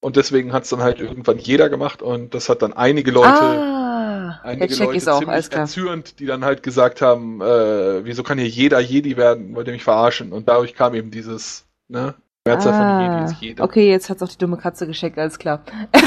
und 0.00 0.16
deswegen 0.16 0.52
hat 0.52 0.64
es 0.64 0.70
dann 0.70 0.82
halt 0.82 1.00
irgendwann 1.00 1.38
jeder 1.38 1.68
gemacht 1.68 2.02
und 2.02 2.34
das 2.34 2.48
hat 2.48 2.62
dann 2.62 2.72
einige 2.72 3.10
Leute 3.10 3.28
Ah, 3.28 3.80
Ah, 4.26 4.40
Einige 4.44 4.66
jetzt 4.66 4.78
check 4.78 4.86
Leute 4.86 5.12
auch, 5.12 5.18
ziemlich 5.20 5.52
erzürnt, 5.52 6.18
die 6.18 6.26
dann 6.26 6.44
halt 6.44 6.62
gesagt 6.62 7.02
haben, 7.02 7.40
äh, 7.42 8.04
wieso 8.04 8.22
kann 8.22 8.38
hier 8.38 8.48
jeder 8.48 8.80
Jedi 8.80 9.16
werden, 9.16 9.54
wollt 9.54 9.66
ihr 9.66 9.72
mich 9.74 9.84
verarschen? 9.84 10.32
Und 10.32 10.48
dadurch 10.48 10.74
kam 10.74 10.94
eben 10.94 11.10
dieses, 11.10 11.66
ne? 11.88 12.14
Mehrzahl 12.46 12.72
von 12.74 13.00
Jedi 13.00 13.24
ist 13.32 13.40
jeder. 13.42 13.62
Ah, 13.62 13.66
okay, 13.66 13.90
jetzt 13.90 14.08
hat's 14.10 14.22
auch 14.22 14.28
die 14.28 14.38
dumme 14.38 14.56
Katze 14.56 14.86
gescheckt, 14.86 15.18
alles 15.18 15.38
klar. 15.38 15.62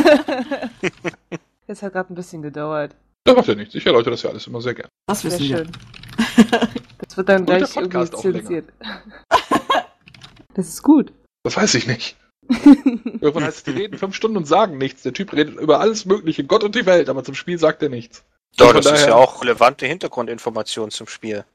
Es 1.67 1.81
hat 1.83 1.93
gerade 1.93 2.11
ein 2.13 2.15
bisschen 2.15 2.41
gedauert. 2.41 2.95
Das 3.25 3.35
macht 3.35 3.47
ja 3.47 3.55
nichts. 3.55 3.75
Ich 3.75 3.85
erläutere 3.85 4.11
das 4.11 4.23
ja 4.23 4.29
alles 4.29 4.47
immer 4.47 4.61
sehr 4.61 4.73
gern. 4.73 4.87
Das 5.07 5.21
Sehr 5.21 5.31
wissen 5.31 5.49
wir. 5.49 5.57
schön. 5.57 5.71
Das 6.99 7.15
wird 7.15 7.29
dann 7.29 7.41
Und 7.41 7.45
gleich 7.45 7.75
irgendwie 7.75 8.09
zensiert. 8.11 8.69
Das 10.53 10.67
ist 10.67 10.81
gut. 10.81 11.13
Das 11.43 11.55
weiß 11.55 11.75
ich 11.75 11.85
nicht. 11.87 12.17
Irgendwann 12.49 13.43
heißt 13.43 13.57
es, 13.57 13.63
die 13.63 13.71
reden 13.71 13.97
fünf 13.97 14.15
Stunden 14.15 14.37
und 14.37 14.45
sagen 14.47 14.77
nichts. 14.77 15.03
Der 15.03 15.13
Typ 15.13 15.33
redet 15.33 15.59
über 15.59 15.79
alles 15.79 16.05
Mögliche, 16.05 16.43
Gott 16.43 16.63
und 16.63 16.73
die 16.75 16.85
Welt, 16.87 17.09
aber 17.09 17.23
zum 17.23 17.35
Spiel 17.35 17.59
sagt 17.59 17.83
er 17.83 17.89
nichts. 17.89 18.23
Doch, 18.57 18.73
das 18.73 18.85
ist 18.87 18.91
daher- 18.91 19.07
ja 19.09 19.15
auch 19.15 19.41
relevante 19.43 19.85
Hintergrundinformation 19.85 20.89
zum 20.89 21.07
Spiel. 21.07 21.45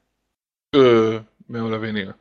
Äh, 0.73 1.19
mehr 1.47 1.65
oder 1.65 1.81
weniger. 1.81 2.15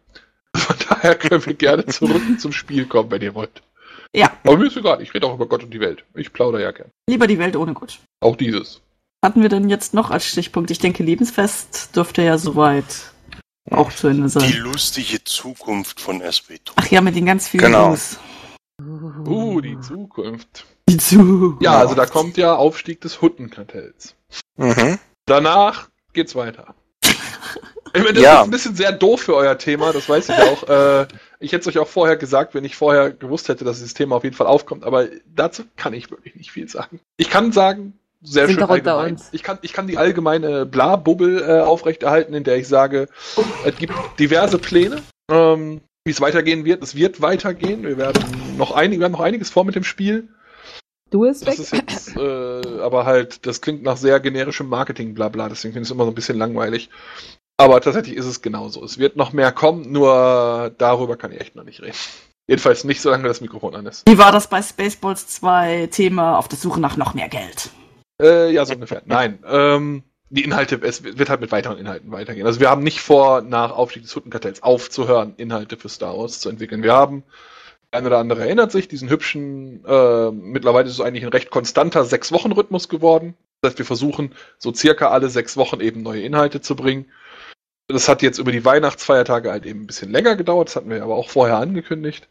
Von 0.57 0.77
daher 0.89 1.15
können 1.15 1.45
wir 1.47 1.55
gerne 1.55 1.87
zurück 1.87 2.23
zum 2.41 2.53
Spiel 2.53 2.87
kommen, 2.87 3.11
wenn 3.13 3.23
ihr 3.23 3.35
wollt. 3.35 3.63
Ja, 4.15 4.31
Aber 4.45 4.59
mir 4.59 4.67
ist 4.67 4.77
egal, 4.77 5.01
ich 5.01 5.15
rede 5.15 5.27
auch 5.27 5.35
über 5.35 5.47
Gott 5.47 5.63
und 5.65 5.73
die 5.73 5.81
Welt. 5.81 6.05
Ich 6.15 6.33
plaudere 6.33 6.63
ja 6.63 6.71
gern. 6.73 6.91
lieber 7.09 7.27
die 7.27 7.39
Welt 7.39 7.57
ohne 7.57 7.73
Gott. 7.73 7.99
Auch 8.21 8.37
dieses. 8.37 8.81
Hatten 9.25 9.41
wir 9.43 9.49
denn 9.49 9.69
jetzt 9.71 9.95
noch 9.95 10.11
als 10.11 10.27
Stichpunkt? 10.27 10.71
Ich 10.71 10.79
denke, 10.81 11.03
Lebensfest 11.03 11.95
dürfte 11.97 12.23
ja 12.23 12.37
soweit 12.39 13.13
auch 13.71 13.93
zu 13.93 14.09
Ende 14.09 14.25
Die 14.25 14.29
sein. 14.29 14.53
lustige 14.59 15.23
Zukunft 15.25 16.01
von 16.01 16.21
SB2. 16.21 16.73
Ach 16.77 16.87
ja, 16.89 17.01
mit 17.01 17.15
den 17.17 17.25
ganz 17.27 17.49
vielen 17.49 17.65
Genau. 17.67 17.91
News. 17.91 18.19
Uh, 19.27 19.61
die 19.61 19.79
Zukunft. 19.81 20.67
Die 20.89 20.97
zu. 20.99 21.57
Ja, 21.61 21.79
also 21.79 21.95
da 21.95 22.05
kommt 22.07 22.37
ja 22.37 22.55
Aufstieg 22.57 23.01
des 23.01 23.23
Huttenkartells. 23.23 24.17
Mhm. 24.57 24.99
Danach 25.27 25.89
geht's 26.13 26.35
weiter. 26.35 26.75
Ich 27.95 28.01
meine, 28.03 28.15
das 28.15 28.23
Ja. 28.23 28.39
ist 28.41 28.45
ein 28.47 28.51
bisschen 28.51 28.75
sehr 28.75 28.91
doof 28.93 29.21
für 29.21 29.35
euer 29.37 29.59
Thema, 29.59 29.93
das 29.93 30.09
weiß 30.09 30.31
ich 30.31 30.35
auch. 30.35 30.63
Äh, 30.67 31.07
ich 31.43 31.53
hätte 31.53 31.69
es 31.69 31.75
euch 31.75 31.79
auch 31.79 31.89
vorher 31.89 32.17
gesagt, 32.17 32.55
wenn 32.55 32.65
ich 32.65 32.77
vorher 32.77 33.11
gewusst 33.11 33.49
hätte, 33.49 33.65
dass 33.65 33.79
dieses 33.79 33.95
Thema 33.95 34.17
auf 34.17 34.25
jeden 34.25 34.37
Fall 34.37 34.47
aufkommt, 34.47 34.85
aber 34.85 35.09
dazu 35.35 35.65
kann 35.77 35.95
ich 35.95 36.11
wirklich 36.11 36.37
nicht 36.37 36.53
viel 36.53 36.69
sagen. 36.69 37.01
Ich 37.17 37.31
kann 37.31 37.53
sagen, 37.53 37.99
sehr 38.23 38.47
Sind 38.47 38.61
schön 38.61 38.71
allgemein. 38.71 39.21
Ich 39.33 39.43
kann, 39.43 39.59
ich 39.63 39.73
kann 39.73 39.89
die 39.89 39.99
allgemeine 39.99 40.65
Bla-Bubble 40.65 41.41
äh, 41.41 41.61
aufrechterhalten, 41.61 42.35
in 42.35 42.45
der 42.45 42.57
ich 42.57 42.69
sage, 42.69 43.09
es 43.65 43.77
gibt 43.77 43.95
diverse 44.19 44.59
Pläne, 44.59 45.03
ähm, 45.29 45.81
wie 46.05 46.13
es 46.13 46.21
weitergehen 46.21 46.65
wird. 46.65 46.83
Es 46.85 46.95
wird 46.95 47.21
weitergehen. 47.21 47.83
Wir 47.83 47.99
werden 47.99 48.23
noch 48.57 48.71
einige, 48.71 49.01
wir 49.01 49.07
haben 49.07 49.13
noch 49.13 49.21
einiges 49.21 49.51
vor 49.51 49.65
mit 49.65 49.75
dem 49.75 49.83
Spiel. 49.83 50.29
Du 51.11 51.25
ist 51.25 51.47
Das 51.47 51.59
weg. 51.59 51.59
ist 51.59 51.73
jetzt, 51.73 52.17
äh, 52.17 52.81
aber 52.81 53.05
halt, 53.05 53.45
das 53.47 53.61
klingt 53.61 53.83
nach 53.83 53.97
sehr 53.97 54.21
generischem 54.21 54.69
Marketing, 54.69 55.15
bla 55.15 55.29
bla, 55.29 55.49
deswegen 55.49 55.75
finde 55.75 55.85
ich 55.85 55.89
es 55.89 55.95
immer 55.95 56.05
so 56.05 56.11
ein 56.11 56.15
bisschen 56.15 56.39
langweilig. 56.39 56.91
Aber 57.63 57.81
tatsächlich 57.81 58.17
ist 58.17 58.27
es 58.27 58.43
genauso. 58.43 58.83
Es 58.85 58.99
wird 58.99 59.15
noch 59.15 59.33
mehr 59.33 59.53
kommen, 59.53 59.93
nur 59.93 60.75
darüber 60.79 61.17
kann 61.17 61.31
ich 61.31 61.41
echt 61.41 61.55
noch 61.55 61.63
nicht 61.63 61.81
reden. 61.81 61.95
Jedenfalls 62.49 62.83
nicht, 62.83 63.01
solange 63.01 63.29
das 63.29 63.41
Mikrofon 63.41 63.77
an 63.77 63.87
ist. 63.87 64.03
Wie 64.09 64.19
war 64.19 64.33
das 64.33 64.49
bei 64.49 64.61
Spaceballs 64.61 65.29
2 65.29 65.87
Thema 65.93 66.39
auf 66.39 66.49
der 66.49 66.59
Suche 66.59 66.81
nach 66.81 66.97
noch 66.97 67.15
mehr 67.15 67.29
Geld? 67.29 67.71
Äh, 68.21 68.51
ja, 68.53 68.65
so 68.67 68.75
ungefähr. 68.75 69.03
Nein, 69.07 69.39
ähm, 69.47 70.03
die 70.29 70.43
Inhalte, 70.43 70.81
es 70.83 71.05
wird 71.05 71.31
halt 71.31 71.41
mit 71.41 71.53
weiteren 71.53 71.79
Inhalten 71.79 72.11
weitergehen. 72.11 72.47
Also 72.47 72.59
wir 72.59 72.69
haben 72.69 72.83
nicht 72.83 73.01
vor, 73.01 73.43
nach 73.43 73.71
Aufstieg 73.71 74.03
des 74.03 74.17
Huttenkartells 74.17 74.65
aufzuhören, 74.65 75.35
Inhalte 75.37 75.77
für 75.77 75.89
Star 75.89 76.19
Wars 76.19 76.41
zu 76.41 76.49
entwickeln. 76.49 76.83
Wir 76.83 76.95
haben, 76.95 77.23
der 77.93 78.01
eine 78.01 78.09
oder 78.09 78.19
andere 78.19 78.41
erinnert 78.41 78.73
sich, 78.73 78.89
diesen 78.89 79.09
hübschen, 79.09 79.85
äh, 79.85 80.33
mittlerweile 80.33 80.89
ist 80.89 80.95
es 80.95 81.01
eigentlich 81.01 81.23
ein 81.23 81.31
recht 81.31 81.51
konstanter 81.51 82.05
Sechs-Wochen-Rhythmus 82.05 82.89
geworden. 82.89 83.35
Das 83.61 83.71
heißt, 83.71 83.79
wir 83.79 83.87
versuchen 83.87 84.35
so 84.59 84.75
circa 84.75 85.11
alle 85.11 85.29
sechs 85.29 85.57
Wochen 85.57 85.81
eben 85.81 86.03
neue 86.03 86.23
Inhalte 86.23 86.61
zu 86.61 86.75
bringen. 86.75 87.07
Das 87.93 88.09
hat 88.09 88.23
jetzt 88.23 88.39
über 88.39 88.53
die 88.53 88.65
Weihnachtsfeiertage 88.65 89.51
halt 89.51 89.67
eben 89.67 89.83
ein 89.83 89.87
bisschen 89.87 90.11
länger 90.11 90.37
gedauert, 90.37 90.69
das 90.69 90.77
hatten 90.77 90.91
wir 90.91 91.03
aber 91.03 91.17
auch 91.17 91.29
vorher 91.29 91.59
angekündigt. 91.59 92.29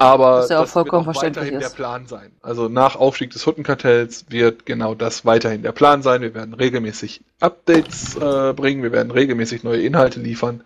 Aber 0.00 0.42
Was 0.42 0.48
ja 0.48 0.62
auch 0.62 0.68
vollkommen 0.68 1.06
wird 1.06 1.16
auch 1.16 1.20
verständlich 1.20 1.46
weiterhin 1.46 1.60
ist. 1.60 1.72
der 1.72 1.76
Plan 1.76 2.06
sein. 2.06 2.36
Also 2.40 2.68
nach 2.68 2.94
Aufstieg 2.94 3.30
des 3.30 3.44
Huttenkartells 3.44 4.26
wird 4.28 4.64
genau 4.64 4.94
das 4.94 5.24
weiterhin 5.24 5.62
der 5.62 5.72
Plan 5.72 6.02
sein. 6.02 6.22
Wir 6.22 6.34
werden 6.34 6.54
regelmäßig 6.54 7.20
Updates 7.40 8.14
äh, 8.14 8.52
bringen, 8.54 8.84
wir 8.84 8.92
werden 8.92 9.10
regelmäßig 9.10 9.64
neue 9.64 9.82
Inhalte 9.82 10.20
liefern. 10.20 10.62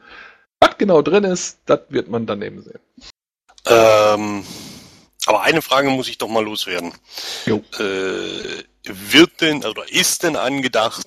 Was 0.61 0.77
genau 0.77 1.01
drin 1.01 1.25
ist, 1.25 1.61
das 1.64 1.81
wird 1.89 2.09
man 2.09 2.27
dann 2.27 2.43
eben 2.43 2.62
sehen. 2.62 2.79
Ähm, 3.66 4.45
aber 5.27 5.43
eine 5.43 5.62
Frage 5.62 5.89
muss 5.89 6.09
ich 6.09 6.18
doch 6.18 6.29
mal 6.29 6.45
loswerden. 6.45 6.93
Jo. 7.47 7.62
Äh, 7.79 8.64
wird 8.85 9.41
denn 9.41 9.64
oder 9.64 9.91
ist 9.91 10.25
denn 10.25 10.37
angedacht, 10.37 11.07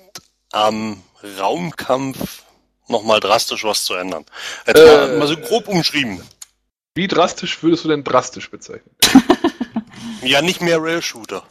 am 0.50 1.02
Raumkampf 1.38 2.45
nochmal 2.88 3.20
drastisch 3.20 3.64
was 3.64 3.84
zu 3.84 3.94
ändern? 3.94 4.24
Jetzt 4.66 4.76
mal, 4.78 5.10
Äh, 5.14 5.18
mal 5.18 5.28
so 5.28 5.36
grob 5.36 5.68
umschrieben. 5.68 6.20
Wie 6.94 7.08
drastisch 7.08 7.62
würdest 7.62 7.84
du 7.84 7.88
denn 7.88 8.04
drastisch 8.04 8.50
bezeichnen? 8.50 8.94
Ja, 10.22 10.42
nicht 10.42 10.60
mehr 10.60 10.82
Rail-Shooter. 10.82 11.44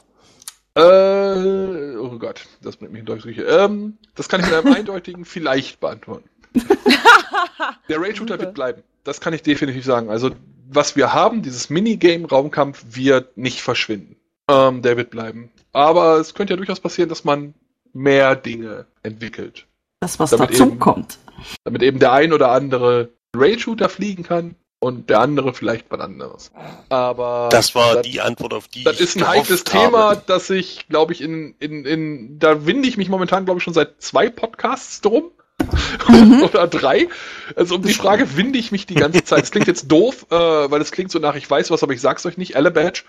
Äh, 0.76 1.96
oh 1.98 2.18
Gott, 2.20 2.46
das 2.62 2.76
bringt 2.76 2.92
mich 2.92 3.00
in 3.00 3.06
Deutschküche. 3.06 3.44
Ähm, 3.44 3.98
das 4.16 4.28
kann 4.28 4.42
ich 4.42 4.48
mit 4.48 4.56
einem 4.56 4.74
eindeutigen 4.76 5.24
Vielleicht 5.24 5.80
beantworten. 5.80 6.30
Der 7.90 8.02
Rail-Shooter 8.02 8.40
wird 8.40 8.54
bleiben. 8.54 8.84
Das 9.06 9.22
kann 9.22 9.34
ich 9.34 9.44
definitiv 9.44 9.86
sagen. 9.86 10.10
Also, 10.10 10.32
was 10.68 10.96
wir 10.98 11.14
haben, 11.14 11.42
dieses 11.42 11.70
Minigame-Raumkampf, 11.70 12.84
wird 12.90 13.38
nicht 13.38 13.62
verschwinden. 13.62 14.18
Ähm, 14.50 14.82
der 14.82 14.98
wird 14.98 15.10
bleiben. 15.10 15.52
Aber 15.72 16.18
es 16.18 16.34
könnte 16.34 16.54
ja 16.54 16.58
durchaus 16.58 16.80
passieren, 16.80 17.10
dass 17.10 17.24
man 17.24 17.54
mehr 17.94 18.36
Dinge 18.36 18.88
entwickelt. 19.04 19.68
Das, 20.06 20.20
was 20.20 20.30
Damit 20.30 20.52
dazu 20.52 20.68
eben- 20.68 20.78
kommt. 20.80 21.18
Damit 21.64 21.82
eben 21.82 21.98
der 21.98 22.12
ein 22.12 22.32
oder 22.32 22.52
andere 22.52 23.10
Rail-Shooter 23.36 23.90
fliegen 23.90 24.22
kann 24.22 24.54
und 24.80 25.10
der 25.10 25.20
andere 25.20 25.52
vielleicht 25.56 25.90
was 25.90 26.00
anderes. 26.00 26.52
Aber 26.90 27.50
Das 27.52 27.74
war 27.74 27.96
das- 27.96 28.04
die 28.06 28.22
Antwort, 28.22 28.54
auf 28.54 28.68
die 28.68 28.84
Das 28.84 28.96
ich 28.96 29.02
ist 29.02 29.18
ein 29.18 29.28
heikles. 29.28 29.64
Thema, 29.64 30.16
das 30.16 30.52
ich, 30.52 30.88
glaube 30.90 31.12
ich, 31.14 31.22
in, 31.22 31.56
in, 31.58 31.86
in, 31.86 32.38
da 32.38 32.68
winde 32.68 32.88
ich 32.88 32.98
mich 32.98 33.10
momentan, 33.10 33.46
glaube 33.46 33.58
ich, 33.58 33.64
schon 33.64 33.74
seit 33.74 34.00
zwei 34.00 34.30
Podcasts 34.30 35.02
drum. 35.02 35.32
Oder 36.44 36.68
drei. 36.68 37.08
Also 37.56 37.76
um 37.76 37.82
die 37.82 37.94
Frage 37.94 38.36
winde 38.38 38.60
ich 38.60 38.72
mich 38.72 38.86
die 38.86 38.94
ganze 38.94 39.24
Zeit. 39.24 39.44
Es 39.44 39.50
klingt 39.52 39.66
jetzt 39.68 39.88
doof, 39.92 40.28
äh, 40.30 40.36
weil 40.36 40.82
es 40.82 40.92
klingt 40.92 41.10
so 41.10 41.18
nach, 41.18 41.34
ich 41.36 41.50
weiß 41.50 41.72
was, 41.72 41.82
aber 41.82 41.94
ich 41.94 42.02
sag's 42.02 42.28
euch 42.28 42.38
nicht, 42.38 42.54
Badge. 42.54 43.02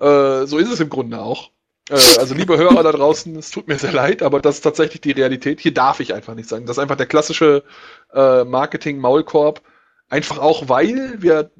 Äh, 0.00 0.44
so 0.46 0.58
ist 0.58 0.70
es 0.70 0.80
im 0.80 0.90
Grunde 0.90 1.18
auch. 1.22 1.50
Äh, 1.90 1.94
also 2.18 2.34
liebe 2.34 2.56
Hörer 2.56 2.82
da 2.82 2.92
draußen, 2.92 3.34
es 3.36 3.50
tut 3.50 3.68
mir 3.68 3.78
sehr 3.78 3.92
leid, 3.92 4.22
aber 4.22 4.40
das 4.40 4.56
ist 4.56 4.62
tatsächlich 4.62 5.00
die 5.00 5.12
Realität. 5.12 5.60
Hier 5.60 5.74
darf 5.74 6.00
ich 6.00 6.14
einfach 6.14 6.34
nicht 6.34 6.48
sagen. 6.48 6.66
Das 6.66 6.76
ist 6.76 6.82
einfach 6.82 6.96
der 6.96 7.06
klassische 7.06 7.64
äh, 8.12 8.44
Marketing-Maulkorb. 8.44 9.62
Einfach 10.08 10.38
auch, 10.38 10.68
weil 10.68 11.22
wir 11.22 11.50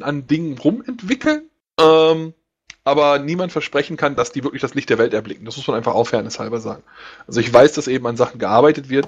an 0.00 0.26
Dingen 0.26 0.58
rumentwickeln. 0.58 1.48
Ähm, 1.80 2.34
aber 2.82 3.18
niemand 3.18 3.52
versprechen 3.52 3.96
kann, 3.96 4.16
dass 4.16 4.32
die 4.32 4.42
wirklich 4.42 4.62
das 4.62 4.74
Licht 4.74 4.88
der 4.90 4.98
Welt 4.98 5.12
erblicken. 5.12 5.44
Das 5.44 5.56
muss 5.56 5.66
man 5.66 5.76
einfach 5.76 5.94
aufhöreneshalber 5.94 6.60
sagen. 6.60 6.82
Also 7.26 7.40
ich 7.40 7.52
weiß, 7.52 7.72
dass 7.74 7.88
eben 7.88 8.06
an 8.06 8.16
Sachen 8.16 8.38
gearbeitet 8.38 8.88
wird. 8.88 9.06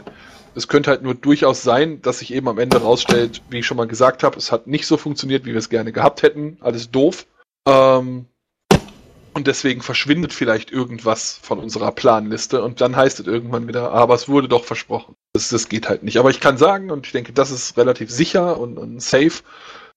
Es 0.54 0.68
könnte 0.68 0.90
halt 0.90 1.02
nur 1.02 1.14
durchaus 1.14 1.62
sein, 1.62 2.02
dass 2.02 2.18
sich 2.18 2.34
eben 2.34 2.48
am 2.48 2.58
Ende 2.58 2.82
rausstellt, 2.82 3.42
wie 3.48 3.60
ich 3.60 3.66
schon 3.66 3.78
mal 3.78 3.86
gesagt 3.86 4.22
habe, 4.22 4.36
es 4.36 4.52
hat 4.52 4.66
nicht 4.66 4.86
so 4.86 4.98
funktioniert, 4.98 5.46
wie 5.46 5.52
wir 5.52 5.58
es 5.58 5.70
gerne 5.70 5.92
gehabt 5.92 6.22
hätten. 6.22 6.58
Alles 6.60 6.90
doof. 6.90 7.26
Ähm, 7.66 8.26
und 9.34 9.46
deswegen 9.46 9.80
verschwindet 9.80 10.32
vielleicht 10.32 10.70
irgendwas 10.70 11.38
von 11.42 11.58
unserer 11.58 11.92
Planliste 11.92 12.62
und 12.62 12.80
dann 12.80 12.96
heißt 12.96 13.20
es 13.20 13.26
irgendwann 13.26 13.68
wieder, 13.68 13.92
aber 13.92 14.14
es 14.14 14.28
wurde 14.28 14.48
doch 14.48 14.64
versprochen. 14.64 15.14
Das, 15.32 15.48
das 15.48 15.68
geht 15.68 15.88
halt 15.88 16.02
nicht. 16.02 16.18
Aber 16.18 16.30
ich 16.30 16.40
kann 16.40 16.58
sagen, 16.58 16.90
und 16.90 17.06
ich 17.06 17.12
denke, 17.12 17.32
das 17.32 17.50
ist 17.50 17.76
relativ 17.76 18.10
sicher 18.10 18.58
und, 18.58 18.78
und 18.78 19.02
safe, 19.02 19.42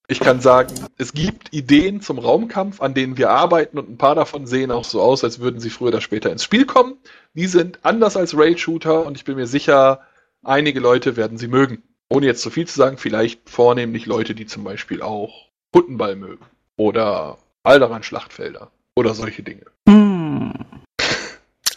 ich 0.08 0.20
kann 0.20 0.40
sagen, 0.40 0.74
es 0.98 1.14
gibt 1.14 1.52
Ideen 1.52 2.00
zum 2.00 2.20
Raumkampf, 2.20 2.80
an 2.80 2.94
denen 2.94 3.18
wir 3.18 3.32
arbeiten 3.32 3.80
und 3.80 3.90
ein 3.90 3.98
paar 3.98 4.14
davon 4.14 4.46
sehen 4.46 4.72
auch 4.72 4.84
so 4.84 5.02
aus, 5.02 5.24
als 5.24 5.40
würden 5.40 5.60
sie 5.60 5.72
früher 5.72 5.88
oder 5.88 6.02
später 6.02 6.32
ins 6.32 6.44
Spiel 6.44 6.66
kommen. 6.66 6.98
Die 7.34 7.48
sind 7.48 7.80
anders 7.82 8.16
als 8.16 8.38
Raid-Shooter 8.38 9.06
und 9.06 9.18
ich 9.18 9.26
bin 9.26 9.36
mir 9.36 9.48
sicher, 9.48 10.02
einige 10.44 10.80
Leute 10.80 11.16
werden 11.16 11.38
sie 11.40 11.48
mögen. 11.48 11.82
Ohne 12.08 12.28
jetzt 12.28 12.44
zu 12.44 12.52
viel 12.52 12.68
zu 12.68 12.76
sagen, 12.76 12.98
vielleicht 12.98 13.50
vornehmlich 13.50 14.06
Leute, 14.06 14.36
die 14.36 14.46
zum 14.46 14.64
Beispiel 14.64 15.02
auch 15.02 15.50
Huttenball 15.74 16.16
mögen 16.16 16.46
oder 16.78 17.40
Alderan-Schlachtfelder 17.64 18.72
oder 18.96 19.14
solche 19.14 19.44
Dinge. 19.44 19.66
Hm. 19.88 20.54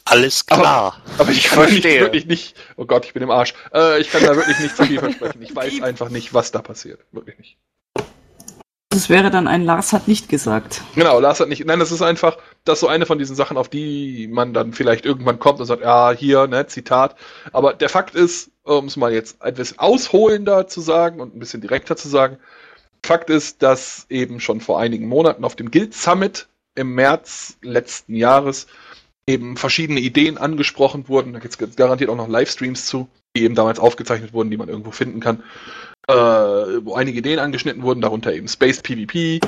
Alles 0.05 0.47
klar. 0.47 1.03
Aber 1.19 1.31
ich 1.31 1.39
Ich 1.39 1.45
kann 1.51 1.59
da 1.59 1.65
nicht, 1.67 1.83
verstehe. 1.83 2.01
wirklich 2.01 2.27
nicht, 2.27 2.57
oh 2.77 2.87
Gott, 2.87 3.05
ich 3.05 3.13
bin 3.13 3.23
im 3.23 3.31
Arsch, 3.31 3.53
äh, 3.75 4.01
ich 4.01 4.11
kann 4.11 4.23
da 4.23 4.35
wirklich 4.35 4.59
nicht 4.59 4.75
zu 4.77 4.85
viel 4.85 4.99
versprechen. 4.99 5.43
Ich 5.43 5.55
weiß 5.55 5.83
einfach 5.83 6.09
nicht, 6.09 6.33
was 6.33 6.51
da 6.51 6.63
passiert. 6.63 7.01
Wirklich 7.13 7.39
nicht. 7.39 7.59
Das 8.91 9.11
wäre 9.11 9.31
dann 9.31 9.47
ein 9.47 9.65
Lars 9.65 9.93
hat 9.93 10.09
nicht 10.09 10.31
gesagt. 10.31 10.81
Genau, 10.95 11.21
Lars 11.21 11.41
hat 11.41 11.49
nicht. 11.51 11.65
Nein, 11.67 11.79
das 11.79 11.93
ist 11.93 12.01
einfach, 12.01 12.39
das 12.65 12.79
ist 12.79 12.81
so 12.81 12.89
eine 12.89 13.05
von 13.05 13.19
diesen 13.19 13.37
Sachen, 13.37 13.59
auf 13.59 13.69
die 13.69 14.29
man 14.29 14.55
dann 14.55 14.73
vielleicht 14.73 15.05
irgendwann 15.05 15.39
kommt 15.39 15.61
und 15.61 15.67
sagt, 15.67 15.83
ja, 15.83 16.11
hier, 16.13 16.47
ne, 16.47 16.67
Zitat. 16.67 17.15
Aber 17.53 17.75
der 17.75 17.91
Fakt 17.91 18.15
ist, 18.15 18.51
um 18.63 18.87
es 18.87 18.97
mal 18.97 19.13
jetzt 19.13 19.43
etwas 19.45 19.79
ausholender 19.79 20.69
zu 20.69 20.81
sagen 20.81 21.21
und 21.21 21.37
ein 21.37 21.39
bisschen 21.39 21.61
direkter 21.61 21.97
zu 21.97 22.09
sagen, 22.09 22.39
Fakt 23.05 23.29
ist, 23.29 23.63
dass 23.63 24.07
eben 24.09 24.41
schon 24.41 24.63
vor 24.63 24.81
einigen 24.81 25.07
Monaten 25.07 25.45
auf 25.45 25.55
dem 25.55 25.71
Guild 25.71 25.93
Summit 25.95 26.49
im 26.79 26.95
März 26.95 27.59
letzten 27.63 28.15
Jahres 28.15 28.67
eben 29.27 29.57
verschiedene 29.57 30.01
Ideen 30.01 30.39
angesprochen 30.39 31.09
wurden. 31.09 31.35
Da 31.35 31.39
gibt 31.39 31.61
es 31.61 31.77
garantiert 31.77 32.09
auch 32.09 32.17
noch 32.17 32.29
Livestreams 32.29 32.87
zu, 32.87 33.09
die 33.37 33.43
eben 33.45 33.55
damals 33.55 33.79
aufgezeichnet 33.79 34.33
wurden, 34.33 34.51
die 34.51 34.57
man 34.57 34.69
irgendwo 34.69 34.91
finden 34.91 35.21
kann. 35.21 35.43
Äh, 36.09 36.15
wo 36.15 36.95
einige 36.95 37.19
Ideen 37.19 37.39
angeschnitten 37.39 37.83
wurden, 37.83 38.01
darunter 38.01 38.33
eben 38.33 38.49
Space 38.49 38.81
PvP, 38.81 39.41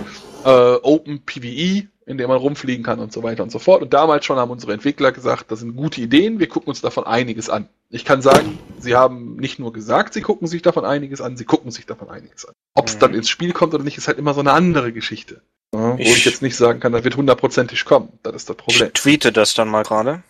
äh, 0.44 0.74
Open 0.82 1.23
PvE, 1.24 1.89
in 2.05 2.19
dem 2.19 2.28
man 2.28 2.36
rumfliegen 2.36 2.85
kann 2.85 2.98
und 2.98 3.12
so 3.12 3.23
weiter 3.23 3.43
und 3.43 3.51
so 3.51 3.59
fort. 3.59 3.81
Und 3.81 3.94
damals 3.94 4.27
schon 4.27 4.36
haben 4.36 4.51
unsere 4.51 4.74
Entwickler 4.74 5.12
gesagt, 5.12 5.51
das 5.51 5.61
sind 5.61 5.74
gute 5.77 6.02
Ideen, 6.02 6.39
wir 6.39 6.48
gucken 6.48 6.69
uns 6.69 6.82
davon 6.82 7.05
einiges 7.05 7.48
an. 7.48 7.69
Ich 7.89 8.05
kann 8.05 8.20
sagen, 8.20 8.59
sie 8.78 8.94
haben 8.94 9.36
nicht 9.36 9.59
nur 9.59 9.73
gesagt, 9.73 10.12
sie 10.12 10.20
gucken 10.20 10.48
sich 10.48 10.61
davon 10.61 10.85
einiges 10.85 11.23
an, 11.23 11.39
sie 11.39 11.47
gucken 11.47 11.70
sich 11.70 11.86
davon 11.86 12.11
einiges 12.11 12.44
an. 12.44 12.52
Ob 12.74 12.89
es 12.89 12.97
Mhm. 12.97 13.01
dann 13.01 13.15
ins 13.15 13.31
Spiel 13.31 13.52
kommt 13.55 13.73
oder 13.73 13.85
nicht, 13.85 13.97
ist 13.97 14.09
halt 14.09 14.19
immer 14.19 14.35
so 14.35 14.40
eine 14.40 14.52
andere 14.52 14.93
Geschichte. 14.93 15.40
Ja, 15.74 15.92
wo 15.97 16.02
ich, 16.02 16.09
Ich- 16.18 16.24
jetzt 16.24 16.42
nicht 16.42 16.56
sagen 16.56 16.80
kann, 16.80 16.92
das 16.92 17.05
wird 17.05 17.16
hundertprozentig 17.16 17.84
kommen. 17.84 18.18
Das 18.22 18.34
ist 18.34 18.48
das 18.48 18.56
Problem. 18.56 18.88
Ich 18.88 18.92
tweete 19.01 19.32
das 19.32 19.55
dann 19.55 19.68
mal 19.68 19.82
gerade. 19.84 20.22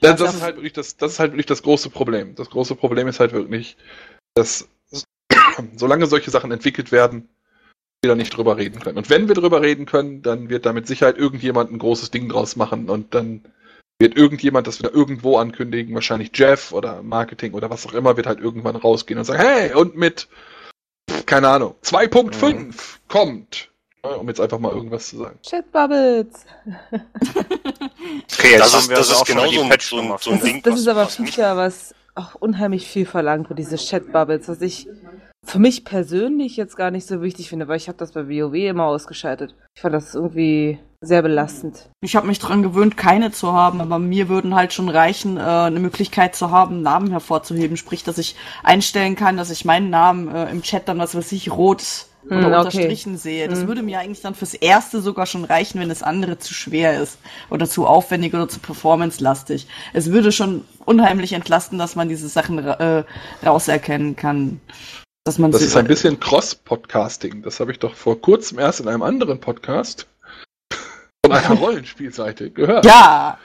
Ja, 0.04 0.14
das 0.14 0.34
ist 0.34 0.42
halt 0.42 0.56
wirklich 0.56 0.74
das, 0.74 0.98
das 0.98 1.14
ist 1.14 1.20
halt 1.20 1.34
wirklich 1.34 1.46
das 1.46 1.62
große 1.62 1.90
Problem. 1.92 2.34
Das 2.36 2.50
große 2.50 2.76
Problem 2.76 3.08
ist 3.08 3.20
halt 3.20 3.34
wirklich, 3.34 3.78
dass 4.34 4.68
solange 5.76 6.08
solche 6.08 6.32
Sachen 6.32 6.52
entwickelt 6.52 6.92
werden, 6.92 7.30
wir 8.02 8.10
da 8.10 8.16
nicht 8.16 8.36
drüber 8.36 8.58
reden 8.58 8.80
können. 8.80 8.98
Und 8.98 9.12
wenn 9.12 9.28
wir 9.28 9.36
drüber 9.36 9.62
reden 9.62 9.86
können, 9.86 10.24
dann 10.24 10.50
wird 10.50 10.66
da 10.66 10.74
mit 10.74 10.88
Sicherheit 10.88 11.18
irgendjemand 11.18 11.72
ein 11.72 11.78
großes 11.78 12.10
Ding 12.10 12.30
draus 12.30 12.56
machen 12.56 12.90
und 12.90 13.14
dann 13.14 13.44
wird 14.02 14.18
irgendjemand 14.18 14.68
das 14.68 14.80
wieder 14.80 14.94
irgendwo 14.94 15.38
ankündigen, 15.38 15.94
wahrscheinlich 15.96 16.32
Jeff 16.34 16.74
oder 16.74 17.02
Marketing 17.04 17.54
oder 17.54 17.70
was 17.70 17.86
auch 17.86 17.94
immer, 17.94 18.18
wird 18.18 18.28
halt 18.28 18.40
irgendwann 18.40 18.76
rausgehen 18.76 19.18
und 19.20 19.24
sagen, 19.26 19.42
hey, 19.42 19.74
und 19.74 19.96
mit, 19.96 20.28
keine 21.26 21.48
Ahnung, 21.48 21.76
2.5 21.84 22.74
kommt. 23.08 23.70
Ja, 24.04 24.16
Um 24.16 24.28
jetzt 24.28 24.42
einfach 24.42 24.58
mal 24.58 24.72
irgendwas 24.74 25.10
zu 25.10 25.18
sagen. 25.20 25.38
Chatbubbles. 25.48 26.46
Okay, 26.92 28.58
Das 28.58 28.74
haben 28.74 28.80
ist, 28.82 28.90
wir 28.90 28.96
das 28.98 29.10
also 29.10 29.22
ist 29.22 29.26
genau 29.28 29.48
so 29.48 29.62
ein, 29.62 29.72
so 29.80 29.98
ein, 30.00 30.18
so 30.20 30.32
ein 30.32 30.40
Das 30.40 30.44
Ding. 30.44 30.56
ist, 30.58 30.66
das 30.66 30.74
was- 30.74 30.80
ist 30.82 30.88
aber 30.88 31.02
was 31.06 31.20
mich- 31.20 31.36
Feature, 31.36 31.58
was 31.58 31.96
auch 32.16 32.36
unheimlich 32.36 32.88
viel 32.88 33.06
verlangt 33.06 33.48
für 33.48 33.56
diese 33.56 33.78
Chatbubbles, 33.78 34.48
was 34.48 34.62
ich 34.62 34.88
für 35.46 35.60
mich 35.60 35.84
persönlich 35.84 36.56
jetzt 36.56 36.78
gar 36.78 36.92
nicht 36.92 37.08
so 37.08 37.22
wichtig 37.22 37.50
finde, 37.50 37.68
weil 37.68 37.78
ich 37.78 37.88
habe 37.88 37.98
das 37.98 38.12
bei 38.14 38.28
WoW 38.28 38.54
immer 38.54 38.86
ausgeschaltet. 38.86 39.56
Ich 39.76 39.82
fand 39.82 39.94
das 39.94 40.16
irgendwie 40.16 40.80
sehr 41.02 41.22
belastend. 41.24 41.90
Ich 42.02 42.16
habe 42.16 42.28
mich 42.28 42.40
dran 42.40 42.62
gewöhnt, 42.62 42.96
keine 42.96 43.32
zu 43.32 43.52
haben, 43.54 43.82
aber 43.82 43.98
mir 43.98 44.30
würden 44.30 44.56
halt 44.56 44.72
schon 44.72 44.88
reichen, 44.88 45.38
äh, 45.38 45.42
eine 45.42 45.80
Möglichkeit 45.80 46.36
zu 46.36 46.52
haben, 46.52 46.84
Namen 46.84 47.10
hervorzuheben. 47.10 47.76
Sprich, 47.76 48.04
dass 48.04 48.20
ich 48.20 48.36
einstellen 48.64 49.16
kann, 49.16 49.36
dass 49.36 49.50
ich 49.50 49.66
meinen 49.66 49.90
Namen 49.90 50.28
äh, 50.34 50.50
im 50.52 50.62
Chat 50.62 50.88
dann, 50.88 51.00
was 51.00 51.16
weiß 51.16 51.32
ich, 51.32 51.52
rot 51.52 52.06
oder 52.24 52.36
Hm, 52.36 52.46
okay. 52.46 52.58
unterstrichen 52.58 53.18
sehe. 53.18 53.48
Das 53.50 53.62
Hm. 53.62 53.68
würde 53.68 53.82
mir 53.82 53.98
eigentlich 54.00 54.22
dann 54.22 54.36
fürs 54.36 54.54
Erste 54.54 55.02
sogar 55.02 55.26
schon 55.26 55.44
reichen, 55.44 55.80
wenn 55.80 55.90
das 55.90 56.04
andere 56.04 56.38
zu 56.38 56.54
schwer 56.54 57.02
ist 57.02 57.18
oder 57.50 57.68
zu 57.68 57.88
aufwendig 57.88 58.36
oder 58.36 58.48
zu 58.48 58.60
performance-lastig. 58.60 59.68
Es 59.94 60.12
würde 60.12 60.32
schon 60.32 60.64
unheimlich 60.86 61.34
entlasten, 61.34 61.80
dass 61.80 61.96
man 61.96 62.10
diese 62.10 62.30
Sachen 62.30 62.60
äh, 62.60 63.04
rauserkennen 63.44 64.16
kann. 64.16 64.62
Dass 65.24 65.38
man 65.38 65.52
Das 65.52 65.62
sie- 65.62 65.68
ist 65.68 65.76
ein 65.78 65.86
bisschen 65.88 66.20
Cross-Podcasting. 66.20 67.44
Das 67.44 67.60
habe 67.60 67.72
ich 67.72 67.80
doch 67.80 67.96
vor 67.96 68.20
kurzem 68.20 68.58
erst 68.60 68.80
in 68.80 68.88
einem 68.88 69.04
anderen 69.04 69.40
Podcast 69.40 70.08
von 71.26 71.32
einer 71.36 71.56
Rollenspielseite 71.60 72.50
gehört. 72.50 72.86
Ja, 72.86 73.38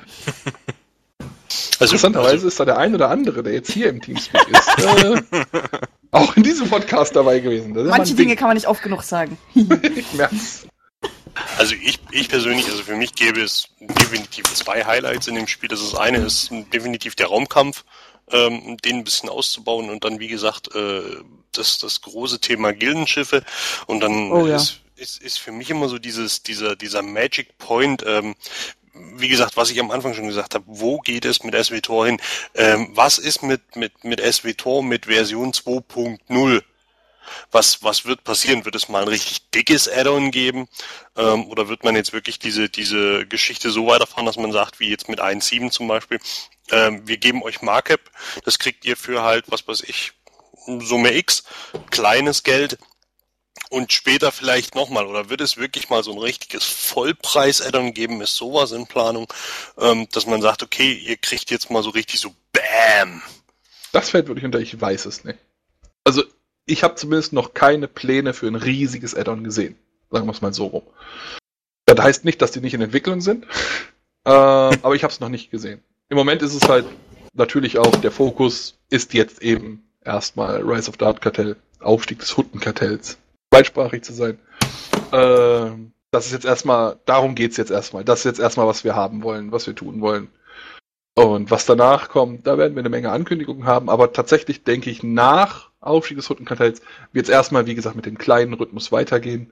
Also, 1.79 1.85
Interessanterweise 1.95 2.33
also, 2.33 2.49
ist 2.49 2.59
da 2.61 2.65
der 2.65 2.79
ein 2.79 2.95
oder 2.95 3.11
andere, 3.11 3.43
der 3.43 3.53
jetzt 3.53 3.71
hier 3.71 3.91
im 3.91 4.01
Teamspeak 4.01 4.49
ist, 4.49 4.79
äh, 4.79 5.23
auch 6.13 6.35
in 6.37 6.43
diesem 6.43 6.69
Podcast 6.71 7.15
dabei 7.15 7.41
gewesen. 7.41 7.73
Manche 7.89 8.15
Dinge 8.15 8.37
kann 8.37 8.49
man 8.49 8.57
nicht 8.57 8.67
oft 8.69 8.83
genug 8.83 9.03
sagen. 9.03 9.37
Ich 9.55 10.13
merk's. 10.15 10.67
also 11.59 11.75
ich, 11.75 12.01
ich 12.11 12.29
persönlich, 12.31 12.65
also 12.71 12.83
für 12.83 12.97
mich 12.97 13.15
gäbe 13.15 13.43
es 13.43 13.69
definitiv 13.81 14.45
zwei 14.55 14.83
Highlights 14.87 15.29
in 15.29 15.35
dem 15.35 15.47
Spiel. 15.47 15.69
Das, 15.69 15.83
ist 15.83 15.93
das 15.93 16.01
eine 16.01 16.19
ist 16.19 16.51
definitiv 16.73 17.15
der 17.17 17.27
Raumkampf, 17.27 17.85
ähm, 18.31 18.77
den 18.79 18.97
ein 18.97 19.05
bisschen 19.05 19.29
auszubauen 19.29 19.91
und 19.91 20.05
dann, 20.05 20.21
wie 20.21 20.29
gesagt, 20.29 20.75
äh, 20.75 21.03
das, 21.53 21.79
das 21.79 22.03
große 22.03 22.41
Thema 22.41 22.73
Gildenschiffe 22.73 23.45
und 23.87 24.01
dann 24.01 24.31
Oh 24.33 24.47
ja. 24.47 24.57
ist, 24.57 24.81
ist, 24.97 25.23
ist 25.23 25.39
für 25.39 25.53
mich 25.53 25.71
immer 25.71 25.89
so 25.89 25.99
dieses, 25.99 26.43
dieser, 26.43 26.77
dieser 26.77 27.03
Magic 27.03 27.59
Point, 27.59 28.05
ähm, 28.07 28.35
wie 29.17 29.29
gesagt, 29.29 29.57
was 29.57 29.71
ich 29.71 29.79
am 29.81 29.91
Anfang 29.91 30.15
schon 30.15 30.27
gesagt 30.27 30.55
habe, 30.55 30.65
wo 30.67 30.99
geht 30.99 31.25
es 31.25 31.43
mit 31.43 31.55
SWTOR 31.55 32.07
hin? 32.07 32.21
Ähm, 32.55 32.91
was 32.95 33.19
ist 33.19 33.43
mit, 33.43 33.77
mit, 33.77 34.05
mit 34.05 34.21
SWTOR 34.21 34.83
mit 34.83 35.07
Version 35.07 35.53
2.0? 35.53 36.63
Was, 37.51 37.83
was 37.83 38.05
wird 38.05 38.25
passieren? 38.25 38.65
Wird 38.65 38.75
es 38.75 38.89
mal 38.89 39.03
ein 39.03 39.09
richtig 39.09 39.51
dickes 39.51 39.89
Add-on 39.89 40.31
geben? 40.31 40.69
Ähm, 41.17 41.47
oder 41.49 41.69
wird 41.69 41.85
man 41.85 41.97
jetzt 41.97 42.13
wirklich 42.13 42.39
diese, 42.39 42.69
diese 42.69 43.27
Geschichte 43.27 43.71
so 43.71 43.87
weiterfahren, 43.87 44.27
dass 44.27 44.37
man 44.37 44.53
sagt, 44.53 44.81
wie 44.81 44.91
jetzt 44.91 45.09
mit 45.09 45.21
1.7 45.21 45.71
zum 45.71 45.89
Beispiel, 45.89 46.19
ähm, 46.71 47.07
wir 47.07 47.17
geben 47.17 47.43
euch 47.43 47.63
Markup, 47.63 48.01
das 48.45 48.59
kriegt 48.59 48.85
ihr 48.85 48.97
für 48.97 49.23
halt, 49.23 49.45
was 49.49 49.67
weiß 49.67 49.83
ich, 49.83 50.13
Summe 50.81 51.15
X, 51.15 51.45
kleines 51.91 52.43
Geld, 52.43 52.79
und 53.71 53.93
später 53.93 54.33
vielleicht 54.33 54.75
nochmal, 54.75 55.07
oder 55.07 55.29
wird 55.29 55.41
es 55.41 55.57
wirklich 55.57 55.89
mal 55.89 56.03
so 56.05 56.13
ein 56.13 56.19
richtiges 56.19 56.65
Vollpreis-Add-on 56.65 57.95
geben? 57.95 58.21
Ist 58.21 58.37
sowas 58.37 58.73
in 58.73 58.87
Planung, 58.87 59.27
ähm, 59.79 60.07
dass 60.13 60.27
man 60.27 60.41
sagt, 60.41 60.63
okay, 60.63 60.93
ihr 60.93 61.17
kriegt 61.17 61.51
jetzt 61.51 61.71
mal 61.71 61.83
so 61.83 61.91
richtig 61.91 62.21
so 62.21 62.35
BAM. 62.53 63.23
Das 63.93 64.11
fällt 64.11 64.29
wirklich 64.29 64.45
unter, 64.45 64.61
ich 64.61 64.81
weiß 64.81 65.07
es 65.07 65.25
nicht. 65.25 65.39
Also, 66.05 66.23
ich 66.67 66.83
habe 66.83 66.97
zumindest 66.97 67.33
noch 67.33 67.55
keine 67.55 67.89
Pläne 67.89 68.35
für 68.35 68.49
ein 68.49 68.57
riesiges 68.57 69.15
Add-on 69.15 69.45
gesehen. 69.45 69.77
Sagen 70.11 70.27
wir 70.27 70.33
es 70.33 70.43
mal 70.43 70.53
so 70.53 70.67
rum. 70.67 70.83
Das 71.87 71.99
heißt 72.05 72.25
nicht, 72.25 72.43
dass 72.43 72.51
die 72.51 72.61
nicht 72.61 72.75
in 72.75 72.83
Entwicklung 72.83 73.21
sind, 73.21 73.45
äh, 74.25 74.31
aber 74.31 74.95
ich 74.95 75.05
habe 75.05 75.13
es 75.13 75.21
noch 75.21 75.29
nicht 75.29 75.51
gesehen. 75.51 75.81
Im 76.09 76.17
Moment 76.17 76.43
ist 76.43 76.55
es 76.55 76.69
halt 76.69 76.87
natürlich 77.35 77.79
auch, 77.79 77.95
der 77.97 78.11
Fokus 78.11 78.77
ist 78.91 79.15
jetzt 79.15 79.43
eben 79.43 79.85
erstmal 80.05 80.63
Rise 80.63 80.89
of 80.89 80.97
Dart 80.97 81.21
Kartell, 81.21 81.57
Aufstieg 81.81 82.19
des 82.19 82.37
Huttenkartells, 82.37 83.19
zweitsprachig 83.53 84.03
zu 84.03 84.13
sein. 84.13 84.39
Ähm, 85.13 85.93
das 86.11 86.27
ist 86.27 86.33
jetzt 86.33 86.47
erstmal, 86.47 86.99
darum 87.05 87.35
geht's 87.35 87.57
jetzt 87.57 87.71
erstmal. 87.71 88.05
Das 88.05 88.21
ist 88.21 88.25
jetzt 88.25 88.41
erstmal, 88.41 88.67
was 88.67 88.85
wir 88.85 88.95
haben 88.95 89.23
wollen, 89.23 89.53
was 89.53 89.67
wir 89.67 89.75
tun 89.75 90.01
wollen. 90.01 90.29
Und 91.19 91.51
was 91.51 91.65
danach 91.65 92.11
kommt, 92.11 92.47
da 92.47 92.59
werden 92.59 92.75
wir 92.75 92.81
eine 92.81 92.91
Menge 92.91 93.11
Ankündigungen 93.11 93.65
haben, 93.65 93.89
aber 93.89 94.13
tatsächlich 94.13 94.65
denke 94.65 94.91
ich, 94.91 95.03
nach 95.03 95.71
Aufstieg 95.81 96.19
des 96.19 96.29
Huttenkartells 96.29 96.83
wird 97.13 97.27
es 97.27 97.31
erstmal, 97.31 97.67
wie 97.67 97.75
gesagt, 97.75 97.97
mit 97.97 98.05
dem 98.05 98.19
kleinen 98.19 98.53
Rhythmus 98.53 98.93
weitergehen. 98.93 99.51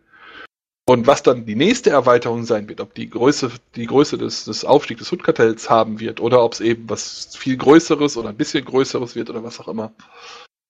Und 0.86 1.06
was 1.06 1.22
dann 1.22 1.46
die 1.46 1.54
nächste 1.56 1.88
Erweiterung 1.88 2.44
sein 2.44 2.68
wird, 2.68 2.82
ob 2.82 2.94
die 2.94 3.08
Größe, 3.08 3.50
die 3.74 3.86
Größe 3.86 4.18
des, 4.18 4.44
des 4.44 4.66
Aufstieg 4.66 4.98
des 4.98 5.10
Huttenkartells 5.10 5.70
haben 5.70 5.98
wird 5.98 6.20
oder 6.20 6.44
ob 6.44 6.52
es 6.52 6.60
eben 6.60 6.90
was 6.90 7.34
viel 7.34 7.56
Größeres 7.56 8.18
oder 8.18 8.28
ein 8.28 8.36
bisschen 8.36 8.66
Größeres 8.66 9.14
wird 9.14 9.30
oder 9.30 9.42
was 9.42 9.58
auch 9.58 9.68
immer, 9.68 9.92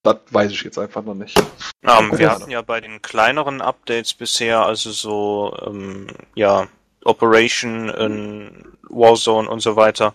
das 0.03 0.19
weiß 0.29 0.51
ich 0.51 0.63
jetzt 0.63 0.79
einfach 0.79 1.03
noch 1.03 1.15
nicht. 1.15 1.37
Okay. 1.83 2.19
wir 2.19 2.31
hatten 2.31 2.49
ja 2.49 2.61
bei 2.61 2.79
den 2.79 3.01
kleineren 3.01 3.59
Updates 3.59 4.13
bisher, 4.13 4.65
also 4.65 4.91
so, 4.91 5.57
ähm, 5.65 6.07
ja, 6.35 6.69
Operation 7.03 7.89
in 7.89 8.65
Warzone 8.89 9.49
und 9.49 9.59
so 9.59 9.75
weiter, 9.75 10.13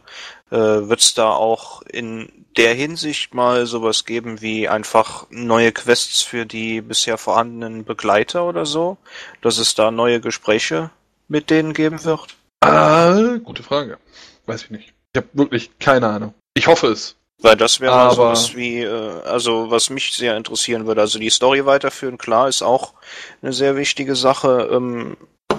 äh, 0.50 0.56
wird 0.56 1.00
es 1.00 1.14
da 1.14 1.30
auch 1.30 1.82
in 1.82 2.46
der 2.56 2.74
Hinsicht 2.74 3.34
mal 3.34 3.66
sowas 3.66 4.04
geben 4.04 4.40
wie 4.40 4.68
einfach 4.68 5.26
neue 5.30 5.72
Quests 5.72 6.22
für 6.22 6.46
die 6.46 6.80
bisher 6.80 7.18
vorhandenen 7.18 7.84
Begleiter 7.84 8.44
oder 8.44 8.66
so, 8.66 8.98
dass 9.40 9.58
es 9.58 9.74
da 9.74 9.90
neue 9.90 10.20
Gespräche 10.20 10.90
mit 11.28 11.50
denen 11.50 11.72
geben 11.72 12.04
wird? 12.04 12.36
Ah, 12.60 13.38
gute 13.42 13.62
Frage. 13.62 13.98
Weiß 14.46 14.64
ich 14.64 14.70
nicht. 14.70 14.92
Ich 15.12 15.18
habe 15.18 15.28
wirklich 15.32 15.70
keine 15.78 16.08
Ahnung. 16.08 16.34
Ich 16.54 16.66
hoffe 16.66 16.88
es. 16.88 17.16
Weil 17.42 17.56
das 17.56 17.80
wäre 17.80 17.94
mal 17.94 18.14
sowas 18.14 18.54
wie, 18.54 18.82
äh, 18.82 19.22
also 19.24 19.70
was 19.70 19.88
mich 19.88 20.12
sehr 20.12 20.36
interessieren 20.36 20.86
würde. 20.86 21.00
Also 21.00 21.18
die 21.18 21.30
Story 21.30 21.64
weiterführen, 21.64 22.18
klar, 22.18 22.48
ist 22.48 22.62
auch 22.62 22.92
eine 23.40 23.52
sehr 23.52 23.76
wichtige 23.76 24.14
Sache. 24.14 24.68
Ähm, 24.70 25.16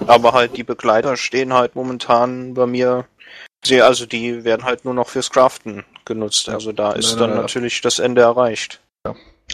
aber 0.07 0.33
halt 0.33 0.57
die 0.57 0.63
Begleiter 0.63 1.17
stehen 1.17 1.53
halt 1.53 1.75
momentan 1.75 2.53
bei 2.53 2.65
mir 2.65 3.05
sehr, 3.63 3.85
also 3.85 4.05
die 4.05 4.43
werden 4.43 4.63
halt 4.63 4.85
nur 4.85 4.93
noch 4.93 5.09
fürs 5.09 5.29
Craften 5.29 5.83
genutzt. 6.05 6.47
Ja. 6.47 6.53
Also 6.53 6.71
da 6.71 6.93
ist 6.93 7.11
Nein, 7.11 7.19
dann 7.19 7.29
nein, 7.31 7.39
natürlich 7.39 7.81
das 7.81 7.99
Ende 7.99 8.21
erreicht. 8.21 8.81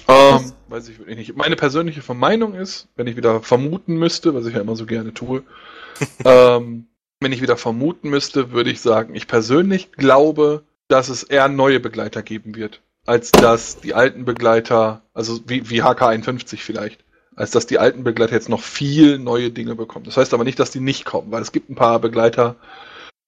Ähm, 0.07 0.51
weiß 0.67 0.89
ich 0.89 0.99
wirklich 0.99 1.17
nicht. 1.17 1.35
Meine 1.35 1.55
persönliche 1.55 2.01
Vermeinung 2.01 2.53
ist, 2.53 2.87
wenn 2.95 3.07
ich 3.07 3.15
wieder 3.15 3.41
vermuten 3.41 3.95
müsste, 3.95 4.33
was 4.33 4.45
ich 4.45 4.55
ja 4.55 4.61
immer 4.61 4.75
so 4.75 4.85
gerne 4.85 5.13
tue, 5.13 5.43
ähm, 6.25 6.87
wenn 7.19 7.31
ich 7.31 7.41
wieder 7.41 7.57
vermuten 7.57 8.09
müsste, 8.09 8.51
würde 8.51 8.69
ich 8.69 8.81
sagen, 8.81 9.15
ich 9.15 9.27
persönlich 9.27 9.91
glaube, 9.93 10.63
dass 10.87 11.09
es 11.09 11.23
eher 11.23 11.47
neue 11.47 11.79
Begleiter 11.79 12.21
geben 12.21 12.55
wird, 12.55 12.81
als 13.05 13.31
dass 13.31 13.79
die 13.81 13.93
alten 13.93 14.23
Begleiter, 14.23 15.01
also 15.13 15.39
wie, 15.47 15.69
wie 15.69 15.81
HK51 15.81 16.57
vielleicht, 16.57 17.03
als 17.35 17.51
dass 17.51 17.65
die 17.65 17.79
alten 17.79 18.03
Begleiter 18.03 18.33
jetzt 18.33 18.49
noch 18.49 18.61
viel 18.61 19.17
neue 19.17 19.49
Dinge 19.49 19.75
bekommen. 19.75 20.05
Das 20.05 20.17
heißt 20.17 20.33
aber 20.33 20.43
nicht, 20.43 20.59
dass 20.59 20.71
die 20.71 20.79
nicht 20.79 21.05
kommen, 21.05 21.31
weil 21.31 21.41
es 21.41 21.51
gibt 21.51 21.69
ein 21.69 21.75
paar 21.75 21.99
Begleiter, 21.99 22.55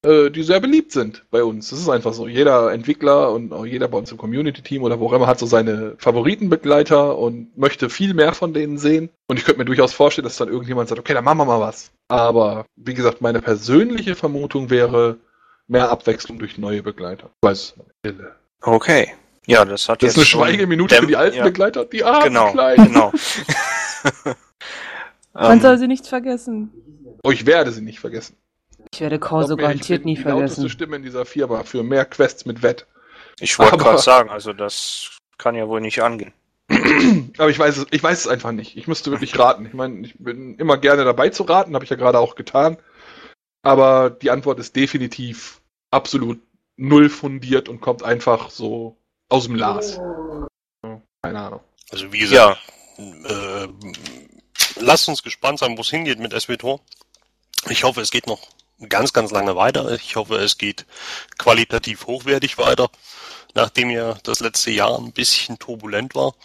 die 0.05 0.43
sehr 0.43 0.61
beliebt 0.61 0.93
sind 0.93 1.25
bei 1.29 1.43
uns. 1.43 1.71
Das 1.71 1.79
ist 1.79 1.89
einfach 1.89 2.13
so. 2.13 2.27
Jeder 2.27 2.71
Entwickler 2.71 3.33
und 3.33 3.51
auch 3.51 3.65
jeder 3.65 3.89
bei 3.89 3.97
uns 3.97 4.11
im 4.11 4.17
Community-Team 4.17 4.83
oder 4.83 4.99
wo 4.99 5.07
auch 5.07 5.13
immer 5.13 5.27
hat 5.27 5.39
so 5.39 5.45
seine 5.45 5.95
Favoritenbegleiter 5.97 7.17
und 7.17 7.57
möchte 7.57 7.89
viel 7.89 8.13
mehr 8.13 8.33
von 8.33 8.53
denen 8.53 8.77
sehen. 8.77 9.09
Und 9.27 9.39
ich 9.39 9.45
könnte 9.45 9.59
mir 9.59 9.65
durchaus 9.65 9.91
vorstellen, 9.93 10.23
dass 10.23 10.37
dann 10.37 10.47
irgendjemand 10.47 10.87
sagt, 10.87 10.99
okay, 10.99 11.13
dann 11.13 11.25
machen 11.25 11.39
wir 11.39 11.45
mal 11.45 11.59
was. 11.59 11.91
Aber 12.07 12.65
wie 12.77 12.93
gesagt, 12.93 13.19
meine 13.19 13.41
persönliche 13.41 14.15
Vermutung 14.15 14.69
wäre 14.69 15.17
mehr 15.67 15.91
Abwechslung 15.91 16.39
durch 16.39 16.57
neue 16.57 16.81
Begleiter. 16.81 17.29
Ich 17.43 17.49
weiß. 17.49 17.73
Okay. 18.61 19.13
Ja, 19.47 19.65
das 19.65 19.89
hat 19.89 20.01
Das 20.01 20.11
ist 20.11 20.15
jetzt 20.15 20.17
eine 20.17 20.25
schon 20.25 20.41
Schweigeminute 20.41 20.95
für 20.95 21.07
die 21.07 21.17
alten 21.17 21.37
ja, 21.37 21.43
Begleiter, 21.43 21.83
die 21.83 22.05
armen 22.05 22.23
Genau, 22.25 22.51
Kleinen. 22.51 22.85
genau. 22.85 23.11
Man 25.33 25.61
soll 25.61 25.77
sie 25.77 25.87
nicht 25.87 26.07
vergessen. 26.07 26.71
Oh, 27.23 27.31
ich 27.31 27.45
werde 27.45 27.71
sie 27.71 27.81
nicht 27.81 27.99
vergessen. 27.99 28.35
Ich 28.93 29.01
werde 29.01 29.15
ich 29.15 29.21
garantiert 29.21 30.05
nie 30.05 30.15
die 30.15 30.23
lauteste 30.23 30.55
vergessen. 30.61 30.69
Stimme 30.69 30.95
in 30.97 31.03
dieser 31.03 31.25
Firma 31.25 31.63
für 31.63 31.83
mehr 31.83 32.05
Quests 32.05 32.45
mit 32.45 32.63
Wett. 32.63 32.85
ich 33.39 33.57
wollte 33.59 33.73
aber- 33.73 33.83
gerade 33.83 33.97
sagen, 33.99 34.29
also 34.29 34.53
das 34.53 35.17
kann 35.37 35.55
ja 35.55 35.67
wohl 35.67 35.81
nicht 35.81 36.01
angehen. 36.01 36.33
Aber 37.37 37.49
ich 37.49 37.57
weiß 37.57 37.77
es, 37.77 37.87
ich 37.91 38.03
weiß 38.03 38.19
es 38.19 38.27
einfach 38.27 38.51
nicht. 38.51 38.77
Ich 38.77 38.87
müsste 38.87 39.09
wirklich 39.09 39.37
raten. 39.39 39.65
Ich 39.65 39.73
meine, 39.73 40.05
ich 40.05 40.15
bin 40.19 40.55
immer 40.59 40.77
gerne 40.77 41.03
dabei 41.03 41.29
zu 41.29 41.43
raten, 41.43 41.73
habe 41.73 41.83
ich 41.83 41.89
ja 41.89 41.95
gerade 41.95 42.19
auch 42.19 42.35
getan. 42.35 42.77
Aber 43.63 44.09
die 44.11 44.29
Antwort 44.29 44.59
ist 44.59 44.75
definitiv 44.75 45.61
absolut 45.91 46.39
null 46.77 47.09
fundiert 47.09 47.69
und 47.69 47.81
kommt 47.81 48.03
einfach 48.03 48.51
so 48.51 48.97
aus 49.29 49.45
dem 49.45 49.55
Las. 49.55 49.97
Ja, 50.83 51.01
Keine 51.23 51.39
Ahnung. 51.39 51.61
Also 51.91 52.11
wie 52.13 52.19
gesagt, 52.19 52.59
Ja, 52.97 53.63
äh, 53.63 53.67
lasst 54.79 55.09
uns 55.09 55.23
gespannt 55.23 55.57
sein, 55.59 55.75
wo 55.75 55.81
es 55.81 55.89
hingeht 55.89 56.19
mit 56.19 56.39
SWTOR. 56.39 56.79
Ich 57.69 57.83
hoffe, 57.83 58.01
es 58.01 58.11
geht 58.11 58.27
noch 58.27 58.47
ganz, 58.87 59.13
ganz 59.13 59.31
lange 59.31 59.55
weiter. 59.55 59.91
Ich 59.91 60.15
hoffe, 60.15 60.35
es 60.35 60.57
geht 60.57 60.85
qualitativ 61.37 62.07
hochwertig 62.07 62.57
weiter, 62.57 62.89
nachdem 63.53 63.89
ja 63.89 64.15
das 64.23 64.39
letzte 64.39 64.71
Jahr 64.71 64.97
ein 64.97 65.11
bisschen 65.11 65.59
turbulent 65.59 66.15
war 66.15 66.35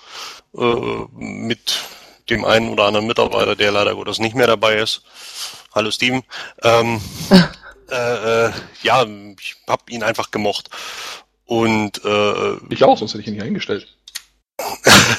äh, 0.56 1.06
mit 1.14 1.82
dem 2.30 2.44
einen 2.44 2.70
oder 2.70 2.84
anderen 2.84 3.06
Mitarbeiter, 3.06 3.54
der 3.54 3.70
leider 3.70 3.94
Gottes 3.94 4.18
nicht 4.18 4.34
mehr 4.34 4.46
dabei 4.46 4.76
ist. 4.76 5.02
Hallo 5.74 5.90
Steven. 5.90 6.22
Ähm, 6.62 7.00
äh, 7.90 8.46
äh, 8.46 8.52
ja, 8.82 9.04
ich 9.38 9.56
habe 9.68 9.82
ihn 9.90 10.02
einfach 10.02 10.30
gemocht. 10.30 10.70
Und 11.46 12.02
äh, 12.04 12.56
Ich 12.70 12.82
auch, 12.82 12.96
sonst 12.96 13.12
hätte 13.12 13.22
ich 13.22 13.28
ihn 13.28 13.34
hier 13.34 13.44
eingestellt. 13.44 13.86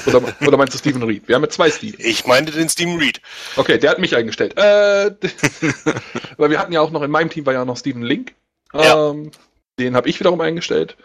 Oder, 0.06 0.22
oder 0.46 0.56
meinst 0.56 0.74
du 0.74 0.78
Steven 0.78 1.02
Reed? 1.02 1.26
Wir 1.26 1.34
haben 1.34 1.42
ja 1.42 1.48
zwei 1.48 1.70
Steven. 1.70 1.98
ich 1.98 2.26
meinte 2.26 2.52
den 2.52 2.68
Steven 2.68 2.98
Reed. 2.98 3.20
Okay, 3.56 3.78
der 3.78 3.90
hat 3.90 3.98
mich 3.98 4.14
eingestellt. 4.14 4.56
Äh, 4.56 5.10
weil 6.36 6.50
wir 6.50 6.58
hatten 6.58 6.72
ja 6.72 6.80
auch 6.80 6.90
noch, 6.90 7.02
in 7.02 7.10
meinem 7.10 7.30
Team 7.30 7.46
war 7.46 7.52
ja 7.52 7.64
noch 7.64 7.76
Steven 7.76 8.02
Link. 8.02 8.34
Ja. 8.72 9.10
Ähm, 9.10 9.30
den 9.78 9.96
habe 9.96 10.08
ich 10.08 10.18
wiederum 10.20 10.40
eingestellt. 10.40 10.96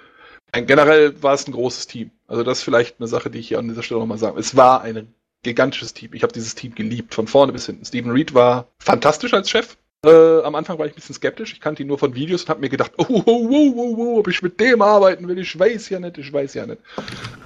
Ein, 0.51 0.65
generell 0.65 1.21
war 1.21 1.33
es 1.33 1.47
ein 1.47 1.53
großes 1.53 1.87
Team. 1.87 2.11
Also 2.27 2.43
das 2.43 2.59
ist 2.59 2.63
vielleicht 2.63 2.99
eine 2.99 3.07
Sache, 3.07 3.29
die 3.29 3.39
ich 3.39 3.47
hier 3.47 3.59
an 3.59 3.67
dieser 3.67 3.83
Stelle 3.83 3.99
nochmal 3.99 4.17
sagen. 4.17 4.37
Es 4.37 4.55
war 4.55 4.81
ein 4.81 5.13
gigantisches 5.43 5.93
Team. 5.93 6.13
Ich 6.13 6.23
habe 6.23 6.33
dieses 6.33 6.55
Team 6.55 6.75
geliebt, 6.75 7.13
von 7.13 7.27
vorne 7.27 7.51
bis 7.51 7.65
hinten. 7.65 7.85
Steven 7.85 8.11
Reed 8.11 8.33
war 8.33 8.67
fantastisch 8.79 9.33
als 9.33 9.49
Chef. 9.49 9.77
Äh, 10.05 10.41
am 10.41 10.55
Anfang 10.55 10.79
war 10.79 10.87
ich 10.87 10.93
ein 10.93 10.95
bisschen 10.95 11.15
skeptisch. 11.15 11.53
Ich 11.53 11.61
kannte 11.61 11.83
ihn 11.83 11.87
nur 11.87 11.99
von 11.99 12.15
Videos 12.15 12.43
und 12.43 12.49
habe 12.49 12.59
mir 12.59 12.69
gedacht, 12.69 12.91
oh, 12.97 13.05
oh, 13.07 13.21
oh, 13.25 13.73
oh, 13.75 13.95
oh, 13.97 14.19
ob 14.19 14.27
ich 14.27 14.41
mit 14.41 14.59
dem 14.59 14.81
arbeiten 14.81 15.27
will. 15.27 15.37
Ich 15.37 15.57
weiß 15.57 15.89
ja 15.89 15.99
nicht, 15.99 16.17
ich 16.17 16.33
weiß 16.33 16.55
ja 16.55 16.65
nicht. 16.65 16.81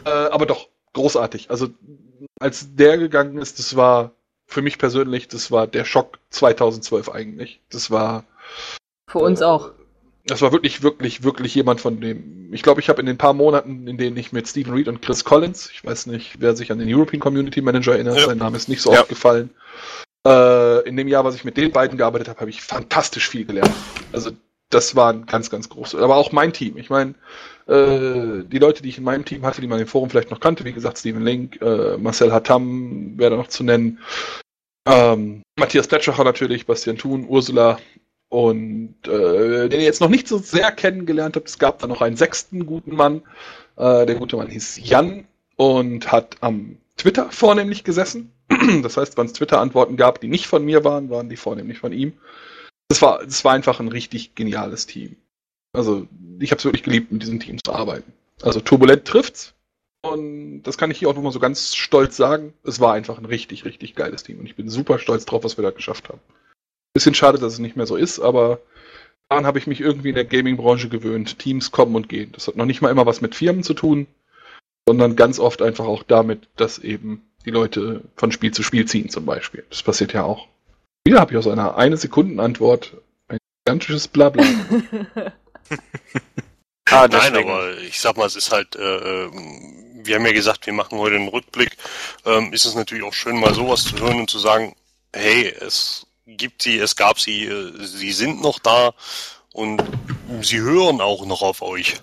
Äh, 0.06 0.10
aber 0.10 0.45
doch, 0.45 0.69
großartig. 0.95 1.51
Also 1.51 1.69
als 2.39 2.76
der 2.76 2.97
gegangen 2.97 3.38
ist, 3.38 3.59
das 3.59 3.76
war 3.76 4.11
für 4.47 4.61
mich 4.61 4.77
persönlich, 4.77 5.27
das 5.27 5.51
war 5.51 5.67
der 5.67 5.85
Schock 5.85 6.19
2012 6.31 7.09
eigentlich. 7.09 7.61
Das 7.69 7.91
war 7.91 8.23
Für 9.07 9.19
uns 9.19 9.41
auch. 9.41 9.72
das 10.26 10.41
war 10.41 10.51
wirklich, 10.51 10.81
wirklich, 10.84 11.23
wirklich 11.23 11.53
jemand 11.55 11.81
von 11.81 11.99
dem. 12.01 12.53
Ich 12.53 12.63
glaube, 12.63 12.80
ich 12.81 12.89
habe 12.89 12.99
in 13.01 13.05
den 13.07 13.17
paar 13.17 13.34
Monaten, 13.34 13.88
in 13.88 13.97
denen 13.97 14.17
ich 14.17 14.31
mit 14.31 14.47
Stephen 14.47 14.73
Reed 14.73 14.88
und 14.88 15.01
Chris 15.01 15.23
Collins, 15.23 15.69
ich 15.72 15.84
weiß 15.84 16.07
nicht, 16.07 16.35
wer 16.39 16.55
sich 16.55 16.72
an 16.72 16.80
den 16.80 16.93
European 16.93 17.19
Community 17.19 17.61
Manager 17.61 17.93
erinnert, 17.93 18.17
Ja. 18.17 18.26
sein 18.26 18.38
Name 18.38 18.57
ist 18.57 18.69
nicht 18.69 18.81
so 18.81 18.93
Ja. 18.93 19.01
oft 19.01 19.09
gefallen. 19.09 19.49
Äh, 20.27 20.88
in 20.88 20.97
dem 20.97 21.07
Jahr, 21.07 21.23
was 21.23 21.35
ich 21.35 21.43
mit 21.43 21.57
den 21.57 21.72
beiden 21.72 21.97
gearbeitet 21.97 22.30
habe, 22.30 22.39
habe 22.39 22.49
ich 22.49 22.61
fantastisch 22.61 23.30
viel 23.30 23.45
gelernt. 23.45 23.73
Also 24.11 24.31
das 24.70 24.96
war 24.96 25.14
ein 25.14 25.26
ganz, 25.26 25.50
ganz 25.50 25.70
großes. 25.70 26.00
Aber 26.02 26.16
auch 26.16 26.32
mein 26.32 26.54
Team. 26.54 26.78
Ich 26.78 26.90
meine, 26.90 27.16
äh, 27.68 28.44
die 28.44 28.60
Leute, 28.60 28.84
die 28.84 28.90
ich 28.90 28.98
in 28.98 29.04
meinem 29.04 29.26
Team 29.26 29.46
hatte, 29.46 29.62
die 29.62 29.68
man 29.68 29.80
im 29.80 29.88
Forum 29.88 30.10
vielleicht 30.10 30.32
noch 30.32 30.40
kannte, 30.40 30.66
wie 30.66 30.74
gesagt, 30.74 30.98
Stephen 30.98 31.24
Link, 31.24 31.62
äh, 31.62 31.98
Marcel 31.98 32.32
Hattam, 32.32 33.18
wäre 33.18 33.32
da 33.32 33.38
noch 33.38 33.48
zu 33.48 33.64
nennen. 33.64 34.00
Ähm, 34.88 35.42
Matthias 35.58 35.88
Plätschacher 35.88 36.24
natürlich, 36.24 36.66
Bastian 36.66 36.98
Thun, 36.98 37.26
Ursula, 37.28 37.78
und 38.30 38.96
äh, 39.08 39.70
den 39.70 39.80
ihr 39.80 39.86
jetzt 39.86 40.02
noch 40.02 40.10
nicht 40.10 40.28
so 40.28 40.38
sehr 40.40 40.72
kennengelernt 40.72 41.36
habt, 41.36 41.48
es 41.48 41.60
gab 41.60 41.80
da 41.80 41.88
noch 41.88 42.02
einen 42.02 42.18
sechsten 42.18 42.66
guten 42.66 42.96
Mann. 42.96 43.22
Äh, 43.78 44.06
der 44.06 44.16
gute 44.16 44.36
Mann 44.36 44.50
hieß 44.50 44.80
Jan 44.84 45.26
und 45.56 46.12
hat 46.12 46.38
am 46.42 46.78
Twitter 46.98 47.32
vornehmlich 47.32 47.84
gesessen. 47.84 48.32
Das 48.84 48.98
heißt, 48.98 49.18
wenn 49.18 49.28
es 49.28 49.34
Twitter-Antworten 49.34 49.96
gab, 49.96 50.20
die 50.22 50.28
nicht 50.28 50.48
von 50.48 50.66
mir 50.66 50.84
waren, 50.84 51.10
waren 51.10 51.30
die 51.30 51.38
vornehmlich 51.38 51.80
von 51.80 51.94
ihm. 51.94 52.14
Das 52.88 53.02
war, 53.02 53.24
das 53.24 53.44
war 53.44 53.53
einfach 53.53 53.80
ein 53.80 53.88
richtig 53.88 54.36
geniales 54.36 54.86
Team. 54.86 55.16
Also, 55.74 56.07
ich 56.40 56.52
habe 56.52 56.60
es 56.60 56.66
wirklich 56.66 56.84
geliebt, 56.84 57.12
mit 57.12 57.22
diesem 57.22 57.40
Team 57.40 57.57
zu 57.64 57.74
arbeiten. 57.74 58.14
Also, 58.41 58.60
turbulent 58.60 59.06
trifft's. 59.06 59.53
Und 60.03 60.62
das 60.64 60.78
kann 60.78 60.91
ich 60.91 60.99
hier 60.99 61.10
auch 61.10 61.16
nochmal 61.16 61.32
so 61.32 61.40
ganz 61.40 61.76
stolz 61.76 62.16
sagen. 62.16 62.53
Es 62.64 62.80
war 62.80 62.94
einfach 62.94 63.18
ein 63.18 63.26
richtig, 63.26 63.66
richtig 63.66 63.95
geiles 63.95 64.24
Team. 64.24 64.40
Und 64.40 64.45
ich 64.45 64.56
bin 64.56 64.70
super 64.70 64.99
stolz 64.99 65.26
drauf, 65.26 65.44
was 65.44 65.57
wir 65.57 65.64
da 65.64 65.72
geschafft 65.72 66.10
haben. 66.10 66.20
Bisschen 66.94 67.16
schade, 67.16 67.40
dass 67.40 67.53
es 67.53 67.60
nicht 67.60 67.76
mehr 67.76 67.88
so 67.88 67.95
ist, 67.95 68.20
aber 68.20 68.60
daran 69.28 69.45
habe 69.45 69.57
ich 69.57 69.68
mich 69.68 69.82
irgendwie 69.82 70.10
in 70.10 70.16
der 70.16 70.26
Gaming-Branche 70.26 70.90
gewöhnt. 70.90 71.40
Teams 71.40 71.72
kommen 71.72 71.95
und 71.95 72.07
gehen. 72.07 72.32
Das 72.34 72.48
hat 72.48 72.56
noch 72.56 72.66
nicht 72.66 72.82
mal 72.82 72.91
immer 72.91 73.06
was 73.06 73.22
mit 73.22 73.36
Firmen 73.36 73.64
zu 73.64 73.74
tun, 73.74 74.07
sondern 74.88 75.16
ganz 75.16 75.40
oft 75.40 75.62
einfach 75.62 75.86
auch 75.86 76.03
damit, 76.03 76.48
dass 76.56 76.78
eben 76.80 77.24
die 77.45 77.52
Leute 77.52 78.02
von 78.16 78.32
Spiel 78.32 78.52
zu 78.52 78.64
Spiel 78.64 78.86
ziehen 78.86 79.10
zum 79.10 79.26
Beispiel. 79.26 79.66
Das 79.70 79.84
passiert 79.84 80.14
ja 80.14 80.24
auch. 80.24 80.48
Wieder 81.06 81.19
habe 81.19 81.32
ich 81.32 81.38
aus 81.38 81.48
einer 81.48 81.77
eine 81.77 81.98
Sekunden 81.98 82.40
Antwort 82.40 82.98
ein 83.27 83.38
gigantisches 83.64 84.07
Blabla. 84.07 84.44
ah, 86.90 87.07
Nein, 87.07 87.36
aber 87.36 87.77
ich 87.77 87.99
sag 87.99 88.18
mal, 88.18 88.26
es 88.26 88.36
ist 88.36 88.52
halt, 88.52 88.76
äh, 88.76 89.26
ähm, 89.26 90.02
wir 90.03 90.15
haben 90.15 90.26
ja 90.26 90.34
gesagt, 90.34 90.65
wir 90.65 90.73
machen 90.73 90.98
heute 90.98 91.15
einen 91.15 91.27
Rückblick. 91.27 91.77
Ähm, 92.26 92.53
ist 92.53 92.65
es 92.65 92.76
natürlich 92.76 93.03
auch 93.03 93.14
schön, 93.14 93.40
mal 93.40 93.53
sowas 93.53 93.84
zu 93.84 93.99
hören 93.99 94.19
und 94.19 94.30
zu 94.30 94.40
sagen, 94.40 94.76
hey, 95.14 95.53
es 95.61 96.07
gibt 96.26 96.64
sie, 96.64 96.80
es 96.80 96.95
gab 96.95 97.19
sie, 97.19 97.45
äh, 97.45 97.72
sie 97.86 98.11
sind 98.11 98.41
noch 98.41 98.57
da 98.60 98.94
und 99.53 99.84
sie 100.41 100.60
hören 100.60 101.02
auch 101.02 101.26
noch 101.26 101.44
auf 101.44 101.61
euch. 101.61 102.02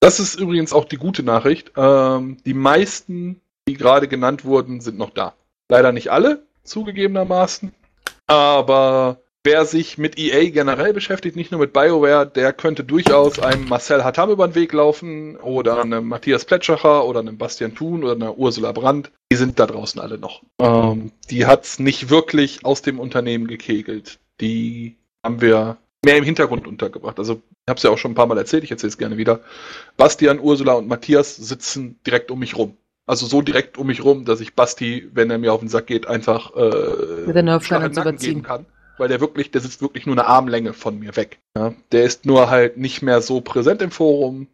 Das 0.00 0.20
ist 0.20 0.34
übrigens 0.34 0.72
auch 0.72 0.86
die 0.86 0.96
gute 0.96 1.22
Nachricht. 1.22 1.72
Ähm, 1.76 2.38
die 2.44 2.54
meisten, 2.54 3.40
die 3.68 3.74
gerade 3.74 4.08
genannt 4.08 4.44
wurden, 4.44 4.80
sind 4.80 4.98
noch 4.98 5.10
da. 5.10 5.34
Leider 5.68 5.92
nicht 5.92 6.10
alle, 6.10 6.44
zugegebenermaßen. 6.64 7.72
Aber 8.32 9.20
wer 9.44 9.66
sich 9.66 9.98
mit 9.98 10.18
EA 10.18 10.48
generell 10.48 10.94
beschäftigt, 10.94 11.36
nicht 11.36 11.50
nur 11.50 11.60
mit 11.60 11.74
BioWare, 11.74 12.26
der 12.26 12.54
könnte 12.54 12.82
durchaus 12.82 13.38
einem 13.38 13.68
Marcel 13.68 14.04
Hattam 14.04 14.30
über 14.30 14.48
den 14.48 14.54
Weg 14.54 14.72
laufen 14.72 15.36
oder 15.36 15.82
einem 15.82 16.08
Matthias 16.08 16.46
Plätschacher 16.46 17.04
oder 17.04 17.20
einem 17.20 17.36
Bastian 17.36 17.74
Thun 17.74 18.02
oder 18.02 18.14
einer 18.14 18.38
Ursula 18.38 18.72
Brandt. 18.72 19.12
Die 19.30 19.36
sind 19.36 19.58
da 19.58 19.66
draußen 19.66 20.00
alle 20.00 20.16
noch. 20.16 20.42
Ähm, 20.58 21.12
die 21.28 21.44
hat's 21.44 21.78
nicht 21.78 22.08
wirklich 22.08 22.64
aus 22.64 22.80
dem 22.80 22.98
Unternehmen 22.98 23.48
gekegelt. 23.48 24.18
Die 24.40 24.96
haben 25.22 25.42
wir 25.42 25.76
mehr 26.02 26.16
im 26.16 26.24
Hintergrund 26.24 26.66
untergebracht. 26.66 27.18
Also 27.18 27.34
ich 27.34 27.68
habe 27.68 27.76
es 27.76 27.82
ja 27.82 27.90
auch 27.90 27.98
schon 27.98 28.12
ein 28.12 28.16
paar 28.16 28.26
Mal 28.26 28.38
erzählt, 28.38 28.64
ich 28.64 28.70
erzähle 28.70 28.88
es 28.88 28.98
gerne 28.98 29.18
wieder. 29.18 29.40
Bastian, 29.98 30.40
Ursula 30.40 30.72
und 30.72 30.88
Matthias 30.88 31.36
sitzen 31.36 32.00
direkt 32.06 32.30
um 32.30 32.38
mich 32.38 32.56
rum. 32.56 32.78
Also 33.06 33.26
so 33.26 33.42
direkt 33.42 33.78
um 33.78 33.88
mich 33.88 34.04
rum, 34.04 34.24
dass 34.24 34.40
ich 34.40 34.54
Basti, 34.54 35.08
wenn 35.12 35.30
er 35.30 35.38
mir 35.38 35.52
auf 35.52 35.60
den 35.60 35.68
Sack 35.68 35.86
geht, 35.86 36.06
einfach 36.06 36.54
äh, 36.54 37.26
Mit 37.26 37.34
der 37.34 37.60
zu 37.60 37.74
Nacken 37.74 37.92
überziehen. 37.92 38.18
geben 38.18 38.42
kann. 38.42 38.66
Weil 38.98 39.08
der 39.08 39.20
wirklich, 39.20 39.50
der 39.50 39.60
sitzt 39.60 39.82
wirklich 39.82 40.06
nur 40.06 40.14
eine 40.14 40.26
Armlänge 40.26 40.72
von 40.72 40.98
mir 40.98 41.16
weg. 41.16 41.40
Ja? 41.56 41.74
Der 41.90 42.04
ist 42.04 42.26
nur 42.26 42.50
halt 42.50 42.76
nicht 42.76 43.02
mehr 43.02 43.20
so 43.20 43.40
präsent 43.40 43.82
im 43.82 43.90
Forum, 43.90 44.48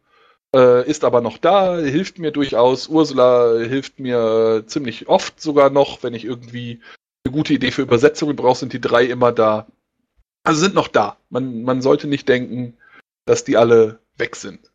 äh, 0.54 0.88
ist 0.88 1.04
aber 1.04 1.20
noch 1.20 1.36
da, 1.38 1.76
hilft 1.76 2.18
mir 2.18 2.30
durchaus. 2.30 2.88
Ursula 2.88 3.58
hilft 3.58 4.00
mir 4.00 4.64
ziemlich 4.66 5.08
oft 5.08 5.40
sogar 5.40 5.70
noch, 5.70 6.02
wenn 6.02 6.14
ich 6.14 6.24
irgendwie 6.24 6.80
eine 7.24 7.34
gute 7.34 7.52
Idee 7.52 7.70
für 7.70 7.82
Übersetzungen 7.82 8.36
brauche, 8.36 8.58
sind 8.58 8.72
die 8.72 8.80
drei 8.80 9.04
immer 9.04 9.32
da. 9.32 9.66
Also 10.44 10.60
sind 10.60 10.74
noch 10.74 10.88
da. 10.88 11.18
Man, 11.28 11.62
man 11.64 11.82
sollte 11.82 12.06
nicht 12.06 12.28
denken, 12.28 12.78
dass 13.26 13.44
die 13.44 13.58
alle 13.58 13.98
weg 14.16 14.36
sind. 14.36 14.72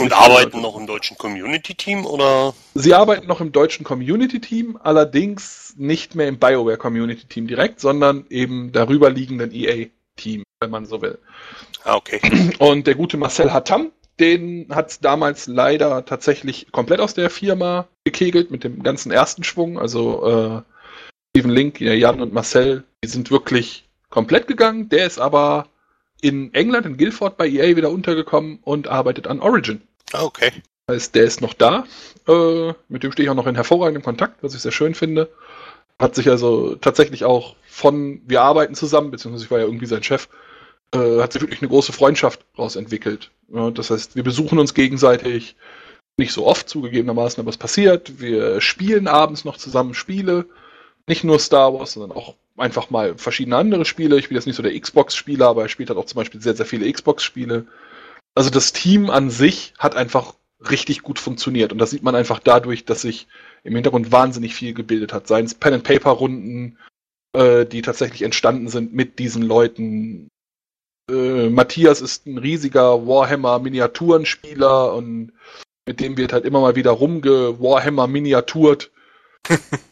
Und 0.00 0.12
arbeiten 0.12 0.60
noch 0.60 0.76
im 0.76 0.86
deutschen 0.86 1.18
Community-Team 1.18 2.06
oder? 2.06 2.54
Sie 2.74 2.94
arbeiten 2.94 3.26
noch 3.26 3.40
im 3.40 3.52
deutschen 3.52 3.84
Community-Team, 3.84 4.78
allerdings 4.82 5.74
nicht 5.76 6.14
mehr 6.14 6.28
im 6.28 6.38
BioWare 6.38 6.76
Community-Team 6.76 7.46
direkt, 7.46 7.80
sondern 7.80 8.24
eben 8.30 8.72
darüber 8.72 9.10
liegenden 9.10 9.52
EA-Team, 9.52 10.44
wenn 10.60 10.70
man 10.70 10.86
so 10.86 11.02
will. 11.02 11.18
Ah, 11.84 11.96
okay. 11.96 12.20
Und 12.58 12.86
der 12.86 12.94
gute 12.94 13.16
Marcel 13.16 13.52
Hattam, 13.52 13.90
den 14.20 14.66
hat 14.70 15.04
damals 15.04 15.46
leider 15.46 16.04
tatsächlich 16.04 16.70
komplett 16.70 17.00
aus 17.00 17.14
der 17.14 17.30
Firma 17.30 17.88
gekegelt 18.04 18.50
mit 18.50 18.64
dem 18.64 18.82
ganzen 18.82 19.10
ersten 19.10 19.42
Schwung. 19.42 19.78
Also 19.78 20.26
äh, 20.26 20.62
Steven 21.30 21.50
Link, 21.50 21.80
ja, 21.80 21.92
Jan 21.92 22.20
und 22.20 22.32
Marcel, 22.32 22.84
die 23.02 23.08
sind 23.08 23.30
wirklich 23.30 23.88
komplett 24.10 24.46
gegangen. 24.46 24.88
Der 24.90 25.06
ist 25.06 25.18
aber 25.18 25.66
in 26.22 26.54
England, 26.54 26.86
in 26.86 26.96
Guildford 26.96 27.36
bei 27.36 27.46
EA 27.46 27.76
wieder 27.76 27.90
untergekommen 27.90 28.60
und 28.62 28.88
arbeitet 28.88 29.26
an 29.26 29.40
Origin. 29.40 29.82
Ah, 30.12 30.22
okay. 30.22 30.52
Das 30.86 30.96
heißt, 30.96 31.14
der 31.14 31.24
ist 31.24 31.40
noch 31.42 31.52
da. 31.52 31.84
Äh, 32.26 32.72
mit 32.88 33.02
dem 33.02 33.12
stehe 33.12 33.24
ich 33.24 33.30
auch 33.30 33.34
noch 33.34 33.46
in 33.46 33.56
hervorragendem 33.56 34.02
Kontakt, 34.02 34.42
was 34.42 34.54
ich 34.54 34.62
sehr 34.62 34.72
schön 34.72 34.94
finde. 34.94 35.28
Hat 35.98 36.14
sich 36.14 36.28
also 36.30 36.76
tatsächlich 36.76 37.24
auch 37.24 37.56
von, 37.66 38.22
wir 38.26 38.42
arbeiten 38.42 38.74
zusammen, 38.74 39.10
beziehungsweise 39.10 39.44
ich 39.44 39.50
war 39.50 39.58
ja 39.58 39.66
irgendwie 39.66 39.86
sein 39.86 40.02
Chef, 40.02 40.28
äh, 40.94 41.20
hat 41.20 41.32
sich 41.32 41.42
wirklich 41.42 41.60
eine 41.60 41.68
große 41.68 41.92
Freundschaft 41.92 42.44
daraus 42.56 42.76
entwickelt. 42.76 43.30
Ja, 43.52 43.70
das 43.70 43.90
heißt, 43.90 44.14
wir 44.14 44.22
besuchen 44.22 44.58
uns 44.58 44.74
gegenseitig, 44.74 45.56
nicht 46.16 46.32
so 46.32 46.46
oft 46.46 46.68
zugegebenermaßen, 46.68 47.40
aber 47.40 47.50
es 47.50 47.56
passiert. 47.56 48.20
Wir 48.20 48.60
spielen 48.60 49.08
abends 49.08 49.44
noch 49.44 49.56
zusammen 49.56 49.94
Spiele. 49.94 50.46
Nicht 51.06 51.24
nur 51.24 51.38
Star 51.38 51.74
Wars, 51.74 51.92
sondern 51.92 52.16
auch 52.16 52.34
einfach 52.56 52.90
mal 52.90 53.16
verschiedene 53.16 53.56
andere 53.56 53.84
Spiele. 53.84 54.18
Ich 54.18 54.28
bin 54.28 54.36
jetzt 54.36 54.46
nicht 54.46 54.56
so 54.56 54.62
der 54.62 54.78
Xbox-Spieler, 54.78 55.48
aber 55.48 55.62
er 55.62 55.68
spielt 55.68 55.88
halt 55.88 55.98
auch 55.98 56.06
zum 56.06 56.16
Beispiel 56.16 56.40
sehr, 56.40 56.54
sehr 56.54 56.66
viele 56.66 56.90
Xbox-Spiele. 56.90 57.66
Also 58.34 58.50
das 58.50 58.72
Team 58.72 59.10
an 59.10 59.30
sich 59.30 59.74
hat 59.78 59.96
einfach 59.96 60.34
richtig 60.70 61.02
gut 61.02 61.18
funktioniert. 61.18 61.72
Und 61.72 61.78
das 61.78 61.90
sieht 61.90 62.02
man 62.02 62.14
einfach 62.14 62.38
dadurch, 62.38 62.84
dass 62.84 63.02
sich 63.02 63.26
im 63.64 63.74
Hintergrund 63.74 64.12
wahnsinnig 64.12 64.54
viel 64.54 64.74
gebildet 64.74 65.12
hat. 65.12 65.26
Seien 65.26 65.46
es 65.46 65.54
Pen-and-Paper-Runden, 65.54 66.78
äh, 67.32 67.66
die 67.66 67.82
tatsächlich 67.82 68.22
entstanden 68.22 68.68
sind 68.68 68.92
mit 68.92 69.18
diesen 69.18 69.42
Leuten. 69.42 70.28
Äh, 71.10 71.48
Matthias 71.48 72.00
ist 72.00 72.26
ein 72.26 72.38
riesiger 72.38 73.06
Warhammer-Miniaturenspieler 73.06 74.94
und 74.94 75.32
mit 75.86 76.00
dem 76.00 76.16
wird 76.16 76.32
halt 76.32 76.44
immer 76.44 76.60
mal 76.60 76.76
wieder 76.76 76.92
rumge-Warhammer-miniaturt. 76.92 78.92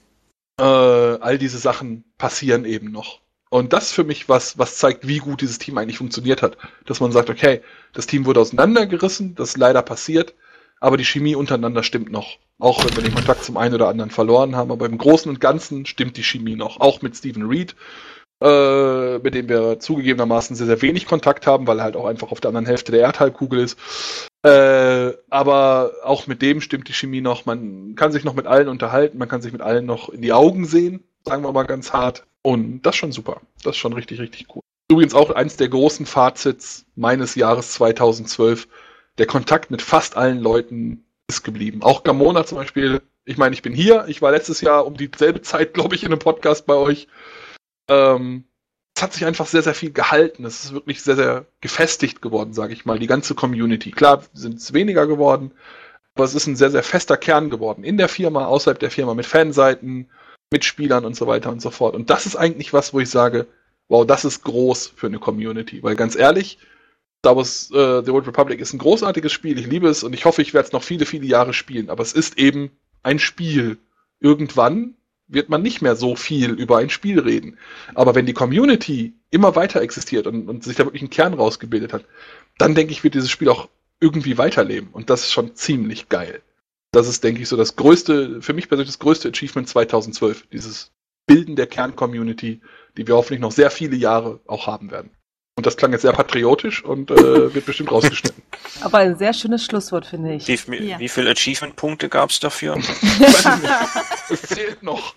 äh, 0.60 0.62
all 0.62 1.38
diese 1.38 1.58
Sachen 1.58 2.04
passieren 2.18 2.64
eben 2.64 2.92
noch. 2.92 3.20
Und 3.48 3.72
das 3.72 3.90
für 3.90 4.04
mich 4.04 4.28
was, 4.28 4.58
was 4.58 4.76
zeigt, 4.76 5.08
wie 5.08 5.18
gut 5.18 5.40
dieses 5.40 5.58
Team 5.58 5.76
eigentlich 5.78 5.98
funktioniert 5.98 6.42
hat. 6.42 6.56
Dass 6.86 7.00
man 7.00 7.10
sagt, 7.10 7.30
okay, 7.30 7.62
das 7.92 8.06
Team 8.06 8.26
wurde 8.26 8.40
auseinandergerissen, 8.40 9.34
das 9.34 9.50
ist 9.50 9.56
leider 9.56 9.82
passiert, 9.82 10.34
aber 10.78 10.96
die 10.96 11.04
Chemie 11.04 11.34
untereinander 11.34 11.82
stimmt 11.82 12.12
noch. 12.12 12.38
Auch 12.58 12.84
wenn 12.84 12.94
wir 12.94 13.02
den 13.02 13.14
Kontakt 13.14 13.42
zum 13.42 13.56
einen 13.56 13.74
oder 13.74 13.88
anderen 13.88 14.10
verloren 14.10 14.54
haben, 14.54 14.70
aber 14.70 14.86
im 14.86 14.98
Großen 14.98 15.28
und 15.30 15.40
Ganzen 15.40 15.86
stimmt 15.86 16.16
die 16.16 16.22
Chemie 16.22 16.56
noch. 16.56 16.78
Auch 16.78 17.02
mit 17.02 17.16
Stephen 17.16 17.46
Reed, 17.46 17.74
äh, 18.40 19.18
mit 19.18 19.34
dem 19.34 19.48
wir 19.48 19.80
zugegebenermaßen 19.80 20.56
sehr, 20.56 20.66
sehr 20.66 20.82
wenig 20.82 21.06
Kontakt 21.06 21.46
haben, 21.46 21.66
weil 21.66 21.78
er 21.78 21.84
halt 21.84 21.96
auch 21.96 22.06
einfach 22.06 22.32
auf 22.32 22.40
der 22.40 22.48
anderen 22.48 22.66
Hälfte 22.66 22.92
der 22.92 23.02
Erdhalbkugel 23.02 23.60
ist. 23.60 23.78
Äh, 24.42 25.12
aber 25.28 25.92
auch 26.02 26.26
mit 26.26 26.40
dem 26.40 26.60
stimmt 26.60 26.88
die 26.88 26.94
Chemie 26.94 27.20
noch. 27.20 27.44
Man 27.44 27.94
kann 27.96 28.12
sich 28.12 28.24
noch 28.24 28.34
mit 28.34 28.46
allen 28.46 28.68
unterhalten, 28.68 29.18
man 29.18 29.28
kann 29.28 29.42
sich 29.42 29.52
mit 29.52 29.60
allen 29.60 29.84
noch 29.84 30.08
in 30.08 30.22
die 30.22 30.32
Augen 30.32 30.64
sehen, 30.64 31.04
sagen 31.24 31.42
wir 31.42 31.52
mal 31.52 31.64
ganz 31.64 31.92
hart. 31.92 32.24
Und 32.42 32.82
das 32.82 32.94
ist 32.94 32.98
schon 32.98 33.12
super. 33.12 33.42
Das 33.62 33.76
ist 33.76 33.80
schon 33.80 33.92
richtig, 33.92 34.20
richtig 34.20 34.46
cool. 34.54 34.62
Übrigens 34.90 35.14
auch 35.14 35.30
eins 35.30 35.56
der 35.56 35.68
großen 35.68 36.06
Fazits 36.06 36.86
meines 36.96 37.34
Jahres 37.34 37.72
2012. 37.72 38.66
Der 39.18 39.26
Kontakt 39.26 39.70
mit 39.70 39.82
fast 39.82 40.16
allen 40.16 40.40
Leuten 40.40 41.04
ist 41.28 41.44
geblieben. 41.44 41.82
Auch 41.82 42.02
Gamona 42.02 42.44
zum 42.44 42.58
Beispiel. 42.58 43.02
Ich 43.24 43.36
meine, 43.36 43.54
ich 43.54 43.62
bin 43.62 43.74
hier. 43.74 44.06
Ich 44.08 44.22
war 44.22 44.32
letztes 44.32 44.62
Jahr 44.62 44.86
um 44.86 44.96
dieselbe 44.96 45.42
Zeit, 45.42 45.74
glaube 45.74 45.94
ich, 45.94 46.02
in 46.02 46.08
einem 46.08 46.18
Podcast 46.18 46.66
bei 46.66 46.74
euch. 46.74 47.06
Ähm, 47.90 48.44
es 48.96 49.02
hat 49.02 49.12
sich 49.12 49.26
einfach 49.26 49.46
sehr, 49.46 49.62
sehr 49.62 49.74
viel 49.74 49.92
gehalten. 49.92 50.44
Es 50.44 50.64
ist 50.64 50.72
wirklich 50.72 51.02
sehr, 51.02 51.16
sehr 51.16 51.46
gefestigt 51.60 52.22
geworden, 52.22 52.54
sage 52.54 52.72
ich 52.72 52.84
mal. 52.84 52.98
Die 52.98 53.06
ganze 53.06 53.34
Community. 53.34 53.90
Klar 53.90 54.24
sind 54.32 54.58
es 54.58 54.72
weniger 54.72 55.06
geworden, 55.06 55.52
aber 56.14 56.24
es 56.24 56.34
ist 56.34 56.46
ein 56.46 56.56
sehr, 56.56 56.70
sehr 56.70 56.82
fester 56.82 57.16
Kern 57.16 57.50
geworden. 57.50 57.84
In 57.84 57.98
der 57.98 58.08
Firma, 58.08 58.46
außerhalb 58.46 58.78
der 58.78 58.90
Firma, 58.90 59.14
mit 59.14 59.26
Fanseiten, 59.26 60.10
Mitspielern 60.52 61.04
und 61.04 61.16
so 61.16 61.26
weiter 61.26 61.50
und 61.50 61.62
so 61.62 61.70
fort. 61.70 61.94
Und 61.94 62.10
das 62.10 62.26
ist 62.26 62.36
eigentlich 62.36 62.72
was, 62.72 62.92
wo 62.92 63.00
ich 63.00 63.10
sage, 63.10 63.46
wow, 63.88 64.06
das 64.06 64.24
ist 64.24 64.44
groß 64.44 64.92
für 64.96 65.06
eine 65.06 65.18
Community. 65.18 65.82
Weil 65.82 65.96
ganz 65.96 66.16
ehrlich, 66.16 66.58
Star 67.20 67.36
Wars 67.36 67.70
äh, 67.72 68.02
The 68.04 68.10
Old 68.10 68.26
Republic 68.26 68.60
ist 68.60 68.72
ein 68.72 68.78
großartiges 68.78 69.32
Spiel. 69.32 69.58
Ich 69.58 69.66
liebe 69.66 69.88
es 69.88 70.02
und 70.02 70.14
ich 70.14 70.24
hoffe, 70.24 70.42
ich 70.42 70.54
werde 70.54 70.66
es 70.66 70.72
noch 70.72 70.82
viele, 70.82 71.06
viele 71.06 71.26
Jahre 71.26 71.54
spielen. 71.54 71.90
Aber 71.90 72.02
es 72.02 72.12
ist 72.12 72.38
eben 72.38 72.70
ein 73.02 73.18
Spiel. 73.18 73.78
Irgendwann 74.20 74.94
wird 75.32 75.48
man 75.48 75.62
nicht 75.62 75.80
mehr 75.80 75.96
so 75.96 76.16
viel 76.16 76.50
über 76.50 76.78
ein 76.78 76.90
Spiel 76.90 77.20
reden. 77.20 77.56
Aber 77.94 78.14
wenn 78.14 78.26
die 78.26 78.32
Community 78.32 79.14
immer 79.30 79.54
weiter 79.56 79.80
existiert 79.80 80.26
und, 80.26 80.48
und 80.48 80.64
sich 80.64 80.76
da 80.76 80.84
wirklich 80.84 81.02
ein 81.02 81.10
Kern 81.10 81.34
rausgebildet 81.34 81.92
hat, 81.92 82.04
dann 82.58 82.74
denke 82.74 82.92
ich, 82.92 83.04
wird 83.04 83.14
dieses 83.14 83.30
Spiel 83.30 83.48
auch 83.48 83.68
irgendwie 84.00 84.38
weiterleben. 84.38 84.90
Und 84.92 85.10
das 85.10 85.22
ist 85.22 85.32
schon 85.32 85.54
ziemlich 85.54 86.08
geil. 86.08 86.42
Das 86.92 87.06
ist, 87.06 87.22
denke 87.22 87.42
ich, 87.42 87.48
so 87.48 87.56
das 87.56 87.76
größte, 87.76 88.42
für 88.42 88.52
mich 88.52 88.68
persönlich 88.68 88.88
das 88.88 88.98
größte 88.98 89.28
Achievement 89.28 89.68
2012. 89.68 90.48
Dieses 90.52 90.90
Bilden 91.26 91.54
der 91.54 91.68
Kern-Community, 91.68 92.60
die 92.96 93.06
wir 93.06 93.14
hoffentlich 93.14 93.40
noch 93.40 93.52
sehr 93.52 93.70
viele 93.70 93.96
Jahre 93.96 94.40
auch 94.46 94.66
haben 94.66 94.90
werden. 94.90 95.10
Und 95.60 95.66
das 95.66 95.76
klang 95.76 95.92
jetzt 95.92 96.00
sehr 96.00 96.12
patriotisch 96.14 96.82
und 96.82 97.10
äh, 97.10 97.52
wird 97.54 97.66
bestimmt 97.66 97.90
rausgeschnitten. 97.92 98.42
Aber 98.80 98.96
ein 98.96 99.18
sehr 99.18 99.34
schönes 99.34 99.62
Schlusswort, 99.62 100.06
finde 100.06 100.32
ich. 100.32 100.48
Wie, 100.48 100.76
Ja. 100.88 100.98
wie 100.98 101.08
viele 101.10 101.32
Achievement-Punkte 101.32 102.08
gab 102.08 102.30
es 102.30 102.40
dafür? 102.40 102.78
Das 104.30 104.40
zählt 104.40 104.82
noch. 104.82 105.14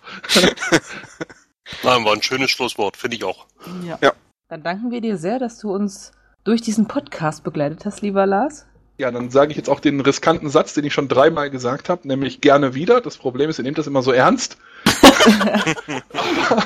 Nein, 1.84 2.03
war 2.03 2.11
ein 2.11 2.22
schönes 2.22 2.52
Schlusswort, 2.52 2.98
finde 2.98 3.15
ich 3.15 3.24
auch. 3.24 3.45
Ja. 3.88 4.11
Dann 4.49 4.64
danken 4.64 4.91
wir 4.91 4.99
dir 4.99 5.15
sehr, 5.15 5.40
dass 5.40 5.60
du 5.60 5.74
uns 5.74 6.11
durch 6.44 6.60
diesen 6.61 6.90
Podcast 6.90 7.45
begleitet 7.45 7.86
hast, 7.86 8.02
lieber 8.02 8.26
Lars. 8.26 8.65
Ja, 8.98 9.10
dann 9.10 9.32
sage 9.32 9.52
ich 9.52 9.57
jetzt 9.57 9.70
auch 9.70 9.80
den 9.80 9.99
riskanten 10.02 10.49
Satz, 10.49 10.74
den 10.76 10.86
ich 10.86 10.94
schon 10.94 11.07
dreimal 11.07 11.49
gesagt 11.49 11.90
habe, 11.90 12.07
nämlich 12.07 12.41
gerne 12.41 12.76
wieder. 12.76 13.02
Das 13.02 13.18
Problem 13.18 13.49
ist, 13.49 13.57
ihr 13.57 13.64
nehmt 13.64 13.80
das 13.80 13.88
immer 13.88 14.03
so 14.03 14.11
ernst. 14.11 14.57
Aber 15.02 16.64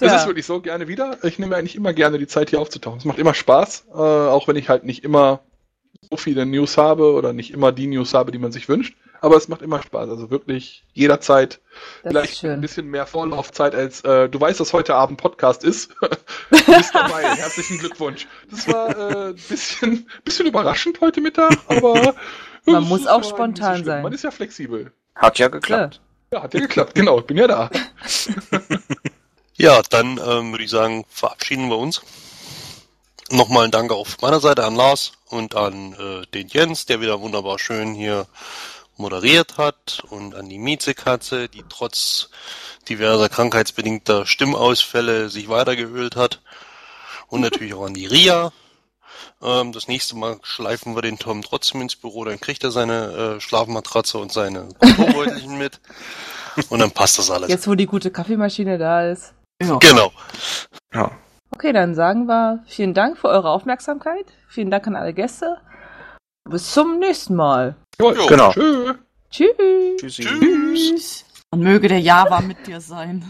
ist 0.00 0.26
wirklich 0.26 0.46
so, 0.46 0.60
gerne 0.60 0.88
wieder. 0.88 1.18
Ich 1.22 1.38
nehme 1.38 1.54
eigentlich 1.54 1.76
immer 1.76 1.92
gerne 1.92 2.18
die 2.18 2.26
Zeit, 2.26 2.48
hier 2.50 2.60
aufzutauchen. 2.60 2.98
Es 2.98 3.04
macht 3.04 3.18
immer 3.18 3.34
Spaß, 3.34 3.88
äh, 3.90 3.98
auch 3.98 4.48
wenn 4.48 4.56
ich 4.56 4.70
halt 4.70 4.84
nicht 4.84 5.04
immer 5.04 5.40
so 6.10 6.16
viele 6.16 6.46
News 6.46 6.78
habe 6.78 7.12
oder 7.12 7.32
nicht 7.32 7.52
immer 7.52 7.72
die 7.72 7.88
News 7.88 8.14
habe, 8.14 8.32
die 8.32 8.38
man 8.38 8.52
sich 8.52 8.68
wünscht. 8.68 8.96
Aber 9.20 9.36
es 9.36 9.48
macht 9.48 9.62
immer 9.62 9.82
Spaß. 9.82 10.08
Also 10.08 10.30
wirklich 10.30 10.84
jederzeit 10.92 11.60
Das 12.02 12.12
vielleicht 12.12 12.32
ist 12.32 12.38
schön. 12.40 12.50
ein 12.52 12.60
bisschen 12.60 12.86
mehr 12.88 13.06
Vorlaufzeit 13.06 13.74
als 13.74 14.02
äh, 14.02 14.28
du 14.28 14.40
weißt, 14.40 14.60
dass 14.60 14.72
heute 14.72 14.94
Abend 14.94 15.20
Podcast 15.20 15.64
ist. 15.64 15.90
du 16.00 16.16
bist 16.50 16.94
dabei. 16.94 17.22
Herzlichen 17.36 17.78
Glückwunsch. 17.78 18.26
Das 18.50 18.68
war 18.68 18.96
äh, 18.96 19.28
ein 19.30 19.34
bisschen, 19.48 20.08
bisschen 20.24 20.46
überraschend 20.46 21.00
heute 21.00 21.20
Mittag, 21.20 21.56
aber 21.68 22.14
Man 22.66 22.84
muss 22.84 23.06
auch 23.06 23.22
spontan 23.22 23.84
sein. 23.84 24.02
Man 24.02 24.12
ist 24.12 24.24
ja 24.24 24.30
flexibel. 24.30 24.92
Hat 25.14 25.38
ja 25.38 25.48
geklappt. 25.48 26.00
Ja, 26.32 26.42
hat 26.42 26.52
ja 26.52 26.60
geklappt. 26.60 26.94
Genau, 26.94 27.20
ich 27.20 27.26
bin 27.26 27.36
ja 27.36 27.46
da. 27.46 27.70
Ja, 29.54 29.80
dann 29.88 30.20
ähm, 30.26 30.50
würde 30.52 30.64
ich 30.64 30.70
sagen, 30.70 31.04
verabschieden 31.08 31.68
wir 31.68 31.78
uns. 31.78 32.02
Nochmal 33.30 33.64
ein 33.64 33.70
Danke 33.70 33.94
auf 33.94 34.20
meiner 34.20 34.40
Seite 34.40 34.64
an 34.64 34.76
Lars 34.76 35.12
und 35.28 35.54
an 35.54 35.94
äh, 35.94 36.26
den 36.34 36.48
Jens, 36.48 36.86
der 36.86 37.00
wieder 37.00 37.20
wunderbar 37.20 37.58
schön 37.58 37.94
hier 37.94 38.26
moderiert 38.96 39.58
hat 39.58 40.02
und 40.10 40.34
an 40.34 40.48
die 40.48 40.58
Miezekatze, 40.58 41.48
die 41.48 41.64
trotz 41.68 42.30
diverser 42.88 43.28
krankheitsbedingter 43.28 44.26
Stimmausfälle 44.26 45.28
sich 45.28 45.48
weitergeölt 45.48 46.16
hat. 46.16 46.40
Und 47.28 47.40
natürlich 47.40 47.74
auch 47.74 47.86
an 47.86 47.94
die 47.94 48.06
Ria. 48.06 48.52
Ähm, 49.42 49.72
das 49.72 49.88
nächste 49.88 50.16
Mal 50.16 50.38
schleifen 50.42 50.94
wir 50.94 51.02
den 51.02 51.18
Tom 51.18 51.42
trotzdem 51.42 51.80
ins 51.80 51.96
Büro, 51.96 52.24
dann 52.24 52.40
kriegt 52.40 52.64
er 52.64 52.70
seine 52.70 53.36
äh, 53.36 53.40
Schlafmatratze 53.40 54.18
und 54.18 54.32
seine 54.32 54.68
Kulturbeutelchen 54.78 55.58
mit. 55.58 55.80
Und 56.70 56.78
dann 56.78 56.90
passt 56.90 57.18
das 57.18 57.30
alles. 57.30 57.50
Jetzt, 57.50 57.68
wo 57.68 57.74
die 57.74 57.86
gute 57.86 58.10
Kaffeemaschine 58.10 58.78
da 58.78 59.10
ist. 59.10 59.34
Ja. 59.60 59.78
Genau. 59.78 60.12
Ja. 60.94 61.10
Okay, 61.50 61.72
dann 61.72 61.94
sagen 61.94 62.26
wir 62.26 62.62
vielen 62.66 62.94
Dank 62.94 63.18
für 63.18 63.28
eure 63.28 63.50
Aufmerksamkeit. 63.50 64.26
Vielen 64.48 64.70
Dank 64.70 64.86
an 64.86 64.96
alle 64.96 65.12
Gäste. 65.12 65.58
Bis 66.48 66.72
zum 66.72 66.98
nächsten 66.98 67.34
Mal. 67.34 67.76
Jo, 68.00 68.12
Jo. 68.12 68.26
Genau. 68.26 68.52
Tschö. 68.52 68.94
Tschüss. 69.30 69.98
Tschüss. 69.98 70.16
Tschüss. 70.16 71.24
Und 71.50 71.60
möge 71.60 71.88
der 71.88 72.00
Java 72.00 72.40
mit 72.40 72.66
dir 72.66 72.80
sein. 72.80 73.24